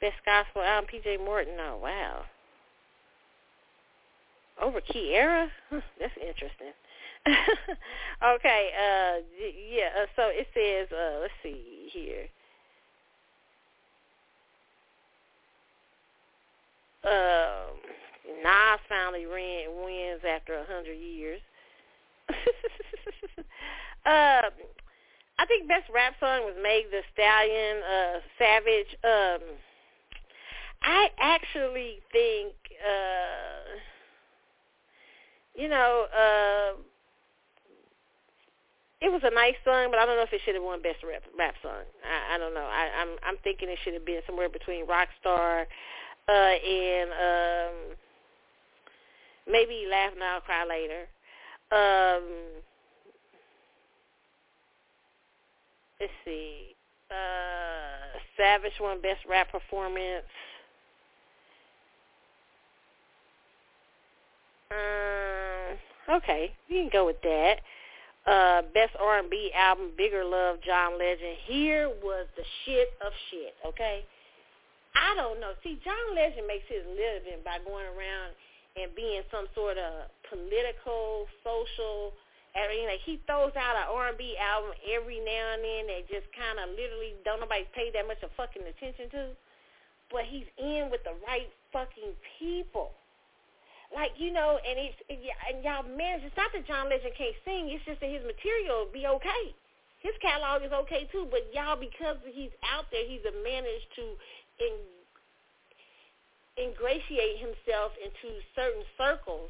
best 0.00 0.16
gospel 0.24 0.62
album, 0.62 0.88
P.J. 0.88 1.18
Morton. 1.18 1.54
Oh 1.58 1.78
wow 1.82 2.24
over 4.62 4.80
Kierra? 4.80 5.48
That's 5.70 6.12
interesting. 6.20 6.72
okay, 7.26 8.70
uh, 8.76 9.20
yeah, 9.70 10.02
uh, 10.02 10.06
so 10.14 10.28
it 10.28 10.46
says, 10.52 10.88
uh, 10.92 11.20
let's 11.20 11.32
see 11.42 11.88
here. 11.90 12.26
Um, 17.04 17.76
Nas 18.42 18.80
finally 18.88 19.26
ran, 19.26 19.68
wins 19.84 20.20
after 20.28 20.54
a 20.54 20.64
hundred 20.64 20.94
years. 20.94 21.40
um, 24.06 24.52
I 25.38 25.46
think 25.46 25.68
best 25.68 25.90
rap 25.94 26.14
song 26.20 26.44
was 26.44 26.54
Meg 26.62 26.84
the 26.90 27.02
Stallion, 27.12 27.82
uh, 27.82 28.20
Savage. 28.38 28.96
Um, 29.02 29.56
I 30.82 31.08
actually 31.18 32.00
think 32.12 32.52
uh 32.84 33.80
you 35.54 35.68
know, 35.68 36.06
uh, 36.12 36.80
it 39.00 39.12
was 39.12 39.22
a 39.24 39.34
nice 39.34 39.54
song, 39.64 39.88
but 39.90 39.98
I 39.98 40.06
don't 40.06 40.16
know 40.16 40.22
if 40.22 40.32
it 40.32 40.40
should 40.44 40.54
have 40.54 40.64
won 40.64 40.82
best 40.82 41.04
rap 41.04 41.22
rap 41.38 41.54
song. 41.62 41.84
I, 42.02 42.34
I 42.34 42.38
don't 42.38 42.54
know. 42.54 42.64
I, 42.64 42.88
I'm 43.00 43.08
I'm 43.22 43.36
thinking 43.44 43.68
it 43.68 43.78
should 43.84 43.94
have 43.94 44.06
been 44.06 44.20
somewhere 44.26 44.48
between 44.48 44.86
Rockstar 44.86 45.66
uh, 46.28 46.32
and 46.32 47.10
um, 47.10 47.96
maybe 49.50 49.86
Laugh 49.90 50.12
Now 50.18 50.40
Cry 50.40 50.64
Later. 50.64 51.06
Um, 51.70 52.62
let's 56.00 56.12
see. 56.24 56.74
Uh, 57.10 58.18
Savage 58.36 58.72
won 58.80 59.00
best 59.02 59.20
rap 59.28 59.52
performance. 59.52 60.24
Um, 64.70 66.16
okay, 66.16 66.52
you 66.68 66.82
can 66.82 66.90
go 66.92 67.06
with 67.06 67.20
that. 67.22 67.60
Uh, 68.24 68.62
best 68.72 68.96
R&B 68.98 69.52
album, 69.52 69.92
Bigger 69.98 70.24
Love, 70.24 70.56
John 70.64 70.98
Legend. 70.98 71.36
Here 71.44 71.92
was 72.02 72.26
the 72.36 72.44
shit 72.64 72.88
of 73.04 73.12
shit, 73.30 73.52
okay? 73.66 74.00
I 74.96 75.12
don't 75.18 75.40
know. 75.40 75.52
See, 75.62 75.76
John 75.84 76.16
Legend 76.16 76.46
makes 76.46 76.64
his 76.70 76.86
living 76.88 77.44
by 77.44 77.58
going 77.66 77.84
around 77.84 78.32
and 78.80 78.94
being 78.96 79.20
some 79.28 79.44
sort 79.54 79.76
of 79.76 80.08
political, 80.30 81.26
social, 81.44 82.16
I 82.56 82.64
mean, 82.70 82.88
like 82.88 83.02
he 83.04 83.20
throws 83.26 83.52
out 83.60 83.76
an 83.76 83.92
R&B 83.92 84.40
album 84.40 84.72
every 84.88 85.20
now 85.20 85.58
and 85.58 85.62
then 85.62 85.82
that 85.92 86.08
just 86.08 86.26
kind 86.32 86.62
of 86.62 86.72
literally 86.72 87.18
don't 87.28 87.44
nobody 87.44 87.66
pay 87.74 87.90
that 87.92 88.06
much 88.06 88.22
of 88.22 88.32
fucking 88.38 88.64
attention 88.64 89.10
to. 89.14 89.22
But 90.08 90.24
he's 90.30 90.46
in 90.56 90.88
with 90.88 91.02
the 91.04 91.12
right 91.26 91.50
fucking 91.76 92.14
people. 92.38 92.94
Like 93.94 94.18
you 94.18 94.34
know, 94.34 94.58
and 94.58 94.74
it's 94.74 94.98
and 95.06 95.62
y'all 95.62 95.86
manage. 95.86 96.26
It's 96.26 96.36
not 96.36 96.50
that 96.50 96.66
John 96.66 96.90
Legend 96.90 97.14
can't 97.14 97.38
sing. 97.46 97.70
It's 97.70 97.86
just 97.86 98.02
that 98.02 98.10
his 98.10 98.26
material 98.26 98.90
be 98.90 99.06
okay. 99.06 99.54
His 100.02 100.12
catalog 100.18 100.66
is 100.66 100.74
okay 100.84 101.06
too. 101.14 101.30
But 101.30 101.46
y'all, 101.54 101.78
because 101.78 102.18
he's 102.26 102.50
out 102.66 102.90
there, 102.90 103.06
he's 103.06 103.22
managed 103.22 103.88
to 103.94 104.04
in, 104.58 104.74
ingratiate 106.58 107.38
himself 107.38 107.94
into 108.02 108.42
certain 108.58 108.82
circles. 108.98 109.48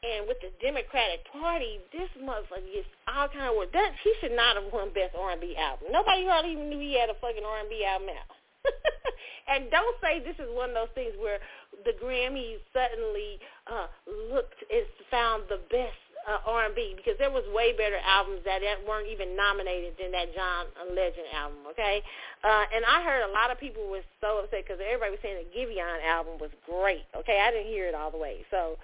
And 0.00 0.24
with 0.24 0.40
the 0.40 0.48
Democratic 0.64 1.28
Party, 1.28 1.76
this 1.92 2.08
motherfucker 2.16 2.64
gets 2.72 2.88
all 3.04 3.28
kind 3.28 3.52
of 3.52 3.58
work. 3.58 3.68
That 3.76 3.92
he 4.00 4.14
should 4.22 4.32
not 4.32 4.56
have 4.56 4.72
won 4.72 4.94
Best 4.96 5.12
R&B 5.12 5.52
Album. 5.60 5.92
Nobody 5.92 6.24
hardly 6.24 6.56
even 6.56 6.72
knew 6.72 6.80
he 6.80 6.96
had 6.96 7.12
a 7.12 7.18
fucking 7.20 7.44
R&B 7.44 7.84
album 7.84 8.08
out. 8.16 8.39
and 9.50 9.70
don't 9.70 9.96
say 10.02 10.20
this 10.20 10.36
is 10.38 10.48
one 10.52 10.70
of 10.70 10.76
those 10.76 10.94
things 10.94 11.12
where 11.18 11.38
the 11.84 11.92
Grammys 11.96 12.60
suddenly 12.72 13.40
uh, 13.66 13.88
looked 14.32 14.60
and 14.70 14.84
found 15.10 15.44
the 15.48 15.60
best 15.70 15.96
uh, 16.28 16.44
R&B 16.44 16.94
because 16.96 17.16
there 17.16 17.32
was 17.32 17.44
way 17.48 17.72
better 17.72 17.96
albums 18.04 18.44
that 18.44 18.60
weren't 18.86 19.08
even 19.08 19.34
nominated 19.34 19.96
than 19.96 20.12
that 20.12 20.34
John 20.36 20.68
Legend 20.92 21.26
album. 21.32 21.64
Okay, 21.72 22.02
uh, 22.44 22.64
and 22.74 22.84
I 22.84 23.02
heard 23.02 23.24
a 23.24 23.32
lot 23.32 23.50
of 23.50 23.58
people 23.58 23.88
were 23.88 24.04
so 24.20 24.44
upset 24.44 24.68
because 24.68 24.80
everybody 24.84 25.16
was 25.16 25.20
saying 25.24 25.40
the 25.40 25.50
Giveon 25.50 26.04
album 26.04 26.36
was 26.36 26.52
great. 26.68 27.08
Okay, 27.16 27.40
I 27.40 27.50
didn't 27.50 27.72
hear 27.72 27.88
it 27.88 27.94
all 27.94 28.10
the 28.10 28.20
way. 28.20 28.44
So, 28.50 28.76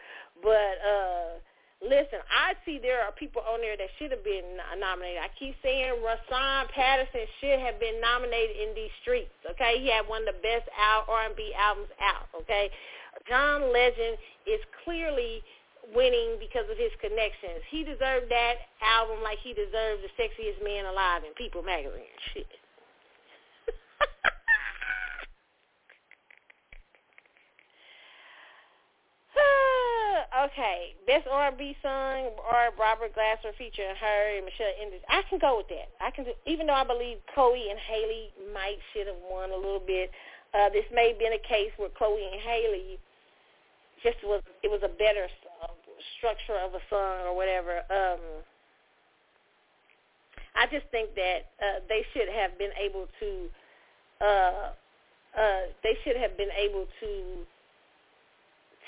but. 0.43 0.77
uh 0.81 1.39
Listen, 1.85 2.25
I 2.33 2.57
see 2.65 2.81
there 2.81 3.05
are 3.05 3.13
people 3.13 3.43
on 3.45 3.61
there 3.61 3.77
that 3.77 3.93
should 3.99 4.11
have 4.11 4.25
been 4.25 4.57
nominated. 4.81 5.21
I 5.21 5.29
keep 5.37 5.55
saying 5.63 6.01
Rahsaan 6.01 6.73
Patterson 6.73 7.29
should 7.41 7.61
have 7.61 7.79
been 7.79 8.01
nominated 8.01 8.57
in 8.57 8.75
these 8.75 8.91
streets. 9.03 9.33
Okay, 9.45 9.77
he 9.85 9.93
had 9.93 10.09
one 10.09 10.25
of 10.25 10.33
the 10.33 10.41
best 10.41 10.65
R&B 10.73 11.53
albums 11.53 11.93
out. 12.01 12.33
Okay, 12.43 12.71
John 13.29 13.73
Legend 13.73 14.17
is 14.49 14.61
clearly 14.85 15.45
winning 15.95 16.41
because 16.41 16.65
of 16.73 16.81
his 16.81 16.91
connections. 17.01 17.61
He 17.69 17.85
deserved 17.85 18.33
that 18.33 18.73
album 18.81 19.21
like 19.23 19.39
he 19.45 19.53
deserved 19.53 20.01
the 20.03 20.11
sexiest 20.17 20.65
man 20.65 20.87
alive 20.87 21.23
in 21.29 21.37
People 21.37 21.63
magazine. 21.63 22.09
Shit. 22.33 22.49
okay, 30.45 30.95
best 31.07 31.27
R&B 31.31 31.77
song 31.83 32.37
or 32.37 32.71
Robert 32.79 33.15
Glasper 33.15 33.57
featuring 33.57 33.91
H.E.R. 33.97 34.37
and 34.37 34.45
Michelle 34.45 34.77
Enders. 34.81 35.01
I 35.09 35.23
can 35.29 35.39
go 35.39 35.57
with 35.59 35.69
that. 35.69 35.89
I 36.01 36.11
can, 36.11 36.25
do, 36.25 36.33
even 36.47 36.67
though 36.67 36.77
I 36.77 36.85
believe 36.85 37.19
Chloe 37.33 37.71
and 37.71 37.79
Halle 37.79 38.33
might 38.53 38.79
should 38.93 39.07
have 39.07 39.21
won 39.31 39.51
a 39.51 39.57
little 39.57 39.83
bit. 39.85 40.11
Uh, 40.55 40.69
this 40.71 40.85
may 40.93 41.09
have 41.11 41.19
been 41.19 41.33
a 41.33 41.49
case 41.49 41.71
where 41.77 41.89
Chloe 41.91 42.29
and 42.33 42.41
Halle 42.41 42.99
just 44.03 44.19
was 44.25 44.43
it 44.63 44.69
was 44.69 44.81
a 44.85 44.89
better 44.89 45.27
uh, 45.63 45.73
structure 46.19 46.57
of 46.61 46.75
a 46.75 46.83
song 46.89 47.27
or 47.27 47.35
whatever. 47.37 47.83
Um, 47.91 48.45
I 50.55 50.67
just 50.71 50.87
think 50.91 51.15
that 51.15 51.53
uh, 51.61 51.81
they 51.89 52.05
should 52.13 52.29
have 52.29 52.59
been 52.59 52.73
able 52.81 53.07
to. 53.21 53.29
Uh, 54.21 54.73
uh, 55.37 55.61
they 55.83 55.97
should 56.05 56.17
have 56.17 56.37
been 56.39 56.49
able 56.57 56.87
to 57.01 57.45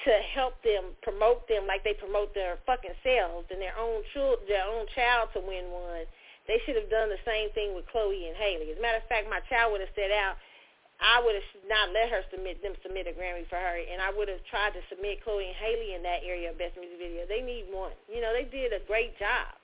to 0.05 0.13
help 0.35 0.55
them 0.63 0.95
promote 1.03 1.49
them 1.51 1.67
like 1.67 1.83
they 1.83 1.95
promote 1.95 2.31
their 2.35 2.59
fucking 2.67 2.95
selves 3.03 3.51
and 3.51 3.59
their 3.59 3.75
own 3.75 4.07
child, 4.15 4.39
their 4.47 4.63
own 4.63 4.87
child 4.95 5.29
to 5.35 5.41
win 5.43 5.67
one. 5.75 6.07
They 6.47 6.63
should 6.65 6.79
have 6.79 6.89
done 6.89 7.11
the 7.11 7.21
same 7.27 7.51
thing 7.53 7.75
with 7.75 7.85
Chloe 7.91 8.31
and 8.31 8.37
Halle. 8.39 8.65
As 8.71 8.79
a 8.79 8.83
matter 8.83 9.03
of 9.03 9.11
fact, 9.11 9.29
my 9.29 9.43
child 9.51 9.75
would 9.75 9.85
have 9.85 9.93
set 9.93 10.15
out. 10.15 10.39
I 10.99 11.23
would 11.23 11.35
have 11.35 11.51
not 11.71 11.95
let 11.95 12.11
her 12.11 12.23
submit 12.31 12.63
them 12.63 12.75
submit 12.83 13.07
a 13.07 13.15
Grammy 13.15 13.47
for 13.47 13.59
her, 13.59 13.79
and 13.79 14.03
I 14.03 14.11
would 14.11 14.27
have 14.27 14.43
tried 14.51 14.75
to 14.75 14.83
submit 14.91 15.23
Chloe 15.23 15.47
and 15.47 15.55
Halle 15.55 15.95
in 15.95 16.03
that 16.03 16.27
area 16.27 16.51
of 16.51 16.59
best 16.59 16.75
music 16.75 16.99
video. 16.99 17.23
They 17.27 17.43
need 17.43 17.71
one. 17.71 17.95
You 18.11 18.19
know, 18.23 18.35
they 18.35 18.47
did 18.47 18.75
a 18.75 18.83
great 18.87 19.15
job. 19.19 19.58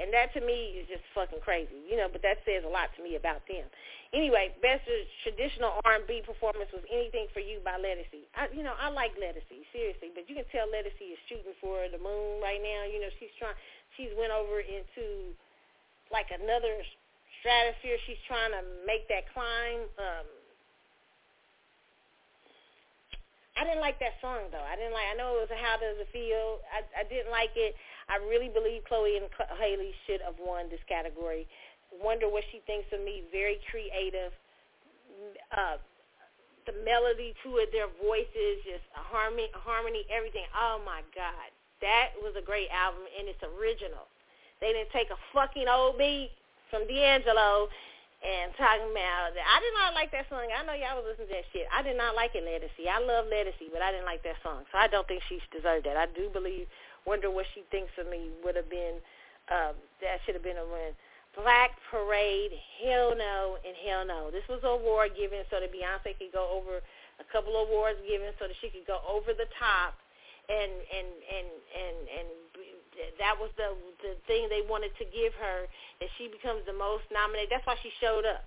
And 0.00 0.08
that 0.16 0.32
to 0.32 0.40
me 0.40 0.80
is 0.80 0.88
just 0.88 1.04
fucking 1.12 1.44
crazy, 1.44 1.76
you 1.84 2.00
know. 2.00 2.08
But 2.08 2.24
that 2.24 2.40
says 2.48 2.64
a 2.64 2.72
lot 2.72 2.88
to 2.96 3.04
me 3.04 3.20
about 3.20 3.44
them. 3.44 3.68
Anyway, 4.16 4.50
best 4.64 4.88
traditional 5.22 5.76
R&B 5.84 6.24
performance 6.24 6.72
was 6.72 6.80
"Anything 6.88 7.28
for 7.36 7.44
You" 7.44 7.60
by 7.60 7.76
Ledisi. 7.76 8.24
I, 8.32 8.48
you 8.50 8.64
know, 8.64 8.72
I 8.80 8.88
like 8.88 9.12
Ledisi 9.20 9.62
seriously, 9.76 10.08
but 10.16 10.24
you 10.24 10.34
can 10.34 10.48
tell 10.48 10.66
Ledisi 10.72 11.12
is 11.12 11.20
shooting 11.28 11.52
for 11.60 11.84
the 11.92 12.00
moon 12.00 12.40
right 12.40 12.58
now. 12.64 12.88
You 12.88 13.04
know, 13.04 13.12
she's 13.20 13.30
trying. 13.36 13.54
She's 14.00 14.10
went 14.16 14.32
over 14.32 14.64
into 14.64 15.36
like 16.08 16.32
another 16.32 16.80
stratosphere. 17.44 18.00
She's 18.08 18.20
trying 18.24 18.56
to 18.56 18.64
make 18.88 19.04
that 19.12 19.28
climb. 19.36 19.84
Um, 20.00 20.26
I 23.60 23.68
didn't 23.68 23.84
like 23.84 24.00
that 24.00 24.16
song 24.24 24.48
though. 24.48 24.64
I 24.64 24.80
didn't 24.80 24.96
like. 24.96 25.12
I 25.12 25.16
know 25.20 25.36
it 25.36 25.44
was 25.44 25.52
a 25.52 25.60
How 25.60 25.76
Does 25.76 26.00
It 26.00 26.08
Feel. 26.08 26.64
I 26.72 26.80
I 26.96 27.04
didn't 27.04 27.28
like 27.28 27.52
it. 27.52 27.76
I 28.10 28.18
really 28.26 28.50
believe 28.50 28.82
Chloe 28.90 29.16
and 29.16 29.30
Halle 29.54 29.94
should 30.06 30.20
have 30.26 30.34
won 30.42 30.66
this 30.66 30.82
category. 30.90 31.46
Wonder 31.94 32.26
what 32.26 32.42
she 32.50 32.58
thinks 32.66 32.90
of 32.90 32.98
me. 33.00 33.22
Very 33.30 33.62
creative. 33.70 34.34
Uh, 35.54 35.78
the 36.66 36.74
melody 36.84 37.32
to 37.46 37.62
it, 37.62 37.72
their 37.72 37.88
voices, 38.02 38.60
just 38.66 38.84
harmony, 38.92 39.48
harmony, 39.54 40.04
everything. 40.10 40.44
Oh 40.52 40.82
my 40.84 41.00
God, 41.14 41.48
that 41.80 42.12
was 42.20 42.34
a 42.36 42.44
great 42.44 42.68
album, 42.68 43.06
and 43.16 43.30
it's 43.30 43.40
original. 43.56 44.10
They 44.60 44.76
didn't 44.76 44.92
take 44.92 45.08
a 45.08 45.18
fucking 45.32 45.66
old 45.70 45.96
beat 45.96 46.30
from 46.68 46.84
D'Angelo 46.84 47.72
and 48.20 48.52
talking 48.60 48.92
about 48.92 49.32
that. 49.32 49.46
I 49.48 49.58
did 49.64 49.74
not 49.80 49.96
like 49.96 50.12
that 50.12 50.28
song. 50.28 50.44
I 50.52 50.60
know 50.68 50.76
y'all 50.76 51.00
was 51.00 51.08
listening 51.08 51.32
to 51.32 51.36
that 51.40 51.48
shit. 51.56 51.64
I 51.72 51.80
did 51.80 51.96
not 51.96 52.12
like 52.12 52.36
it, 52.36 52.44
Ledisi. 52.44 52.84
I 52.84 53.00
love 53.00 53.32
Ledisi, 53.32 53.72
but 53.72 53.80
I 53.80 53.90
didn't 53.90 54.04
like 54.04 54.20
that 54.28 54.36
song. 54.44 54.68
So 54.68 54.76
I 54.76 54.92
don't 54.92 55.08
think 55.08 55.24
she 55.32 55.40
deserved 55.48 55.88
that. 55.88 55.96
I 55.96 56.04
do 56.12 56.28
believe 56.28 56.68
Wonder 57.06 57.30
What 57.30 57.46
She 57.54 57.62
Thinks 57.70 57.92
of 57.98 58.08
Me 58.08 58.30
would 58.44 58.56
have 58.56 58.70
been 58.70 59.00
um, 59.50 59.74
that 60.00 60.22
should 60.24 60.38
have 60.38 60.46
been 60.46 60.58
a 60.58 60.66
win. 60.66 60.94
Black 61.34 61.78
Parade, 61.90 62.54
hell 62.82 63.14
no 63.14 63.58
and 63.62 63.74
hell 63.86 64.02
no. 64.02 64.30
This 64.30 64.46
was 64.50 64.62
an 64.62 64.74
award 64.82 65.14
given 65.14 65.46
so 65.50 65.62
that 65.62 65.70
Beyonce 65.70 66.18
could 66.18 66.34
go 66.34 66.50
over 66.50 66.82
a 66.82 67.26
couple 67.30 67.54
of 67.54 67.70
awards 67.70 67.98
given 68.06 68.34
so 68.38 68.50
that 68.50 68.58
she 68.58 68.70
could 68.70 68.86
go 68.86 68.98
over 69.06 69.30
the 69.34 69.46
top 69.58 69.94
and 70.50 70.72
and 70.90 71.08
and 71.30 71.48
and 71.70 71.96
and 72.10 72.28
that 73.22 73.38
was 73.38 73.54
the 73.54 73.78
the 74.02 74.18
thing 74.26 74.50
they 74.50 74.66
wanted 74.66 74.90
to 74.98 75.06
give 75.06 75.30
her 75.38 75.70
that 76.02 76.10
she 76.18 76.26
becomes 76.26 76.66
the 76.66 76.74
most 76.74 77.06
nominated. 77.14 77.54
That's 77.54 77.66
why 77.66 77.78
she 77.78 77.94
showed 78.02 78.26
up, 78.26 78.42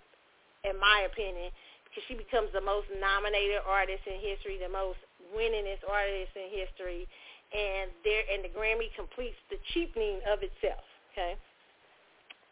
in 0.68 0.76
my 0.76 1.08
opinion, 1.08 1.56
because 1.88 2.04
she 2.12 2.20
becomes 2.20 2.52
the 2.52 2.64
most 2.64 2.92
nominated 3.00 3.64
artist 3.64 4.04
in 4.04 4.20
history, 4.20 4.60
the 4.60 4.72
most 4.72 5.00
winningest 5.32 5.88
artist 5.88 6.36
in 6.36 6.52
history, 6.52 7.08
and 7.54 7.92
there 8.04 8.24
and 8.34 8.44
the 8.44 8.50
Grammy 8.50 8.90
completes 8.96 9.38
the 9.50 9.58
cheapening 9.74 10.20
of 10.28 10.42
itself. 10.42 10.84
Okay. 11.14 11.38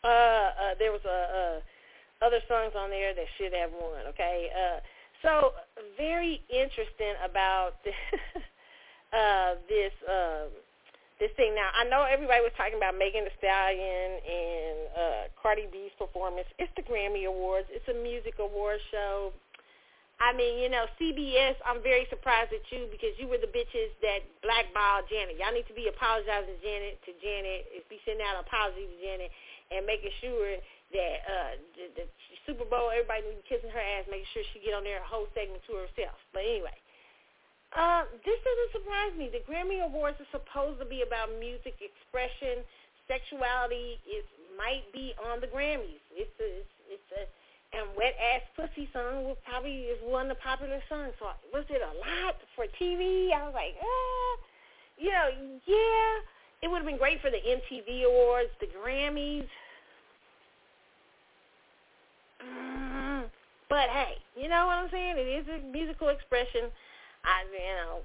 Uh, 0.04 0.08
uh 0.08 0.74
there 0.80 0.92
was 0.92 1.02
a, 1.06 1.10
uh 1.10 2.26
other 2.26 2.40
songs 2.48 2.74
on 2.78 2.90
there 2.90 3.14
that 3.14 3.26
should 3.38 3.54
have 3.54 3.72
won. 3.72 4.06
Okay. 4.10 4.50
Uh, 4.54 4.80
so 5.22 5.52
very 5.98 6.42
interesting 6.50 7.18
about 7.26 7.82
uh, 9.14 9.56
this. 9.68 9.94
Um, 10.08 10.50
this 11.22 11.30
thing. 11.38 11.54
Now, 11.54 11.70
I 11.78 11.86
know 11.86 12.02
everybody 12.10 12.42
was 12.42 12.50
talking 12.58 12.82
about 12.82 12.98
Megan 12.98 13.30
Thee 13.30 13.38
Stallion 13.38 14.10
and 14.26 14.78
uh, 14.98 15.24
Cardi 15.38 15.70
B's 15.70 15.94
performance. 16.02 16.50
It's 16.58 16.74
the 16.74 16.82
Grammy 16.82 17.30
Awards. 17.30 17.70
It's 17.70 17.86
a 17.88 17.94
music 17.94 18.42
award 18.42 18.82
show. 18.90 19.32
I 20.22 20.38
mean, 20.38 20.62
you 20.62 20.70
know, 20.70 20.86
CBS, 21.02 21.58
I'm 21.66 21.82
very 21.82 22.06
surprised 22.14 22.54
at 22.54 22.62
you 22.70 22.86
because 22.94 23.18
you 23.18 23.26
were 23.26 23.42
the 23.42 23.50
bitches 23.50 23.90
that 24.06 24.22
blackballed 24.46 25.10
Janet. 25.10 25.42
Y'all 25.42 25.50
need 25.50 25.66
to 25.66 25.74
be 25.74 25.90
apologizing 25.90 26.62
Janet 26.62 27.02
to 27.10 27.12
Janet, 27.18 27.90
be 27.90 27.98
sending 28.06 28.22
out 28.22 28.38
an 28.38 28.46
apology 28.46 28.86
to 28.86 28.98
Janet 29.02 29.34
and 29.74 29.82
making 29.90 30.14
sure 30.22 30.62
that 30.94 31.16
uh 31.26 31.54
the, 31.74 31.86
the 31.98 32.06
Super 32.46 32.70
Bowl, 32.70 32.94
everybody 32.94 33.26
need 33.26 33.42
to 33.42 33.42
be 33.42 33.50
kissing 33.50 33.74
her 33.74 33.82
ass, 33.98 34.06
making 34.14 34.30
sure 34.30 34.46
she 34.54 34.62
get 34.62 34.78
on 34.78 34.86
there 34.86 35.02
a 35.02 35.10
whole 35.10 35.26
segment 35.34 35.66
to 35.66 35.74
herself. 35.82 36.18
But 36.38 36.46
anyway, 36.46 36.78
uh, 37.74 38.06
this 38.22 38.38
doesn't 38.46 38.72
surprise 38.78 39.14
me. 39.18 39.34
The 39.34 39.42
Grammy 39.50 39.82
Awards 39.82 40.22
are 40.22 40.30
supposed 40.30 40.78
to 40.84 40.86
be 40.86 41.02
about 41.02 41.34
music 41.42 41.82
expression. 41.82 42.62
Sexuality 43.10 43.98
is 44.06 44.22
might 44.54 44.86
be 44.94 45.18
on 45.26 45.42
the 45.42 45.50
Grammys. 45.50 46.04
It's 46.14 46.36
a, 46.38 46.50
it's, 46.62 47.02
it's 47.02 47.10
a 47.18 47.24
and 47.74 47.88
Wet 47.96 48.16
Ass 48.20 48.44
Pussy 48.56 48.90
song 48.92 49.24
was 49.24 49.38
probably 49.48 49.88
is 49.88 50.00
one 50.04 50.30
of 50.30 50.36
the 50.38 50.42
popular 50.44 50.80
songs. 50.90 51.14
So 51.20 51.28
was 51.54 51.66
it 51.70 51.82
a 51.82 51.94
lot 52.00 52.36
for 52.56 52.66
TV? 52.80 53.32
I 53.32 53.48
was 53.48 53.56
like, 53.56 53.76
ah, 53.80 54.32
you 54.98 55.12
know, 55.12 55.28
yeah. 55.66 56.10
It 56.62 56.70
would 56.70 56.78
have 56.78 56.86
been 56.86 56.98
great 56.98 57.22
for 57.22 57.32
the 57.32 57.42
MTV 57.42 58.06
Awards, 58.06 58.52
the 58.60 58.68
Grammys. 58.68 59.48
Mm, 62.44 63.26
but 63.70 63.90
hey, 63.90 64.14
you 64.36 64.48
know 64.48 64.68
what 64.68 64.78
I'm 64.78 64.90
saying? 64.92 65.16
It 65.18 65.30
is 65.42 65.46
a 65.48 65.66
musical 65.66 66.10
expression. 66.10 66.70
I, 67.24 67.46
you 67.50 67.76
know, 67.82 68.00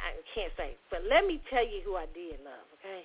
I 0.00 0.16
can't 0.34 0.52
say. 0.56 0.76
But 0.90 1.02
let 1.08 1.26
me 1.26 1.42
tell 1.50 1.64
you 1.64 1.82
who 1.84 1.96
I 1.96 2.06
did 2.14 2.40
love, 2.44 2.64
okay? 2.80 3.04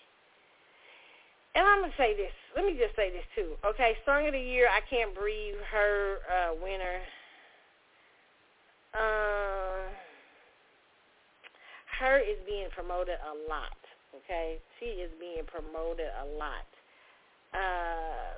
And 1.55 1.65
I'm 1.65 1.81
gonna 1.81 1.93
say 1.97 2.15
this. 2.15 2.33
Let 2.55 2.65
me 2.65 2.77
just 2.77 2.95
say 2.95 3.09
this 3.09 3.25
too, 3.33 3.57
okay? 3.65 3.97
Song 4.05 4.27
of 4.27 4.33
the 4.33 4.39
year, 4.39 4.69
I 4.69 4.81
can't 4.85 5.13
breathe. 5.15 5.57
H.E.R. 5.57 6.21
uh, 6.29 6.53
winner. 6.61 7.01
Uh, 8.93 9.89
H.E.R. 11.97 12.19
is 12.21 12.37
being 12.45 12.69
promoted 12.75 13.17
a 13.25 13.33
lot. 13.49 13.73
Okay, 14.13 14.61
she 14.79 15.01
is 15.01 15.09
being 15.19 15.41
promoted 15.49 16.05
a 16.21 16.25
lot. 16.37 16.69
Uh, 17.53 18.37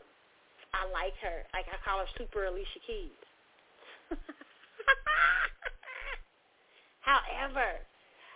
I 0.72 0.88
like 0.92 1.16
her. 1.20 1.44
Like 1.52 1.68
I 1.68 1.76
call 1.84 2.00
her 2.00 2.08
Super 2.18 2.46
Alicia 2.48 2.80
Keys. 2.88 3.12
However, 7.02 7.84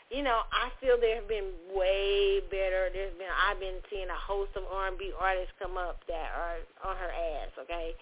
you 0.09 0.23
know, 0.25 0.41
I 0.49 0.73
feel 0.81 0.97
there 0.97 1.21
have 1.21 1.29
been 1.29 1.53
way 1.69 2.41
better. 2.49 2.89
There's 2.89 3.13
been 3.17 3.29
I've 3.29 3.59
been 3.59 3.77
seeing 3.89 4.09
a 4.09 4.17
host 4.17 4.51
of 4.57 4.65
R&B 4.65 5.13
artists 5.13 5.53
come 5.61 5.77
up 5.77 6.01
that 6.09 6.33
are 6.33 6.57
on 6.81 6.97
her 6.97 7.13
ass. 7.13 7.53
Okay, 7.61 7.93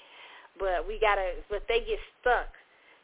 but 0.59 0.88
we 0.88 0.99
gotta. 0.99 1.43
But 1.51 1.67
they 1.67 1.84
get 1.84 1.99
stuck 2.21 2.47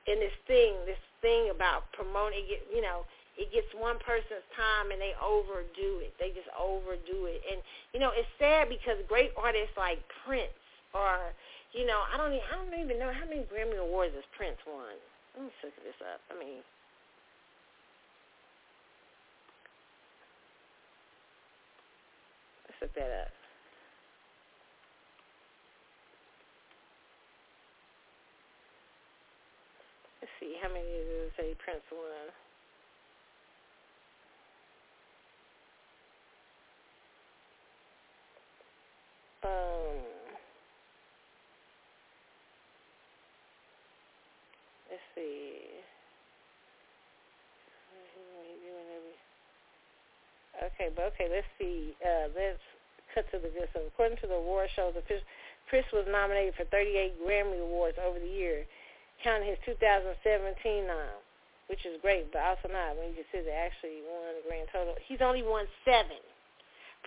in 0.07 0.19
this 0.23 0.35
thing. 0.47 0.79
This 0.87 1.01
thing 1.19 1.51
about 1.51 1.91
promoting. 1.91 2.47
You 2.71 2.79
know, 2.79 3.03
it 3.35 3.51
gets 3.51 3.67
one 3.75 3.99
person's 3.99 4.47
time 4.55 4.95
and 4.95 5.03
they 5.03 5.11
overdo 5.19 5.99
it. 5.99 6.15
They 6.15 6.31
just 6.31 6.47
overdo 6.55 7.27
it. 7.27 7.43
And 7.43 7.59
you 7.91 7.99
know, 7.99 8.15
it's 8.15 8.29
sad 8.39 8.71
because 8.71 9.03
great 9.11 9.35
artists 9.35 9.75
like 9.75 9.99
Prince 10.23 10.55
or 10.95 11.35
you 11.73 11.89
know, 11.89 12.05
I 12.05 12.21
don't 12.21 12.31
even, 12.31 12.45
I 12.47 12.53
don't 12.55 12.77
even 12.77 13.01
know 13.01 13.09
how 13.09 13.25
many 13.25 13.43
Grammy 13.49 13.81
awards 13.81 14.13
has 14.13 14.23
Prince 14.37 14.61
won. 14.69 14.93
Let 15.33 15.49
me 15.49 15.51
look 15.65 15.73
this 15.81 15.97
up. 16.05 16.21
I 16.29 16.37
mean, 16.37 16.61
look 22.83 22.93
that 22.95 23.07
up. 23.23 23.31
Let's 30.19 30.33
see, 30.41 30.55
how 30.61 30.67
many 30.67 30.83
does 30.83 31.07
it 31.07 31.31
say 31.39 31.55
Prince 31.63 31.87
won? 31.91 32.27
Um, 39.43 40.03
let's 44.91 45.01
see. 45.15 45.71
Okay, 50.63 50.91
but 50.95 51.05
okay, 51.15 51.27
let's 51.31 51.47
see. 51.59 51.95
Uh, 52.03 52.27
let's 52.35 52.59
cut 53.13 53.29
to 53.31 53.39
the 53.39 53.49
good. 53.53 53.69
According 53.71 54.17
to 54.21 54.27
the 54.27 54.35
award 54.35 54.69
shows, 54.75 54.93
Chris 55.69 55.85
was 55.93 56.05
nominated 56.09 56.53
for 56.55 56.65
38 56.65 57.17
Grammy 57.21 57.61
Awards 57.61 57.97
over 57.97 58.19
the 58.19 58.27
year, 58.27 58.65
counting 59.23 59.49
his 59.49 59.57
2017 59.65 60.85
now, 60.85 61.17
which 61.69 61.85
is 61.85 62.01
great, 62.01 62.31
but 62.33 62.41
also 62.41 62.67
not 62.69 62.97
when 62.97 63.09
you 63.09 63.23
consider 63.23 63.49
actually 63.53 64.03
won 64.05 64.37
the 64.37 64.45
grand 64.45 64.67
total. 64.73 64.95
He's 65.07 65.21
only 65.21 65.41
won 65.41 65.65
seven. 65.85 66.19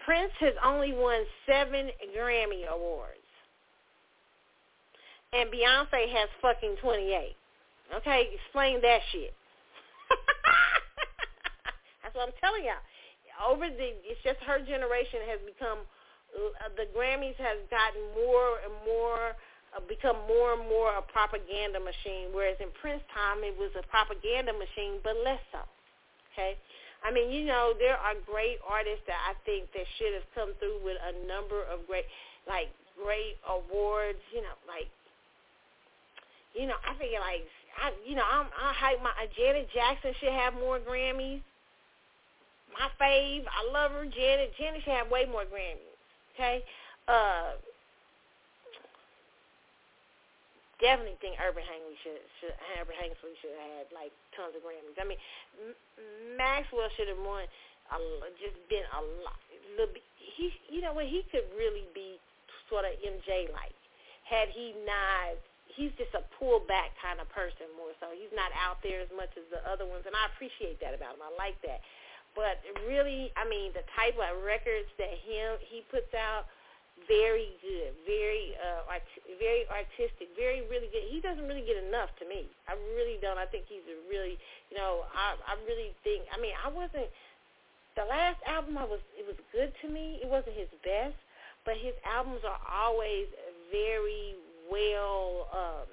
Prince 0.04 0.32
has 0.40 0.54
only 0.64 0.92
won 0.92 1.22
seven 1.46 1.90
Grammy 2.16 2.66
Awards. 2.66 3.22
And 5.32 5.50
Beyonce 5.50 6.08
has 6.10 6.28
fucking 6.40 6.76
28. 6.80 7.36
Okay, 7.96 8.30
explain 8.34 8.80
that 8.82 9.00
shit. 9.12 9.34
That's 12.02 12.14
what 12.14 12.28
I'm 12.28 12.34
telling 12.40 12.64
y'all. 12.64 12.82
Over 13.36 13.68
the, 13.68 13.94
it's 14.02 14.22
just 14.24 14.40
her 14.48 14.58
generation 14.64 15.20
has 15.28 15.38
become 15.44 15.84
the 16.76 16.86
Grammys 16.92 17.36
has 17.36 17.58
gotten 17.72 18.02
more 18.14 18.60
and 18.64 18.74
more 18.84 19.36
uh, 19.76 19.80
become 19.88 20.16
more 20.28 20.56
and 20.56 20.64
more 20.68 20.96
a 20.96 21.02
propaganda 21.02 21.80
machine, 21.80 22.32
whereas 22.32 22.56
in 22.60 22.72
Prince 22.80 23.02
time 23.12 23.44
it 23.44 23.56
was 23.56 23.72
a 23.76 23.84
propaganda 23.88 24.52
machine, 24.52 25.00
but 25.04 25.16
less 25.24 25.40
so. 25.52 25.60
Okay, 26.32 26.56
I 27.04 27.12
mean, 27.12 27.32
you 27.32 27.44
know, 27.44 27.72
there 27.78 27.96
are 27.96 28.12
great 28.24 28.60
artists 28.64 29.04
that 29.08 29.20
I 29.24 29.32
think 29.44 29.72
that 29.72 29.84
should 29.96 30.12
have 30.16 30.28
come 30.36 30.52
through 30.60 30.84
with 30.84 30.96
a 31.00 31.12
number 31.26 31.64
of 31.68 31.84
great, 31.88 32.04
like 32.48 32.68
great 32.96 33.40
awards. 33.48 34.20
You 34.32 34.44
know, 34.44 34.56
like, 34.68 34.88
you 36.52 36.68
know, 36.68 36.76
I 36.84 36.92
think 36.96 37.16
like, 37.20 37.44
I, 37.80 37.92
you 38.04 38.16
know, 38.16 38.24
I'm, 38.24 38.48
I 38.52 38.72
hype 38.72 39.00
my 39.00 39.12
Janet 39.36 39.68
Jackson 39.72 40.12
should 40.20 40.32
have 40.32 40.54
more 40.54 40.80
Grammys. 40.80 41.40
My 42.72 42.88
fave, 43.00 43.44
I 43.48 43.64
love 43.72 43.92
her, 43.92 44.04
Janet. 44.04 44.52
Janet 44.60 44.84
should 44.84 44.92
have 44.92 45.10
way 45.10 45.24
more 45.24 45.44
Grammys. 45.44 45.95
Okay? 46.36 46.60
Uh, 47.08 47.56
definitely 50.76 51.16
think 51.24 51.40
Urban 51.40 51.64
Hangley 51.64 51.96
should, 52.04 52.20
should 52.40 52.52
Urban 52.76 52.92
Hangley 53.00 53.16
should 53.40 53.56
have 53.56 53.72
had 53.80 53.86
like 53.96 54.12
tons 54.36 54.52
of 54.52 54.60
Grammys. 54.60 55.00
I 55.00 55.08
mean, 55.08 55.20
M- 55.56 56.36
Maxwell 56.36 56.92
should 57.00 57.08
have 57.08 57.20
won. 57.24 57.48
A, 57.88 57.96
just 58.42 58.58
been 58.68 58.84
a 58.92 59.00
lot. 59.24 59.38
Little 59.78 59.94
bit, 59.94 60.02
he, 60.18 60.50
you 60.68 60.82
know 60.82 60.92
what? 60.92 61.06
He 61.06 61.22
could 61.30 61.46
really 61.54 61.86
be 61.94 62.18
sort 62.68 62.84
of 62.84 62.92
MJ 63.00 63.48
like. 63.54 63.72
Had 64.26 64.50
he 64.50 64.74
not, 64.82 65.38
he's 65.70 65.94
just 65.94 66.10
a 66.18 66.26
pull 66.34 66.58
back 66.66 66.90
kind 66.98 67.22
of 67.22 67.30
person 67.30 67.70
more 67.78 67.94
so. 68.02 68.10
He's 68.10 68.34
not 68.34 68.50
out 68.58 68.82
there 68.82 69.06
as 69.06 69.12
much 69.14 69.30
as 69.38 69.46
the 69.54 69.62
other 69.62 69.86
ones, 69.86 70.02
and 70.02 70.18
I 70.18 70.26
appreciate 70.34 70.82
that 70.82 70.98
about 70.98 71.14
him. 71.14 71.22
I 71.22 71.30
like 71.38 71.54
that. 71.62 71.78
But 72.36 72.60
really, 72.84 73.32
I 73.32 73.48
mean, 73.48 73.72
the 73.72 73.82
type 73.96 74.14
of 74.20 74.44
records 74.44 74.92
that 75.00 75.08
him 75.24 75.56
he 75.64 75.80
puts 75.88 76.12
out, 76.12 76.44
very 77.08 77.56
good, 77.64 77.96
very 78.04 78.52
uh, 78.60 78.92
art- 78.92 79.24
very 79.40 79.64
artistic, 79.72 80.28
very 80.36 80.60
really 80.68 80.92
good. 80.92 81.08
He 81.08 81.24
doesn't 81.24 81.48
really 81.48 81.64
get 81.64 81.80
enough 81.80 82.12
to 82.20 82.28
me. 82.28 82.44
I 82.68 82.76
really 82.92 83.16
don't. 83.24 83.40
I 83.40 83.48
think 83.48 83.64
he's 83.72 83.84
a 83.88 83.96
really, 84.12 84.36
you 84.68 84.76
know, 84.76 85.08
I 85.16 85.40
I 85.48 85.56
really 85.64 85.96
think. 86.04 86.28
I 86.28 86.36
mean, 86.36 86.52
I 86.60 86.68
wasn't 86.68 87.08
the 87.96 88.04
last 88.04 88.38
album. 88.44 88.76
I 88.76 88.84
was 88.84 89.00
it 89.16 89.24
was 89.24 89.40
good 89.50 89.72
to 89.80 89.88
me. 89.88 90.20
It 90.20 90.28
wasn't 90.28 90.60
his 90.60 90.68
best, 90.84 91.16
but 91.64 91.80
his 91.80 91.96
albums 92.04 92.44
are 92.44 92.60
always 92.68 93.32
very 93.72 94.36
well. 94.68 95.48
um 95.56 95.88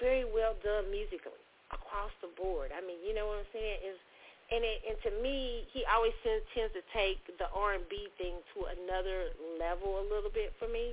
very 0.00 0.24
well 0.24 0.54
done 0.64 0.90
musically 0.90 1.43
across 1.74 2.14
the 2.22 2.30
board. 2.38 2.70
I 2.70 2.80
mean, 2.80 3.02
you 3.02 3.12
know 3.12 3.26
what 3.28 3.42
I'm 3.42 3.50
saying? 3.52 3.82
Is 3.82 3.98
and 4.52 4.60
it, 4.60 4.84
and 4.84 4.96
to 5.08 5.10
me, 5.24 5.64
he 5.72 5.88
always 5.88 6.12
tends, 6.20 6.44
tends 6.52 6.76
to 6.76 6.84
take 6.92 7.16
the 7.40 7.48
R&B 7.48 8.12
thing 8.20 8.36
to 8.52 8.68
another 8.76 9.32
level 9.56 10.04
a 10.04 10.06
little 10.06 10.28
bit 10.28 10.52
for 10.60 10.68
me. 10.68 10.92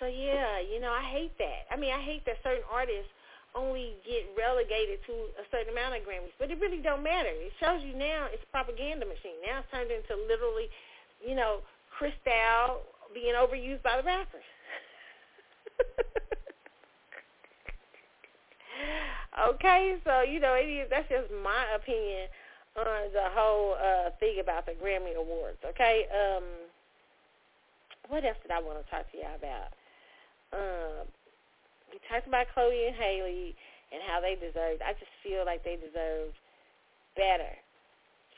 So 0.00 0.08
yeah, 0.08 0.60
you 0.64 0.80
know, 0.80 0.92
I 0.92 1.04
hate 1.04 1.36
that. 1.36 1.68
I 1.68 1.76
mean, 1.76 1.92
I 1.92 2.00
hate 2.00 2.24
that 2.24 2.40
certain 2.40 2.64
artists 2.72 3.12
only 3.56 3.96
get 4.04 4.28
relegated 4.36 5.00
to 5.08 5.12
a 5.40 5.44
certain 5.48 5.72
amount 5.72 5.96
of 5.96 6.04
Grammys, 6.04 6.32
but 6.38 6.52
it 6.52 6.60
really 6.60 6.80
don't 6.84 7.02
matter. 7.02 7.32
It 7.32 7.52
shows 7.60 7.80
you 7.80 7.96
now 7.96 8.28
it's 8.28 8.44
a 8.44 8.52
propaganda 8.52 9.08
machine. 9.08 9.40
Now 9.44 9.64
it's 9.64 9.70
turned 9.72 9.88
into 9.88 10.12
literally, 10.28 10.68
you 11.24 11.34
know, 11.36 11.64
Cristal 11.96 12.84
being 13.16 13.32
overused 13.32 13.82
by 13.82 13.96
the 13.96 14.04
rappers. 14.04 14.44
okay, 19.36 19.96
so 20.04 20.22
you 20.22 20.40
know, 20.40 20.54
it 20.54 20.68
is, 20.68 20.88
that's 20.90 21.08
just 21.08 21.30
my 21.42 21.64
opinion 21.74 22.28
on 22.76 23.12
the 23.12 23.28
whole 23.32 23.76
uh, 23.76 24.10
thing 24.20 24.40
about 24.40 24.66
the 24.66 24.72
Grammy 24.72 25.16
Awards. 25.16 25.58
Okay, 25.64 26.06
um, 26.12 26.44
what 28.08 28.24
else 28.24 28.36
did 28.42 28.52
I 28.52 28.60
want 28.60 28.84
to 28.84 28.86
talk 28.90 29.10
to 29.12 29.16
y'all 29.16 29.36
about? 29.36 29.72
Um, 30.52 31.08
we 31.90 31.98
talked 32.08 32.28
about 32.28 32.46
Chloe 32.54 32.86
and 32.86 32.96
Halle 32.96 33.54
and 33.92 34.00
how 34.06 34.20
they 34.20 34.36
deserved. 34.36 34.82
I 34.82 34.92
just 34.98 35.12
feel 35.22 35.44
like 35.44 35.64
they 35.64 35.76
deserve 35.76 36.34
better, 37.16 37.54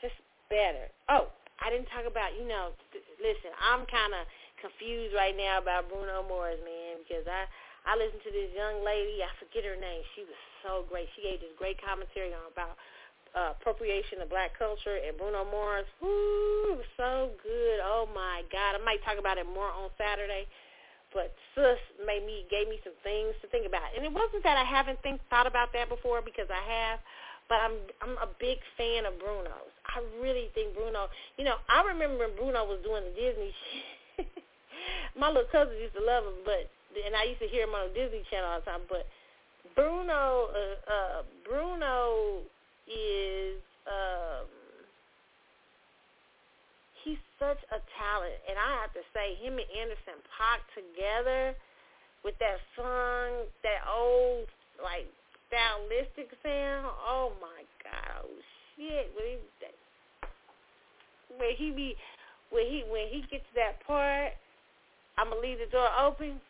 just 0.01 0.15
better. 0.49 0.87
Oh, 1.09 1.29
I 1.59 1.69
didn't 1.69 1.91
talk 1.91 2.07
about. 2.07 2.33
You 2.39 2.47
know, 2.47 2.71
th- 2.95 3.03
listen, 3.19 3.51
I'm 3.59 3.83
kind 3.91 4.15
of 4.15 4.23
confused 4.59 5.15
right 5.15 5.35
now 5.35 5.59
about 5.59 5.91
Bruno 5.91 6.23
Mars, 6.27 6.59
man, 6.63 7.03
because 7.03 7.27
I 7.27 7.47
I 7.87 7.95
listened 7.95 8.23
to 8.25 8.31
this 8.31 8.51
young 8.55 8.83
lady. 8.83 9.23
I 9.23 9.31
forget 9.39 9.63
her 9.63 9.79
name. 9.79 10.03
She 10.15 10.23
was 10.27 10.39
so 10.63 10.85
great. 10.87 11.07
She 11.15 11.23
gave 11.23 11.39
this 11.39 11.55
great 11.55 11.79
commentary 11.79 12.35
on 12.35 12.47
about 12.51 12.75
uh, 13.35 13.53
appropriation 13.57 14.21
of 14.21 14.29
black 14.29 14.57
culture 14.57 14.97
and 14.97 15.13
Bruno 15.17 15.45
Mars. 15.45 15.85
Whoo, 16.01 16.81
so 16.97 17.31
good. 17.43 17.79
Oh 17.83 18.09
my 18.13 18.41
God. 18.51 18.77
I 18.77 18.81
might 18.83 19.03
talk 19.05 19.17
about 19.17 19.37
it 19.37 19.45
more 19.45 19.69
on 19.69 19.89
Saturday. 19.97 20.47
But 21.13 21.33
sis 21.57 21.81
made 22.05 22.21
me 22.21 22.45
gave 22.53 22.69
me 22.69 22.77
some 22.85 22.93
things 23.01 23.33
to 23.41 23.49
think 23.49 23.65
about. 23.65 23.89
And 23.97 24.05
it 24.05 24.13
wasn't 24.13 24.45
that 24.45 24.57
I 24.57 24.65
haven't 24.65 25.01
think 25.01 25.21
thought 25.29 25.49
about 25.49 25.73
that 25.73 25.89
before 25.89 26.21
because 26.21 26.45
I 26.53 26.61
have, 26.61 26.99
but 27.49 27.57
I'm 27.65 27.81
I'm 27.97 28.15
a 28.21 28.29
big 28.37 28.61
fan 28.77 29.09
of 29.09 29.17
Bruno's. 29.17 29.73
I 29.89 30.05
really 30.21 30.53
think 30.53 30.77
Bruno 30.77 31.09
you 31.37 31.45
know, 31.49 31.57
I 31.65 31.81
remember 31.81 32.21
when 32.21 32.37
Bruno 32.37 32.61
was 32.61 32.77
doing 32.85 33.01
the 33.09 33.13
Disney 33.17 33.49
shit. 34.21 34.29
My 35.17 35.33
little 35.33 35.49
cousins 35.49 35.81
used 35.81 35.97
to 35.97 36.05
love 36.05 36.29
him, 36.29 36.45
but 36.45 36.69
and 36.95 37.15
I 37.15 37.23
used 37.29 37.41
to 37.41 37.47
hear 37.47 37.63
him 37.63 37.75
on 37.77 37.93
Disney 37.93 38.23
Channel 38.29 38.49
all 38.49 38.59
the 38.59 38.65
time, 38.65 38.85
but 38.89 39.05
Bruno 39.75 40.49
uh, 40.49 40.77
uh 40.89 41.21
Bruno 41.45 42.41
is 42.89 43.61
um 43.85 44.49
he's 47.03 47.21
such 47.37 47.61
a 47.69 47.79
talent 47.97 48.37
and 48.49 48.57
I 48.57 48.81
have 48.81 48.93
to 48.93 49.03
say 49.13 49.35
him 49.37 49.61
and 49.61 49.69
Anderson 49.69 50.17
Paak 50.33 50.65
together 50.73 51.55
with 52.23 52.35
that 52.39 52.59
song, 52.75 53.47
that 53.63 53.85
old 53.87 54.47
like 54.83 55.07
stylistic 55.47 56.31
sound, 56.43 56.87
oh 57.05 57.31
my 57.41 57.63
god, 57.83 58.25
oh 58.25 58.41
shit. 58.75 59.11
When 59.15 59.25
he 59.25 59.37
when 61.37 61.51
he 61.55 61.71
be 61.71 61.95
when 62.49 62.65
he 62.65 62.83
when 62.89 63.07
he 63.09 63.21
gets 63.29 63.45
to 63.49 63.55
that 63.55 63.85
part, 63.85 64.33
I'ma 65.17 65.35
leave 65.41 65.59
the 65.59 65.71
door 65.71 65.87
open. 65.99 66.41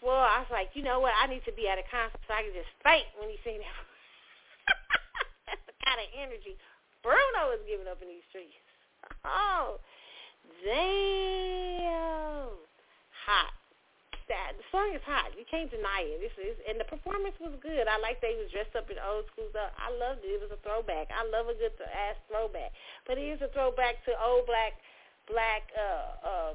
Well, 0.00 0.24
I 0.24 0.40
was 0.40 0.50
like, 0.50 0.72
you 0.72 0.82
know 0.82 1.00
what, 1.00 1.12
I 1.16 1.28
need 1.28 1.44
to 1.44 1.52
be 1.52 1.68
at 1.68 1.76
a 1.76 1.84
concert 1.88 2.20
so 2.24 2.32
I 2.32 2.42
can 2.42 2.56
just 2.56 2.72
faint 2.80 3.08
when 3.20 3.28
he 3.28 3.36
sing 3.44 3.60
that 3.60 3.68
That's 5.46 5.64
the 5.68 5.76
kind 5.84 6.00
of 6.00 6.08
energy 6.16 6.56
Bruno 7.02 7.56
is 7.56 7.64
giving 7.64 7.88
up 7.88 8.00
in 8.04 8.08
these 8.12 8.24
streets. 8.28 8.56
Oh, 9.24 9.80
damn. 10.64 12.52
Hot. 13.24 13.52
That 14.28 14.54
the 14.54 14.62
song 14.70 14.94
is 14.94 15.02
hot. 15.02 15.34
You 15.34 15.42
can't 15.50 15.66
deny 15.74 16.06
it. 16.06 16.22
This 16.22 16.36
is 16.38 16.54
and 16.70 16.78
the 16.78 16.86
performance 16.86 17.34
was 17.42 17.50
good. 17.58 17.90
I 17.90 17.98
like 17.98 18.22
he 18.22 18.38
was 18.38 18.46
dressed 18.54 18.78
up 18.78 18.86
in 18.86 18.94
old 19.02 19.26
school 19.34 19.50
stuff. 19.50 19.74
I 19.74 19.90
loved 19.90 20.22
it. 20.22 20.38
It 20.38 20.38
was 20.38 20.54
a 20.54 20.60
throwback. 20.62 21.10
I 21.10 21.26
love 21.26 21.50
a 21.50 21.56
good 21.58 21.74
ass 21.82 22.14
throwback. 22.30 22.70
But 23.10 23.18
it 23.18 23.26
is 23.26 23.42
a 23.42 23.50
throwback 23.50 23.98
to 24.06 24.14
old 24.22 24.46
black 24.46 24.78
black 25.26 25.66
uh 25.74 26.54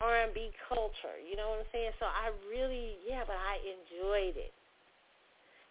R&B 0.00 0.50
culture. 0.68 1.16
You 1.22 1.36
know 1.36 1.50
what 1.54 1.60
I'm 1.62 1.70
saying? 1.72 1.92
So 2.00 2.06
I 2.06 2.30
really, 2.50 2.96
yeah, 3.06 3.22
but 3.26 3.36
I 3.36 3.58
enjoyed 3.62 4.36
it. 4.36 4.52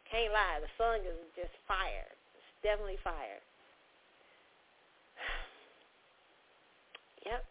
Can't 0.09 0.31
lie, 0.31 0.59
the 0.61 0.69
song 0.77 0.99
is 1.03 1.17
just 1.35 1.51
fire. 1.67 2.07
It's 2.37 2.51
definitely 2.61 2.99
fire. 3.03 3.41
yep. 7.25 7.43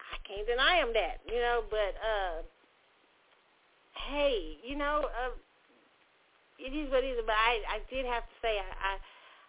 I 0.00 0.16
can't 0.24 0.46
deny 0.48 0.80
him 0.80 0.92
that, 0.96 1.20
you 1.28 1.40
know, 1.40 1.62
but 1.68 1.92
uh 2.00 2.40
hey, 4.08 4.56
you 4.64 4.76
know, 4.76 5.04
uh 5.04 5.36
it 6.58 6.74
is 6.74 6.90
what 6.90 7.04
it 7.04 7.14
is, 7.14 7.22
but 7.26 7.36
I 7.36 7.60
I 7.68 7.78
did 7.92 8.06
have 8.06 8.24
to 8.24 8.36
say 8.40 8.56
I 8.56 8.72
I, 8.80 8.92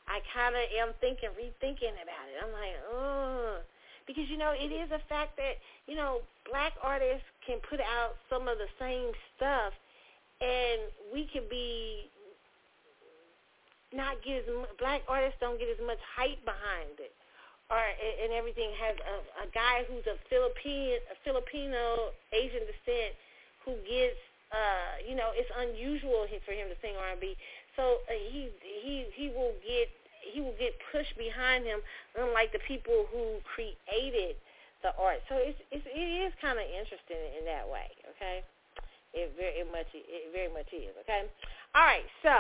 I 0.10 0.18
kind 0.34 0.56
of 0.60 0.64
am 0.76 0.92
thinking, 1.00 1.30
rethinking 1.40 1.96
about 2.04 2.28
it. 2.28 2.36
I'm 2.44 2.52
like, 2.52 2.76
oh, 2.92 3.64
because 4.10 4.26
you 4.26 4.42
know 4.42 4.58
it 4.58 4.74
is 4.74 4.90
a 4.90 4.98
fact 5.06 5.38
that 5.38 5.62
you 5.86 5.94
know 5.94 6.26
black 6.50 6.74
artists 6.82 7.30
can 7.46 7.62
put 7.70 7.78
out 7.78 8.18
some 8.26 8.50
of 8.50 8.58
the 8.58 8.66
same 8.82 9.14
stuff, 9.38 9.70
and 10.42 10.90
we 11.14 11.30
can 11.30 11.46
be 11.46 12.10
not 13.94 14.18
get 14.26 14.42
as 14.42 14.50
black 14.82 15.06
artists 15.06 15.38
don't 15.38 15.62
get 15.62 15.70
as 15.70 15.78
much 15.86 16.02
hype 16.18 16.42
behind 16.42 16.98
it, 16.98 17.14
or 17.70 17.78
and 17.78 18.34
everything 18.34 18.74
has 18.82 18.98
a, 18.98 19.46
a 19.46 19.48
guy 19.54 19.86
who's 19.86 20.06
a 20.10 20.18
Philippine 20.26 20.98
a 21.14 21.16
Filipino 21.22 22.10
Asian 22.34 22.66
descent 22.66 23.14
who 23.62 23.78
gets 23.86 24.18
uh 24.50 25.06
you 25.06 25.14
know 25.14 25.30
it's 25.38 25.54
unusual 25.54 26.26
for 26.50 26.58
him 26.58 26.66
to 26.66 26.78
sing 26.82 26.98
R&B, 26.98 27.38
so 27.78 28.02
uh, 28.10 28.18
he 28.34 28.50
he 28.66 29.06
he 29.14 29.30
will 29.30 29.54
get 29.62 29.94
he 30.22 30.42
will 30.42 30.56
get 30.60 30.76
pushed 30.92 31.16
behind 31.18 31.66
him, 31.66 31.80
unlike 32.18 32.52
the 32.52 32.64
people 32.68 33.06
who 33.12 33.40
created 33.44 34.36
the 34.82 34.96
art. 34.96 35.20
So 35.28 35.36
it's, 35.40 35.60
it's 35.72 35.84
it 35.86 36.10
is 36.28 36.32
kind 36.40 36.56
of 36.56 36.66
interesting 36.68 37.20
in 37.40 37.44
that 37.48 37.68
way. 37.68 37.88
Okay, 38.16 38.44
it 39.14 39.36
very 39.36 39.68
much 39.68 39.90
it 39.94 40.32
very 40.32 40.52
much 40.52 40.70
is. 40.72 40.96
Okay, 41.04 41.28
all 41.76 41.86
right. 41.86 42.08
So 42.24 42.34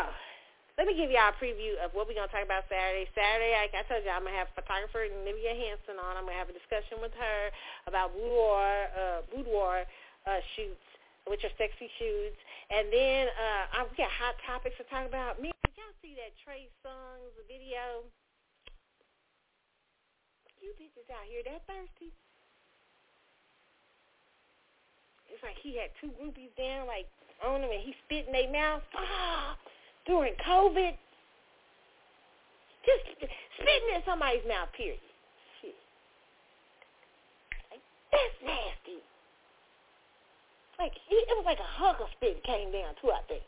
let 0.79 0.87
me 0.87 0.95
give 0.95 1.11
y'all 1.11 1.35
a 1.35 1.35
preview 1.35 1.75
of 1.83 1.91
what 1.91 2.07
we're 2.07 2.15
gonna 2.15 2.31
talk 2.31 2.47
about 2.47 2.63
Saturday. 2.71 3.03
Saturday, 3.11 3.51
like 3.59 3.75
I 3.75 3.83
told 3.91 4.07
you, 4.07 4.11
I'm 4.11 4.23
gonna 4.23 4.39
have 4.39 4.47
photographer 4.55 5.03
Nivea 5.03 5.51
Hanson 5.51 5.99
on. 5.99 6.15
I'm 6.15 6.23
gonna 6.23 6.39
have 6.39 6.47
a 6.47 6.55
discussion 6.55 7.03
with 7.03 7.11
her 7.19 7.39
about 7.83 8.15
boudoir 8.15 8.87
uh, 8.95 9.19
boudoir 9.27 9.83
uh, 10.23 10.39
shoots 10.55 10.87
with 11.27 11.43
your 11.43 11.51
sexy 11.59 11.91
shoots. 11.99 12.39
And 12.71 12.87
then 12.87 13.27
uh, 13.27 13.83
I've 13.83 13.91
got 13.99 14.07
hot 14.07 14.39
topics 14.47 14.79
to 14.79 14.87
talk 14.87 15.03
about. 15.03 15.41
Me, 15.41 15.51
y'all 15.79 15.95
see 16.03 16.11
that 16.19 16.35
Trey 16.43 16.67
Songz 16.83 17.31
video? 17.47 18.03
You 20.59 20.75
bitches 20.75 21.07
out 21.07 21.23
here 21.31 21.39
that 21.47 21.63
thirsty? 21.63 22.11
It's 25.31 25.39
like 25.39 25.55
he 25.63 25.79
had 25.79 25.95
two 26.03 26.11
groupies 26.19 26.51
down, 26.59 26.83
like 26.83 27.07
on 27.39 27.63
him, 27.63 27.71
and 27.71 27.79
he 27.79 27.95
spit 28.03 28.27
in 28.27 28.35
their 28.35 28.51
mouth 28.51 28.83
ah, 28.91 29.55
during 30.07 30.35
COVID. 30.43 30.99
Just 32.83 33.03
spitting 33.55 33.91
in 33.95 34.03
somebody's 34.03 34.43
mouth, 34.43 34.67
period. 34.75 34.99
Shit. 35.63 35.79
That's 38.11 38.35
nasty. 38.43 38.99
Like 40.75 40.95
it 41.07 41.35
was 41.39 41.47
like 41.47 41.59
a 41.59 41.71
hunk 41.79 42.03
of 42.03 42.11
spit 42.19 42.43
came 42.43 42.71
down 42.75 42.99
too. 42.99 43.15
I 43.15 43.23
think. 43.31 43.43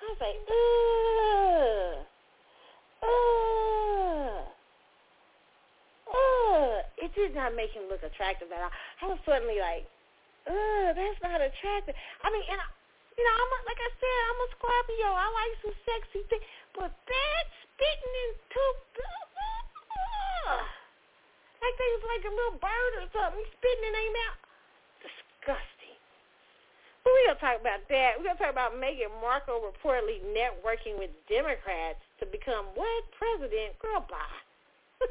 I 0.00 0.04
was 0.08 0.20
like, 0.20 0.38
ugh, 0.48 2.00
ugh, 3.04 4.48
ugh. 6.08 6.80
It 6.96 7.12
did 7.12 7.36
not 7.36 7.52
make 7.52 7.76
him 7.76 7.84
look 7.92 8.00
attractive 8.00 8.48
at 8.48 8.64
all. 8.64 8.72
I 8.72 9.04
was 9.12 9.20
suddenly 9.28 9.60
like, 9.60 9.84
ugh, 10.48 10.96
that's 10.96 11.20
not 11.20 11.44
attractive. 11.44 11.92
I 12.24 12.32
mean, 12.32 12.44
and 12.48 12.60
I, 12.60 12.66
you 13.16 13.24
know, 13.28 13.34
I'm 13.36 13.52
a, 13.52 13.58
like 13.68 13.76
I 13.76 13.90
said, 14.00 14.18
I'm 14.32 14.40
a 14.40 14.48
Scorpio. 14.56 15.08
I 15.12 15.26
like 15.36 15.52
some 15.60 15.76
sexy 15.84 16.24
things, 16.32 16.48
but 16.72 16.88
that 16.88 17.44
spitting 17.68 18.14
into, 18.24 18.64
uh, 20.48 20.64
like 21.60 21.76
they 21.76 21.90
was 22.00 22.04
like 22.08 22.24
a 22.24 22.32
little 22.32 22.56
bird 22.56 22.92
or 23.04 23.06
something 23.12 23.44
spitting 23.52 23.84
in 23.84 23.92
their 23.92 24.12
mouth. 24.16 24.40
Disgusting. 25.04 25.79
We're 27.04 27.32
gonna 27.32 27.40
talk 27.40 27.56
about 27.60 27.80
that. 27.88 28.18
We're 28.18 28.28
gonna 28.28 28.38
talk 28.38 28.52
about 28.52 28.76
Meghan 28.76 29.08
Markle 29.24 29.64
reportedly 29.64 30.20
networking 30.36 30.98
with 31.00 31.10
Democrats 31.28 32.00
to 32.20 32.26
become 32.26 32.66
what 32.76 33.04
president? 33.16 33.78
Girl, 33.80 34.04
bye. 34.04 34.40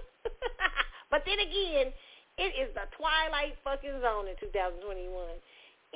but 1.11 1.26
then 1.26 1.41
again, 1.41 1.90
it 2.38 2.53
is 2.53 2.70
the 2.78 2.86
twilight 2.94 3.57
fucking 3.66 4.02
zone 4.06 4.30
in 4.30 4.38
2021. 4.38 5.10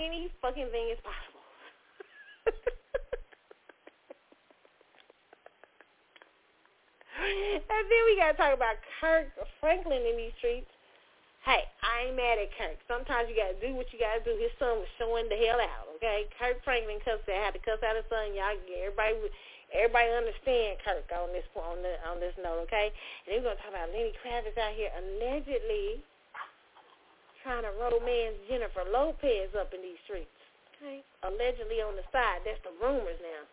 Any 0.02 0.34
fucking 0.42 0.74
thing 0.74 0.90
is 0.90 0.98
possible. 1.06 1.46
and 7.22 7.86
then 7.86 8.02
we 8.10 8.18
gotta 8.18 8.34
talk 8.34 8.58
about 8.58 8.82
Kirk 8.98 9.30
Franklin 9.62 10.02
in 10.10 10.18
these 10.18 10.34
streets. 10.42 10.73
Hey, 11.44 11.68
I 11.84 12.08
ain't 12.08 12.16
mad 12.16 12.40
at 12.40 12.56
Kirk. 12.56 12.80
Sometimes 12.88 13.28
you 13.28 13.36
gotta 13.36 13.60
do 13.60 13.76
what 13.76 13.92
you 13.92 14.00
gotta 14.00 14.24
do. 14.24 14.32
His 14.40 14.56
son 14.56 14.80
was 14.80 14.88
showing 14.96 15.28
the 15.28 15.36
hell 15.36 15.60
out. 15.60 15.92
Okay, 16.00 16.24
Kirk 16.40 16.64
Franklin 16.64 17.04
cussed. 17.04 17.28
I 17.28 17.36
had 17.44 17.52
to 17.52 17.60
cuss 17.60 17.84
out 17.84 18.00
his 18.00 18.08
son. 18.08 18.32
Y'all, 18.32 18.56
everybody, 18.56 19.28
everybody 19.76 20.08
understand 20.16 20.80
Kirk 20.88 21.04
on 21.12 21.36
this 21.36 21.44
on 21.60 21.84
the 21.84 22.00
on 22.08 22.24
this 22.24 22.32
note. 22.40 22.64
Okay, 22.72 22.96
and 23.28 23.36
we're 23.36 23.44
gonna 23.44 23.60
talk 23.60 23.76
about 23.76 23.92
Lenny 23.92 24.16
Kravitz 24.24 24.56
out 24.56 24.72
here 24.72 24.88
allegedly 24.96 26.00
trying 27.44 27.68
to 27.68 27.76
romance 27.76 28.40
Jennifer 28.48 28.88
Lopez 28.88 29.52
up 29.60 29.76
in 29.76 29.84
these 29.84 30.00
streets. 30.08 30.40
Okay, 30.80 31.04
allegedly 31.28 31.84
on 31.84 32.00
the 32.00 32.08
side. 32.16 32.48
That's 32.48 32.64
the 32.64 32.72
rumors 32.80 33.20
now. 33.20 33.44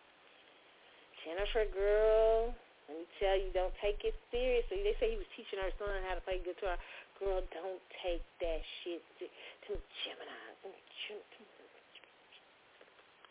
Jennifer, 1.27 1.67
girl, 1.75 2.55
let 2.87 2.95
me 2.95 3.05
tell 3.19 3.35
you, 3.35 3.51
don't 3.51 3.75
take 3.83 3.99
it 4.07 4.15
seriously. 4.31 4.79
They 4.79 4.95
say 4.99 5.11
he 5.11 5.19
was 5.19 5.27
teaching 5.35 5.59
her 5.59 5.75
son 5.75 6.07
how 6.07 6.15
to 6.15 6.23
play 6.23 6.39
guitar. 6.39 6.79
Girl, 7.21 7.45
don't 7.53 7.85
take 8.01 8.25
that 8.41 8.61
shit 8.81 9.05
to, 9.21 9.29
to 9.29 9.71
Gemini. 9.77 10.41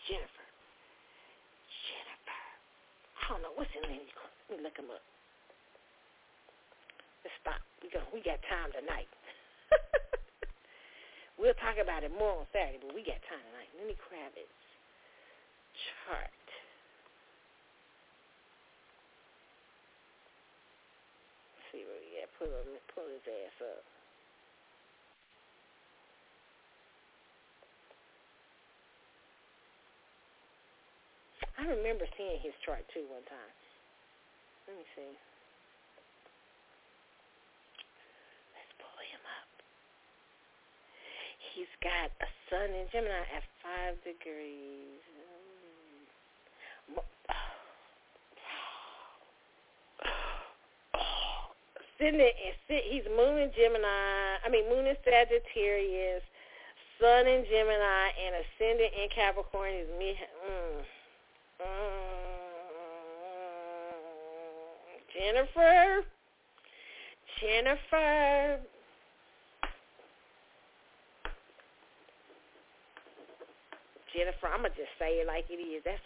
Jennifer. 0.06 0.46
Jennifer. 1.90 2.42
I 3.18 3.22
don't 3.34 3.42
know. 3.42 3.50
What's 3.58 3.74
in 3.74 3.82
Lenny? 3.82 4.06
Let 4.46 4.58
me 4.58 4.62
look 4.62 4.78
him 4.78 4.94
up. 4.94 5.02
Let's 7.26 7.34
stop. 7.42 7.58
We 7.82 7.90
go. 7.90 7.98
We 8.14 8.22
got 8.22 8.38
time 8.46 8.70
tonight. 8.78 9.10
we'll 11.38 11.58
talk 11.58 11.74
about 11.82 12.06
it 12.06 12.14
more 12.14 12.46
on 12.46 12.46
Saturday, 12.54 12.78
but 12.78 12.94
we 12.94 13.02
got 13.02 13.18
time 13.26 13.42
tonight. 13.42 13.74
let 13.74 13.90
Lenny 13.90 13.98
Kravitz 13.98 14.54
chart. 16.06 16.30
see 21.70 21.86
where 21.86 22.02
he 22.02 22.22
at. 22.22 22.29
Pull 22.40 22.48
him, 22.48 22.80
pull 22.96 23.04
his 23.04 23.20
ass 23.28 23.60
up. 23.60 23.84
I 31.60 31.68
remember 31.68 32.08
seeing 32.16 32.40
his 32.40 32.56
chart 32.64 32.80
too 32.96 33.04
one 33.12 33.20
time. 33.28 33.52
Let 34.64 34.80
me 34.80 34.84
see. 34.96 35.12
Let's 38.56 38.72
pull 38.80 39.00
him 39.04 39.20
up. 39.20 39.52
He's 41.52 41.68
got 41.84 42.08
a 42.24 42.28
sun 42.48 42.72
in 42.72 42.88
Gemini 42.88 43.20
at 43.36 43.44
five 43.60 44.00
degrees. 44.00 45.04
Mm. 46.96 47.04
Ascendant 52.00 52.32
and 52.68 52.80
he's 52.88 53.04
moon 53.16 53.38
in 53.38 53.50
Gemini. 53.56 54.38
I 54.44 54.48
mean 54.50 54.68
moon 54.68 54.86
in 54.86 54.96
Sagittarius, 55.04 56.22
sun 57.00 57.26
in 57.26 57.44
Gemini, 57.44 58.08
and 58.24 58.36
ascendant 58.40 58.92
in 58.96 59.08
Capricorn 59.14 59.72
is 59.74 59.88
me. 59.98 60.16
Mm, 60.48 60.82
mm, 61.60 61.66
Jennifer, 65.12 66.04
Jennifer. 67.40 68.60
Jennifer, 74.16 74.48
I'm 74.48 74.62
gonna 74.62 74.70
just 74.70 74.90
say 74.98 75.22
it 75.22 75.26
like 75.26 75.44
it 75.50 75.62
is. 75.62 75.82
That's 75.84 76.00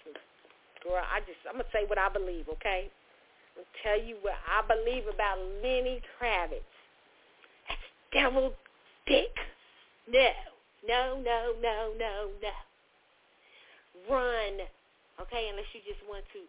girl. 0.82 1.00
I 1.00 1.20
just 1.20 1.40
I'm 1.48 1.56
gonna 1.56 1.64
say 1.72 1.84
what 1.86 1.98
I 1.98 2.10
believe. 2.10 2.48
Okay. 2.48 2.90
I'll 3.56 3.70
tell 3.82 4.00
you 4.00 4.16
what 4.22 4.34
I 4.50 4.66
believe 4.66 5.06
about 5.06 5.38
Lenny 5.62 6.02
Kravitz. 6.18 6.66
That's 7.68 7.86
devil 8.12 8.52
dick. 9.06 9.34
No, 10.10 10.28
no, 10.86 11.20
no, 11.22 11.54
no, 11.62 11.92
no, 11.98 12.30
no. 12.42 12.54
Run, 14.10 14.66
okay? 15.22 15.48
Unless 15.50 15.70
you 15.72 15.80
just 15.86 16.02
want 16.08 16.24
to. 16.34 16.40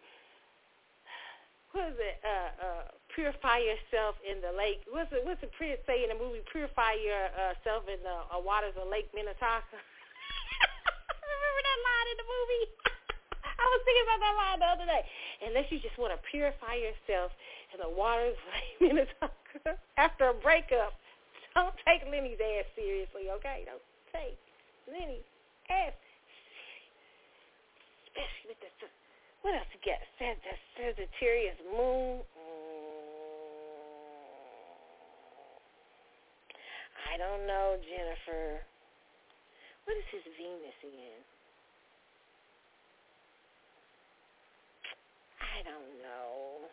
What 1.72 1.92
is 1.92 1.98
it? 2.00 2.16
Uh, 2.24 2.50
uh, 2.56 2.84
purify 3.14 3.60
yourself 3.60 4.16
in 4.24 4.40
the 4.40 4.52
lake. 4.56 4.80
What's 4.88 5.12
it? 5.12 5.24
What's 5.24 5.40
the 5.40 5.52
prince 5.56 5.80
say 5.86 6.04
in 6.04 6.10
the 6.10 6.18
movie? 6.18 6.40
Purify 6.52 6.96
yourself 6.96 7.84
in 7.88 8.00
the 8.02 8.16
uh, 8.32 8.40
waters 8.40 8.74
of 8.80 8.88
Lake 8.88 9.08
Minnetonka. 9.14 9.76
Remember 9.76 11.62
that 11.64 11.80
line 11.84 12.08
in 12.12 12.16
the 12.16 12.28
movie? 12.28 12.66
I 13.66 13.68
was 13.74 13.82
thinking 13.82 14.06
about 14.06 14.20
that 14.22 14.34
line 14.38 14.58
the 14.62 14.70
other 14.70 14.86
day. 14.86 15.02
Unless 15.42 15.66
you 15.74 15.82
just 15.82 15.98
want 15.98 16.14
to 16.14 16.20
purify 16.30 16.78
yourself 16.78 17.34
in 17.74 17.82
the 17.82 17.90
waters 17.90 18.38
of 18.38 18.54
Minnetonka 18.78 19.74
after 19.98 20.30
a 20.30 20.36
breakup, 20.38 20.94
don't 21.58 21.74
take 21.82 22.06
Lenny's 22.06 22.38
ass 22.38 22.70
seriously, 22.78 23.26
okay? 23.42 23.66
Don't 23.66 23.82
take 24.14 24.38
Lenny's 24.86 25.26
ass 25.66 25.98
especially 28.16 28.56
with 28.56 28.60
the 28.80 28.88
what 29.44 29.54
else 29.54 29.68
you 29.76 29.80
got? 29.84 30.00
Sagittarius 30.18 31.60
moon. 31.70 32.18
Mm. 32.18 32.96
I 37.12 37.14
don't 37.14 37.46
know, 37.46 37.78
Jennifer. 37.78 38.64
What 39.84 39.94
is 39.94 40.08
his 40.10 40.26
Venus 40.34 40.74
again? 40.82 41.22
I 45.56 45.64
don't 45.64 45.96
know. 46.04 46.68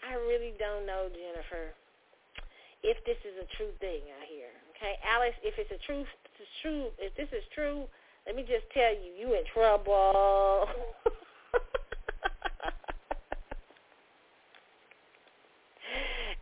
I 0.00 0.16
really 0.16 0.56
don't 0.56 0.88
know, 0.88 1.12
Jennifer. 1.12 1.76
If 2.80 2.96
this 3.04 3.20
is 3.20 3.36
a 3.36 3.44
true 3.56 3.72
thing 3.80 4.00
out 4.16 4.24
here, 4.24 4.48
okay, 4.72 4.96
Alice. 5.04 5.36
If 5.44 5.60
it's 5.60 5.70
a 5.72 5.78
truth, 5.84 6.08
it's 6.40 6.48
true. 6.64 6.88
If 6.96 7.12
this 7.20 7.28
is 7.36 7.44
true, 7.52 7.84
let 8.24 8.36
me 8.36 8.44
just 8.48 8.64
tell 8.72 8.96
you, 8.96 9.12
you 9.12 9.36
in 9.36 9.44
trouble. 9.52 10.64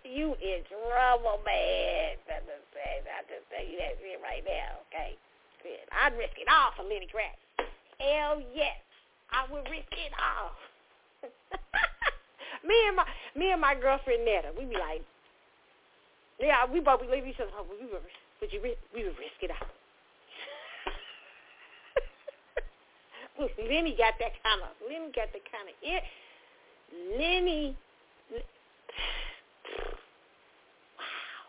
you 0.06 0.38
in 0.38 0.62
trouble, 0.70 1.42
man. 1.42 2.14
That's 2.30 2.46
just 2.46 2.70
say, 2.70 3.02
I 3.10 3.26
just 3.26 3.42
tell 3.50 3.66
you 3.66 3.74
that 3.82 3.98
shit 3.98 4.22
right 4.22 4.46
now, 4.46 4.86
okay? 4.86 5.18
Good. 5.66 5.82
I'd 5.90 6.14
risk 6.14 6.38
it 6.38 6.46
all 6.46 6.70
for 6.78 6.86
Lenny 6.86 7.10
Kravitz. 7.10 7.42
Hell 7.98 8.38
yes. 8.54 8.78
I 9.32 9.50
would 9.52 9.64
risk 9.70 9.92
it 9.92 10.12
all. 10.20 10.52
me 12.68 12.74
and 12.88 12.96
my 12.96 13.06
me 13.34 13.52
and 13.52 13.60
my 13.60 13.74
girlfriend 13.74 14.24
Netta, 14.24 14.52
we 14.56 14.64
be 14.64 14.74
like, 14.76 15.02
yeah, 16.38 16.64
we 16.70 16.80
both 16.80 17.00
believe 17.00 17.26
each 17.26 17.40
other. 17.40 17.50
We 17.68 17.86
would, 17.86 18.02
would 18.40 18.52
you 18.52 18.60
we 18.62 18.76
would 19.04 19.18
risk 19.18 19.40
it 19.40 19.50
all. 19.50 19.66
Lenny 23.58 23.96
got 23.96 24.14
that 24.20 24.32
kind 24.42 24.60
of 24.62 24.68
Lenny 24.86 25.10
got 25.14 25.32
that 25.32 25.44
kind 25.50 25.68
of 25.68 25.74
it. 25.82 26.02
Lenny, 27.18 27.76
wow, 30.98 31.48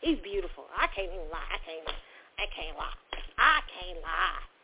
he's 0.00 0.18
beautiful. 0.22 0.64
I 0.78 0.86
can't 0.94 1.10
even 1.12 1.28
lie. 1.32 1.50
I 1.50 1.58
can't. 1.66 1.88
I 2.38 2.46
can't 2.54 2.76
lie. 2.76 2.94
I 3.38 3.60
can't 3.66 4.00
lie. 4.02 4.55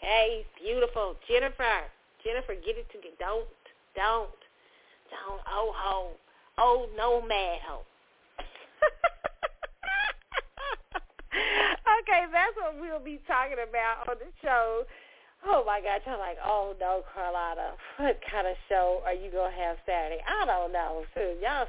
Okay, 0.00 0.48
beautiful. 0.56 1.12
Jennifer, 1.28 1.84
Jennifer, 2.24 2.54
get 2.54 2.78
it 2.80 2.88
together. 2.88 3.12
Don't, 3.20 3.44
don't, 3.94 4.30
don't. 5.12 5.42
Oh 5.44 5.72
ho, 5.76 6.16
oh 6.56 6.88
no 6.96 7.20
mad 7.20 7.60
ho. 7.68 7.84
okay, 12.00 12.24
that's 12.32 12.56
what 12.56 12.80
we'll 12.80 13.04
be 13.04 13.20
talking 13.28 13.60
about 13.60 14.08
on 14.08 14.16
the 14.20 14.32
show. 14.40 14.84
Oh 15.44 15.64
my 15.66 15.82
God, 15.84 16.00
I'm 16.06 16.18
like, 16.18 16.38
oh 16.44 16.74
no, 16.80 17.02
Carlotta, 17.12 17.72
what 17.98 18.18
kind 18.30 18.46
of 18.46 18.56
show 18.70 19.02
are 19.04 19.12
you 19.12 19.30
gonna 19.30 19.52
have 19.52 19.76
Saturday? 19.84 20.22
I 20.24 20.46
don't 20.46 20.72
know. 20.72 21.04
Y'all, 21.42 21.66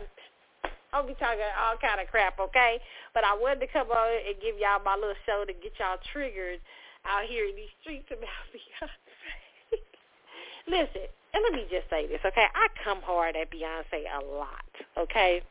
I'll 0.93 1.07
be 1.07 1.15
talking 1.15 1.43
all 1.59 1.75
kind 1.81 1.99
of 1.99 2.07
crap, 2.07 2.39
okay? 2.39 2.79
But 3.13 3.25
I 3.25 3.35
wanted 3.35 3.59
to 3.59 3.67
come 3.67 3.91
on 3.91 4.07
and 4.25 4.39
give 4.41 4.55
y'all 4.55 4.79
my 4.83 4.95
little 4.95 5.15
show 5.25 5.43
to 5.43 5.51
get 5.51 5.73
y'all 5.79 5.97
triggered 6.13 6.61
out 7.05 7.25
here 7.25 7.45
in 7.47 7.55
these 7.55 7.73
streets 7.81 8.07
about 8.09 8.29
Beyonce. 8.53 9.79
Listen, 10.67 11.07
and 11.33 11.43
let 11.43 11.53
me 11.53 11.65
just 11.71 11.89
say 11.89 12.07
this, 12.07 12.19
okay? 12.25 12.45
I 12.53 12.67
come 12.83 13.01
hard 13.01 13.35
at 13.35 13.51
Beyonce 13.51 14.03
a 14.05 14.23
lot, 14.25 14.71
okay? 14.97 15.41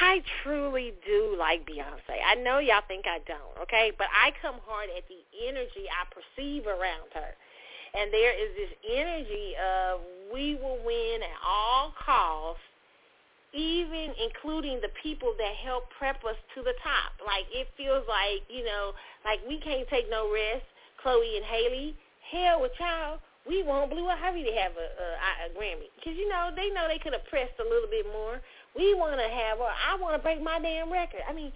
I 0.00 0.22
truly 0.42 0.94
do 1.04 1.36
like 1.38 1.66
Beyonce. 1.66 2.16
I 2.24 2.34
know 2.36 2.58
y'all 2.58 2.82
think 2.88 3.04
I 3.06 3.18
don't, 3.26 3.62
okay? 3.62 3.92
But 3.96 4.08
I 4.10 4.32
come 4.40 4.56
hard 4.66 4.88
at 4.96 5.04
the 5.08 5.20
energy 5.46 5.84
I 5.92 6.08
perceive 6.08 6.66
around 6.66 7.12
her. 7.14 7.36
And 7.94 8.10
there 8.10 8.32
is 8.32 8.56
this 8.56 8.72
energy 8.90 9.52
of 9.60 10.00
we 10.32 10.54
will 10.56 10.78
win 10.84 11.20
at 11.22 11.36
all 11.46 11.92
costs, 12.04 12.62
even 13.52 14.16
including 14.16 14.80
the 14.80 14.88
people 15.02 15.34
that 15.36 15.54
help 15.60 15.84
prep 15.98 16.24
us 16.24 16.36
to 16.56 16.62
the 16.62 16.72
top. 16.80 17.12
Like 17.20 17.44
it 17.52 17.68
feels 17.76 18.04
like, 18.08 18.44
you 18.48 18.64
know, 18.64 18.92
like 19.24 19.40
we 19.46 19.60
can't 19.60 19.88
take 19.88 20.08
no 20.08 20.32
rest. 20.32 20.64
Chloe 21.00 21.36
and 21.36 21.44
Halle. 21.44 21.94
hell 22.30 22.62
with 22.62 22.72
y'all. 22.78 23.18
We 23.42 23.66
want 23.66 23.90
Blue 23.90 24.06
Ivy 24.06 24.46
to 24.46 24.54
have 24.54 24.72
a, 24.78 24.86
a, 24.86 25.06
a 25.44 25.46
Grammy 25.58 25.90
because 25.98 26.14
you 26.14 26.30
know 26.30 26.54
they 26.54 26.70
know 26.70 26.86
they 26.86 27.02
could 27.02 27.12
have 27.12 27.26
pressed 27.26 27.58
a 27.58 27.66
little 27.66 27.90
bit 27.90 28.06
more. 28.06 28.38
We 28.78 28.94
want 28.94 29.18
to 29.18 29.26
have, 29.28 29.58
or 29.58 29.68
I 29.68 29.98
want 29.98 30.14
to 30.14 30.22
break 30.22 30.40
my 30.40 30.62
damn 30.62 30.92
record. 30.92 31.26
I 31.28 31.34
mean, 31.34 31.50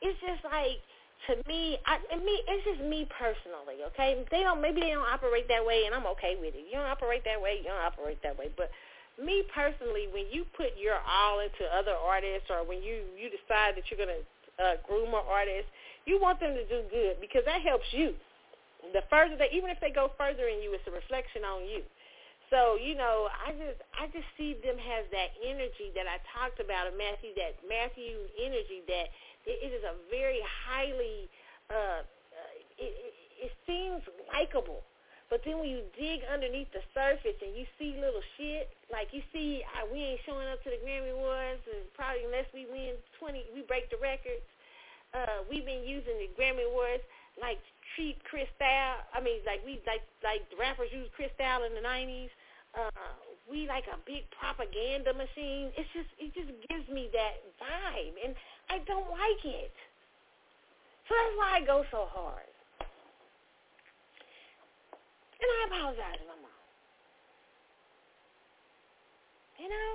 it's 0.00 0.16
just 0.22 0.46
like 0.46 0.78
to 1.26 1.38
me, 1.46 1.78
I, 1.86 1.98
me, 2.18 2.34
it's 2.50 2.64
just 2.66 2.82
me 2.82 3.06
personally, 3.06 3.86
okay? 3.94 4.24
They 4.30 4.42
don't, 4.42 4.60
maybe 4.60 4.80
they 4.80 4.90
don't 4.90 5.06
operate 5.06 5.46
that 5.46 5.62
way, 5.62 5.86
and 5.86 5.94
I'm 5.94 6.06
okay 6.18 6.34
with 6.34 6.54
it. 6.54 6.66
You 6.66 6.82
don't 6.82 6.90
operate 6.90 7.22
that 7.24 7.38
way, 7.38 7.62
you 7.62 7.70
don't 7.70 7.84
operate 7.84 8.18
that 8.22 8.34
way. 8.34 8.50
But 8.56 8.70
me 9.20 9.44
personally, 9.52 10.08
when 10.12 10.26
you 10.30 10.44
put 10.56 10.72
your 10.78 11.00
all 11.04 11.40
into 11.40 11.64
other 11.68 11.92
artists, 11.92 12.48
or 12.48 12.64
when 12.64 12.80
you 12.82 13.04
you 13.16 13.28
decide 13.28 13.76
that 13.76 13.84
you're 13.90 14.00
gonna 14.00 14.24
uh, 14.60 14.80
groom 14.86 15.12
an 15.12 15.24
artist, 15.28 15.68
you 16.06 16.20
want 16.20 16.40
them 16.40 16.54
to 16.54 16.64
do 16.68 16.84
good 16.88 17.20
because 17.20 17.44
that 17.44 17.60
helps 17.62 17.88
you. 17.92 18.14
The 18.92 19.04
further 19.10 19.36
they, 19.36 19.52
even 19.52 19.70
if 19.70 19.78
they 19.78 19.90
go 19.90 20.10
further 20.18 20.48
in 20.48 20.62
you, 20.62 20.74
it's 20.74 20.86
a 20.88 20.94
reflection 20.94 21.44
on 21.44 21.68
you. 21.68 21.84
So 22.48 22.76
you 22.76 22.96
know, 22.96 23.28
I 23.32 23.52
just 23.52 23.80
I 23.96 24.08
just 24.12 24.28
see 24.36 24.56
them 24.60 24.76
has 24.76 25.04
that 25.12 25.32
energy 25.40 25.92
that 25.96 26.08
I 26.08 26.20
talked 26.32 26.60
about 26.60 26.88
of 26.88 26.94
Matthew, 26.96 27.32
that 27.36 27.60
Matthew 27.64 28.28
energy 28.40 28.84
that 28.88 29.12
it, 29.46 29.56
it 29.60 29.70
is 29.74 29.84
a 29.84 29.94
very 30.10 30.40
highly, 30.66 31.28
uh, 31.70 32.02
uh, 32.04 32.52
it, 32.78 32.92
it, 32.92 33.14
it 33.48 33.52
seems 33.66 34.02
likable. 34.30 34.82
But 35.32 35.40
then 35.48 35.64
when 35.64 35.72
you 35.72 35.80
dig 35.96 36.20
underneath 36.28 36.68
the 36.76 36.84
surface 36.92 37.40
and 37.40 37.56
you 37.56 37.64
see 37.80 37.96
little 37.96 38.20
shit, 38.36 38.68
like 38.92 39.16
you 39.16 39.24
see, 39.32 39.64
uh, 39.80 39.88
we 39.88 40.12
ain't 40.12 40.20
showing 40.28 40.44
up 40.52 40.60
to 40.60 40.68
the 40.68 40.76
Grammy 40.84 41.08
Awards, 41.08 41.64
and 41.72 41.88
probably 41.96 42.28
unless 42.28 42.44
we 42.52 42.68
win 42.68 43.00
20, 43.16 43.56
we 43.56 43.64
break 43.64 43.88
the 43.88 43.96
records. 43.96 44.44
Uh, 45.16 45.40
we've 45.48 45.64
been 45.64 45.88
using 45.88 46.20
the 46.20 46.28
Grammy 46.36 46.68
Awards 46.68 47.00
like 47.40 47.56
treat 47.96 48.20
Cristal. 48.28 49.00
I 49.16 49.24
mean, 49.24 49.40
like 49.48 49.64
we 49.64 49.80
like 49.88 50.04
like 50.20 50.44
the 50.52 50.60
rappers 50.60 50.92
used 50.92 51.16
Cristal 51.16 51.64
in 51.64 51.72
the 51.72 51.80
'90s. 51.80 52.28
Uh, 52.76 53.16
we 53.48 53.64
like 53.64 53.88
a 53.88 53.96
big 54.04 54.28
propaganda 54.36 55.16
machine. 55.16 55.72
It's 55.80 55.88
just 55.96 56.12
it 56.20 56.36
just 56.36 56.52
gives 56.68 56.84
me 56.92 57.08
that 57.16 57.40
vibe, 57.56 58.20
and 58.20 58.36
I 58.68 58.84
don't 58.84 59.08
like 59.08 59.40
it. 59.48 59.72
So 61.08 61.16
that's 61.16 61.36
why 61.40 61.56
I 61.56 61.64
go 61.64 61.88
so 61.88 62.04
hard. 62.12 62.51
And 65.42 65.50
I 65.50 65.60
apologize 65.66 66.22
if 66.22 66.30
I'm 66.30 66.38
wrong. 66.38 66.62
You 69.58 69.66
know, 69.66 69.90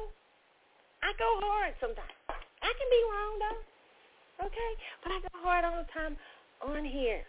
I 1.03 1.15
go 1.15 1.29
hard 1.39 1.71
sometimes. 1.79 2.11
I 2.27 2.71
can 2.75 2.89
be 2.91 3.01
wrong 3.07 3.33
though. 3.39 3.61
Okay? 4.51 4.71
But 5.03 5.11
I 5.15 5.17
go 5.23 5.31
hard 5.39 5.63
all 5.63 5.79
the 5.79 5.87
time 5.95 6.19
on 6.67 6.83
here. 6.83 7.23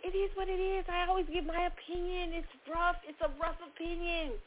It 0.00 0.16
is 0.16 0.32
what 0.32 0.48
it 0.48 0.56
is. 0.56 0.88
I 0.88 1.04
always 1.06 1.28
give 1.28 1.44
my 1.44 1.68
opinion. 1.68 2.32
It's 2.32 2.48
rough. 2.64 2.96
It's 3.04 3.20
a 3.20 3.28
rough 3.36 3.60
opinion. 3.60 4.40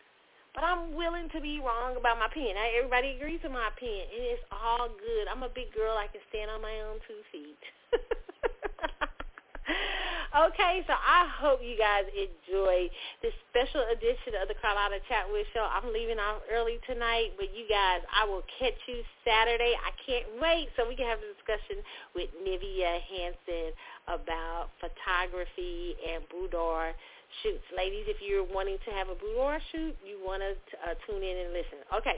But 0.57 0.65
I'm 0.65 0.97
willing 0.97 1.29
to 1.33 1.41
be 1.41 1.61
wrong 1.61 1.97
about 1.97 2.17
my 2.17 2.25
opinion. 2.25 2.57
I, 2.57 2.77
everybody 2.77 3.17
agrees 3.17 3.41
with 3.41 3.53
my 3.53 3.69
opinion, 3.69 4.05
and 4.09 4.23
it's 4.37 4.45
all 4.49 4.89
good. 4.89 5.25
I'm 5.29 5.41
a 5.41 5.49
big 5.49 5.73
girl. 5.73 5.97
I 5.97 6.09
can 6.09 6.21
stand 6.29 6.49
on 6.49 6.61
my 6.61 6.73
own 6.89 6.97
two 7.05 7.21
feet. 7.29 7.61
okay, 10.33 10.81
so 10.87 10.93
I 10.93 11.29
hope 11.37 11.61
you 11.61 11.77
guys 11.77 12.09
enjoy 12.17 12.89
this 13.21 13.33
special 13.53 13.85
edition 13.93 14.33
of 14.41 14.49
the 14.49 14.57
Carlotta 14.57 14.97
Chatwood 15.05 15.45
Show. 15.53 15.61
I'm 15.61 15.93
leaving 15.93 16.17
off 16.17 16.41
early 16.49 16.81
tonight, 16.89 17.37
but 17.37 17.53
you 17.53 17.69
guys, 17.69 18.01
I 18.09 18.25
will 18.25 18.41
catch 18.57 18.77
you 18.89 19.05
Saturday. 19.21 19.77
I 19.77 19.93
can't 20.01 20.25
wait 20.41 20.73
so 20.75 20.89
we 20.89 20.95
can 20.97 21.05
have 21.05 21.21
a 21.21 21.29
discussion 21.37 21.85
with 22.17 22.33
Nivea 22.41 22.97
Hansen 23.05 23.77
about 24.09 24.73
photography 24.81 25.95
and 26.01 26.25
boudoir 26.33 26.93
shoots. 27.41 27.65
Ladies, 27.75 28.05
if 28.09 28.17
you're 28.17 28.45
wanting 28.45 28.77
to 28.85 28.91
have 28.91 29.09
a 29.09 29.15
boudoir 29.15 29.61
shoot, 29.71 29.93
you 30.01 30.17
want 30.25 30.41
to 30.41 30.53
uh, 30.81 30.97
tune 31.05 31.21
in 31.21 31.35
and 31.45 31.53
listen. 31.53 31.79
Okay. 31.93 32.17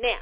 Now, 0.00 0.20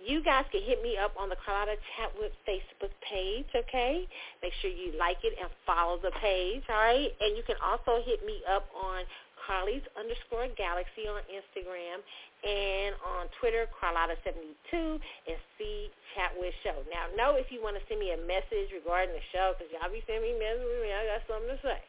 you 0.00 0.22
guys 0.22 0.44
can 0.52 0.62
hit 0.62 0.82
me 0.82 0.96
up 0.96 1.16
on 1.18 1.28
the 1.28 1.36
Carlotta 1.40 1.76
Chatwood 1.96 2.32
Facebook 2.44 2.92
page, 3.00 3.48
okay? 3.56 4.04
Make 4.42 4.52
sure 4.60 4.70
you 4.70 4.92
like 4.98 5.18
it 5.24 5.34
and 5.40 5.48
follow 5.64 5.98
the 6.00 6.12
page, 6.20 6.62
all 6.68 6.76
right? 6.76 7.10
And 7.20 7.36
you 7.36 7.42
can 7.46 7.56
also 7.64 8.04
hit 8.04 8.24
me 8.24 8.40
up 8.44 8.68
on 8.76 9.04
Carly's 9.46 9.84
underscore 9.94 10.50
Galaxy 10.58 11.06
on 11.06 11.22
Instagram 11.30 12.02
and 12.44 12.92
on 13.16 13.30
Twitter, 13.38 13.70
Carlotta72 13.78 15.00
and 15.00 15.38
C 15.56 15.88
Chatwood 16.12 16.52
Show. 16.66 16.82
Now, 16.90 17.08
know 17.14 17.38
if 17.38 17.48
you 17.54 17.62
want 17.62 17.78
to 17.78 17.82
send 17.88 18.02
me 18.02 18.12
a 18.12 18.20
message 18.26 18.74
regarding 18.74 19.14
the 19.14 19.24
show 19.32 19.54
because 19.54 19.70
y'all 19.70 19.88
be 19.88 20.02
sending 20.04 20.34
me 20.34 20.34
messages. 20.36 20.92
I 20.92 21.18
got 21.18 21.22
something 21.30 21.56
to 21.56 21.60
say 21.62 21.80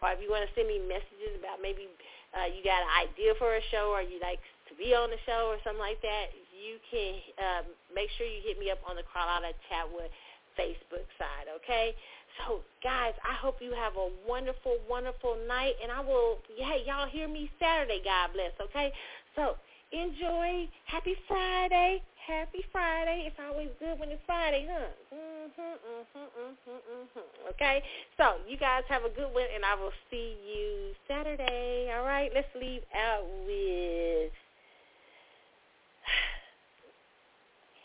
or 0.00 0.16
if 0.16 0.20
you 0.20 0.32
want 0.32 0.44
to 0.48 0.52
send 0.56 0.68
me 0.68 0.80
messages 0.80 1.36
about 1.36 1.60
maybe 1.60 1.84
uh, 2.32 2.48
you 2.48 2.64
got 2.64 2.80
an 2.80 2.92
idea 3.04 3.36
for 3.36 3.56
a 3.56 3.62
show 3.68 3.92
or 3.92 4.00
you 4.00 4.16
like 4.24 4.40
to 4.68 4.72
be 4.80 4.96
on 4.96 5.12
the 5.12 5.20
show 5.28 5.52
or 5.52 5.60
something 5.60 5.82
like 5.82 6.00
that, 6.00 6.32
you 6.60 6.76
can 6.92 7.16
um, 7.40 7.64
make 7.94 8.12
sure 8.16 8.26
you 8.28 8.44
hit 8.44 8.58
me 8.60 8.70
up 8.70 8.78
on 8.84 8.96
the 8.96 9.02
Carlotta 9.08 9.56
Chatwood 9.72 10.12
Facebook 10.58 11.08
side, 11.16 11.48
okay? 11.56 11.96
So, 12.38 12.60
guys, 12.84 13.14
I 13.24 13.34
hope 13.34 13.58
you 13.60 13.72
have 13.72 13.96
a 13.96 14.08
wonderful, 14.28 14.76
wonderful 14.88 15.36
night, 15.48 15.74
and 15.82 15.90
I 15.90 16.00
will, 16.00 16.38
hey, 16.56 16.84
y'all 16.86 17.08
hear 17.08 17.28
me 17.28 17.50
Saturday, 17.58 18.00
God 18.04 18.30
bless, 18.34 18.52
okay? 18.60 18.92
So, 19.34 19.56
enjoy. 19.92 20.68
Happy 20.84 21.16
Friday. 21.26 22.02
Happy 22.26 22.62
Friday. 22.70 23.24
It's 23.26 23.36
always 23.40 23.70
good 23.80 23.98
when 23.98 24.10
it's 24.10 24.22
Friday, 24.26 24.68
huh? 24.70 24.88
Mm-hmm, 25.14 25.60
mm-hmm, 25.60 26.18
mm-hmm, 26.18 26.70
mm-hmm. 26.70 27.48
Okay? 27.50 27.82
So 28.16 28.36
you 28.46 28.56
guys 28.56 28.82
have 28.88 29.02
a 29.04 29.10
good 29.10 29.32
one, 29.34 29.48
and 29.54 29.64
I 29.64 29.74
will 29.74 29.92
see 30.10 30.36
you 30.46 30.94
Saturday. 31.08 31.90
All 31.96 32.04
right? 32.04 32.30
Let's 32.34 32.48
leave 32.54 32.82
out 32.94 33.24
with... 33.46 34.32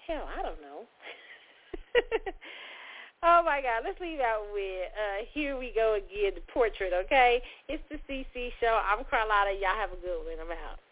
Hell, 0.07 0.27
I 0.37 0.41
don't 0.41 0.61
know. 0.61 0.85
oh, 3.23 3.41
my 3.43 3.61
God. 3.61 3.81
Let's 3.83 3.99
leave 3.99 4.19
out 4.19 4.45
with 4.53 4.85
uh, 4.93 5.25
Here 5.33 5.57
We 5.57 5.71
Go 5.73 5.95
Again, 5.95 6.33
the 6.35 6.41
portrait, 6.51 6.93
okay? 7.05 7.41
It's 7.67 7.83
the 7.89 7.97
CC 8.07 8.51
show. 8.59 8.79
I'm 8.85 9.03
Carlotta. 9.09 9.57
Y'all 9.59 9.75
have 9.75 9.91
a 9.91 10.01
good 10.01 10.25
one. 10.25 10.37
I'm 10.39 10.51
out. 10.51 10.84